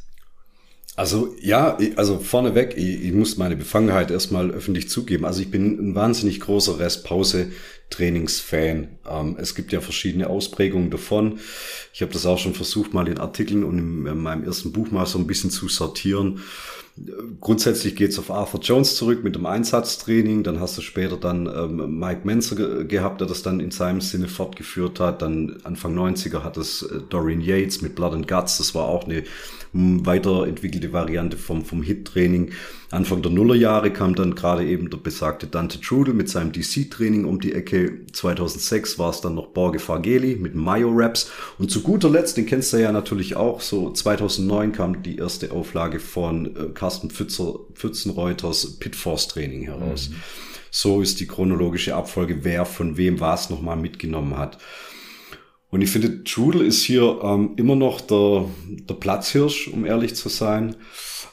Also 0.96 1.36
ja, 1.40 1.78
also 1.94 2.18
vorneweg, 2.18 2.76
ich, 2.76 3.04
ich 3.04 3.12
muss 3.12 3.36
meine 3.36 3.54
Befangenheit 3.54 4.10
erstmal 4.10 4.50
öffentlich 4.50 4.88
zugeben. 4.88 5.24
Also 5.24 5.40
ich 5.42 5.52
bin 5.52 5.78
ein 5.78 5.94
wahnsinnig 5.94 6.40
großer 6.40 6.80
Restpause-Trainingsfan. 6.80 8.98
Ähm, 9.08 9.36
es 9.38 9.54
gibt 9.54 9.70
ja 9.70 9.80
verschiedene 9.80 10.28
Ausprägungen 10.28 10.90
davon. 10.90 11.38
Ich 11.94 12.02
habe 12.02 12.12
das 12.12 12.26
auch 12.26 12.38
schon 12.38 12.54
versucht, 12.54 12.94
mal 12.94 13.06
in 13.06 13.18
Artikeln 13.18 13.62
und 13.62 13.78
in, 13.78 14.06
in 14.06 14.18
meinem 14.18 14.42
ersten 14.42 14.72
Buch 14.72 14.90
mal 14.90 15.06
so 15.06 15.20
ein 15.20 15.28
bisschen 15.28 15.50
zu 15.50 15.68
sortieren. 15.68 16.40
Grundsätzlich 17.40 17.96
geht's 17.96 18.18
auf 18.18 18.30
Arthur 18.30 18.60
Jones 18.60 18.96
zurück 18.96 19.22
mit 19.22 19.34
dem 19.34 19.46
Einsatztraining. 19.46 20.42
Dann 20.42 20.60
hast 20.60 20.76
du 20.78 20.82
später 20.82 21.16
dann 21.16 21.46
ähm, 21.46 21.98
Mike 21.98 22.22
Menzer 22.24 22.56
ge 22.56 22.84
gehabt, 22.86 23.20
der 23.20 23.28
das 23.28 23.42
dann 23.42 23.60
in 23.60 23.70
seinem 23.70 24.00
Sinne 24.00 24.28
fortgeführt 24.28 25.00
hat. 25.00 25.22
Dann 25.22 25.58
Anfang 25.64 25.96
90er 25.96 26.42
hat 26.42 26.56
es 26.56 26.82
äh, 26.82 27.00
Dorian 27.08 27.40
Yates 27.40 27.82
mit 27.82 27.94
Blood 27.94 28.14
and 28.14 28.28
Guts. 28.28 28.58
Das 28.58 28.74
war 28.74 28.86
auch 28.86 29.04
eine 29.04 29.24
weiterentwickelte 29.72 30.92
Variante 30.92 31.36
vom, 31.36 31.64
vom 31.64 31.82
Hit-Training. 31.82 32.52
Anfang 32.90 33.20
der 33.20 33.30
Nullerjahre 33.30 33.92
kam 33.92 34.14
dann 34.14 34.34
gerade 34.34 34.64
eben 34.64 34.88
der 34.88 34.96
besagte 34.96 35.46
Dante 35.46 35.78
Trudel 35.78 36.14
mit 36.14 36.30
seinem 36.30 36.52
DC-Training 36.52 37.26
um 37.26 37.38
die 37.38 37.52
Ecke. 37.52 38.06
2006 38.12 38.98
war 38.98 39.10
es 39.10 39.20
dann 39.20 39.34
noch 39.34 39.48
Borge 39.48 39.78
Fageli 39.78 40.36
mit 40.36 40.54
Mayo 40.54 40.90
Raps. 40.90 41.30
Und 41.58 41.70
zu 41.70 41.82
guter 41.82 42.08
Letzt, 42.08 42.38
den 42.38 42.46
kennst 42.46 42.72
du 42.72 42.78
ja 42.78 42.90
natürlich 42.90 43.36
auch, 43.36 43.60
so 43.60 43.92
2009 43.92 44.72
kam 44.72 45.02
die 45.02 45.16
erste 45.16 45.52
Auflage 45.52 46.00
von 46.00 46.46
äh, 46.56 46.68
Pfützer, 46.90 47.54
Pfützenreuters 47.74 48.78
Pitforce 48.78 49.28
Training 49.28 49.62
heraus. 49.62 50.10
Mhm. 50.10 50.16
So 50.70 51.00
ist 51.00 51.20
die 51.20 51.26
chronologische 51.26 51.94
Abfolge, 51.94 52.44
wer 52.44 52.64
von 52.64 52.96
wem 52.96 53.20
was 53.20 53.50
nochmal 53.50 53.76
mitgenommen 53.76 54.36
hat. 54.36 54.58
Und 55.70 55.82
ich 55.82 55.90
finde, 55.90 56.24
Trudel 56.24 56.62
ist 56.62 56.82
hier 56.82 57.20
ähm, 57.22 57.50
immer 57.56 57.76
noch 57.76 58.00
der, 58.00 58.46
der 58.88 58.94
Platzhirsch, 58.94 59.68
um 59.68 59.84
ehrlich 59.84 60.14
zu 60.14 60.28
sein 60.28 60.76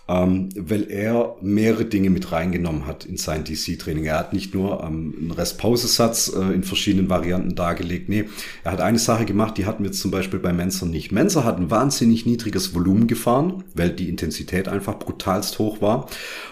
ähm, 0.07 0.49
weil 0.55 0.91
er 0.91 1.36
mehrere 1.41 1.86
Dinge 1.86 2.11
mit 2.11 2.31
reingenommen 2.31 2.86
hat 2.86 3.05
in 3.05 3.17
sein 3.17 3.43
DC-Training. 3.43 4.05
Er 4.05 4.19
hat 4.19 4.33
nicht 4.33 4.53
nur 4.53 4.83
ähm, 4.83 5.15
einen 5.19 5.31
Restpausesatz 5.31 6.31
äh, 6.36 6.53
in 6.53 6.63
verschiedenen 6.63 7.09
Varianten 7.09 7.55
dargelegt. 7.55 8.07
Nee, 8.07 8.25
er 8.63 8.73
hat 8.73 8.81
eine 8.81 8.99
Sache 8.99 9.25
gemacht, 9.25 9.57
die 9.57 9.65
hatten 9.65 9.83
wir 9.83 9.91
zum 9.91 10.11
Beispiel 10.11 10.39
bei 10.39 10.53
Menzer 10.53 10.86
nicht. 10.86 11.11
Menzer 11.11 11.43
hat 11.43 11.57
ein 11.57 11.71
wahnsinnig 11.71 12.25
niedriges 12.27 12.75
Volumen 12.75 13.07
gefahren, 13.07 13.63
weil 13.73 13.89
die 13.89 14.09
Intensität 14.09 14.67
einfach 14.67 14.99
brutalst 14.99 15.57
hoch 15.57 15.81
war 15.81 16.07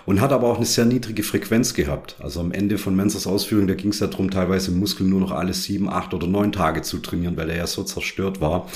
und 0.07 0.19
hat 0.19 0.31
aber 0.31 0.47
auch 0.47 0.57
eine 0.57 0.65
sehr 0.65 0.85
niedrige 0.85 1.21
Frequenz 1.21 1.75
gehabt. 1.75 2.15
Also 2.19 2.39
am 2.39 2.51
Ende 2.51 2.79
von 2.79 2.95
Menzers 2.95 3.27
Ausführung, 3.27 3.67
da 3.67 3.75
ging 3.75 3.91
es 3.91 3.99
ja 3.99 4.07
darum, 4.07 4.31
teilweise 4.31 4.71
Muskeln 4.71 5.11
nur 5.11 5.19
noch 5.19 5.31
alle 5.31 5.53
sieben, 5.53 5.89
acht 5.89 6.15
oder 6.15 6.25
neun 6.25 6.51
Tage 6.51 6.81
zu 6.81 6.97
trainieren, 6.97 7.37
weil 7.37 7.51
er 7.51 7.57
ja 7.57 7.67
so 7.73 7.83
zerstört 7.83 8.41
war. 8.41 8.67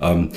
Ähm, 0.00 0.30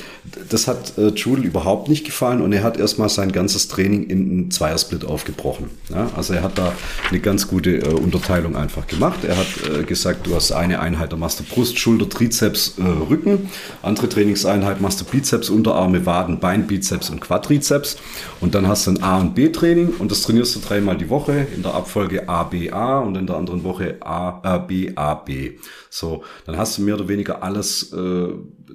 das 0.48 0.68
hat 0.68 0.96
äh, 0.98 1.08
Jule 1.08 1.42
überhaupt 1.42 1.88
nicht 1.88 2.04
gefallen 2.04 2.40
und 2.40 2.52
er 2.52 2.62
hat 2.62 2.78
erstmal 2.78 3.08
sein 3.08 3.32
ganzes 3.32 3.68
Training 3.68 4.04
in 4.04 4.30
einen 4.30 4.50
Zweiersplit 4.50 5.04
aufgebrochen. 5.04 5.70
Ja, 5.88 6.10
also 6.16 6.34
er 6.34 6.42
hat 6.42 6.58
da 6.58 6.72
eine 7.08 7.20
ganz 7.20 7.48
gute 7.48 7.78
äh, 7.78 7.88
Unterteilung 7.88 8.56
einfach 8.56 8.86
gemacht. 8.86 9.24
Er 9.24 9.36
hat 9.36 9.46
äh, 9.68 9.82
gesagt, 9.84 10.26
du 10.26 10.34
hast 10.34 10.52
eine 10.52 10.80
Einheit, 10.80 11.12
da 11.12 11.16
machst 11.16 11.40
du 11.40 11.44
Brust, 11.44 11.78
Schulter, 11.78 12.08
Trizeps, 12.08 12.78
äh, 12.78 12.82
Rücken. 12.82 13.50
Andere 13.82 14.08
Trainingseinheit 14.08 14.80
machst 14.80 15.00
du 15.00 15.04
Bizeps, 15.04 15.50
Unterarme, 15.50 16.06
Waden, 16.06 16.40
Bein, 16.40 16.66
Bizeps 16.66 17.10
und 17.10 17.20
Quadrizeps. 17.20 17.96
Und 18.40 18.54
dann 18.54 18.66
hast 18.68 18.86
du 18.86 18.92
ein 18.92 19.02
A- 19.02 19.18
und 19.18 19.34
B-Training 19.34 19.94
und 19.98 20.10
das 20.10 20.22
trainierst 20.22 20.56
du 20.56 20.60
dreimal 20.60 20.96
die 20.96 21.10
Woche 21.10 21.46
in 21.54 21.62
der 21.62 21.74
Abfolge 21.74 22.28
A, 22.28 22.44
B, 22.44 22.70
A 22.70 23.00
und 23.00 23.16
in 23.16 23.26
der 23.26 23.36
anderen 23.36 23.64
Woche 23.64 23.96
A, 24.00 24.40
A, 24.42 24.58
B. 24.58 25.52
So, 25.92 26.22
dann 26.46 26.56
hast 26.56 26.78
du 26.78 26.82
mehr 26.82 26.94
oder 26.94 27.08
weniger 27.08 27.42
alles 27.42 27.92
äh, 27.92 28.28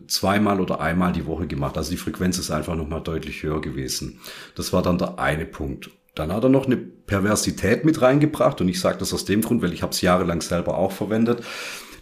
zweimal 0.08 0.60
oder 0.60 0.82
einmal 0.82 1.14
die 1.14 1.26
Woche 1.26 1.48
gemacht. 1.48 1.78
Also 1.78 1.92
die 1.92 1.98
Frequenz 1.98 2.38
ist 2.38 2.52
einfach 2.52 2.76
nochmal 2.76 3.02
deutlich 3.02 3.42
höher 3.42 3.62
gewesen. 3.62 4.20
Das 4.56 4.74
war 4.74 4.82
dann 4.82 4.98
der 4.98 5.18
eine 5.18 5.46
Punkt. 5.46 5.90
Dann 6.14 6.34
hat 6.34 6.44
er 6.44 6.50
noch 6.50 6.66
eine 6.66 6.76
Perversität 6.76 7.86
mit 7.86 8.02
reingebracht 8.02 8.60
und 8.60 8.68
ich 8.68 8.82
sage 8.82 8.98
das 9.00 9.14
aus 9.14 9.24
dem 9.24 9.42
Grund, 9.42 9.62
weil 9.62 9.74
ich 9.74 9.82
habe 9.82 9.94
es 9.94 10.02
jahrelang 10.02 10.42
selber 10.42 10.78
auch 10.78 10.92
verwendet. 10.92 11.42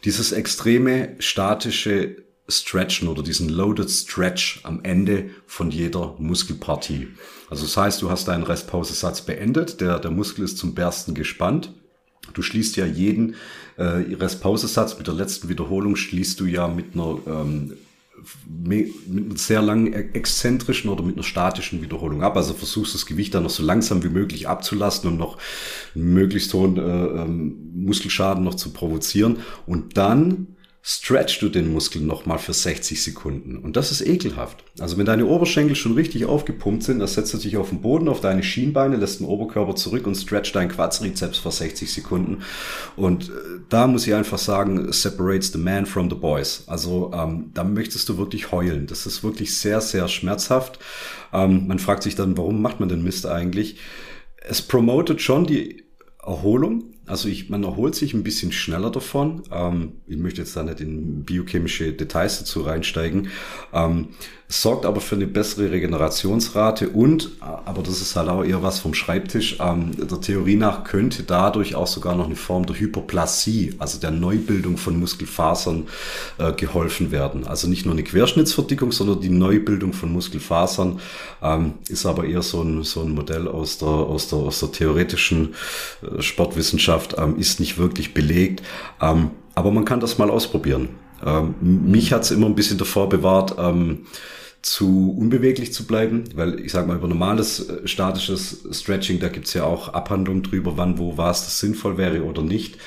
Dieses 0.04 0.32
extreme 0.32 1.16
statische 1.20 2.18
Stretchen 2.50 3.08
oder 3.08 3.24
diesen 3.24 3.50
Loaded 3.50 3.90
Stretch 3.90 4.62
am 4.64 4.84
Ende 4.84 5.30
von 5.46 5.72
jeder 5.72 6.16
Muskelpartie. 6.18 7.08
Also 7.50 7.64
das 7.64 7.78
heißt, 7.78 8.02
du 8.02 8.10
hast 8.10 8.28
deinen 8.28 8.44
Restpausesatz 8.44 9.22
beendet, 9.22 9.80
der, 9.80 10.00
der 10.00 10.12
Muskel 10.12 10.44
ist 10.44 10.58
zum 10.58 10.74
Bersten 10.74 11.14
gespannt. 11.14 11.72
Du 12.34 12.42
schließt 12.42 12.76
ja 12.78 12.86
jeden 12.86 13.36
äh, 13.78 13.84
Restpausesatz 13.84 14.98
mit 14.98 15.08
der 15.08 15.14
letzten 15.14 15.50
Wiederholung 15.50 15.96
schließt 15.96 16.40
du 16.40 16.46
ja 16.46 16.68
mit 16.68 16.94
einer 16.94 17.18
ähm, 17.28 17.74
mit 18.48 18.94
einer 19.10 19.36
sehr 19.36 19.62
langen 19.62 19.92
e-, 19.94 20.10
exzentrischen 20.14 20.90
oder 20.90 21.04
mit 21.04 21.16
einer 21.16 21.24
statischen 21.24 21.82
Wiederholung 21.82 22.24
ab. 22.24 22.38
Also 22.38 22.54
versuchst 22.54 22.94
das 22.94 23.06
Gewicht 23.06 23.34
dann 23.34 23.44
noch 23.44 23.50
so 23.50 23.64
langsam 23.64 24.04
wie 24.04 24.10
möglich 24.10 24.48
abzulasten 24.48 25.12
und 25.12 25.18
noch 25.18 25.38
möglichst 25.94 26.54
hohen 26.54 26.78
äh, 26.78 26.82
ähm, 26.82 27.72
Muskelschaden 27.74 28.44
noch 28.44 28.56
zu 28.56 28.72
provozieren. 28.72 29.38
Und 29.66 29.98
dann 29.98 30.53
stretchst 30.86 31.42
du 31.42 31.48
den 31.48 31.72
Muskel 31.72 32.02
nochmal 32.02 32.40
für 32.40 32.52
60 32.52 33.02
Sekunden. 33.02 33.56
Und 33.56 33.78
das 33.78 33.90
ist 33.92 34.02
ekelhaft. 34.02 34.66
Also 34.80 34.98
wenn 34.98 35.06
deine 35.06 35.26
Oberschenkel 35.26 35.78
schon 35.78 35.94
richtig 35.94 36.26
aufgepumpt 36.26 36.84
sind, 36.84 37.00
dann 37.00 37.08
setzt 37.08 37.34
du 37.34 37.38
dich 37.38 37.56
auf 37.56 37.70
den 37.70 37.82
Boden, 37.82 38.10
auf 38.10 38.20
deine 38.20 38.44
Schienbeine, 38.44 38.98
lässt 38.98 39.22
den 39.22 39.28
Oberkörper 39.28 39.78
zurück 39.78 40.06
und 40.06 40.16
stretcht 40.16 40.54
deinen 40.58 40.68
Quadrizeps 40.68 41.38
für 41.38 41.52
60 41.52 41.92
Sekunden. 41.92 42.44
Und 42.98 43.30
äh, 43.30 43.32
da 43.70 43.88
muss 43.88 44.06
ich 44.06 44.14
einfach 44.14 44.38
sagen, 44.38 44.92
separates 44.92 45.54
the 45.54 45.58
man 45.58 45.86
from 45.86 46.10
the 46.10 46.18
boys. 46.18 46.66
Also 46.68 47.12
ähm, 47.16 47.52
da 47.54 47.64
möchtest 47.64 48.10
du 48.10 48.18
wirklich 48.18 48.52
heulen. 48.52 48.86
Das 48.86 49.06
ist 49.06 49.24
wirklich 49.24 49.58
sehr, 49.58 49.80
sehr 49.80 50.10
schmerzhaft. 50.10 50.80
Ähm, 51.32 51.66
man 51.66 51.80
fragt 51.80 52.04
sich 52.04 52.16
dann, 52.16 52.38
warum 52.38 52.62
macht 52.62 52.82
man 52.82 52.90
den 52.90 53.06
Mist 53.06 53.26
eigentlich? 53.26 53.78
Es 54.36 54.62
promotet 54.62 55.22
schon 55.22 55.46
die 55.46 55.86
Erholung, 56.22 56.94
also 57.06 57.28
ich, 57.28 57.50
man 57.50 57.64
erholt 57.64 57.96
sich 57.96 58.14
ein 58.14 58.24
bisschen 58.24 58.52
schneller 58.52 58.90
davon. 58.90 59.44
Ähm, 59.52 59.94
ich 60.08 60.18
möchte 60.18 60.42
jetzt 60.42 60.56
da 60.56 60.64
nicht 60.64 60.80
in 60.80 61.24
biochemische 61.24 61.92
Details 61.92 62.40
dazu 62.40 62.62
reinsteigen. 62.62 63.30
Ähm, 63.74 64.10
sorgt 64.54 64.86
aber 64.86 65.02
für 65.02 65.16
eine 65.16 65.26
bessere 65.26 65.72
Regenerationsrate 65.72 66.90
und, 66.90 67.32
aber 67.40 67.82
das 67.82 68.02
ist 68.02 68.16
halt 68.16 68.30
auch 68.30 68.44
eher 68.44 68.62
was 68.62 68.80
vom 68.80 68.94
Schreibtisch, 68.94 69.58
ähm, 69.60 69.92
der 69.98 70.22
Theorie 70.22 70.56
nach 70.56 70.84
könnte 70.84 71.24
dadurch 71.24 71.74
auch 71.76 71.88
sogar 71.88 72.16
noch 72.16 72.26
eine 72.26 72.36
Form 72.36 72.66
der 72.66 72.80
Hyperplasie, 72.80 73.74
also 73.80 74.00
der 74.00 74.12
Neubildung 74.12 74.78
von 74.78 75.00
Muskelfasern 75.00 75.88
äh, 76.38 76.54
geholfen 76.54 77.12
werden. 77.12 77.48
Also 77.48 77.68
nicht 77.68 77.86
nur 77.86 77.96
eine 77.96 78.04
Querschnittsverdickung, 78.04 78.92
sondern 78.92 79.22
die 79.22 79.30
Neubildung 79.30 79.92
von 79.92 80.12
Muskelfasern 80.12 81.00
ähm, 81.42 81.74
ist 81.90 82.06
aber 82.06 82.26
eher 82.26 82.44
so 82.44 82.62
ein, 82.62 82.84
so 82.84 83.02
ein 83.02 83.12
Modell 83.12 83.48
aus 83.48 83.80
der, 83.80 83.88
aus 83.88 84.30
der, 84.30 84.40
aus 84.40 84.60
der 84.60 84.72
theoretischen 84.72 85.56
äh, 86.04 86.22
Sportwissenschaft, 86.22 87.03
ähm, 87.18 87.38
ist 87.38 87.60
nicht 87.60 87.78
wirklich 87.78 88.14
belegt. 88.14 88.64
Ähm, 89.02 89.32
aber 89.56 89.72
man 89.72 89.86
kann 89.86 90.00
das 90.00 90.18
mal 90.18 90.30
ausprobieren. 90.30 90.90
Ähm, 91.26 91.56
mich 91.62 92.14
hat's 92.14 92.32
immer 92.32 92.48
ein 92.48 92.56
bisschen 92.56 92.78
davor 92.78 93.10
bewahrt, 93.10 93.56
ähm, 93.58 94.06
zu 94.62 95.14
unbeweglich 95.18 95.74
zu 95.74 95.86
bleiben, 95.86 96.24
weil 96.36 96.60
ich 96.62 96.72
sage 96.72 96.88
mal, 96.88 96.96
über 96.96 97.08
normales 97.08 97.70
äh, 97.70 97.88
statisches 97.88 98.66
Stretching, 98.72 99.20
da 99.20 99.28
gibt's 99.28 99.54
ja 99.54 99.66
auch 99.66 99.90
Abhandlungen 99.90 100.42
drüber, 100.42 100.78
wann, 100.78 100.98
wo, 100.98 101.18
was 101.18 101.44
das 101.44 101.60
sinnvoll 101.60 101.98
wäre 101.98 102.24
oder 102.24 102.42
nicht. 102.42 102.78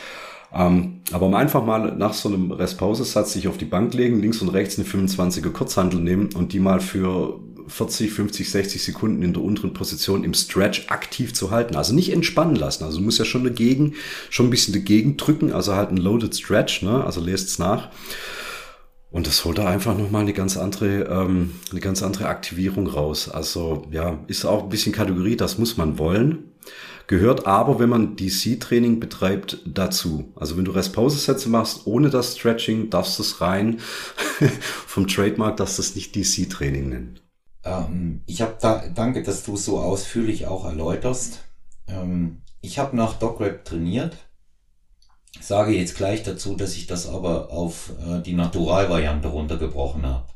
Ähm, 0.54 1.00
aber 1.12 1.26
um 1.26 1.34
einfach 1.34 1.64
mal 1.64 1.94
nach 1.96 2.14
so 2.14 2.28
einem 2.30 2.50
Restpausesatz 2.50 3.34
sich 3.34 3.46
auf 3.46 3.58
die 3.58 3.66
Bank 3.66 3.92
legen, 3.92 4.20
links 4.20 4.40
und 4.40 4.48
rechts 4.48 4.78
eine 4.78 4.88
25er 4.88 5.50
Kurzhandel 5.50 6.00
nehmen 6.00 6.30
und 6.34 6.52
die 6.54 6.60
mal 6.60 6.80
für 6.80 7.40
40, 7.68 8.12
50, 8.12 8.50
60 8.50 8.82
Sekunden 8.82 9.22
in 9.22 9.32
der 9.32 9.42
unteren 9.42 9.72
Position 9.72 10.24
im 10.24 10.34
Stretch 10.34 10.86
aktiv 10.88 11.34
zu 11.34 11.50
halten. 11.50 11.76
Also 11.76 11.94
nicht 11.94 12.12
entspannen 12.12 12.56
lassen. 12.56 12.84
Also 12.84 12.98
du 12.98 13.04
musst 13.04 13.18
ja 13.18 13.24
schon 13.24 13.44
dagegen, 13.44 13.94
schon 14.30 14.46
ein 14.46 14.50
bisschen 14.50 14.74
dagegen 14.74 15.16
drücken, 15.16 15.52
also 15.52 15.74
halt 15.74 15.90
ein 15.90 15.96
Loaded 15.96 16.36
Stretch, 16.36 16.82
ne? 16.82 17.04
Also 17.04 17.20
lest's 17.20 17.58
nach. 17.58 17.90
Und 19.10 19.26
das 19.26 19.44
holt 19.44 19.58
da 19.58 19.66
einfach 19.66 19.96
nochmal 19.96 20.22
eine 20.22 20.32
ganz 20.32 20.56
andere, 20.56 21.04
ähm, 21.04 21.52
eine 21.70 21.80
ganz 21.80 22.02
andere 22.02 22.28
Aktivierung 22.28 22.86
raus. 22.86 23.28
Also 23.28 23.86
ja, 23.90 24.18
ist 24.26 24.44
auch 24.44 24.64
ein 24.64 24.68
bisschen 24.68 24.92
Kategorie, 24.92 25.36
das 25.36 25.58
muss 25.58 25.76
man 25.76 25.98
wollen. 25.98 26.52
Gehört 27.06 27.46
aber, 27.46 27.78
wenn 27.78 27.88
man 27.88 28.16
DC-Training 28.16 28.98
betreibt, 28.98 29.58
dazu. 29.64 30.32
Also 30.34 30.56
wenn 30.56 30.64
du 30.64 30.72
Restpause-Sätze 30.72 31.48
machst 31.48 31.86
ohne 31.86 32.10
das 32.10 32.36
Stretching, 32.36 32.90
darfst 32.90 33.18
du 33.18 33.22
es 33.22 33.40
rein 33.40 33.78
vom 34.86 35.06
Trademark, 35.06 35.56
darfst 35.56 35.78
du 35.78 35.82
es 35.82 35.94
nicht 35.94 36.16
DC-Training 36.16 36.88
nennen. 36.88 37.20
Ähm, 37.66 38.22
ich 38.26 38.40
habe 38.40 38.56
da, 38.60 38.84
danke, 38.94 39.22
dass 39.22 39.44
du 39.44 39.56
so 39.56 39.80
ausführlich 39.80 40.46
auch 40.46 40.64
erläuterst. 40.64 41.40
Ähm, 41.88 42.42
ich 42.60 42.78
habe 42.78 42.96
nach 42.96 43.14
DocRap 43.14 43.64
trainiert 43.64 44.16
Sage 45.40 45.72
jetzt 45.72 45.96
gleich 45.96 46.22
dazu, 46.22 46.54
dass 46.54 46.76
ich 46.76 46.86
das 46.86 47.08
aber 47.08 47.50
auf 47.50 47.92
äh, 48.00 48.20
die 48.20 48.32
Naturalvariante 48.32 49.28
runtergebrochen 49.28 50.06
habe. 50.06 50.26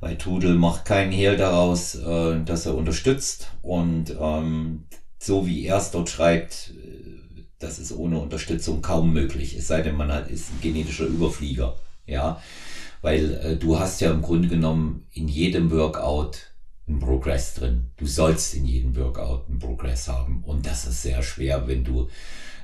Weil 0.00 0.16
Tudel 0.18 0.54
macht 0.54 0.84
keinen 0.84 1.12
Hehl 1.12 1.36
daraus, 1.36 1.94
äh, 1.94 2.42
dass 2.44 2.66
er 2.66 2.74
unterstützt 2.74 3.48
und 3.62 4.16
ähm, 4.18 4.84
so 5.18 5.46
wie 5.46 5.66
er 5.66 5.76
es 5.76 5.90
dort 5.90 6.08
schreibt, 6.08 6.72
äh, 6.76 7.44
das 7.58 7.78
ist 7.78 7.92
ohne 7.92 8.18
Unterstützung 8.18 8.82
kaum 8.82 9.12
möglich. 9.12 9.56
Es 9.56 9.68
sei 9.68 9.82
denn, 9.82 9.96
man 9.96 10.12
hat, 10.12 10.28
ist 10.28 10.50
ein 10.50 10.60
genetischer 10.60 11.06
Überflieger. 11.06 11.76
Ja, 12.06 12.42
weil 13.02 13.34
äh, 13.34 13.56
du 13.56 13.78
hast 13.78 14.00
ja 14.00 14.10
im 14.10 14.22
Grunde 14.22 14.48
genommen 14.48 15.06
in 15.12 15.28
jedem 15.28 15.70
Workout 15.70 16.52
ein 16.88 16.98
Progress 16.98 17.54
drin. 17.54 17.90
Du 17.96 18.06
sollst 18.06 18.54
in 18.54 18.64
jedem 18.64 18.96
Workout 18.96 19.48
ein 19.48 19.58
Progress 19.58 20.08
haben 20.08 20.42
und 20.44 20.66
das 20.66 20.86
ist 20.86 21.02
sehr 21.02 21.22
schwer, 21.22 21.68
wenn 21.68 21.84
du 21.84 22.08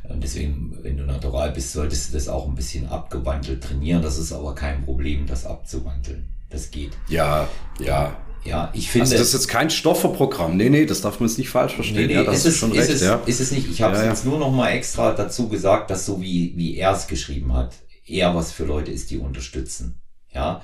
und 0.05 0.22
deswegen, 0.22 0.78
wenn 0.82 0.97
du 0.97 1.05
natural 1.05 1.51
bist, 1.51 1.72
solltest 1.72 2.09
du 2.09 2.14
das 2.14 2.28
auch 2.28 2.47
ein 2.47 2.55
bisschen 2.55 2.89
abgewandelt 2.89 3.62
trainieren. 3.62 4.01
Das 4.01 4.16
ist 4.16 4.32
aber 4.32 4.55
kein 4.55 4.84
Problem, 4.84 5.26
das 5.26 5.45
abzuwandeln. 5.45 6.28
Das 6.51 6.70
geht. 6.70 6.93
Ja, 7.09 7.49
ja. 7.80 8.16
Ja, 8.45 8.70
ich 8.72 8.89
finde. 8.89 9.03
Also 9.03 9.18
das 9.18 9.26
ist 9.28 9.32
jetzt 9.34 9.49
kein 9.49 9.68
Stofferprogramm. 9.68 10.57
Nee, 10.57 10.70
nee, 10.70 10.86
das 10.86 11.01
darf 11.01 11.18
man 11.18 11.28
jetzt 11.28 11.39
nicht 11.39 11.51
falsch 11.51 11.74
verstehen. 11.74 11.97
Nee, 11.97 12.07
nee, 12.07 12.14
ja, 12.14 12.22
das 12.22 12.39
ist, 12.39 12.47
ist 12.47 12.57
schon 12.57 12.70
ist 12.70 12.78
recht, 12.78 12.91
es, 12.91 13.03
ja. 13.03 13.20
Ist 13.26 13.41
es 13.41 13.51
nicht. 13.51 13.68
Ich 13.68 13.82
habe 13.82 13.97
ja, 13.97 14.05
ja. 14.05 14.11
jetzt 14.11 14.24
nur 14.24 14.39
noch 14.39 14.53
mal 14.53 14.70
extra 14.70 15.12
dazu 15.12 15.49
gesagt, 15.49 15.91
dass 15.91 16.07
so 16.07 16.20
wie, 16.20 16.57
wie 16.57 16.76
er 16.76 16.93
es 16.93 17.09
geschrieben 17.09 17.53
hat, 17.53 17.74
eher 18.07 18.34
was 18.34 18.53
für 18.53 18.64
Leute 18.64 18.93
ist, 18.93 19.11
die 19.11 19.18
unterstützen. 19.18 20.01
Ja. 20.39 20.62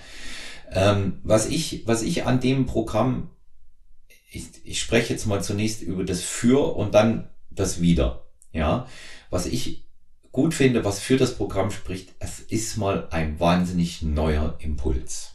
Ähm, 0.70 1.18
was 1.24 1.48
ich, 1.48 1.82
was 1.86 2.02
ich 2.02 2.24
an 2.26 2.38
dem 2.38 2.64
Programm, 2.64 3.30
ich, 4.30 4.46
ich 4.64 4.80
spreche 4.80 5.12
jetzt 5.12 5.26
mal 5.26 5.42
zunächst 5.42 5.82
über 5.82 6.04
das 6.04 6.22
Für 6.22 6.76
und 6.76 6.94
dann 6.94 7.28
das 7.50 7.80
Wieder. 7.80 8.24
Ja. 8.52 8.86
Was 9.30 9.46
ich 9.46 9.84
gut 10.30 10.54
finde, 10.54 10.84
was 10.84 11.00
für 11.00 11.16
das 11.16 11.36
Programm 11.36 11.72
spricht, 11.72 12.14
es 12.20 12.38
ist 12.38 12.76
mal 12.76 13.08
ein 13.10 13.40
wahnsinnig 13.40 14.02
neuer 14.02 14.54
Impuls. 14.60 15.32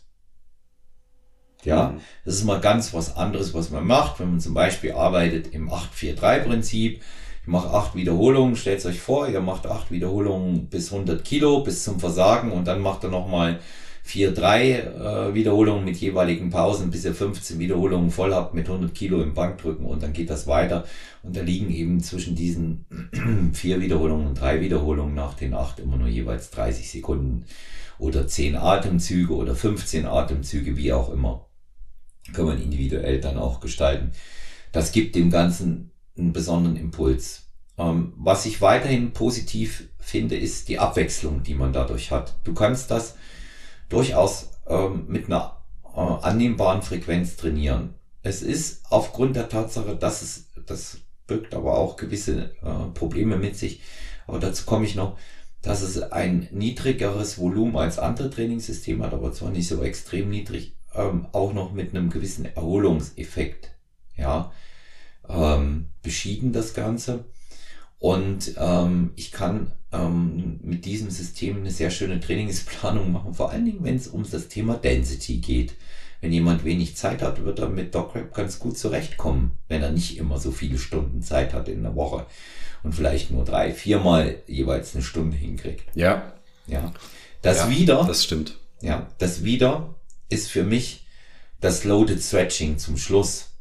Ja, 1.64 1.90
mhm. 1.90 2.02
das 2.24 2.36
ist 2.36 2.46
mal 2.46 2.62
ganz 2.62 2.94
was 2.94 3.18
anderes, 3.18 3.54
was 3.54 3.70
man 3.70 3.86
macht, 3.86 4.22
wenn 4.22 4.32
man 4.32 4.40
zum 4.40 4.54
Beispiel 4.54 4.94
arbeitet 4.94 5.54
im 5.54 5.70
8-4-3-Prinzip. 5.70 7.02
Ich 7.42 7.48
mache 7.48 7.72
acht 7.72 7.96
Wiederholungen, 7.96 8.56
stellt 8.56 8.86
euch 8.86 9.02
vor, 9.02 9.28
ihr 9.28 9.42
macht 9.42 9.66
acht 9.68 9.92
Wiederholungen 9.92 10.68
bis 10.68 10.94
100 10.94 11.26
Kilo, 11.26 11.62
bis 11.62 11.84
zum 11.84 12.00
Versagen 12.00 12.54
und 12.54 12.66
dann 12.66 12.80
macht 12.80 13.04
er 13.04 13.10
nochmal 13.10 13.60
vier, 14.04 14.32
drei 14.32 14.72
äh, 14.72 15.34
Wiederholungen 15.34 15.86
mit 15.86 15.98
jeweiligen 15.98 16.50
Pausen, 16.50 16.90
bis 16.92 17.06
ihr 17.06 17.14
15 17.14 17.60
Wiederholungen 17.60 18.12
voll 18.12 18.34
habt 18.34 18.54
mit 18.54 18.68
100 18.68 18.94
Kilo 18.94 19.22
im 19.22 19.34
Bankdrücken 19.34 19.86
und 19.86 20.02
dann 20.02 20.14
geht 20.14 20.30
das 20.30 20.48
weiter. 20.48 20.86
Und 21.24 21.36
da 21.36 21.42
liegen 21.42 21.70
eben 21.70 22.00
zwischen 22.02 22.36
diesen 22.36 22.86
vier 23.54 23.82
Wiederholungen 23.82 24.28
und 24.28 24.40
drei 24.40 24.62
Wiederholungen 24.62 25.16
nach 25.16 25.34
den 25.34 25.54
acht 25.54 25.80
immer 25.80 25.98
nur 25.98 26.08
jeweils 26.08 26.50
30 26.52 26.90
Sekunden 26.90 27.46
oder 28.00 28.28
10 28.28 28.56
Atemzüge 28.56 29.36
oder 29.36 29.56
15 29.56 30.06
Atemzüge, 30.06 30.78
wie 30.78 30.94
auch 30.94 31.12
immer. 31.12 31.46
Kann 32.34 32.46
man 32.46 32.62
individuell 32.62 33.20
dann 33.20 33.38
auch 33.38 33.60
gestalten. 33.60 34.12
Das 34.72 34.92
gibt 34.92 35.16
dem 35.16 35.30
Ganzen 35.30 35.92
einen 36.18 36.34
besonderen 36.34 36.78
Impuls. 36.78 37.48
Ähm, 37.78 38.14
was 38.18 38.46
ich 38.46 38.62
weiterhin 38.62 39.12
positiv 39.12 39.90
finde, 40.00 40.38
ist 40.38 40.70
die 40.70 40.80
Abwechslung, 40.80 41.44
die 41.44 41.56
man 41.56 41.74
dadurch 41.74 42.12
hat. 42.12 42.36
Du 42.44 42.54
kannst 42.54 42.92
das 42.92 43.16
durchaus 43.90 44.52
ähm, 44.68 45.06
mit 45.08 45.26
einer 45.26 45.58
äh, 45.84 46.00
annehmbaren 46.00 46.82
Frequenz 46.82 47.36
trainieren. 47.36 47.96
Es 48.22 48.42
ist 48.42 48.86
aufgrund 48.90 49.36
der 49.36 49.50
Tatsache, 49.50 49.96
dass 49.96 50.22
es, 50.22 50.52
das 50.66 51.00
birgt 51.28 51.54
aber 51.54 51.78
auch 51.78 51.96
gewisse 51.96 52.52
äh, 52.62 52.94
Probleme 52.94 53.38
mit 53.38 53.56
sich, 53.56 53.82
aber 54.28 54.40
dazu 54.40 54.66
komme 54.66 54.86
ich 54.86 54.96
noch, 54.96 55.18
dass 55.62 55.82
es 55.82 56.02
ein 56.02 56.48
niedrigeres 56.52 57.38
Volumen 57.38 57.76
als 57.76 58.00
andere 58.00 58.30
Trainingssysteme 58.30 59.06
hat, 59.06 59.14
aber 59.14 59.34
zwar 59.34 59.52
nicht 59.52 59.68
so 59.68 59.84
extrem 59.84 60.30
niedrig, 60.30 60.76
ähm, 60.96 61.28
auch 61.32 61.54
noch 61.54 61.74
mit 61.74 61.90
einem 61.90 62.10
gewissen 62.10 62.46
Erholungseffekt, 62.46 63.72
ja, 64.16 64.52
ähm, 65.28 65.88
beschieden 66.02 66.54
das 66.54 66.74
Ganze. 66.74 67.26
Und 68.00 68.54
ähm, 68.58 69.12
ich 69.18 69.32
kann 69.32 69.74
ähm, 69.92 70.60
mit 70.64 70.86
diesem 70.86 71.10
System 71.10 71.58
eine 71.58 71.72
sehr 71.72 71.92
schöne 71.92 72.20
Trainingsplanung 72.20 73.12
machen, 73.12 73.34
vor 73.34 73.52
allen 73.52 73.66
Dingen, 73.66 73.84
wenn 73.84 73.96
es 73.96 74.08
um 74.08 74.30
das 74.30 74.48
Thema 74.48 74.76
Density 74.76 75.38
geht. 75.38 75.74
Wenn 76.22 76.34
jemand 76.34 76.66
wenig 76.66 76.98
Zeit 76.98 77.22
hat, 77.22 77.46
wird 77.46 77.60
er 77.60 77.70
mit 77.70 77.96
DocRap 77.96 78.34
ganz 78.34 78.60
gut 78.60 78.78
zurechtkommen, 78.78 79.52
wenn 79.70 79.82
er 79.82 79.92
nicht 79.92 80.18
immer 80.18 80.38
so 80.38 80.52
viele 80.52 80.78
Stunden 80.78 81.22
Zeit 81.22 81.54
hat 81.54 81.70
in 81.70 81.84
der 81.84 81.96
Woche 81.96 82.26
und 82.84 82.94
vielleicht 82.94 83.32
nur 83.32 83.46
drei, 83.46 83.74
viermal 83.74 84.36
jeweils 84.46 84.96
eine 84.96 85.04
Stunde 85.04 85.38
hinkriegt. 85.38 85.84
Ja. 85.96 86.34
Ja. 86.68 86.94
Das 87.42 87.58
ja, 87.58 87.70
wieder. 87.70 88.04
Das 88.06 88.24
stimmt. 88.24 88.58
Ja. 88.82 89.08
Das 89.18 89.44
wieder 89.44 89.96
ist 90.30 90.50
für 90.50 90.64
mich 90.64 91.06
das 91.62 91.84
Loaded 91.84 92.22
Stretching 92.22 92.78
zum 92.78 92.98
Schluss. 92.98 93.52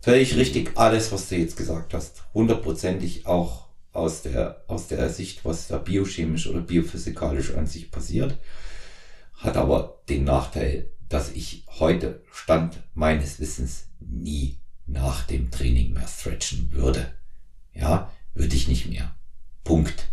Völlig 0.00 0.36
richtig 0.36 0.72
alles, 0.74 1.10
was 1.12 1.30
du 1.30 1.36
jetzt 1.36 1.56
gesagt 1.56 1.94
hast. 1.94 2.22
Hundertprozentig 2.34 3.26
auch 3.26 3.63
aus 3.94 4.22
der, 4.22 4.64
aus 4.66 4.88
der 4.88 5.08
Sicht, 5.08 5.44
was 5.44 5.68
da 5.68 5.78
biochemisch 5.78 6.48
oder 6.48 6.60
biophysikalisch 6.60 7.54
an 7.54 7.66
sich 7.66 7.90
passiert, 7.90 8.36
hat 9.34 9.56
aber 9.56 10.02
den 10.08 10.24
Nachteil, 10.24 10.90
dass 11.08 11.32
ich 11.32 11.64
heute 11.78 12.22
Stand 12.32 12.82
meines 12.94 13.40
Wissens 13.40 13.86
nie 14.00 14.58
nach 14.86 15.24
dem 15.26 15.50
Training 15.50 15.92
mehr 15.92 16.08
stretchen 16.08 16.72
würde. 16.72 17.12
Ja, 17.72 18.12
würde 18.34 18.56
ich 18.56 18.68
nicht 18.68 18.86
mehr. 18.86 19.14
Punkt. 19.62 20.10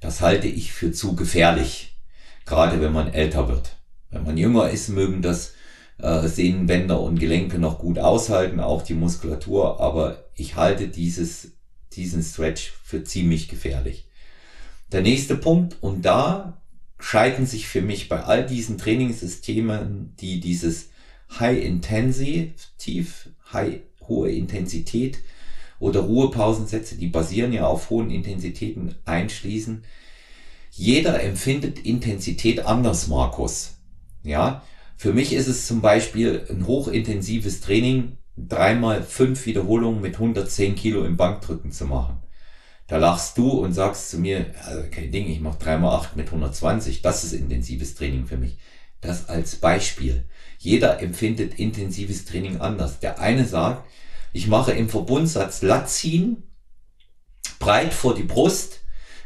Das 0.00 0.20
halte 0.20 0.46
ich 0.46 0.72
für 0.72 0.92
zu 0.92 1.16
gefährlich, 1.16 1.98
gerade 2.44 2.80
wenn 2.80 2.92
man 2.92 3.12
älter 3.12 3.48
wird. 3.48 3.76
Wenn 4.10 4.24
man 4.24 4.38
jünger 4.38 4.70
ist, 4.70 4.88
mögen 4.88 5.22
das 5.22 5.54
äh, 5.98 6.28
Sehnenbänder 6.28 7.00
und 7.00 7.18
Gelenke 7.18 7.58
noch 7.58 7.78
gut 7.78 7.98
aushalten, 7.98 8.60
auch 8.60 8.82
die 8.82 8.94
Muskulatur, 8.94 9.80
aber 9.80 10.24
ich 10.34 10.56
halte 10.56 10.88
dieses, 10.88 11.57
diesen 11.92 12.22
Stretch 12.22 12.72
für 12.82 13.04
ziemlich 13.04 13.48
gefährlich. 13.48 14.06
Der 14.92 15.02
nächste 15.02 15.36
Punkt, 15.36 15.76
und 15.80 16.04
da 16.04 16.60
scheiden 16.98 17.46
sich 17.46 17.68
für 17.68 17.82
mich 17.82 18.08
bei 18.08 18.22
all 18.22 18.46
diesen 18.46 18.78
Trainingssystemen, 18.78 20.14
die 20.20 20.40
dieses 20.40 20.88
High 21.38 21.62
Intensity, 21.62 23.06
High, 23.52 23.80
hohe 24.06 24.30
Intensität 24.30 25.18
oder 25.78 26.00
Ruhepausensätze, 26.00 26.96
die 26.96 27.08
basieren 27.08 27.52
ja 27.52 27.66
auf 27.66 27.90
hohen 27.90 28.10
Intensitäten 28.10 28.94
einschließen. 29.04 29.84
Jeder 30.72 31.22
empfindet 31.22 31.78
Intensität 31.80 32.66
anders, 32.66 33.08
Markus. 33.08 33.76
Ja, 34.22 34.62
für 34.96 35.12
mich 35.12 35.32
ist 35.32 35.46
es 35.46 35.66
zum 35.66 35.80
Beispiel 35.80 36.44
ein 36.50 36.66
hochintensives 36.66 37.60
Training, 37.60 38.17
dreimal 38.46 39.02
fünf 39.02 39.46
Wiederholungen 39.46 40.00
mit 40.00 40.14
110 40.14 40.74
Kilo 40.76 41.04
im 41.04 41.16
Bankdrücken 41.16 41.72
zu 41.72 41.86
machen. 41.86 42.22
Da 42.86 42.96
lachst 42.96 43.36
du 43.36 43.50
und 43.50 43.72
sagst 43.72 44.10
zu 44.10 44.18
mir, 44.18 44.54
also 44.64 44.82
kein 44.90 45.12
Ding, 45.12 45.28
ich 45.28 45.40
mache 45.40 45.58
dreimal 45.58 45.96
acht 45.96 46.16
mit 46.16 46.26
120. 46.26 47.02
Das 47.02 47.24
ist 47.24 47.32
intensives 47.32 47.94
Training 47.94 48.26
für 48.26 48.36
mich. 48.38 48.58
Das 49.00 49.28
als 49.28 49.56
Beispiel. 49.56 50.24
Jeder 50.58 51.00
empfindet 51.00 51.58
intensives 51.58 52.24
Training 52.24 52.60
anders. 52.60 52.98
Der 53.00 53.20
eine 53.20 53.46
sagt, 53.46 53.86
ich 54.32 54.46
mache 54.46 54.72
im 54.72 54.88
Verbundsatz 54.88 55.62
Latziehen, 55.62 56.42
breit 57.58 57.92
vor 57.92 58.14
die 58.14 58.24
Brust, 58.24 58.80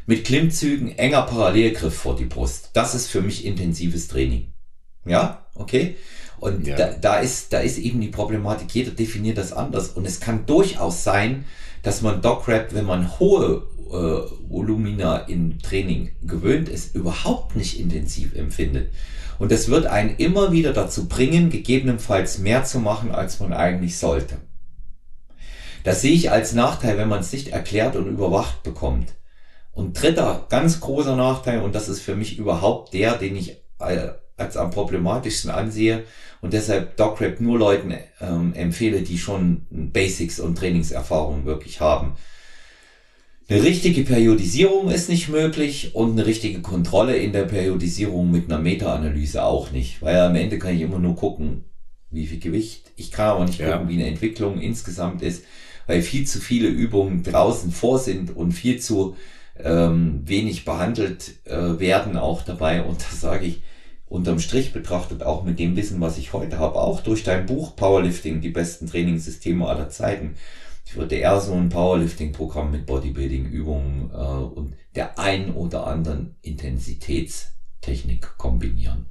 mit 0.05 0.25
Klimmzügen, 0.25 0.97
enger 0.97 1.23
Parallelgriff 1.23 1.95
vor 1.95 2.15
die 2.15 2.25
Brust. 2.25 2.71
Das 2.73 2.93
ist 2.93 3.07
für 3.07 3.21
mich 3.21 3.45
intensives 3.45 4.07
Training. 4.07 4.53
Ja, 5.05 5.45
okay. 5.55 5.95
Und 6.43 6.67
ja. 6.67 6.75
Da, 6.75 6.91
da, 6.99 7.19
ist, 7.19 7.53
da 7.53 7.59
ist 7.59 7.77
eben 7.77 8.01
die 8.01 8.09
Problematik, 8.09 8.69
jeder 8.75 8.91
definiert 8.91 9.37
das 9.37 9.53
anders. 9.53 9.87
Und 9.87 10.05
es 10.05 10.19
kann 10.19 10.45
durchaus 10.45 11.01
sein, 11.01 11.45
dass 11.83 12.01
man 12.01 12.21
Dograp, 12.21 12.73
wenn 12.73 12.83
man 12.83 13.17
hohe 13.17 13.63
äh, 13.89 14.49
Volumina 14.49 15.19
im 15.19 15.59
Training 15.59 16.11
gewöhnt 16.21 16.67
ist, 16.67 16.95
überhaupt 16.95 17.55
nicht 17.55 17.79
intensiv 17.79 18.35
empfindet. 18.35 18.91
Und 19.39 19.53
das 19.53 19.69
wird 19.69 19.85
einen 19.85 20.17
immer 20.17 20.51
wieder 20.51 20.73
dazu 20.73 21.07
bringen, 21.07 21.49
gegebenenfalls 21.49 22.39
mehr 22.39 22.65
zu 22.65 22.79
machen, 22.79 23.11
als 23.11 23.39
man 23.39 23.53
eigentlich 23.53 23.97
sollte. 23.97 24.35
Das 25.85 26.01
sehe 26.01 26.11
ich 26.11 26.29
als 26.29 26.51
Nachteil, 26.51 26.97
wenn 26.97 27.07
man 27.07 27.21
es 27.21 27.31
nicht 27.31 27.47
erklärt 27.47 27.95
und 27.95 28.07
überwacht 28.07 28.63
bekommt. 28.63 29.13
Und 29.71 29.93
dritter, 29.93 30.45
ganz 30.49 30.81
großer 30.81 31.15
Nachteil, 31.15 31.61
und 31.61 31.73
das 31.73 31.87
ist 31.87 32.01
für 32.01 32.17
mich 32.17 32.37
überhaupt 32.37 32.93
der, 32.93 33.15
den 33.15 33.37
ich 33.37 33.61
äh, 33.79 34.09
als 34.37 34.57
am 34.57 34.71
problematischsten 34.71 35.51
ansehe 35.51 36.03
und 36.41 36.53
deshalb 36.53 36.97
DocRap 36.97 37.39
nur 37.39 37.57
Leuten 37.57 37.93
ähm, 38.19 38.53
empfehle, 38.53 39.01
die 39.01 39.17
schon 39.17 39.65
Basics 39.69 40.39
und 40.39 40.57
Trainingserfahrung 40.57 41.45
wirklich 41.45 41.79
haben. 41.79 42.15
Eine 43.49 43.63
richtige 43.63 44.03
Periodisierung 44.03 44.89
ist 44.89 45.09
nicht 45.09 45.29
möglich 45.29 45.95
und 45.95 46.13
eine 46.13 46.25
richtige 46.25 46.61
Kontrolle 46.61 47.17
in 47.17 47.33
der 47.33 47.43
Periodisierung 47.43 48.31
mit 48.31 48.45
einer 48.45 48.59
Meta-Analyse 48.59 49.43
auch 49.43 49.71
nicht, 49.71 50.01
weil 50.01 50.17
am 50.17 50.35
Ende 50.35 50.57
kann 50.59 50.75
ich 50.75 50.81
immer 50.81 50.99
nur 50.99 51.15
gucken, 51.15 51.65
wie 52.09 52.25
viel 52.25 52.39
Gewicht. 52.39 52.91
Ich 52.95 53.11
kann 53.11 53.27
aber 53.27 53.45
nicht 53.45 53.59
ja. 53.59 53.73
gucken, 53.73 53.89
wie 53.89 53.95
eine 53.95 54.07
Entwicklung 54.07 54.59
insgesamt 54.59 55.21
ist, 55.21 55.43
weil 55.87 56.01
viel 56.01 56.25
zu 56.25 56.39
viele 56.39 56.69
Übungen 56.69 57.23
draußen 57.23 57.71
vor 57.71 57.99
sind 57.99 58.35
und 58.35 58.53
viel 58.53 58.79
zu 58.79 59.17
ähm, 59.61 60.21
wenig 60.25 60.63
behandelt 60.63 61.33
äh, 61.45 61.79
werden 61.79 62.17
auch 62.17 62.43
dabei. 62.43 62.83
Und 62.83 63.01
da 63.01 63.15
sage 63.15 63.45
ich, 63.45 63.61
unterm 64.13 64.39
Strich 64.39 64.73
betrachtet, 64.73 65.23
auch 65.23 65.43
mit 65.43 65.57
dem 65.57 65.75
Wissen, 65.75 65.99
was 65.99 66.19
ich 66.19 66.33
heute 66.33 66.59
habe, 66.59 66.75
auch 66.75 67.01
durch 67.01 67.23
dein 67.23 67.47
Buch 67.47 67.75
Powerlifting, 67.75 68.41
die 68.41 68.49
besten 68.49 68.85
Trainingssysteme 68.85 69.67
aller 69.67 69.89
Zeiten. 69.89 70.35
Ich 70.85 70.95
würde 70.95 71.15
eher 71.15 71.41
so 71.41 71.53
ein 71.53 71.69
Powerlifting-Programm 71.69 72.71
mit 72.71 72.85
Bodybuilding-Übungen 72.85 74.11
äh, 74.11 74.15
und 74.15 74.75
der 74.95 75.17
ein 75.17 75.51
oder 75.55 75.87
anderen 75.87 76.35
Intensitätstechnik 76.43 78.37
kombinieren. 78.37 79.07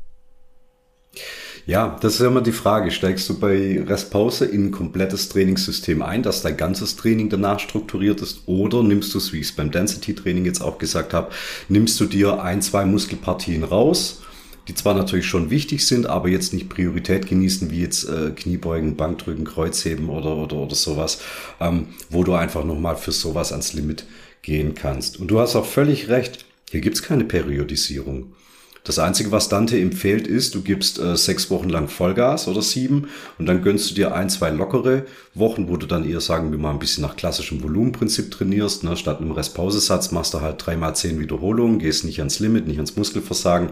Ja, 1.66 1.98
das 2.00 2.14
ist 2.14 2.20
immer 2.20 2.40
die 2.40 2.52
Frage. 2.52 2.92
Steigst 2.92 3.28
du 3.28 3.40
bei 3.40 3.82
Restpause 3.82 4.44
in 4.44 4.66
ein 4.66 4.70
komplettes 4.70 5.28
Trainingssystem 5.30 6.00
ein, 6.00 6.22
dass 6.22 6.42
dein 6.42 6.56
ganzes 6.56 6.94
Training 6.94 7.28
danach 7.28 7.58
strukturiert 7.58 8.20
ist? 8.20 8.46
Oder 8.46 8.84
nimmst 8.84 9.14
du 9.14 9.18
es, 9.18 9.32
wie 9.32 9.40
ich 9.40 9.48
es 9.48 9.52
beim 9.52 9.72
Density-Training 9.72 10.44
jetzt 10.44 10.62
auch 10.62 10.78
gesagt 10.78 11.12
habe, 11.12 11.32
nimmst 11.68 11.98
du 11.98 12.04
dir 12.04 12.40
ein, 12.40 12.62
zwei 12.62 12.84
Muskelpartien 12.84 13.64
raus 13.64 14.22
die 14.68 14.74
zwar 14.74 14.94
natürlich 14.94 15.26
schon 15.26 15.50
wichtig 15.50 15.86
sind, 15.86 16.06
aber 16.06 16.28
jetzt 16.28 16.52
nicht 16.52 16.68
Priorität 16.68 17.26
genießen, 17.26 17.70
wie 17.70 17.80
jetzt 17.80 18.08
äh, 18.08 18.30
Kniebeugen, 18.30 18.96
Bankdrücken, 18.96 19.44
Kreuzheben 19.44 20.08
oder, 20.08 20.36
oder, 20.36 20.56
oder 20.56 20.74
sowas, 20.74 21.20
ähm, 21.60 21.88
wo 22.10 22.24
du 22.24 22.34
einfach 22.34 22.64
nochmal 22.64 22.96
für 22.96 23.12
sowas 23.12 23.52
ans 23.52 23.72
Limit 23.72 24.04
gehen 24.42 24.74
kannst. 24.74 25.18
Und 25.18 25.28
du 25.28 25.40
hast 25.40 25.56
auch 25.56 25.66
völlig 25.66 26.08
recht, 26.08 26.44
hier 26.70 26.80
gibt's 26.80 27.02
keine 27.02 27.24
Periodisierung. 27.24 28.34
Das 28.84 28.98
Einzige, 28.98 29.30
was 29.30 29.48
Dante 29.48 29.78
empfiehlt, 29.78 30.26
ist, 30.26 30.56
du 30.56 30.62
gibst 30.62 30.98
äh, 30.98 31.16
sechs 31.16 31.50
Wochen 31.50 31.68
lang 31.68 31.88
Vollgas 31.88 32.48
oder 32.48 32.62
sieben 32.62 33.08
und 33.38 33.46
dann 33.46 33.62
gönnst 33.62 33.90
du 33.90 33.94
dir 33.94 34.12
ein, 34.12 34.28
zwei 34.28 34.50
lockere 34.50 35.06
Wochen, 35.34 35.68
wo 35.68 35.76
du 35.76 35.86
dann 35.86 36.08
eher, 36.08 36.20
sagen 36.20 36.50
wir 36.50 36.58
mal, 36.58 36.72
ein 36.72 36.80
bisschen 36.80 37.02
nach 37.02 37.14
klassischem 37.14 37.62
Volumenprinzip 37.62 38.32
trainierst. 38.32 38.82
Ne? 38.82 38.96
Statt 38.96 39.20
einem 39.20 39.30
Restpausesatz 39.30 40.10
machst 40.10 40.34
du 40.34 40.40
halt 40.40 40.64
dreimal 40.66 40.96
zehn 40.96 41.20
Wiederholungen, 41.20 41.78
gehst 41.78 42.04
nicht 42.04 42.18
ans 42.18 42.40
Limit, 42.40 42.66
nicht 42.66 42.78
ans 42.78 42.96
Muskelversagen 42.96 43.70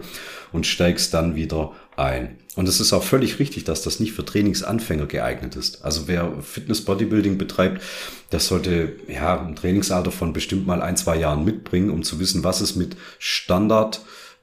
und 0.53 0.65
steigst 0.65 1.13
dann 1.13 1.35
wieder 1.35 1.73
ein. 1.97 2.37
Und 2.55 2.67
es 2.69 2.79
ist 2.79 2.93
auch 2.93 3.03
völlig 3.03 3.39
richtig, 3.39 3.65
dass 3.65 3.81
das 3.81 3.99
nicht 3.99 4.13
für 4.13 4.25
Trainingsanfänger 4.25 5.07
geeignet 5.07 5.57
ist. 5.57 5.83
Also 5.83 6.07
wer 6.07 6.33
Fitness 6.41 6.85
Bodybuilding 6.85 7.37
betreibt, 7.37 7.81
das 8.29 8.47
sollte 8.47 8.93
ja 9.07 9.41
ein 9.41 9.55
Trainingsalter 9.55 10.11
von 10.11 10.31
bestimmt 10.31 10.67
mal 10.67 10.81
ein, 10.81 10.95
zwei 10.95 11.17
Jahren 11.17 11.43
mitbringen, 11.43 11.89
um 11.89 12.03
zu 12.03 12.19
wissen, 12.19 12.45
was 12.45 12.61
es 12.61 12.75
mit 12.75 12.95
Standard 13.19 14.01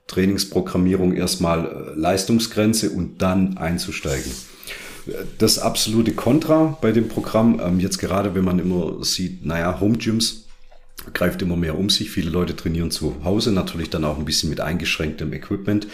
Trainingsprogrammierung 0.09 1.15
erstmal 1.15 1.67
äh, 1.67 1.99
Leistungsgrenze 1.99 2.91
und 2.91 3.23
dann 3.23 3.57
einzusteigen. 3.57 4.33
Das 5.39 5.59
absolute 5.59 6.13
Kontra 6.13 6.77
bei 6.81 6.93
dem 6.93 7.09
Programm, 7.09 7.61
ähm, 7.65 7.81
jetzt 7.81 7.99
gerade 7.99 8.35
wenn 8.35 8.45
man 8.45 8.59
immer 8.59 9.03
sieht, 9.05 9.47
naja, 9.47 9.81
Home 9.81 9.97
Gyms 9.97 10.45
greift 11.15 11.41
immer 11.41 11.57
mehr 11.57 11.79
um 11.79 11.89
sich. 11.89 12.11
Viele 12.11 12.31
Leute 12.31 12.57
trainieren 12.57 12.91
zu 12.91 13.17
Hause, 13.25 13.53
natürlich 13.53 13.91
dann 13.91 14.05
auch 14.05 14.19
ein 14.19 14.25
bisschen 14.25 14.51
mit 14.51 14.61
eingeschränktem 14.61 15.33
Equipment. 15.33 15.87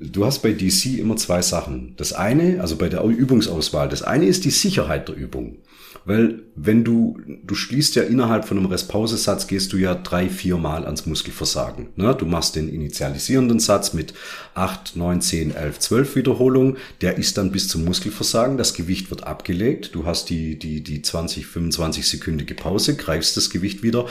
Du 0.00 0.24
hast 0.24 0.40
bei 0.42 0.52
DC 0.52 0.98
immer 0.98 1.16
zwei 1.16 1.42
Sachen. 1.42 1.94
Das 1.96 2.12
eine, 2.12 2.60
also 2.60 2.76
bei 2.76 2.88
der 2.88 3.02
Übungsauswahl, 3.02 3.88
das 3.88 4.02
eine 4.02 4.26
ist 4.26 4.44
die 4.44 4.50
Sicherheit 4.50 5.08
der 5.08 5.16
Übung. 5.16 5.56
Weil 6.04 6.42
wenn 6.54 6.84
du, 6.84 7.18
du 7.44 7.54
schließt 7.54 7.94
ja 7.94 8.02
innerhalb 8.02 8.44
von 8.44 8.58
einem 8.58 8.66
Restpausesatz, 8.66 9.46
gehst 9.46 9.72
du 9.72 9.76
ja 9.76 9.94
drei, 9.94 10.28
vier 10.28 10.56
Mal 10.56 10.84
ans 10.84 11.06
Muskelversagen. 11.06 11.88
Ne? 11.96 12.14
Du 12.14 12.26
machst 12.26 12.56
den 12.56 12.68
initialisierenden 12.68 13.60
Satz 13.60 13.92
mit 13.92 14.14
acht, 14.54 14.96
neun, 14.96 15.20
zehn, 15.20 15.54
elf, 15.54 15.78
zwölf 15.78 16.16
Wiederholungen. 16.16 16.76
Der 17.00 17.16
ist 17.16 17.38
dann 17.38 17.52
bis 17.52 17.68
zum 17.68 17.84
Muskelversagen. 17.84 18.56
Das 18.56 18.74
Gewicht 18.74 19.10
wird 19.10 19.24
abgelegt. 19.24 19.94
Du 19.94 20.04
hast 20.04 20.30
die, 20.30 20.58
die, 20.58 20.82
die 20.82 21.02
20, 21.02 21.46
25 21.46 22.08
sekündige 22.08 22.54
Pause, 22.54 22.96
greifst 22.96 23.36
das 23.36 23.50
Gewicht 23.50 23.82
wieder. 23.82 24.06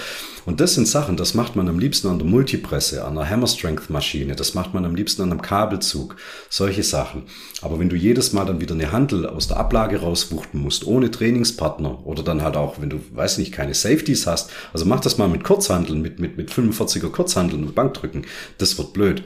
Und 0.46 0.62
das 0.62 0.76
sind 0.76 0.88
Sachen, 0.88 1.18
das 1.18 1.34
macht 1.34 1.56
man 1.56 1.68
am 1.68 1.80
liebsten 1.80 2.08
an 2.08 2.20
der 2.20 2.28
Multipresse, 2.28 3.04
an 3.04 3.16
der 3.16 3.30
Hammer 3.30 3.48
Strength 3.48 3.90
Maschine. 3.90 4.36
Das 4.36 4.54
macht 4.54 4.74
man 4.74 4.86
am 4.86 4.96
liebsten 4.96 5.24
an 5.24 5.32
einem 5.32 5.42
Kabelzug. 5.42 6.16
Solche 6.50 6.84
Sachen. 6.84 7.24
Aber 7.62 7.80
wenn 7.80 7.90
du 7.90 7.96
jedes 7.96 8.32
Mal 8.34 8.46
dann 8.46 8.62
wieder 8.62 8.74
eine 8.74 8.92
Handel 8.92 9.28
aus 9.28 9.48
der 9.48 9.58
Ablage 9.58 10.00
rauswuchten 10.00 10.62
musst, 10.62 10.88
ohne 10.88 11.12
Trainingspartner, 11.12 11.77
Partner 11.78 12.06
oder 12.06 12.24
dann 12.24 12.42
halt 12.42 12.58
auch, 12.58 12.80
wenn 12.80 12.90
du, 12.90 13.00
weiß 13.12 13.38
nicht, 13.38 13.52
keine 13.52 13.74
Safeties 13.74 14.28
hast. 14.28 14.50
Also 14.74 14.86
mach 14.86 15.00
das 15.00 15.18
mal 15.18 15.28
mit 15.28 15.44
Kurzhandeln, 15.44 16.02
mit, 16.02 16.20
mit, 16.20 16.38
mit 16.38 16.52
45er 16.52 17.10
Kurzhandeln 17.10 17.64
und 17.64 17.76
Bankdrücken. 17.76 18.26
Das 18.58 18.78
wird 18.78 18.94
blöd. 18.94 19.24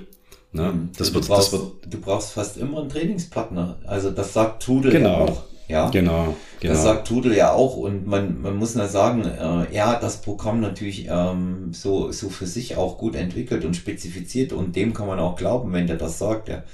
Ne? 0.51 0.73
Mhm. 0.73 0.89
Das 0.97 1.09
du, 1.09 1.15
wird, 1.15 1.27
brauchst, 1.27 1.53
das 1.53 1.59
wird, 1.59 1.71
du 1.89 1.99
brauchst 1.99 2.33
fast 2.33 2.57
immer 2.57 2.81
einen 2.81 2.89
Trainingspartner. 2.89 3.79
Also 3.85 4.11
das 4.11 4.33
sagt 4.33 4.63
Tudel 4.63 4.91
genau. 4.91 5.09
ja 5.09 5.31
auch. 5.31 5.43
Ja, 5.67 5.89
genau, 5.89 6.35
genau. 6.59 6.73
Das 6.73 6.83
sagt 6.83 7.07
Tudel 7.07 7.33
ja 7.33 7.53
auch 7.53 7.77
und 7.77 8.05
man, 8.05 8.41
man 8.41 8.57
muss 8.57 8.75
nur 8.75 8.89
sagen, 8.89 9.23
äh, 9.23 9.73
er 9.73 9.87
hat 9.87 10.03
das 10.03 10.17
Programm 10.17 10.59
natürlich 10.59 11.07
ähm, 11.09 11.69
so, 11.71 12.11
so 12.11 12.27
für 12.27 12.45
sich 12.45 12.75
auch 12.75 12.97
gut 12.97 13.15
entwickelt 13.15 13.63
und 13.63 13.77
spezifiziert 13.77 14.51
und 14.51 14.75
dem 14.75 14.93
kann 14.93 15.07
man 15.07 15.19
auch 15.19 15.37
glauben, 15.37 15.71
wenn 15.71 15.87
der 15.87 15.95
das 15.95 16.19
sagt. 16.19 16.49
Der 16.49 16.65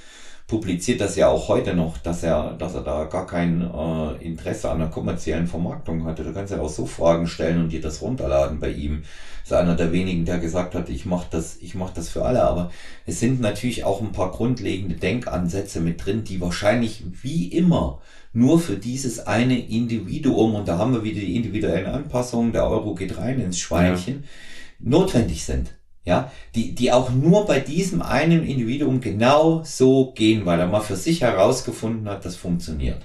publiziert 0.48 1.02
das 1.02 1.14
ja 1.14 1.28
auch 1.28 1.48
heute 1.48 1.74
noch, 1.74 1.98
dass 1.98 2.22
er, 2.22 2.54
dass 2.54 2.74
er 2.74 2.80
da 2.80 3.04
gar 3.04 3.26
kein 3.26 3.60
äh, 3.60 4.24
Interesse 4.24 4.70
an 4.70 4.80
einer 4.80 4.90
kommerziellen 4.90 5.46
Vermarktung 5.46 6.04
hatte. 6.06 6.24
Du 6.24 6.32
kannst 6.32 6.52
ja 6.52 6.60
auch 6.60 6.70
so 6.70 6.86
Fragen 6.86 7.26
stellen 7.26 7.60
und 7.60 7.68
dir 7.70 7.82
das 7.82 8.00
runterladen 8.00 8.58
bei 8.58 8.70
ihm. 8.70 9.02
Ist 9.44 9.52
einer 9.52 9.76
der 9.76 9.92
wenigen, 9.92 10.24
der 10.24 10.38
gesagt 10.38 10.74
hat, 10.74 10.88
ich 10.88 11.04
mache 11.04 11.26
das, 11.30 11.58
ich 11.60 11.74
mache 11.74 11.92
das 11.94 12.08
für 12.08 12.24
alle. 12.24 12.42
Aber 12.44 12.70
es 13.04 13.20
sind 13.20 13.42
natürlich 13.42 13.84
auch 13.84 14.00
ein 14.00 14.12
paar 14.12 14.30
grundlegende 14.30 14.96
Denkansätze 14.96 15.80
mit 15.80 16.04
drin, 16.04 16.24
die 16.24 16.40
wahrscheinlich 16.40 17.04
wie 17.22 17.48
immer 17.48 18.00
nur 18.32 18.58
für 18.58 18.76
dieses 18.76 19.26
eine 19.26 19.58
Individuum, 19.58 20.54
und 20.54 20.66
da 20.66 20.78
haben 20.78 20.94
wir 20.94 21.04
wieder 21.04 21.20
die 21.20 21.36
individuellen 21.36 21.86
Anpassungen, 21.86 22.52
der 22.52 22.68
Euro 22.68 22.94
geht 22.94 23.18
rein 23.18 23.40
ins 23.40 23.58
Schweinchen, 23.58 24.24
ja. 24.80 24.90
notwendig 24.90 25.44
sind. 25.44 25.77
Ja, 26.08 26.32
die, 26.54 26.74
die 26.74 26.90
auch 26.90 27.10
nur 27.10 27.44
bei 27.44 27.60
diesem 27.60 28.00
einen 28.00 28.46
Individuum 28.46 29.02
genau 29.02 29.62
so 29.62 30.12
gehen, 30.12 30.46
weil 30.46 30.58
er 30.58 30.66
mal 30.66 30.80
für 30.80 30.96
sich 30.96 31.20
herausgefunden 31.20 32.08
hat, 32.08 32.24
das 32.24 32.34
funktioniert. 32.34 33.04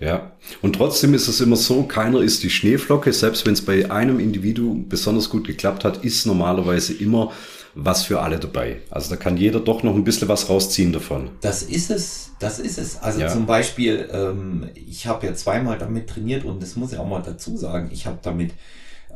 Ja, 0.00 0.32
und 0.62 0.76
trotzdem 0.76 1.12
ist 1.12 1.28
es 1.28 1.42
immer 1.42 1.56
so, 1.56 1.82
keiner 1.82 2.22
ist 2.22 2.42
die 2.42 2.48
Schneeflocke, 2.48 3.12
selbst 3.12 3.44
wenn 3.44 3.52
es 3.52 3.62
bei 3.62 3.90
einem 3.90 4.20
Individuum 4.20 4.88
besonders 4.88 5.28
gut 5.28 5.46
geklappt 5.46 5.84
hat, 5.84 6.02
ist 6.02 6.24
normalerweise 6.24 6.94
immer 6.94 7.30
was 7.74 8.04
für 8.04 8.20
alle 8.20 8.38
dabei. 8.38 8.78
Also 8.88 9.10
da 9.10 9.16
kann 9.16 9.36
jeder 9.36 9.60
doch 9.60 9.82
noch 9.82 9.94
ein 9.94 10.04
bisschen 10.04 10.28
was 10.28 10.48
rausziehen 10.48 10.94
davon. 10.94 11.28
Das 11.42 11.62
ist 11.62 11.90
es, 11.90 12.30
das 12.38 12.58
ist 12.58 12.78
es. 12.78 13.02
Also 13.02 13.20
ja. 13.20 13.28
zum 13.28 13.44
Beispiel, 13.44 14.08
ähm, 14.10 14.70
ich 14.74 15.06
habe 15.06 15.26
ja 15.26 15.34
zweimal 15.34 15.76
damit 15.76 16.08
trainiert 16.08 16.46
und 16.46 16.62
das 16.62 16.74
muss 16.76 16.94
ich 16.94 16.98
auch 16.98 17.06
mal 17.06 17.22
dazu 17.22 17.54
sagen, 17.58 17.90
ich 17.92 18.06
habe 18.06 18.18
damit 18.22 18.52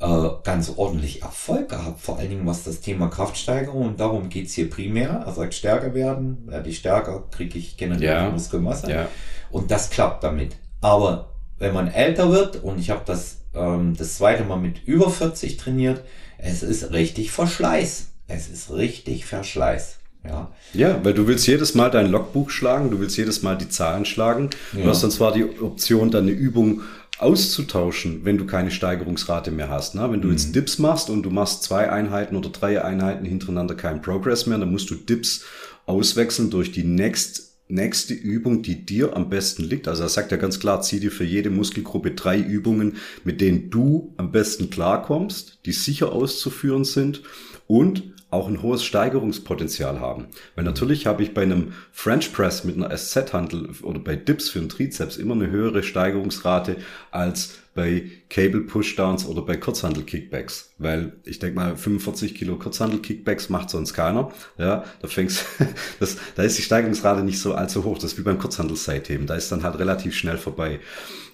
äh, 0.00 0.28
ganz 0.44 0.72
ordentlich 0.76 1.22
Erfolg 1.22 1.68
gehabt, 1.68 2.00
vor 2.00 2.18
allen 2.18 2.30
Dingen 2.30 2.46
was 2.46 2.64
das 2.64 2.80
Thema 2.80 3.08
Kraftsteigerung 3.08 3.86
und 3.86 4.00
darum 4.00 4.28
geht's 4.28 4.54
hier 4.54 4.70
primär. 4.70 5.22
Er 5.26 5.32
sagt 5.32 5.54
stärker 5.54 5.94
werden, 5.94 6.46
werde 6.46 6.68
ich 6.68 6.78
stärker, 6.78 7.24
kriege 7.30 7.58
ich 7.58 7.76
generell 7.76 8.02
ja. 8.02 8.30
Muskelmasse 8.30 8.90
ja. 8.90 9.08
und 9.50 9.70
das 9.70 9.90
klappt 9.90 10.24
damit. 10.24 10.56
Aber 10.80 11.34
wenn 11.58 11.74
man 11.74 11.88
älter 11.88 12.30
wird 12.30 12.62
und 12.62 12.78
ich 12.78 12.90
habe 12.90 13.02
das 13.04 13.40
ähm, 13.54 13.94
das 13.96 14.16
zweite 14.16 14.44
Mal 14.44 14.56
mit 14.56 14.84
über 14.84 15.10
40 15.10 15.56
trainiert, 15.56 16.02
es 16.38 16.62
ist 16.62 16.92
richtig 16.92 17.30
Verschleiß. 17.32 18.08
Es 18.28 18.48
ist 18.48 18.72
richtig 18.72 19.26
Verschleiß. 19.26 19.96
Ja. 20.22 20.50
ja, 20.74 21.02
weil 21.02 21.14
du 21.14 21.26
willst 21.26 21.46
jedes 21.46 21.74
Mal 21.74 21.90
dein 21.90 22.10
Logbuch 22.10 22.50
schlagen, 22.50 22.90
du 22.90 23.00
willst 23.00 23.16
jedes 23.16 23.42
Mal 23.42 23.56
die 23.56 23.70
Zahlen 23.70 24.04
schlagen. 24.04 24.50
Du 24.72 24.84
hast 24.84 25.02
dann 25.02 25.10
zwar 25.10 25.32
die 25.32 25.44
Option, 25.60 26.10
deine 26.10 26.30
Übung 26.30 26.82
auszutauschen, 27.22 28.24
wenn 28.24 28.38
du 28.38 28.46
keine 28.46 28.70
Steigerungsrate 28.70 29.50
mehr 29.50 29.68
hast. 29.68 29.94
Ne? 29.94 30.10
Wenn 30.10 30.20
du 30.20 30.28
mhm. 30.28 30.34
jetzt 30.34 30.54
Dips 30.54 30.78
machst 30.78 31.10
und 31.10 31.22
du 31.22 31.30
machst 31.30 31.62
zwei 31.62 31.90
Einheiten 31.90 32.36
oder 32.36 32.48
drei 32.50 32.82
Einheiten 32.82 33.24
hintereinander 33.24 33.74
keinen 33.74 34.02
Progress 34.02 34.46
mehr, 34.46 34.58
dann 34.58 34.70
musst 34.70 34.90
du 34.90 34.94
Dips 34.94 35.44
auswechseln 35.86 36.50
durch 36.50 36.72
die 36.72 36.84
next 36.84 37.50
nächste 37.70 38.14
Übung, 38.14 38.62
die 38.62 38.84
dir 38.84 39.16
am 39.16 39.30
besten 39.30 39.62
liegt. 39.62 39.86
Also 39.86 40.02
er 40.02 40.08
sagt 40.08 40.32
ja 40.32 40.36
ganz 40.36 40.58
klar, 40.58 40.82
zieh 40.82 40.98
dir 40.98 41.12
für 41.12 41.24
jede 41.24 41.50
Muskelgruppe 41.50 42.10
drei 42.10 42.38
Übungen, 42.38 42.96
mit 43.22 43.40
denen 43.40 43.70
du 43.70 44.12
am 44.16 44.32
besten 44.32 44.70
klarkommst, 44.70 45.60
die 45.66 45.72
sicher 45.72 46.10
auszuführen 46.10 46.84
sind 46.84 47.22
und 47.68 48.12
auch 48.30 48.48
ein 48.48 48.62
hohes 48.62 48.84
Steigerungspotenzial 48.84 50.00
haben. 50.00 50.26
Weil 50.54 50.64
natürlich 50.64 51.06
habe 51.06 51.22
ich 51.22 51.34
bei 51.34 51.42
einem 51.42 51.72
French 51.92 52.32
Press 52.32 52.64
mit 52.64 52.76
einer 52.76 52.94
SZ-Handel 52.96 53.70
oder 53.82 53.98
bei 53.98 54.16
Dips 54.16 54.50
für 54.50 54.60
einen 54.60 54.68
Trizeps 54.68 55.16
immer 55.16 55.34
eine 55.34 55.50
höhere 55.50 55.82
Steigerungsrate 55.82 56.76
als 57.10 57.54
bei 57.74 58.10
Cable 58.28 58.62
Pushdowns 58.62 59.26
oder 59.26 59.42
bei 59.42 59.56
Kurzhandel 59.56 60.04
Kickbacks. 60.04 60.74
Weil 60.78 61.14
ich 61.24 61.38
denke 61.38 61.56
mal, 61.56 61.76
45 61.76 62.34
Kilo 62.34 62.56
Kurzhandel 62.56 63.00
Kickbacks 63.00 63.48
macht 63.48 63.70
sonst 63.70 63.94
keiner. 63.94 64.30
Ja, 64.58 64.84
da 65.00 65.08
fängst, 65.08 65.44
das, 66.00 66.16
da 66.36 66.42
ist 66.42 66.58
die 66.58 66.62
Steigerungsrate 66.62 67.22
nicht 67.22 67.40
so 67.40 67.54
allzu 67.54 67.84
hoch. 67.84 67.96
Das 67.96 68.12
ist 68.12 68.18
wie 68.18 68.22
beim 68.22 68.38
Kurzhandel 68.38 68.76
Seitheben. 68.76 69.26
Da 69.26 69.34
ist 69.34 69.50
dann 69.50 69.62
halt 69.62 69.78
relativ 69.78 70.14
schnell 70.14 70.38
vorbei. 70.38 70.80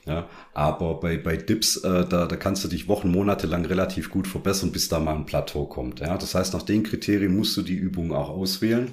Ja, 0.07 0.29
aber 0.55 1.01
bei, 1.01 1.17
bei 1.17 1.37
Dips, 1.37 1.79
äh, 1.79 2.05
da, 2.09 2.27
da 2.27 2.37
kannst 2.37 2.63
du 2.63 2.69
dich 2.69 2.87
Wochen, 2.87 3.11
Monate 3.11 3.49
lang 3.49 3.65
relativ 3.65 4.11
gut 4.11 4.29
verbessern, 4.29 4.71
bis 4.71 4.89
da 4.89 5.01
mal 5.01 5.17
ein 5.17 5.27
Plateau 5.27 5.67
kommt. 5.67 5.99
Ja, 5.99 6.17
das 6.17 6.35
heißt, 6.35 6.55
nach 6.55 6.63
den 6.63 6.85
Kriterien 6.85 7.37
musst 7.37 7.57
du 7.57 7.63
die 7.63 7.75
Übung 7.75 8.13
auch 8.13 8.31
auswählen. 8.31 8.93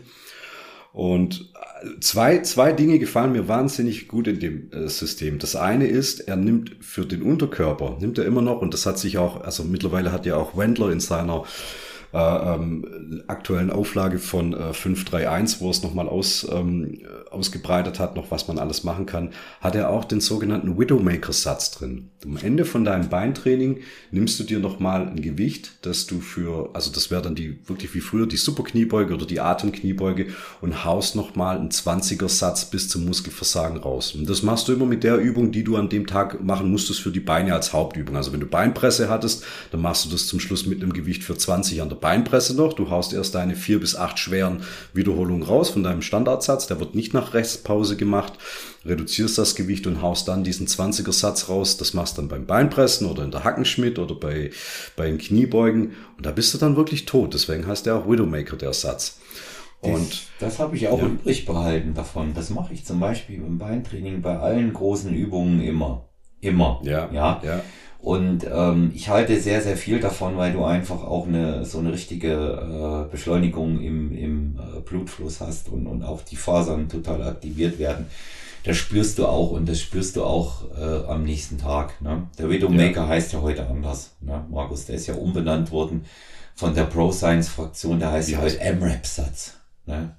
Und 0.92 1.52
äh, 1.82 2.00
zwei, 2.00 2.40
zwei 2.40 2.72
Dinge 2.72 2.98
gefallen 2.98 3.32
mir 3.32 3.48
wahnsinnig 3.48 4.08
gut 4.08 4.28
in 4.28 4.40
dem 4.40 4.72
äh, 4.72 4.88
System. 4.88 5.38
Das 5.38 5.56
eine 5.56 5.88
ist, 5.88 6.20
er 6.22 6.36
nimmt 6.36 6.78
für 6.82 7.06
den 7.06 7.22
Unterkörper, 7.22 7.98
nimmt 8.00 8.18
er 8.18 8.26
immer 8.26 8.42
noch, 8.42 8.62
und 8.62 8.74
das 8.74 8.88
hat 8.88 8.98
sich 8.98 9.20
auch, 9.20 9.42
also 9.42 9.64
mittlerweile 9.64 10.12
hat 10.12 10.26
ja 10.26 10.36
auch 10.36 10.58
Wendler 10.58 10.92
in 10.92 11.00
seiner 11.00 11.46
äh, 12.14 12.18
ähm, 12.18 13.24
aktuellen 13.28 13.72
Auflage 13.72 14.20
von 14.20 14.54
äh, 14.54 14.74
531, 14.74 15.62
wo 15.62 15.72
es 15.72 15.82
nochmal 15.82 16.08
aus, 16.08 16.48
ähm, 16.52 17.00
ausgebreitet 17.32 18.00
hat, 18.00 18.16
noch 18.16 18.30
was 18.30 18.48
man 18.48 18.60
alles 18.60 18.84
machen 18.84 19.08
kann, 19.08 19.32
hat 19.62 19.74
er 19.74 19.90
auch 19.90 20.06
den 20.06 20.22
sogenannten 20.22 20.78
Widowmaker-Satz 20.78 21.72
drin. 21.72 22.12
Am 22.24 22.38
Ende 22.38 22.66
von 22.66 22.86
deinem 22.86 23.10
Beintraining 23.10 23.80
nimmst 24.12 24.40
du 24.40 24.44
dir 24.44 24.60
nochmal 24.60 25.08
ein 25.08 25.22
Gewicht, 25.22 25.80
das 25.82 26.06
du 26.06 26.20
für, 26.20 26.70
also 26.74 26.92
das 26.92 27.10
wäre 27.10 27.24
dann 27.24 27.34
die 27.34 27.68
wirklich 27.68 27.96
wie 27.96 28.02
früher 28.02 28.28
die 28.28 28.38
Superkniebeuge 28.38 29.16
oder 29.16 29.26
die 29.26 29.40
Atemkniebeuge 29.40 30.28
und 30.62 30.86
haust 30.86 31.16
nochmal 31.16 31.58
einen 31.58 31.70
20er-Satz 31.70 32.66
bis 32.66 32.90
zum 32.90 33.06
Muskelversagen 33.06 33.78
raus. 33.78 34.14
Und 34.14 34.30
das 34.30 34.44
machst 34.44 34.68
du 34.68 34.74
immer 34.74 34.86
mit 34.86 35.04
der 35.04 35.18
Übung, 35.18 35.52
die 35.52 35.64
du 35.64 35.78
an 35.78 35.90
dem 35.90 36.06
Tag 36.06 36.44
machen 36.44 36.70
musstest 36.70 37.02
für 37.02 37.12
die 37.12 37.20
Beine 37.20 37.56
als 37.56 37.74
Hauptübung. 37.74 38.16
Also 38.16 38.32
wenn 38.34 38.40
du 38.40 38.46
Beinpresse 38.46 39.10
hattest, 39.10 39.44
dann 39.72 39.82
machst 39.82 40.06
du 40.06 40.10
das 40.10 40.28
zum 40.28 40.40
Schluss 40.40 40.68
mit 40.68 40.84
einem 40.84 40.94
Gewicht 40.94 41.24
für 41.24 41.36
20 41.36 41.82
an 41.82 41.90
der 41.90 42.03
Beinpresse 42.04 42.54
noch. 42.56 42.74
Du 42.74 42.90
haust 42.90 43.14
erst 43.14 43.34
deine 43.34 43.56
vier 43.56 43.80
bis 43.80 43.96
acht 43.96 44.20
schweren 44.20 44.64
Wiederholungen 44.94 45.42
raus 45.42 45.70
von 45.70 45.84
deinem 45.84 46.02
Standardsatz. 46.02 46.68
Der 46.68 46.80
wird 46.82 46.96
nicht 46.96 47.14
nach 47.14 47.34
Restpause 47.34 47.96
gemacht. 47.96 48.34
Reduzierst 48.86 49.38
das 49.38 49.56
Gewicht 49.56 49.88
und 49.88 50.02
haust 50.02 50.28
dann 50.28 50.44
diesen 50.44 50.68
20er 50.68 51.14
Satz 51.14 51.48
raus. 51.48 51.78
Das 51.78 51.94
machst 51.94 52.18
du 52.18 52.22
dann 52.22 52.28
beim 52.28 52.46
Beinpressen 52.46 53.08
oder 53.10 53.24
in 53.24 53.32
der 53.32 53.46
Hackenschmidt 53.46 53.98
oder 54.00 54.16
bei, 54.16 54.52
bei 54.98 55.06
den 55.06 55.18
Kniebeugen. 55.18 55.94
Und 56.18 56.26
da 56.26 56.32
bist 56.32 56.54
du 56.54 56.58
dann 56.58 56.76
wirklich 56.76 57.06
tot. 57.06 57.34
Deswegen 57.34 57.66
heißt 57.66 57.86
der 57.86 57.96
auch 57.96 58.10
Widowmaker, 58.10 58.58
der 58.58 58.74
Satz. 58.74 59.20
Und 59.80 60.12
das, 60.12 60.28
das 60.40 60.60
habe 60.60 60.76
ich 60.76 60.90
auch 60.90 61.00
ja. 61.00 61.06
übrig 61.06 61.46
behalten 61.46 61.94
davon. 61.94 62.34
Das 62.34 62.50
mache 62.50 62.74
ich 62.74 62.86
zum 62.86 63.00
Beispiel 63.00 63.40
beim 63.40 63.58
Beintraining 63.58 64.22
bei 64.22 64.38
allen 64.38 64.74
großen 64.74 65.14
Übungen 65.14 65.62
immer. 65.62 66.10
Immer. 66.42 66.82
Ja. 66.84 67.10
Ja. 67.14 67.42
ja. 67.44 67.62
Und 68.04 68.46
ähm, 68.54 68.92
ich 68.94 69.08
halte 69.08 69.40
sehr, 69.40 69.62
sehr 69.62 69.78
viel 69.78 70.02
davon, 70.02 70.36
weil 70.36 70.52
du 70.52 70.66
einfach 70.66 71.06
auch 71.06 71.26
eine 71.26 71.64
so 71.64 71.80
eine 71.80 71.94
richtige 71.94 73.08
äh, 73.08 73.10
Beschleunigung 73.10 73.80
im, 73.80 74.12
im 74.12 74.60
äh, 74.60 74.82
Blutfluss 74.82 75.40
hast 75.40 75.70
und, 75.70 75.88
und 75.88 76.04
auch 76.04 76.22
die 76.22 76.36
Fasern 76.36 76.90
total 76.90 77.24
aktiviert 77.24 77.80
werden. 77.80 78.08
Das 78.66 78.76
spürst 78.76 79.20
du 79.20 79.26
auch 79.26 79.52
und 79.52 79.70
das 79.70 79.80
spürst 79.80 80.18
du 80.18 80.26
auch 80.26 80.66
äh, 80.78 81.06
am 81.08 81.24
nächsten 81.24 81.58
Tag. 81.58 82.02
Ne? 82.02 82.28
Der 82.38 82.50
Widowmaker 82.50 83.04
ja. 83.04 83.08
heißt 83.08 83.32
ja 83.32 83.42
heute 83.42 83.66
anders. 83.68 84.12
Ne? 84.20 84.44
Markus, 84.52 84.86
der 84.86 84.96
ist 84.96 85.08
ja 85.08 85.14
umbenannt 85.14 85.72
worden 85.72 86.04
von 86.56 86.76
der 86.76 86.84
Pro 86.84 87.10
Science 87.14 87.48
Fraktion, 87.48 88.00
der 88.00 88.12
heißt 88.12 88.30
ja 88.30 88.42
heute 88.42 88.60
M-Rap-Satz. 88.60 89.54
Ne? 89.86 90.14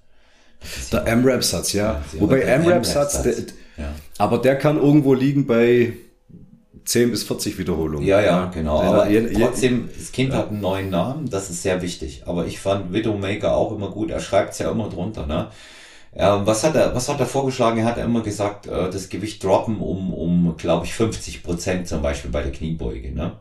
Der 0.91 1.07
M-Rap-Satz, 1.07 1.75
ja. 1.75 2.03
ja 2.15 2.21
Wobei 2.21 2.41
M-Rap-Satz, 2.41 3.27
ja. 3.77 3.93
aber 4.17 4.39
der 4.39 4.57
kann 4.57 4.79
irgendwo 4.79 5.13
liegen 5.13 5.47
bei 5.47 5.93
10 6.85 7.11
bis 7.11 7.25
40 7.25 7.59
Wiederholungen. 7.59 8.07
Ja, 8.07 8.21
ja, 8.21 8.47
genau. 8.47 8.81
Aber 8.81 9.09
trotzdem, 9.33 9.89
das 9.97 10.13
Kind 10.13 10.33
ja. 10.33 10.39
hat 10.39 10.49
einen 10.51 10.61
neuen 10.61 10.91
Namen, 10.91 11.31
das 11.31 11.51
ist 11.51 11.63
sehr 11.63 11.81
wichtig. 11.83 12.23
Aber 12.27 12.47
ich 12.47 12.61
fand 12.61 12.93
Widowmaker 12.93 13.57
auch 13.57 13.73
immer 13.73 13.91
gut. 13.91 14.11
Er 14.11 14.21
schreibt 14.21 14.53
es 14.53 14.59
ja 14.59 14.71
immer 14.71 14.89
drunter, 14.89 15.27
ne? 15.27 15.49
Ja, 16.17 16.47
was 16.47 16.63
hat 16.63 16.77
er, 16.77 16.95
was 16.95 17.09
hat 17.09 17.19
er 17.19 17.27
vorgeschlagen? 17.27 17.79
Er 17.79 17.87
hat 17.87 17.99
immer 17.99 18.23
gesagt, 18.23 18.67
äh, 18.67 18.89
das 18.91 19.09
Gewicht 19.09 19.43
droppen 19.43 19.81
um, 19.81 20.15
um, 20.15 20.57
glaube 20.57 20.87
ich, 20.87 20.95
50 20.95 21.43
Prozent 21.43 21.89
zum 21.89 22.03
Beispiel 22.03 22.31
bei 22.31 22.43
der 22.43 22.53
Kniebeuge, 22.53 23.13
ne? 23.13 23.33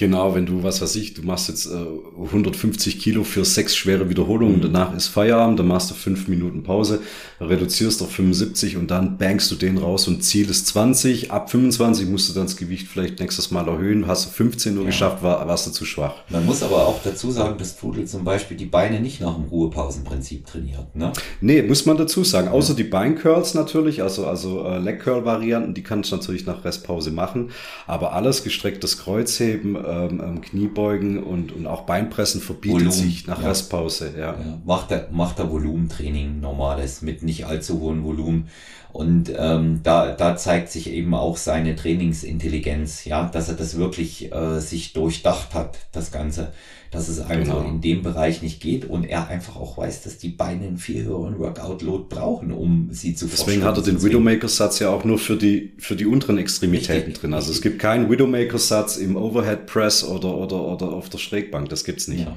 Genau, 0.00 0.34
wenn 0.34 0.46
du, 0.46 0.62
was 0.62 0.80
weiß 0.80 0.96
ich, 0.96 1.12
du 1.12 1.20
machst 1.20 1.50
jetzt 1.50 1.66
äh, 1.66 1.76
150 2.24 2.98
Kilo 2.98 3.22
für 3.22 3.44
sechs 3.44 3.76
schwere 3.76 4.08
Wiederholungen, 4.08 4.56
mhm. 4.56 4.62
danach 4.62 4.96
ist 4.96 5.08
Feierabend, 5.08 5.58
dann 5.58 5.66
machst 5.66 5.90
du 5.90 5.94
fünf 5.94 6.26
Minuten 6.26 6.62
Pause, 6.62 7.02
reduzierst 7.38 8.02
auf 8.02 8.10
75 8.10 8.78
und 8.78 8.90
dann 8.90 9.18
bankst 9.18 9.50
du 9.50 9.56
den 9.56 9.76
raus 9.76 10.08
und 10.08 10.22
Ziel 10.22 10.48
ist 10.48 10.68
20. 10.68 11.30
Ab 11.32 11.50
25 11.50 12.08
musst 12.08 12.30
du 12.30 12.32
dann 12.32 12.44
das 12.44 12.56
Gewicht 12.56 12.88
vielleicht 12.88 13.20
nächstes 13.20 13.50
Mal 13.50 13.68
erhöhen. 13.68 14.06
Hast 14.06 14.24
du 14.24 14.30
15 14.30 14.74
nur 14.74 14.84
ja. 14.84 14.88
geschafft, 14.88 15.22
war, 15.22 15.46
warst 15.46 15.66
du 15.66 15.70
zu 15.70 15.84
schwach. 15.84 16.14
Man 16.30 16.46
muss 16.46 16.62
aber 16.62 16.86
auch 16.86 17.02
dazu 17.04 17.30
sagen, 17.30 17.58
dass 17.58 17.76
Trudel 17.76 18.06
zum 18.06 18.24
Beispiel 18.24 18.56
die 18.56 18.64
Beine 18.64 19.00
nicht 19.00 19.20
nach 19.20 19.34
dem 19.34 19.44
Ruhepausenprinzip 19.44 20.46
trainiert. 20.46 20.96
Ne? 20.96 21.12
Nee, 21.42 21.60
muss 21.60 21.84
man 21.84 21.98
dazu 21.98 22.24
sagen. 22.24 22.48
Außer 22.48 22.72
ja. 22.72 22.76
die 22.76 22.84
Beincurls 22.84 23.52
natürlich, 23.52 24.02
also, 24.02 24.26
also 24.26 24.64
äh, 24.64 24.78
Leg 24.78 25.00
Curl 25.00 25.26
Varianten, 25.26 25.74
die 25.74 25.82
kannst 25.82 26.10
du 26.10 26.16
natürlich 26.16 26.46
nach 26.46 26.64
Restpause 26.64 27.10
machen. 27.10 27.50
Aber 27.86 28.14
alles 28.14 28.42
gestrecktes 28.44 28.96
Kreuzheben, 28.96 29.76
ähm, 29.90 30.22
ähm, 30.24 30.40
Kniebeugen 30.40 31.22
und, 31.22 31.52
und 31.52 31.66
auch 31.66 31.82
Beinpressen 31.82 32.40
verbietet 32.40 32.76
Volumen, 32.76 32.92
sich 32.92 33.26
nach 33.26 33.42
ja. 33.42 33.48
Restpause. 33.48 34.14
Ja. 34.16 34.32
ja. 34.32 34.58
macht 34.64 34.90
er 34.92 35.08
macht 35.10 35.38
er 35.38 35.50
Volumentraining 35.50 36.40
normales 36.40 37.02
mit 37.02 37.22
nicht 37.22 37.46
allzu 37.46 37.80
hohem 37.80 38.04
Volumen 38.04 38.48
und 38.92 39.32
ähm, 39.36 39.80
da, 39.82 40.12
da 40.12 40.36
zeigt 40.36 40.70
sich 40.70 40.90
eben 40.90 41.14
auch 41.14 41.36
seine 41.36 41.76
Trainingsintelligenz, 41.76 43.04
ja, 43.04 43.28
dass 43.28 43.48
er 43.48 43.54
das 43.54 43.76
wirklich 43.76 44.32
äh, 44.32 44.60
sich 44.60 44.92
durchdacht 44.92 45.54
hat, 45.54 45.78
das 45.92 46.10
Ganze, 46.10 46.52
dass 46.90 47.08
es 47.08 47.20
einfach 47.20 47.54
genau. 47.54 47.68
in 47.68 47.80
dem 47.80 48.02
Bereich 48.02 48.42
nicht 48.42 48.60
geht 48.60 48.84
und 48.84 49.04
er 49.04 49.28
einfach 49.28 49.56
auch 49.56 49.78
weiß, 49.78 50.02
dass 50.02 50.18
die 50.18 50.30
Beine 50.30 50.66
einen 50.66 50.78
viel 50.78 51.04
höheren 51.04 51.38
Workout-Load 51.38 52.06
brauchen, 52.08 52.50
um 52.50 52.88
sie 52.90 53.14
zu 53.14 53.26
Deswegen 53.26 53.62
hat 53.62 53.76
er 53.76 53.84
den 53.84 54.02
Widowmaker-Satz 54.02 54.80
ja 54.80 54.90
auch 54.90 55.04
nur 55.04 55.18
für 55.18 55.36
die, 55.36 55.74
für 55.78 55.94
die 55.94 56.06
unteren 56.06 56.38
Extremitäten 56.38 56.94
Richtig. 56.94 57.20
drin. 57.20 57.34
Also 57.34 57.52
es 57.52 57.62
gibt 57.62 57.78
keinen 57.78 58.10
Widowmaker-Satz 58.10 58.96
im 58.96 59.16
Overhead 59.16 59.66
Press 59.66 60.02
oder, 60.02 60.36
oder, 60.36 60.64
oder 60.64 60.88
auf 60.92 61.08
der 61.08 61.18
Schrägbank, 61.18 61.68
das 61.68 61.84
gibt's 61.84 62.08
nicht. 62.08 62.24
Ja. 62.26 62.36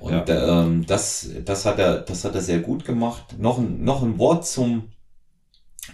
Und 0.00 0.28
ja. 0.28 0.62
ähm, 0.64 0.84
das, 0.86 1.28
das, 1.44 1.64
hat 1.64 1.78
er, 1.78 1.98
das 1.98 2.24
hat 2.24 2.34
er 2.34 2.40
sehr 2.40 2.58
gut 2.58 2.84
gemacht. 2.84 3.36
Noch 3.38 3.58
ein, 3.58 3.84
noch 3.84 4.02
ein 4.02 4.18
Wort 4.18 4.46
zum 4.46 4.88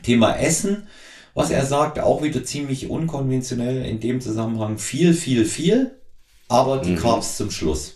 Thema 0.03 0.37
Essen, 0.37 0.87
was 1.35 1.51
er 1.51 1.65
sagt, 1.65 1.99
auch 1.99 2.23
wieder 2.23 2.45
ziemlich 2.45 2.89
unkonventionell 2.91 3.85
in 3.85 4.01
dem 4.01 4.21
Zusammenhang. 4.21 4.79
Viel, 4.79 5.15
viel, 5.15 5.45
viel, 5.45 5.93
aber 6.49 6.79
die 6.79 6.93
mhm. 6.93 6.97
Carbs 6.97 7.37
zum 7.37 7.51
Schluss. 7.51 7.95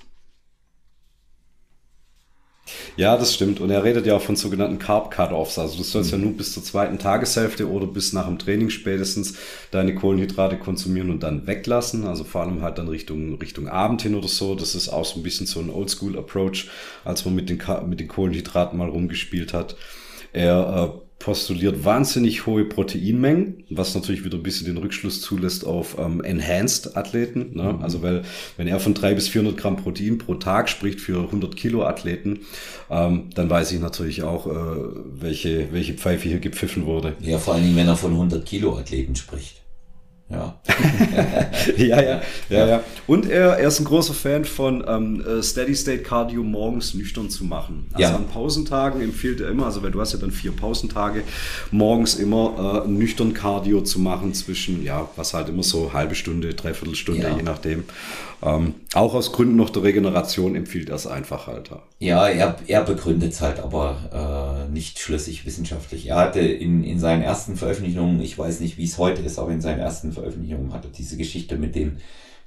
Ja, 2.96 3.16
das 3.16 3.34
stimmt. 3.34 3.60
Und 3.60 3.70
er 3.70 3.84
redet 3.84 4.06
ja 4.06 4.16
auch 4.16 4.22
von 4.22 4.36
sogenannten 4.36 4.78
Carb 4.78 5.10
Cut-Offs. 5.10 5.58
Also 5.58 5.76
du 5.76 5.82
sollst 5.82 6.12
mhm. 6.12 6.18
ja 6.18 6.24
nur 6.26 6.36
bis 6.36 6.52
zur 6.54 6.62
zweiten 6.62 6.98
Tageshälfte 6.98 7.68
oder 7.68 7.86
bis 7.86 8.12
nach 8.12 8.26
dem 8.26 8.38
Training 8.38 8.70
spätestens 8.70 9.34
deine 9.70 9.94
Kohlenhydrate 9.94 10.58
konsumieren 10.58 11.10
und 11.10 11.22
dann 11.22 11.46
weglassen. 11.46 12.06
Also 12.06 12.24
vor 12.24 12.42
allem 12.42 12.62
halt 12.62 12.78
dann 12.78 12.88
Richtung, 12.88 13.34
Richtung 13.38 13.68
Abend 13.68 14.02
hin 14.02 14.14
oder 14.14 14.28
so. 14.28 14.54
Das 14.54 14.74
ist 14.74 14.88
auch 14.88 15.04
so 15.04 15.18
ein 15.18 15.22
bisschen 15.22 15.46
so 15.46 15.60
ein 15.60 15.70
Oldschool-Approach, 15.70 16.70
als 17.04 17.24
man 17.24 17.34
mit 17.34 17.50
den, 17.50 17.60
mit 17.86 18.00
den 18.00 18.08
Kohlenhydraten 18.08 18.78
mal 18.78 18.88
rumgespielt 18.88 19.52
hat. 19.52 19.76
Er 20.32 20.92
äh, 20.94 21.13
postuliert 21.24 21.86
wahnsinnig 21.86 22.44
hohe 22.44 22.66
Proteinmengen, 22.66 23.64
was 23.70 23.94
natürlich 23.94 24.26
wieder 24.26 24.36
ein 24.36 24.42
bisschen 24.42 24.66
den 24.66 24.76
Rückschluss 24.76 25.22
zulässt 25.22 25.66
auf 25.66 25.96
ähm, 25.98 26.22
Enhanced-Athleten. 26.22 27.52
Ne? 27.54 27.72
Mhm. 27.72 27.82
Also 27.82 28.02
weil, 28.02 28.24
wenn 28.58 28.66
er 28.66 28.78
von 28.78 28.92
drei 28.92 29.14
bis 29.14 29.28
400 29.28 29.56
Gramm 29.56 29.76
Protein 29.76 30.18
pro 30.18 30.34
Tag 30.34 30.68
spricht 30.68 31.00
für 31.00 31.22
100 31.22 31.56
Kilo 31.56 31.82
Athleten, 31.86 32.40
ähm, 32.90 33.30
dann 33.34 33.48
weiß 33.48 33.72
ich 33.72 33.80
natürlich 33.80 34.22
auch, 34.22 34.46
äh, 34.46 34.50
welche, 35.18 35.72
welche 35.72 35.94
Pfeife 35.94 36.28
hier 36.28 36.40
gepfiffen 36.40 36.84
wurde. 36.84 37.16
Ja, 37.20 37.38
vor 37.38 37.54
allen 37.54 37.62
Dingen, 37.62 37.76
wenn 37.76 37.88
er 37.88 37.96
von 37.96 38.12
100 38.12 38.44
Kilo 38.44 38.76
Athleten 38.76 39.16
spricht. 39.16 39.63
Ja. 40.30 40.58
ja, 41.76 42.02
ja, 42.02 42.22
ja, 42.48 42.66
ja. 42.66 42.84
Und 43.06 43.28
er, 43.28 43.58
er 43.58 43.68
ist 43.68 43.78
ein 43.78 43.84
großer 43.84 44.14
Fan 44.14 44.46
von 44.46 44.82
ähm, 44.88 45.22
äh, 45.24 45.42
Steady 45.42 45.76
State 45.76 46.02
Cardio 46.02 46.42
morgens 46.42 46.94
nüchtern 46.94 47.28
zu 47.28 47.44
machen. 47.44 47.88
Also 47.92 48.10
ja. 48.10 48.16
an 48.16 48.26
Pausentagen 48.28 49.02
empfiehlt 49.02 49.40
er 49.42 49.50
immer, 49.50 49.66
also 49.66 49.82
weil 49.82 49.90
du 49.90 50.00
hast 50.00 50.14
ja 50.14 50.18
dann 50.18 50.30
vier 50.30 50.52
Pausentage, 50.52 51.22
morgens 51.70 52.14
immer 52.14 52.84
äh, 52.86 52.88
nüchtern 52.88 53.34
Cardio 53.34 53.82
zu 53.82 54.00
machen 54.00 54.32
zwischen, 54.32 54.82
ja, 54.82 55.08
was 55.16 55.34
halt 55.34 55.50
immer 55.50 55.62
so 55.62 55.92
halbe 55.92 56.14
Stunde, 56.14 56.54
dreiviertel 56.54 56.94
Stunde, 56.94 57.28
ja. 57.28 57.36
je 57.36 57.42
nachdem. 57.42 57.84
Ähm, 58.44 58.74
auch 58.92 59.14
aus 59.14 59.32
Gründen 59.32 59.56
noch 59.56 59.70
der 59.70 59.84
Regeneration 59.84 60.54
empfiehlt 60.54 60.90
er 60.90 60.96
es 60.96 61.06
einfach 61.06 61.46
halt. 61.46 61.70
Ja, 61.98 62.28
er, 62.28 62.56
er 62.66 62.82
begründet 62.82 63.32
es 63.32 63.40
halt 63.40 63.58
aber 63.58 64.66
äh, 64.68 64.70
nicht 64.70 64.98
schlüssig 64.98 65.46
wissenschaftlich. 65.46 66.08
Er 66.08 66.16
hatte 66.16 66.40
in, 66.40 66.84
in 66.84 66.98
seinen 66.98 67.22
ersten 67.22 67.56
Veröffentlichungen, 67.56 68.20
ich 68.20 68.36
weiß 68.36 68.60
nicht, 68.60 68.76
wie 68.76 68.84
es 68.84 68.98
heute 68.98 69.22
ist, 69.22 69.38
aber 69.38 69.50
in 69.50 69.62
seinen 69.62 69.78
ersten 69.78 70.12
Veröffentlichungen 70.14 70.72
hat 70.72 70.84
er 70.84 70.90
diese 70.90 71.16
Geschichte 71.16 71.56
mit 71.56 71.74
den 71.74 71.98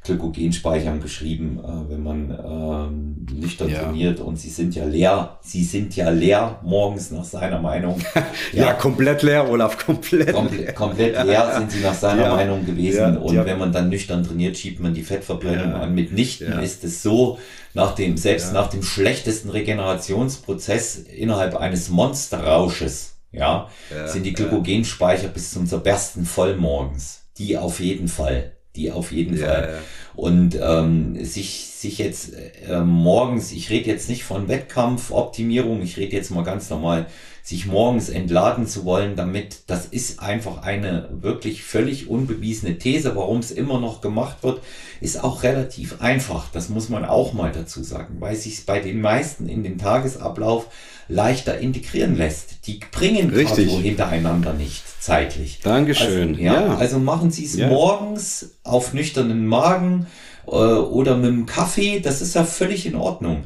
Glykogenspeichern 0.07 1.01
geschrieben, 1.01 1.59
äh, 1.63 1.91
wenn 1.91 2.01
man 2.01 2.31
ähm, 2.31 3.39
nüchtern 3.39 3.69
ja. 3.69 3.83
trainiert 3.83 4.19
und 4.19 4.37
sie 4.37 4.49
sind 4.49 4.73
ja 4.73 4.85
leer, 4.85 5.37
sie 5.41 5.63
sind 5.63 5.95
ja 5.95 6.09
leer 6.09 6.61
morgens 6.63 7.11
nach 7.11 7.25
seiner 7.25 7.59
Meinung. 7.59 7.99
ja, 8.53 8.67
ja 8.67 8.73
komplett 8.73 9.21
leer, 9.23 9.49
Olaf, 9.49 9.85
komplett 9.85 10.33
Komple 10.33 10.57
leer. 10.57 10.73
Komplett 10.73 11.25
leer 11.25 11.55
sind 11.57 11.71
sie 11.71 11.81
nach 11.81 11.93
seiner 11.93 12.23
ja. 12.23 12.35
Meinung 12.35 12.65
gewesen 12.65 13.17
und 13.17 13.35
wenn 13.35 13.59
man 13.59 13.71
dann 13.71 13.89
nüchtern 13.89 14.23
trainiert, 14.23 14.57
schiebt 14.57 14.79
man 14.79 14.93
die 14.93 15.03
Fettverbrennung 15.03 15.73
an. 15.73 15.93
Mitnichten 15.93 16.59
ist 16.59 16.83
es 16.83 17.03
so, 17.03 17.37
nach 17.73 17.93
dem, 17.93 18.17
selbst 18.17 18.53
nach 18.53 18.69
dem 18.69 18.83
schlechtesten 18.83 19.49
Regenerationsprozess 19.49 20.97
innerhalb 20.97 21.55
eines 21.55 21.89
Monsterrausches, 21.89 23.17
ja, 23.31 23.69
sind 24.05 24.25
die 24.25 24.33
Glykogenspeicher 24.33 25.27
bis 25.27 25.51
zum 25.51 25.67
Zerbersten 25.67 26.25
voll 26.25 26.55
morgens. 26.55 27.26
Die 27.37 27.57
auf 27.57 27.79
jeden 27.79 28.07
Fall 28.07 28.57
die 28.77 28.91
auf 28.91 29.11
jeden 29.11 29.37
ja, 29.37 29.47
Fall. 29.47 29.69
Ja. 29.73 29.79
Und 30.15 30.57
ähm, 30.61 31.23
sich, 31.23 31.67
sich 31.67 31.97
jetzt 31.97 32.33
äh, 32.67 32.79
morgens, 32.79 33.51
ich 33.51 33.69
rede 33.69 33.89
jetzt 33.89 34.09
nicht 34.09 34.23
von 34.23 34.47
Wettkampfoptimierung, 34.47 35.81
ich 35.81 35.97
rede 35.97 36.15
jetzt 36.15 36.31
mal 36.31 36.43
ganz 36.43 36.69
normal, 36.69 37.07
sich 37.43 37.65
morgens 37.65 38.09
entladen 38.09 38.67
zu 38.67 38.83
wollen, 38.83 39.15
damit, 39.15 39.61
das 39.67 39.85
ist 39.85 40.19
einfach 40.19 40.63
eine 40.63 41.07
wirklich 41.11 41.63
völlig 41.63 42.09
unbewiesene 42.09 42.77
These, 42.77 43.15
warum 43.15 43.39
es 43.39 43.51
immer 43.51 43.79
noch 43.79 44.01
gemacht 44.01 44.43
wird, 44.43 44.61
ist 44.99 45.23
auch 45.23 45.43
relativ 45.43 46.01
einfach. 46.01 46.51
Das 46.51 46.69
muss 46.69 46.89
man 46.89 47.05
auch 47.05 47.33
mal 47.33 47.51
dazu 47.51 47.83
sagen, 47.83 48.17
weil 48.19 48.35
sich 48.35 48.65
bei 48.65 48.79
den 48.79 48.99
meisten 48.99 49.47
in 49.47 49.63
den 49.63 49.77
Tagesablauf 49.77 50.67
leichter 51.07 51.57
integrieren 51.59 52.15
lässt. 52.15 52.67
Die 52.67 52.79
bringen 52.91 53.29
Richtig. 53.29 53.67
Cardio 53.67 53.79
hintereinander 53.79 54.53
nicht 54.53 54.83
zeitlich. 55.01 55.59
Dankeschön. 55.63 56.29
Also, 56.29 56.41
ja, 56.41 56.53
ja. 56.53 56.77
also 56.77 56.99
machen 56.99 57.31
Sie 57.31 57.45
es 57.45 57.55
ja. 57.55 57.67
morgens 57.67 58.57
auf 58.63 58.93
nüchternen 58.93 59.47
Magen 59.47 60.07
äh, 60.45 60.51
oder 60.51 61.15
mit 61.15 61.29
dem 61.29 61.45
Kaffee. 61.45 61.99
Das 61.99 62.21
ist 62.21 62.35
ja 62.35 62.43
völlig 62.43 62.85
in 62.85 62.95
Ordnung. 62.95 63.43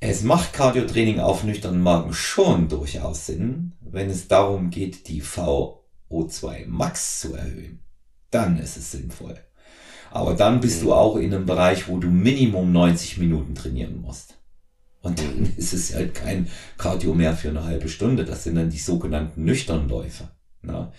Es 0.00 0.22
macht 0.22 0.52
Cardiotraining 0.52 1.18
auf 1.18 1.42
nüchternen 1.42 1.82
Magen 1.82 2.12
schon 2.12 2.68
durchaus 2.68 3.26
Sinn, 3.26 3.72
wenn 3.80 4.08
es 4.08 4.28
darum 4.28 4.70
geht, 4.70 5.08
die 5.08 5.22
VO2 5.22 6.66
Max 6.66 7.20
zu 7.20 7.34
erhöhen. 7.34 7.80
Dann 8.30 8.58
ist 8.58 8.76
es 8.76 8.92
sinnvoll. 8.92 9.36
Aber 10.10 10.34
dann 10.34 10.60
bist 10.60 10.82
du 10.82 10.94
auch 10.94 11.16
in 11.16 11.34
einem 11.34 11.46
Bereich, 11.46 11.88
wo 11.88 11.98
du 11.98 12.08
Minimum 12.08 12.72
90 12.72 13.18
Minuten 13.18 13.54
trainieren 13.54 14.00
musst. 14.00 14.37
Und 15.08 15.18
dann 15.18 15.52
ist 15.56 15.72
es 15.72 15.94
halt 15.94 16.14
kein 16.14 16.48
Cardio 16.76 17.14
mehr 17.14 17.34
für 17.34 17.48
eine 17.48 17.64
halbe 17.64 17.88
Stunde. 17.88 18.24
Das 18.24 18.44
sind 18.44 18.54
dann 18.54 18.70
die 18.70 18.78
sogenannten 18.78 19.44
nüchternen 19.44 19.88
Läufe. 19.88 20.28
Na? 20.62 20.92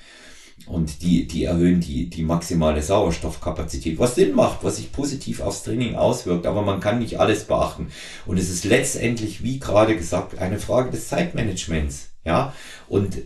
Und 0.65 1.02
die, 1.02 1.26
die 1.26 1.45
erhöhen 1.45 1.80
die, 1.80 2.10
die 2.10 2.23
maximale 2.23 2.81
Sauerstoffkapazität, 2.81 3.98
was 3.98 4.15
Sinn 4.15 4.36
macht, 4.36 4.64
was 4.64 4.77
sich 4.77 4.91
positiv 4.91 5.41
aufs 5.41 5.64
Training 5.64 5.95
auswirkt, 5.95 6.45
aber 6.45 6.61
man 6.61 6.80
kann 6.80 6.99
nicht 6.99 7.19
alles 7.19 7.45
beachten. 7.45 7.88
Und 8.26 8.38
es 8.38 8.49
ist 8.49 8.65
letztendlich, 8.65 9.41
wie 9.41 9.60
gerade 9.60 9.95
gesagt, 9.95 10.38
eine 10.38 10.60
Frage 10.60 10.91
des 10.91 11.07
Zeitmanagements. 11.07 12.10
Ja, 12.26 12.53
und 12.90 13.18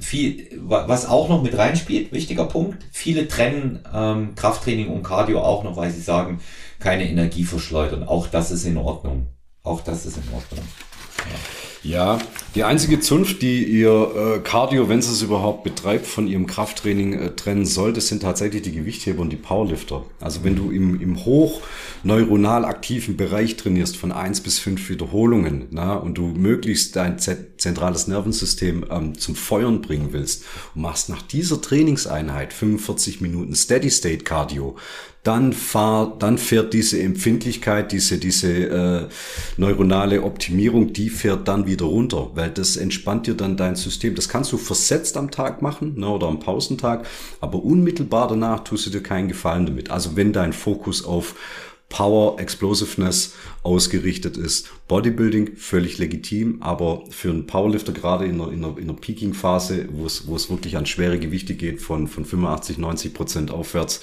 viel, 0.00 0.60
was 0.60 1.06
auch 1.08 1.30
noch 1.30 1.42
mit 1.42 1.56
reinspielt, 1.56 2.12
wichtiger 2.12 2.44
Punkt, 2.44 2.84
viele 2.92 3.26
trennen 3.26 3.80
ähm, 3.92 4.34
Krafttraining 4.36 4.88
und 4.88 5.02
Cardio 5.02 5.40
auch 5.40 5.64
noch, 5.64 5.76
weil 5.76 5.90
sie 5.90 6.02
sagen, 6.02 6.40
keine 6.78 7.08
Energie 7.08 7.44
verschleudern. 7.44 8.04
Auch 8.04 8.26
das 8.26 8.50
ist 8.50 8.66
in 8.66 8.76
Ordnung. 8.76 9.33
Auch 9.64 9.80
das 9.80 10.04
ist 10.04 10.18
in 10.18 10.34
Ordnung. 10.34 10.64
Ja. 11.82 12.18
Die 12.54 12.64
einzige 12.64 13.00
Zunft, 13.00 13.42
die 13.42 13.64
ihr 13.64 14.36
äh, 14.36 14.38
Cardio, 14.40 14.88
wenn 14.88 15.02
sie 15.02 15.10
es 15.10 15.22
überhaupt 15.22 15.64
betreibt, 15.64 16.06
von 16.06 16.26
ihrem 16.26 16.46
Krafttraining 16.46 17.14
äh, 17.14 17.30
trennen 17.34 17.66
sollte, 17.66 18.00
sind 18.00 18.22
tatsächlich 18.22 18.62
die 18.62 18.72
Gewichtheber 18.72 19.20
und 19.22 19.30
die 19.30 19.36
Powerlifter. 19.36 20.04
Also 20.20 20.44
wenn 20.44 20.54
du 20.54 20.70
im, 20.70 21.00
im 21.00 21.24
hoch 21.24 21.62
neuronal 22.02 22.64
aktiven 22.64 23.16
Bereich 23.16 23.56
trainierst 23.56 23.96
von 23.96 24.12
eins 24.12 24.40
bis 24.40 24.58
fünf 24.58 24.88
Wiederholungen 24.88 25.66
na, 25.70 25.94
und 25.94 26.16
du 26.16 26.28
möglichst 26.28 26.96
dein 26.96 27.18
zentrales 27.18 28.06
Nervensystem 28.06 28.86
ähm, 28.90 29.18
zum 29.18 29.34
Feuern 29.34 29.82
bringen 29.82 30.08
willst 30.12 30.44
und 30.74 30.82
machst 30.82 31.08
nach 31.08 31.22
dieser 31.22 31.60
Trainingseinheit 31.60 32.52
45 32.52 33.20
Minuten 33.20 33.54
Steady 33.54 33.90
State 33.90 34.24
Cardio, 34.24 34.76
dann 35.24 35.54
fahr, 35.54 36.14
dann 36.18 36.36
fährt 36.36 36.74
diese 36.74 37.00
Empfindlichkeit, 37.00 37.92
diese, 37.92 38.18
diese 38.18 38.52
äh, 38.52 39.08
neuronale 39.56 40.22
Optimierung, 40.22 40.92
die 40.92 41.08
fährt 41.08 41.48
dann 41.48 41.66
wieder 41.66 41.86
runter, 41.86 42.30
weil 42.34 42.50
das 42.50 42.76
entspannt 42.76 43.26
dir 43.26 43.34
dann 43.34 43.56
dein 43.56 43.74
System. 43.74 44.14
Das 44.14 44.28
kannst 44.28 44.52
du 44.52 44.58
versetzt 44.58 45.16
am 45.16 45.30
Tag 45.30 45.62
machen 45.62 45.94
ne, 45.96 46.08
oder 46.08 46.28
am 46.28 46.40
Pausentag, 46.40 47.06
aber 47.40 47.64
unmittelbar 47.64 48.28
danach 48.28 48.60
tust 48.60 48.86
du 48.86 48.90
dir 48.90 49.02
keinen 49.02 49.28
Gefallen 49.28 49.64
damit. 49.64 49.90
Also 49.90 50.14
wenn 50.14 50.34
dein 50.34 50.52
Fokus 50.52 51.04
auf 51.04 51.34
Power, 51.88 52.40
Explosiveness 52.40 53.34
ausgerichtet 53.62 54.36
ist. 54.36 54.68
Bodybuilding 54.88 55.56
völlig 55.56 55.98
legitim, 55.98 56.60
aber 56.60 57.04
für 57.10 57.30
einen 57.30 57.46
Powerlifter 57.46 57.92
gerade 57.92 58.24
in 58.26 58.40
einer, 58.40 58.52
in 58.52 58.64
einer, 58.64 58.76
in 58.78 58.84
einer 58.84 58.98
Peaking-Phase, 58.98 59.88
wo 59.92 60.04
es, 60.04 60.26
wo 60.26 60.34
es 60.34 60.50
wirklich 60.50 60.76
an 60.76 60.86
schwere 60.86 61.18
Gewichte 61.18 61.54
geht, 61.54 61.80
von, 61.80 62.08
von 62.08 62.24
85, 62.24 62.78
90 62.78 63.14
Prozent 63.14 63.50
aufwärts, 63.50 64.00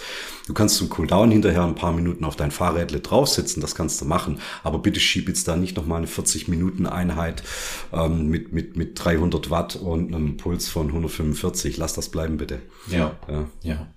du 0.48 0.54
kannst 0.54 0.78
zum 0.78 0.90
Cooldown 0.90 1.32
hinterher 1.32 1.64
ein 1.64 1.76
paar 1.76 1.92
Minuten 1.92 2.24
auf 2.24 2.36
dein 2.36 2.52
Fahrrädle 2.52 3.02
draufsitzen, 3.02 3.62
das 3.62 3.76
kannst 3.76 4.00
du 4.02 4.06
machen, 4.06 4.40
aber 4.64 4.80
bitte 4.80 5.00
schieb 5.00 5.28
jetzt 5.28 5.48
da 5.48 5.56
nicht 5.58 5.76
nochmal 5.76 5.98
eine 5.98 6.08
40 6.08 6.48
Minuten 6.48 6.86
Einheit 6.86 7.44
ähm, 7.92 8.28
mit, 8.28 8.54
mit, 8.54 8.78
mit 8.78 9.04
300 9.04 9.50
Watt 9.50 9.76
und 9.76 10.16
einem 10.16 10.38
Puls 10.38 10.70
von 10.70 10.88
145, 10.88 11.78
lass 11.78 11.94
das 11.94 12.10
bleiben 12.10 12.38
bitte. 12.38 12.62
Ja, 12.88 13.18
ja. 13.28 13.50
ja. 13.64 13.88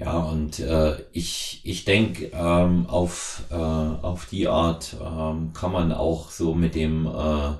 Ja, 0.00 0.18
und 0.18 0.60
äh, 0.60 0.96
ich, 1.12 1.60
ich 1.62 1.84
denke, 1.84 2.30
ähm, 2.32 2.86
auf, 2.86 3.42
äh, 3.50 3.54
auf 3.54 4.24
die 4.30 4.48
Art 4.48 4.96
ähm, 4.98 5.52
kann 5.52 5.72
man 5.72 5.92
auch 5.92 6.30
so 6.30 6.54
mit 6.54 6.74
dem 6.74 7.06
äh, 7.06 7.52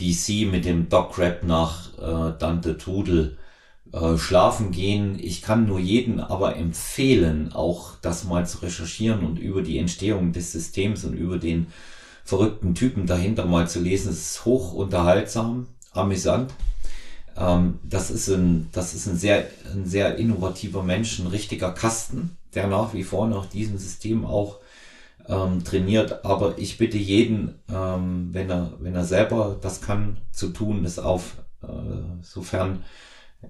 DC, 0.00 0.50
mit 0.50 0.64
dem 0.64 0.88
Doc-Rap 0.88 1.42
nach 1.42 1.92
äh, 1.98 2.38
Dante 2.38 2.78
Trudel 2.78 3.36
äh, 3.92 4.16
schlafen 4.16 4.70
gehen. 4.70 5.18
Ich 5.20 5.42
kann 5.42 5.66
nur 5.66 5.78
jeden 5.78 6.18
aber 6.18 6.56
empfehlen, 6.56 7.52
auch 7.52 7.96
das 8.00 8.24
mal 8.24 8.46
zu 8.46 8.62
recherchieren 8.62 9.20
und 9.26 9.38
über 9.38 9.60
die 9.60 9.76
Entstehung 9.76 10.32
des 10.32 10.52
Systems 10.52 11.04
und 11.04 11.12
über 11.12 11.36
den 11.36 11.66
verrückten 12.24 12.74
Typen 12.74 13.06
dahinter 13.06 13.44
mal 13.44 13.68
zu 13.68 13.82
lesen. 13.82 14.12
Es 14.12 14.30
ist 14.30 14.44
hoch 14.46 14.72
unterhaltsam, 14.72 15.66
amüsant. 15.92 16.54
Ähm, 17.36 17.78
das 17.82 18.10
ist 18.10 18.28
ein, 18.28 18.68
das 18.72 18.94
ist 18.94 19.06
ein 19.06 19.16
sehr, 19.16 19.46
ein 19.72 19.86
sehr 19.86 20.16
innovativer 20.16 20.82
Mensch, 20.82 21.18
ein 21.18 21.26
richtiger 21.26 21.72
Kasten, 21.72 22.36
der 22.54 22.66
nach 22.66 22.94
wie 22.94 23.04
vor 23.04 23.26
nach 23.28 23.46
diesem 23.46 23.78
System 23.78 24.24
auch 24.24 24.60
ähm, 25.28 25.64
trainiert. 25.64 26.24
Aber 26.24 26.58
ich 26.58 26.78
bitte 26.78 26.98
jeden, 26.98 27.54
ähm, 27.72 28.30
wenn 28.32 28.50
er, 28.50 28.72
wenn 28.80 28.94
er 28.94 29.04
selber 29.04 29.58
das 29.60 29.80
kann, 29.80 30.18
zu 30.32 30.48
tun, 30.48 30.82
das 30.82 30.98
auf, 30.98 31.36
äh, 31.62 31.66
sofern 32.22 32.84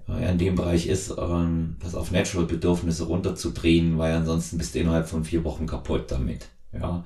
er 0.07 0.31
in 0.31 0.37
dem 0.37 0.55
Bereich 0.55 0.87
ist, 0.87 1.13
ähm, 1.17 1.77
das 1.79 1.95
auf 1.95 2.11
Natural-Bedürfnisse 2.11 3.05
runterzudrehen, 3.05 3.97
weil 3.97 4.13
ansonsten 4.13 4.57
bist 4.57 4.75
du 4.75 4.79
innerhalb 4.79 5.07
von 5.07 5.23
vier 5.23 5.43
Wochen 5.43 5.65
kaputt 5.65 6.11
damit. 6.11 6.49
Ja 6.73 7.05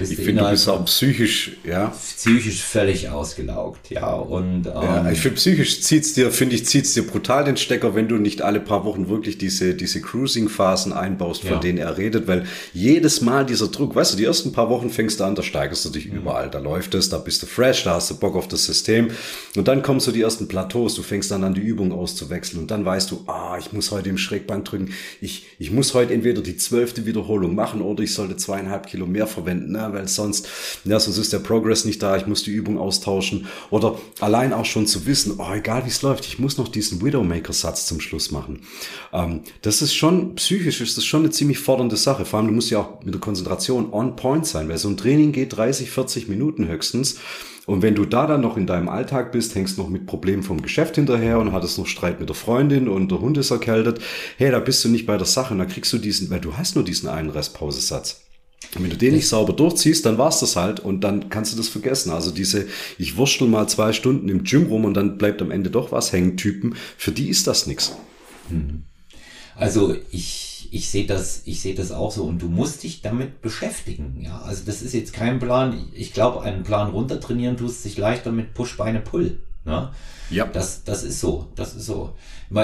ich 0.00 0.16
finde, 0.16 0.42
du 0.42 0.50
bist 0.50 0.68
auch 0.68 0.84
psychisch, 0.86 1.52
ja. 1.64 1.92
Psychisch 2.16 2.62
völlig 2.62 3.08
ausgelaugt, 3.10 3.90
ja. 3.90 4.12
Und 4.12 4.66
ähm, 4.66 4.72
ja, 4.74 5.10
ich 5.10 5.20
finde, 5.20 5.36
psychisch 5.36 5.82
zieht's 5.82 6.14
dir, 6.14 6.32
finde 6.32 6.56
ich, 6.56 6.66
zieht's 6.66 6.94
dir 6.94 7.06
brutal 7.06 7.44
den 7.44 7.56
Stecker, 7.56 7.94
wenn 7.94 8.08
du 8.08 8.16
nicht 8.16 8.42
alle 8.42 8.58
paar 8.58 8.84
Wochen 8.84 9.08
wirklich 9.08 9.38
diese, 9.38 9.74
diese 9.74 10.00
Cruising-Phasen 10.00 10.92
einbaust, 10.92 11.42
von 11.42 11.52
ja. 11.52 11.58
denen 11.58 11.78
er 11.78 11.96
redet, 11.96 12.26
weil 12.26 12.44
jedes 12.72 13.20
Mal 13.20 13.46
dieser 13.46 13.68
Druck, 13.68 13.94
weißt 13.94 14.14
du, 14.14 14.16
die 14.16 14.24
ersten 14.24 14.50
paar 14.50 14.68
Wochen 14.68 14.90
fängst 14.90 15.20
du 15.20 15.24
an, 15.24 15.36
da 15.36 15.44
steigerst 15.44 15.84
du 15.84 15.90
dich 15.90 16.08
mhm. 16.08 16.18
überall, 16.18 16.50
da 16.50 16.58
läuft 16.58 16.94
es, 16.96 17.08
da 17.08 17.18
bist 17.18 17.42
du 17.42 17.46
fresh, 17.46 17.84
da 17.84 17.94
hast 17.94 18.10
du 18.10 18.16
Bock 18.16 18.34
auf 18.34 18.48
das 18.48 18.64
System. 18.64 19.10
Und 19.54 19.68
dann 19.68 19.82
kommen 19.82 20.00
so 20.00 20.10
die 20.10 20.22
ersten 20.22 20.48
Plateaus, 20.48 20.96
du 20.96 21.02
fängst 21.02 21.30
dann 21.30 21.44
an, 21.44 21.54
die 21.54 21.60
Übung 21.60 21.92
auszuwechseln 21.92 22.60
und 22.60 22.72
dann 22.72 22.84
weißt 22.84 23.12
du, 23.12 23.22
ah, 23.28 23.56
ich 23.60 23.72
muss 23.72 23.92
heute 23.92 24.08
im 24.08 24.18
Schrägbank 24.18 24.64
drücken, 24.64 24.90
ich, 25.20 25.46
ich 25.60 25.70
muss 25.70 25.94
heute 25.94 26.12
entweder 26.12 26.42
die 26.42 26.56
zwölfte 26.56 27.06
Wiederholung 27.06 27.54
machen 27.54 27.80
oder 27.80 28.02
ich 28.02 28.12
sollte 28.12 28.36
zweieinhalb 28.36 28.88
Kilo 28.88 29.06
mehr 29.06 29.28
verwenden 29.28 29.67
ne? 29.68 29.88
weil 29.92 30.08
sonst, 30.08 30.48
ja, 30.84 30.98
sonst 30.98 31.18
ist 31.18 31.32
der 31.32 31.38
Progress 31.38 31.84
nicht 31.84 32.02
da, 32.02 32.16
ich 32.16 32.26
muss 32.26 32.42
die 32.42 32.50
Übung 32.50 32.78
austauschen. 32.78 33.46
Oder 33.70 33.98
allein 34.20 34.52
auch 34.52 34.64
schon 34.64 34.86
zu 34.86 35.06
wissen, 35.06 35.34
oh, 35.38 35.52
egal 35.52 35.84
wie 35.84 35.90
es 35.90 36.02
läuft, 36.02 36.26
ich 36.26 36.38
muss 36.38 36.58
noch 36.58 36.68
diesen 36.68 37.02
Widowmaker-Satz 37.02 37.86
zum 37.86 38.00
Schluss 38.00 38.30
machen. 38.30 38.62
Ähm, 39.12 39.40
das 39.62 39.82
ist 39.82 39.94
schon, 39.94 40.34
psychisch 40.36 40.80
ist 40.80 40.96
das 40.96 41.04
schon 41.04 41.20
eine 41.20 41.30
ziemlich 41.30 41.58
fordernde 41.58 41.96
Sache. 41.96 42.24
Vor 42.24 42.38
allem, 42.38 42.48
du 42.48 42.54
musst 42.54 42.70
ja 42.70 42.80
auch 42.80 43.04
mit 43.04 43.14
der 43.14 43.20
Konzentration 43.20 43.92
on 43.92 44.16
point 44.16 44.46
sein, 44.46 44.68
weil 44.68 44.78
so 44.78 44.88
ein 44.88 44.96
Training 44.96 45.32
geht 45.32 45.56
30, 45.56 45.90
40 45.90 46.28
Minuten 46.28 46.68
höchstens. 46.68 47.16
Und 47.68 47.82
wenn 47.82 47.94
du 47.94 48.06
da 48.06 48.26
dann 48.26 48.40
noch 48.40 48.56
in 48.56 48.66
deinem 48.66 48.88
Alltag 48.88 49.30
bist, 49.30 49.54
hängst 49.54 49.76
noch 49.76 49.90
mit 49.90 50.06
Problemen 50.06 50.42
vom 50.42 50.62
Geschäft 50.62 50.94
hinterher 50.94 51.38
und 51.38 51.52
hattest 51.52 51.76
noch 51.76 51.86
Streit 51.86 52.18
mit 52.18 52.30
der 52.30 52.34
Freundin 52.34 52.88
und 52.88 53.10
der 53.10 53.20
Hund 53.20 53.36
ist 53.36 53.50
erkältet, 53.50 54.00
hey, 54.38 54.50
da 54.50 54.58
bist 54.58 54.82
du 54.86 54.88
nicht 54.88 55.04
bei 55.04 55.18
der 55.18 55.26
Sache 55.26 55.52
und 55.52 55.58
da 55.58 55.66
kriegst 55.66 55.92
du 55.92 55.98
diesen, 55.98 56.30
weil 56.30 56.40
du 56.40 56.56
hast 56.56 56.76
nur 56.76 56.84
diesen 56.84 57.10
einen 57.10 57.28
Restpausesatz. 57.28 58.22
Wenn 58.74 58.90
du 58.90 58.96
den 58.96 59.14
nicht 59.14 59.28
sauber 59.28 59.52
durchziehst, 59.52 60.04
dann 60.04 60.18
war's 60.18 60.40
das 60.40 60.56
halt 60.56 60.80
und 60.80 61.02
dann 61.02 61.30
kannst 61.30 61.52
du 61.52 61.56
das 61.56 61.68
vergessen. 61.68 62.10
Also 62.10 62.30
diese, 62.30 62.66
ich 62.98 63.16
wurschtel 63.16 63.48
mal 63.48 63.68
zwei 63.68 63.92
Stunden 63.92 64.28
im 64.28 64.44
Gym 64.44 64.66
rum 64.66 64.84
und 64.84 64.94
dann 64.94 65.16
bleibt 65.16 65.40
am 65.40 65.50
Ende 65.50 65.70
doch 65.70 65.90
was 65.92 66.12
hängen 66.12 66.36
Typen, 66.36 66.74
für 66.96 67.12
die 67.12 67.28
ist 67.28 67.46
das 67.46 67.66
nix. 67.66 67.96
Hm. 68.50 68.82
Also 69.56 69.96
ich, 70.12 70.68
ich 70.70 70.88
sehe 70.88 71.06
das, 71.06 71.42
ich 71.44 71.60
sehe 71.60 71.74
das 71.74 71.92
auch 71.92 72.12
so 72.12 72.24
und 72.24 72.40
du 72.40 72.46
musst 72.46 72.82
dich 72.82 73.00
damit 73.00 73.42
beschäftigen. 73.42 74.20
Ja, 74.20 74.42
also 74.42 74.62
das 74.64 74.82
ist 74.82 74.94
jetzt 74.94 75.12
kein 75.12 75.38
Plan. 75.40 75.88
Ich 75.94 76.12
glaube, 76.12 76.42
einen 76.42 76.62
Plan 76.62 76.90
runtertrainieren 76.90 77.56
tust 77.56 77.82
sich 77.82 77.96
leichter 77.96 78.30
mit 78.30 78.54
Push 78.54 78.76
Beine 78.76 79.00
Pull. 79.00 79.38
Ne? 79.68 79.90
Ja. 80.30 80.46
Das, 80.46 80.84
das 80.84 81.04
ist 81.04 81.20
so. 81.20 81.52
Das 81.54 81.74
ist 81.74 81.86
so. 81.86 82.14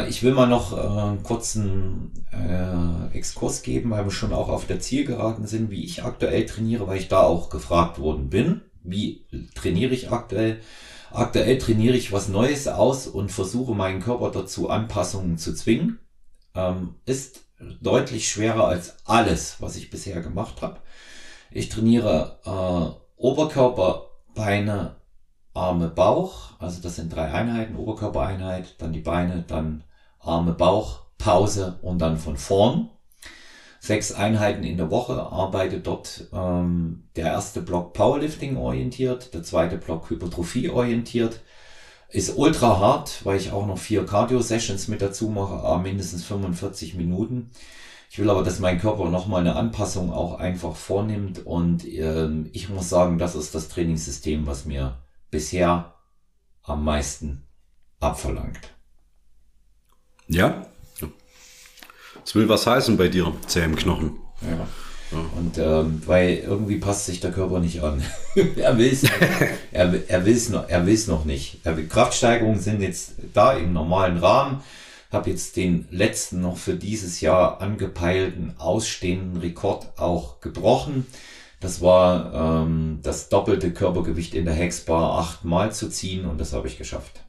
Ich 0.09 0.23
will 0.23 0.33
mal 0.33 0.47
noch 0.47 0.73
äh, 0.73 0.81
einen 0.81 1.23
kurzen 1.23 2.13
äh, 2.33 3.17
Exkurs 3.17 3.63
geben, 3.63 3.91
weil 3.91 4.05
wir 4.05 4.11
schon 4.11 4.33
auch 4.33 4.49
auf 4.49 4.67
der 4.67 4.81
Zielgeraden 4.81 5.47
sind, 5.47 5.71
wie 5.71 5.85
ich 5.85 6.03
aktuell 6.03 6.47
trainiere, 6.47 6.87
weil 6.87 6.99
ich 6.99 7.09
da 7.09 7.21
auch 7.21 7.51
gefragt 7.51 7.99
worden 7.99 8.31
bin. 8.31 8.63
Wie 8.83 9.27
trainiere 9.55 9.93
ich 9.93 10.11
aktuell? 10.11 10.61
Aktuell 11.11 11.59
trainiere 11.59 11.97
ich 11.97 12.13
was 12.13 12.29
Neues 12.29 12.67
aus 12.67 13.07
und 13.07 13.31
versuche 13.31 13.75
meinen 13.75 14.01
Körper 14.01 14.31
dazu 14.31 14.69
Anpassungen 14.69 15.39
zu 15.39 15.55
zwingen. 15.55 16.01
Ähm, 16.55 16.97
ist 17.07 17.43
deutlich 17.81 18.29
schwerer 18.29 18.67
als 18.67 18.97
alles, 19.05 19.57
was 19.61 19.77
ich 19.77 19.91
bisher 19.91 20.21
gemacht 20.23 20.63
habe. 20.63 20.81
Ich 21.51 21.69
trainiere 21.69 22.39
äh, 22.45 23.21
Oberkörper, 23.21 24.07
Beine, 24.35 24.97
Arme, 25.55 25.89
Bauch. 25.89 26.51
Also 26.59 26.83
das 26.83 26.97
sind 26.97 27.15
drei 27.15 27.33
Einheiten. 27.33 27.77
Oberkörpereinheit, 27.77 28.75
dann 28.79 28.93
die 28.93 29.01
Beine, 29.01 29.45
dann 29.47 29.85
Arme, 30.19 30.53
Bauch, 30.53 31.05
Pause 31.19 31.79
und 31.83 32.01
dann 32.01 32.19
von 32.19 32.37
vorn. 32.37 32.91
Sechs 33.81 34.13
Einheiten 34.13 34.65
in 34.65 34.79
der 34.79 34.91
Woche, 34.91 35.21
arbeite 35.21 35.79
dort 35.79 36.29
ähm, 36.33 37.05
der 37.17 37.27
erste 37.27 37.61
Block 37.61 37.93
Powerlifting 37.93 38.57
orientiert, 38.57 39.35
der 39.35 39.43
zweite 39.43 39.77
Block 39.77 40.09
Hypertrophie 40.11 40.71
orientiert. 40.71 41.41
Ist 42.09 42.39
ultra 42.39 42.79
hart, 42.79 43.25
weil 43.25 43.37
ich 43.37 43.53
auch 43.53 43.67
noch 43.67 43.79
vier 43.79 44.07
Cardio-Sessions 44.07 44.89
mit 44.89 45.03
dazu 45.03 45.29
mache, 45.29 45.79
mindestens 45.81 46.25
45 46.25 46.95
Minuten. 46.95 47.51
Ich 48.11 48.19
will 48.19 48.31
aber, 48.31 48.43
dass 48.43 48.61
mein 48.61 48.81
Körper 48.81 49.11
nochmal 49.11 49.41
eine 49.41 49.57
Anpassung 49.57 50.13
auch 50.13 50.39
einfach 50.39 50.77
vornimmt 50.77 51.45
und 51.45 51.85
ähm, 51.87 52.49
ich 52.53 52.69
muss 52.69 52.89
sagen, 52.89 53.19
das 53.19 53.35
ist 53.35 53.55
das 53.55 53.69
Trainingssystem, 53.69 54.47
was 54.47 54.65
mir 54.65 54.97
bisher 55.35 55.93
am 56.63 56.85
meisten 56.85 57.43
abverlangt. 57.99 58.73
Ja. 60.29 60.65
Das 62.21 62.37
will 62.37 62.49
was 62.49 62.69
heißen 62.69 62.97
bei 62.97 63.09
dir, 63.09 63.35
zäh 63.49 63.65
im 63.65 63.75
Knochen. 63.75 64.17
Ja. 64.43 64.69
ja. 65.11 65.25
Und 65.37 65.59
ähm, 65.59 66.03
weil 66.07 66.37
irgendwie 66.37 66.77
passt 66.77 67.07
sich 67.07 67.19
der 67.19 67.33
Körper 67.33 67.59
nicht 67.59 67.83
an. 67.83 68.01
er 68.57 68.79
will 68.79 68.93
es 68.93 69.03
er, 69.73 70.09
er 70.09 70.25
will's 70.25 70.51
noch, 70.51 70.69
er 70.69 70.87
will's 70.87 71.09
noch 71.09 71.25
nicht. 71.25 71.63
Kraftsteigerungen 71.89 72.61
sind 72.61 72.81
jetzt 72.81 73.15
da 73.33 73.55
im 73.55 73.73
normalen 73.73 74.19
Rahmen. 74.19 74.63
Habe 75.11 75.31
jetzt 75.31 75.57
den 75.57 75.89
letzten 75.91 76.43
noch 76.43 76.59
für 76.59 76.75
dieses 76.75 77.21
Jahr 77.21 77.61
angepeilten 77.61 78.55
ausstehenden 78.59 79.39
Rekord 79.39 79.99
auch 79.99 80.41
gebrochen. 80.41 81.07
Das 81.65 81.81
war 81.81 82.67
ähm, 82.67 82.99
das 83.03 83.31
doppelte 83.31 83.73
Körpergewicht 83.73 84.35
in 84.35 84.45
der 84.45 84.53
Hexbar 84.53 85.19
achtmal 85.19 85.73
zu 85.73 85.89
ziehen 85.89 86.27
und 86.27 86.39
das 86.39 86.53
habe 86.53 86.69
ich 86.69 86.77
geschafft. 86.77 87.25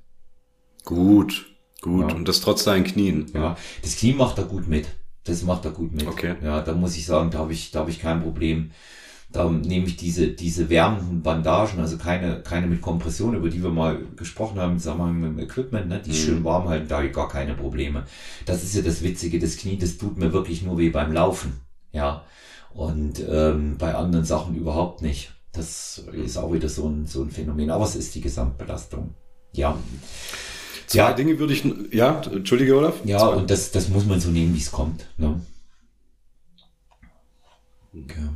Gut, 0.83 1.45
gut. 1.79 2.09
Ja. 2.09 2.17
Und 2.17 2.27
das 2.27 2.41
trotz 2.41 2.65
deinen 2.65 2.83
Knien. 2.83 3.31
Ja, 3.33 3.55
das 3.81 3.95
Knie 3.95 4.11
macht 4.11 4.37
er 4.37 4.43
gut 4.43 4.67
mit. 4.67 4.87
Das 5.23 5.43
macht 5.43 5.63
er 5.63 5.71
gut 5.71 5.93
mit. 5.93 6.05
Okay. 6.05 6.35
Ja, 6.43 6.59
da 6.59 6.73
muss 6.73 6.97
ich 6.97 7.05
sagen, 7.05 7.31
da 7.31 7.39
habe 7.39 7.53
ich, 7.53 7.71
da 7.71 7.79
habe 7.79 7.91
ich 7.91 8.01
kein 8.01 8.21
Problem. 8.21 8.71
Da 9.31 9.49
nehme 9.49 9.85
ich 9.85 9.95
diese, 9.95 10.27
diese 10.27 10.69
wärmenden 10.69 11.21
Bandagen, 11.23 11.79
also 11.79 11.97
keine, 11.97 12.41
keine 12.41 12.67
mit 12.67 12.81
Kompression, 12.81 13.35
über 13.35 13.49
die 13.49 13.63
wir 13.63 13.69
mal 13.69 14.03
gesprochen 14.17 14.59
haben, 14.59 14.79
sagen 14.79 14.99
wir 14.99 15.05
mal 15.05 15.13
mit 15.13 15.31
dem 15.31 15.39
Equipment, 15.39 15.87
ne, 15.87 16.01
die 16.05 16.09
mhm. 16.09 16.15
schön 16.15 16.43
warm 16.43 16.67
halten, 16.67 16.89
da 16.89 16.97
habe 16.97 17.07
ich 17.07 17.13
gar 17.13 17.29
keine 17.29 17.53
Probleme. 17.53 18.03
Das 18.45 18.65
ist 18.65 18.75
ja 18.75 18.81
das 18.81 19.01
Witzige, 19.01 19.39
das 19.39 19.55
Knie, 19.55 19.77
das 19.77 19.97
tut 19.97 20.17
mir 20.17 20.33
wirklich 20.33 20.61
nur 20.61 20.77
wie 20.77 20.89
beim 20.89 21.13
Laufen. 21.13 21.61
Ja, 21.93 22.25
und 22.75 23.23
ähm, 23.27 23.77
bei 23.77 23.95
anderen 23.95 24.25
Sachen 24.25 24.55
überhaupt 24.55 25.01
nicht. 25.01 25.31
Das 25.53 26.03
ist 26.11 26.37
auch 26.37 26.51
wieder 26.51 26.67
so 26.67 26.87
ein, 26.87 27.07
so 27.07 27.23
ein 27.23 27.31
Phänomen. 27.31 27.69
Aber 27.69 27.85
es 27.85 27.95
ist 27.95 28.13
die 28.15 28.21
Gesamtbelastung. 28.21 29.15
Ja. 29.53 29.77
Zwei 30.85 30.97
ja. 30.97 31.13
Dinge 31.13 31.39
würde 31.39 31.53
ich, 31.53 31.63
ja, 31.93 32.21
entschuldige, 32.21 32.75
Olaf. 32.77 32.95
Ja, 33.05 33.19
Zwei. 33.19 33.35
und 33.35 33.49
das, 33.49 33.71
das 33.71 33.87
muss 33.87 34.05
man 34.05 34.19
so 34.19 34.29
nehmen, 34.29 34.53
wie 34.53 34.59
es 34.59 34.71
kommt. 34.71 35.07
Ne? 35.17 35.39
Okay. 37.93 38.27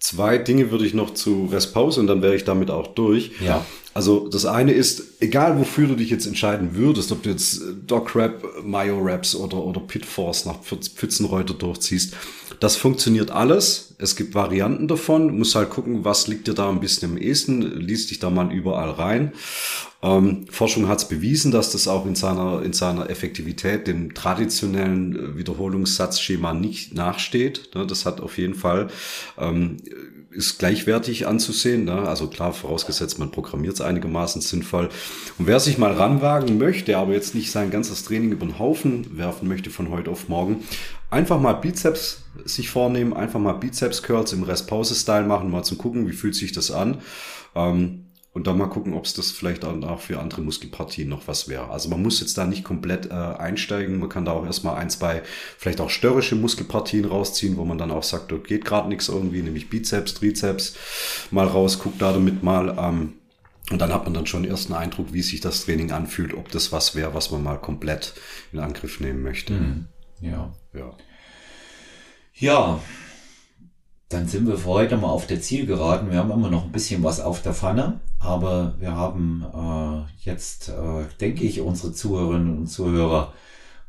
Zwei 0.00 0.38
Dinge 0.38 0.70
würde 0.70 0.86
ich 0.86 0.94
noch 0.94 1.14
zu 1.14 1.46
Respause 1.46 2.00
und 2.00 2.06
dann 2.06 2.22
wäre 2.22 2.36
ich 2.36 2.44
damit 2.44 2.70
auch 2.70 2.86
durch. 2.88 3.32
Ja. 3.44 3.66
Also 3.94 4.28
das 4.28 4.46
eine 4.46 4.70
ist, 4.72 5.20
egal 5.20 5.58
wofür 5.58 5.88
du 5.88 5.96
dich 5.96 6.08
jetzt 6.08 6.26
entscheiden 6.26 6.76
würdest, 6.76 7.10
ob 7.10 7.24
du 7.24 7.30
jetzt 7.30 7.60
Doc 7.84 8.14
Rap, 8.14 8.44
Mayo 8.62 9.00
Raps 9.00 9.34
oder, 9.34 9.56
oder 9.56 9.80
Pit 9.80 10.06
Force 10.06 10.44
nach 10.44 10.60
Pfützenreuter 10.62 11.54
durchziehst, 11.54 12.14
das 12.60 12.76
funktioniert 12.76 13.32
alles. 13.32 13.94
Es 13.98 14.14
gibt 14.14 14.34
Varianten 14.34 14.86
davon. 14.86 15.28
Du 15.28 15.34
musst 15.34 15.56
halt 15.56 15.70
gucken, 15.70 16.04
was 16.04 16.28
liegt 16.28 16.46
dir 16.46 16.54
da 16.54 16.68
ein 16.68 16.78
bisschen 16.78 17.10
am 17.10 17.18
ehesten. 17.18 17.62
Liest 17.62 18.10
dich 18.10 18.20
da 18.20 18.30
mal 18.30 18.52
überall 18.52 18.90
rein. 18.90 19.32
Ähm, 20.00 20.46
Forschung 20.48 20.86
hat 20.86 20.98
es 20.98 21.08
bewiesen, 21.08 21.50
dass 21.50 21.72
das 21.72 21.88
auch 21.88 22.06
in 22.06 22.14
seiner, 22.14 22.62
in 22.62 22.72
seiner 22.72 23.10
Effektivität 23.10 23.88
dem 23.88 24.14
traditionellen 24.14 25.36
Wiederholungssatzschema 25.36 26.54
nicht 26.54 26.94
nachsteht. 26.94 27.74
Das 27.74 28.06
hat 28.06 28.20
auf 28.20 28.38
jeden 28.38 28.54
Fall 28.54 28.88
ähm, 29.36 29.78
ist 30.30 30.58
gleichwertig 30.58 31.26
anzusehen. 31.26 31.84
Ne? 31.84 32.06
Also 32.06 32.28
klar, 32.28 32.52
vorausgesetzt, 32.52 33.18
man 33.18 33.30
programmiert 33.30 33.74
es 33.74 33.80
einigermaßen 33.80 34.40
sinnvoll. 34.40 34.88
Und 35.38 35.46
wer 35.46 35.58
sich 35.58 35.78
mal 35.78 35.92
ranwagen 35.92 36.58
möchte, 36.58 36.96
aber 36.96 37.14
jetzt 37.14 37.34
nicht 37.34 37.50
sein 37.50 37.70
ganzes 37.70 38.04
Training 38.04 38.32
über 38.32 38.46
den 38.46 38.58
Haufen 38.58 39.16
werfen 39.16 39.48
möchte 39.48 39.70
von 39.70 39.90
heute 39.90 40.10
auf 40.10 40.28
morgen, 40.28 40.62
einfach 41.10 41.40
mal 41.40 41.54
Bizeps 41.54 42.22
sich 42.44 42.68
vornehmen, 42.68 43.14
einfach 43.14 43.40
mal 43.40 43.54
Bizeps 43.54 44.02
Curls 44.02 44.32
im 44.32 44.42
Rest-Pause-Style 44.42 45.26
machen, 45.26 45.50
mal 45.50 45.64
zum 45.64 45.78
gucken, 45.78 46.06
wie 46.06 46.12
fühlt 46.12 46.34
sich 46.34 46.52
das 46.52 46.70
an. 46.70 46.98
Ähm, 47.56 48.04
und 48.38 48.46
dann 48.46 48.56
mal 48.56 48.68
gucken, 48.68 48.94
ob 48.94 49.04
es 49.04 49.14
das 49.14 49.32
vielleicht 49.32 49.64
auch 49.64 49.98
für 49.98 50.20
andere 50.20 50.42
Muskelpartien 50.42 51.08
noch 51.08 51.26
was 51.26 51.48
wäre. 51.48 51.70
Also 51.70 51.88
man 51.88 52.00
muss 52.00 52.20
jetzt 52.20 52.38
da 52.38 52.46
nicht 52.46 52.62
komplett 52.62 53.06
äh, 53.06 53.14
einsteigen. 53.14 53.98
Man 53.98 54.08
kann 54.08 54.24
da 54.24 54.30
auch 54.30 54.46
erstmal 54.46 54.76
ein, 54.76 54.90
zwei, 54.90 55.22
vielleicht 55.58 55.80
auch 55.80 55.90
störrische 55.90 56.36
Muskelpartien 56.36 57.04
rausziehen, 57.04 57.56
wo 57.56 57.64
man 57.64 57.78
dann 57.78 57.90
auch 57.90 58.04
sagt, 58.04 58.30
dort 58.30 58.46
geht 58.46 58.64
gerade 58.64 58.88
nichts 58.88 59.08
irgendwie, 59.08 59.42
nämlich 59.42 59.68
Bizeps, 59.68 60.14
Trizeps 60.14 60.76
mal 61.32 61.48
raus, 61.48 61.80
guckt 61.80 62.00
da 62.00 62.12
damit 62.12 62.44
mal. 62.44 62.76
Ähm, 62.78 63.14
und 63.72 63.80
dann 63.80 63.92
hat 63.92 64.04
man 64.04 64.14
dann 64.14 64.26
schon 64.26 64.44
erst 64.44 64.70
einen 64.70 64.80
Eindruck, 64.80 65.12
wie 65.12 65.22
sich 65.22 65.40
das 65.40 65.64
Training 65.64 65.90
anfühlt, 65.90 66.32
ob 66.32 66.48
das 66.52 66.70
was 66.70 66.94
wäre, 66.94 67.14
was 67.14 67.32
man 67.32 67.42
mal 67.42 67.56
komplett 67.56 68.14
in 68.52 68.60
Angriff 68.60 69.00
nehmen 69.00 69.20
möchte. 69.20 69.54
Mhm. 69.54 69.86
Ja. 70.20 70.54
Ja. 70.74 70.96
Ja, 72.34 72.80
dann 74.08 74.26
sind 74.26 74.46
wir 74.46 74.56
für 74.56 74.68
heute 74.68 74.96
mal 74.96 75.08
auf 75.08 75.26
der 75.26 75.40
Zielgeraden. 75.40 76.10
Wir 76.10 76.18
haben 76.18 76.30
immer 76.30 76.50
noch 76.50 76.64
ein 76.64 76.72
bisschen 76.72 77.02
was 77.04 77.20
auf 77.20 77.42
der 77.42 77.52
Pfanne, 77.52 78.00
aber 78.18 78.74
wir 78.78 78.94
haben 78.94 79.44
äh, 79.54 80.24
jetzt, 80.24 80.70
äh, 80.70 81.04
denke 81.20 81.44
ich, 81.44 81.60
unsere 81.60 81.92
Zuhörerinnen 81.92 82.56
und 82.56 82.66
Zuhörer 82.68 83.34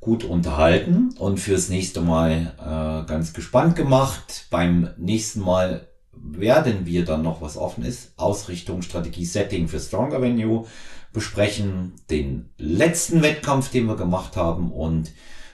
gut 0.02 0.24
unterhalten 0.24 1.16
und 1.18 1.40
fürs 1.40 1.70
nächste 1.70 2.02
Mal 2.02 2.54
äh, 2.58 3.08
ganz 3.08 3.34
gespannt 3.34 3.78
gemacht. 3.78 4.48
Beim 4.50 4.90
nächsten 4.98 5.40
Mal 5.40 5.88
werden 6.12 6.86
wir 6.86 7.06
dann 7.06 7.22
noch, 7.22 7.42
was 7.42 7.56
offen 7.56 7.86
ist, 7.86 8.12
Ausrichtung, 8.18 8.82
Strategie, 8.82 9.26
Setting 9.26 9.70
für 9.70 9.80
Stronger 9.80 10.22
Venue 10.22 10.66
besprechen, 11.14 11.94
den 12.10 12.50
letzten 12.58 13.22
Wettkampf, 13.22 13.72
den 13.72 13.86
wir 13.86 13.96
gemacht 13.96 14.36
haben 14.36 14.72
und 14.72 15.12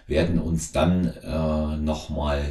werden 0.07 0.39
uns 0.39 0.71
dann 0.71 1.05
äh, 1.05 1.77
nochmal 1.77 2.45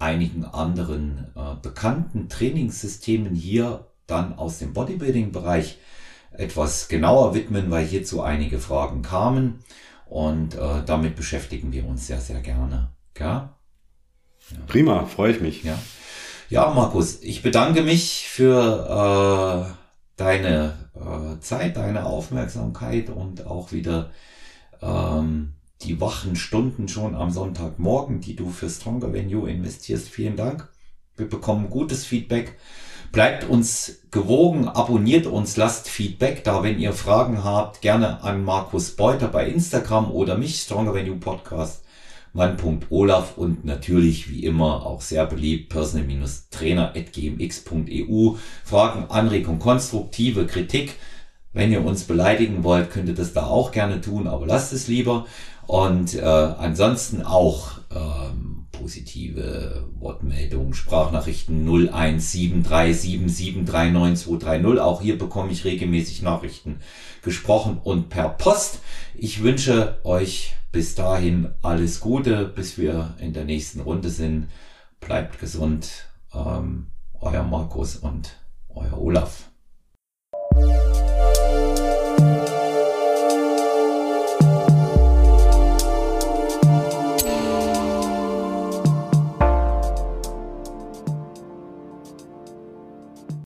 einigen 0.00 0.44
anderen 0.44 1.26
äh, 1.36 1.54
bekannten 1.62 2.28
Trainingssystemen 2.28 3.34
hier 3.34 3.86
dann 4.06 4.36
aus 4.36 4.58
dem 4.58 4.72
Bodybuilding-Bereich 4.72 5.78
etwas 6.32 6.88
genauer 6.88 7.34
widmen, 7.34 7.70
weil 7.70 7.84
hierzu 7.84 8.22
einige 8.22 8.58
Fragen 8.58 9.02
kamen 9.02 9.62
und 10.06 10.54
äh, 10.54 10.82
damit 10.84 11.16
beschäftigen 11.16 11.72
wir 11.72 11.86
uns 11.86 12.06
sehr, 12.06 12.20
sehr 12.20 12.40
gerne. 12.40 12.90
Ja? 13.18 13.56
ja. 14.50 14.56
Prima, 14.66 15.04
freue 15.04 15.32
ich 15.32 15.40
mich. 15.40 15.62
Ja. 15.64 15.78
ja, 16.48 16.70
Markus, 16.70 17.22
ich 17.22 17.42
bedanke 17.42 17.82
mich 17.82 18.26
für 18.28 19.68
äh, 19.68 19.74
deine 20.16 20.90
äh, 20.94 21.40
Zeit, 21.40 21.76
deine 21.76 22.06
Aufmerksamkeit 22.06 23.10
und 23.10 23.46
auch 23.46 23.72
wieder 23.72 24.10
ähm, 24.82 25.54
die 25.82 26.00
wachen 26.00 26.36
Stunden 26.36 26.88
schon 26.88 27.14
am 27.14 27.30
Sonntagmorgen, 27.30 28.20
die 28.20 28.36
du 28.36 28.50
für 28.50 28.68
Stronger 28.68 29.12
Venue 29.12 29.50
investierst. 29.50 30.08
Vielen 30.08 30.36
Dank. 30.36 30.68
Wir 31.16 31.28
bekommen 31.28 31.70
gutes 31.70 32.04
Feedback. 32.04 32.56
Bleibt 33.12 33.48
uns 33.48 34.02
gewogen, 34.10 34.68
abonniert 34.68 35.26
uns, 35.26 35.56
lasst 35.56 35.88
Feedback 35.88 36.44
da. 36.44 36.62
Wenn 36.62 36.78
ihr 36.78 36.92
Fragen 36.92 37.42
habt, 37.42 37.80
gerne 37.80 38.22
an 38.22 38.44
Markus 38.44 38.94
Beuter 38.94 39.28
bei 39.28 39.48
Instagram 39.48 40.12
oder 40.12 40.36
mich, 40.38 40.60
Stronger 40.60 40.94
Venue 40.94 41.16
Podcast, 41.16 41.84
mann.olaf 42.32 43.36
und 43.36 43.64
natürlich 43.64 44.30
wie 44.30 44.44
immer 44.44 44.86
auch 44.86 45.00
sehr 45.00 45.26
beliebt 45.26 45.70
personal-trainer.gmx.eu. 45.70 48.36
Fragen, 48.64 49.10
Anregungen, 49.10 49.58
konstruktive 49.58 50.46
Kritik. 50.46 50.94
Wenn 51.52 51.72
ihr 51.72 51.84
uns 51.84 52.04
beleidigen 52.04 52.62
wollt, 52.62 52.92
könnt 52.92 53.08
ihr 53.08 53.16
das 53.16 53.32
da 53.32 53.46
auch 53.46 53.72
gerne 53.72 54.00
tun, 54.00 54.28
aber 54.28 54.46
lasst 54.46 54.72
es 54.72 54.86
lieber. 54.86 55.26
Und 55.70 56.14
äh, 56.14 56.24
ansonsten 56.24 57.22
auch 57.22 57.78
ähm, 57.94 58.66
positive 58.72 59.86
Wortmeldungen, 60.00 60.74
Sprachnachrichten 60.74 61.64
017377392230. 62.18 64.80
Auch 64.80 65.00
hier 65.00 65.16
bekomme 65.16 65.52
ich 65.52 65.64
regelmäßig 65.64 66.22
Nachrichten 66.22 66.80
gesprochen 67.22 67.78
und 67.84 68.08
per 68.08 68.30
Post. 68.30 68.80
Ich 69.14 69.44
wünsche 69.44 70.00
euch 70.02 70.54
bis 70.72 70.96
dahin 70.96 71.50
alles 71.62 72.00
Gute, 72.00 72.46
bis 72.46 72.76
wir 72.76 73.14
in 73.20 73.32
der 73.32 73.44
nächsten 73.44 73.78
Runde 73.78 74.10
sind. 74.10 74.48
Bleibt 74.98 75.38
gesund. 75.38 76.08
Ähm, 76.34 76.88
euer 77.20 77.44
Markus 77.44 77.94
und 77.94 78.34
euer 78.70 79.00
Olaf. 79.00 79.44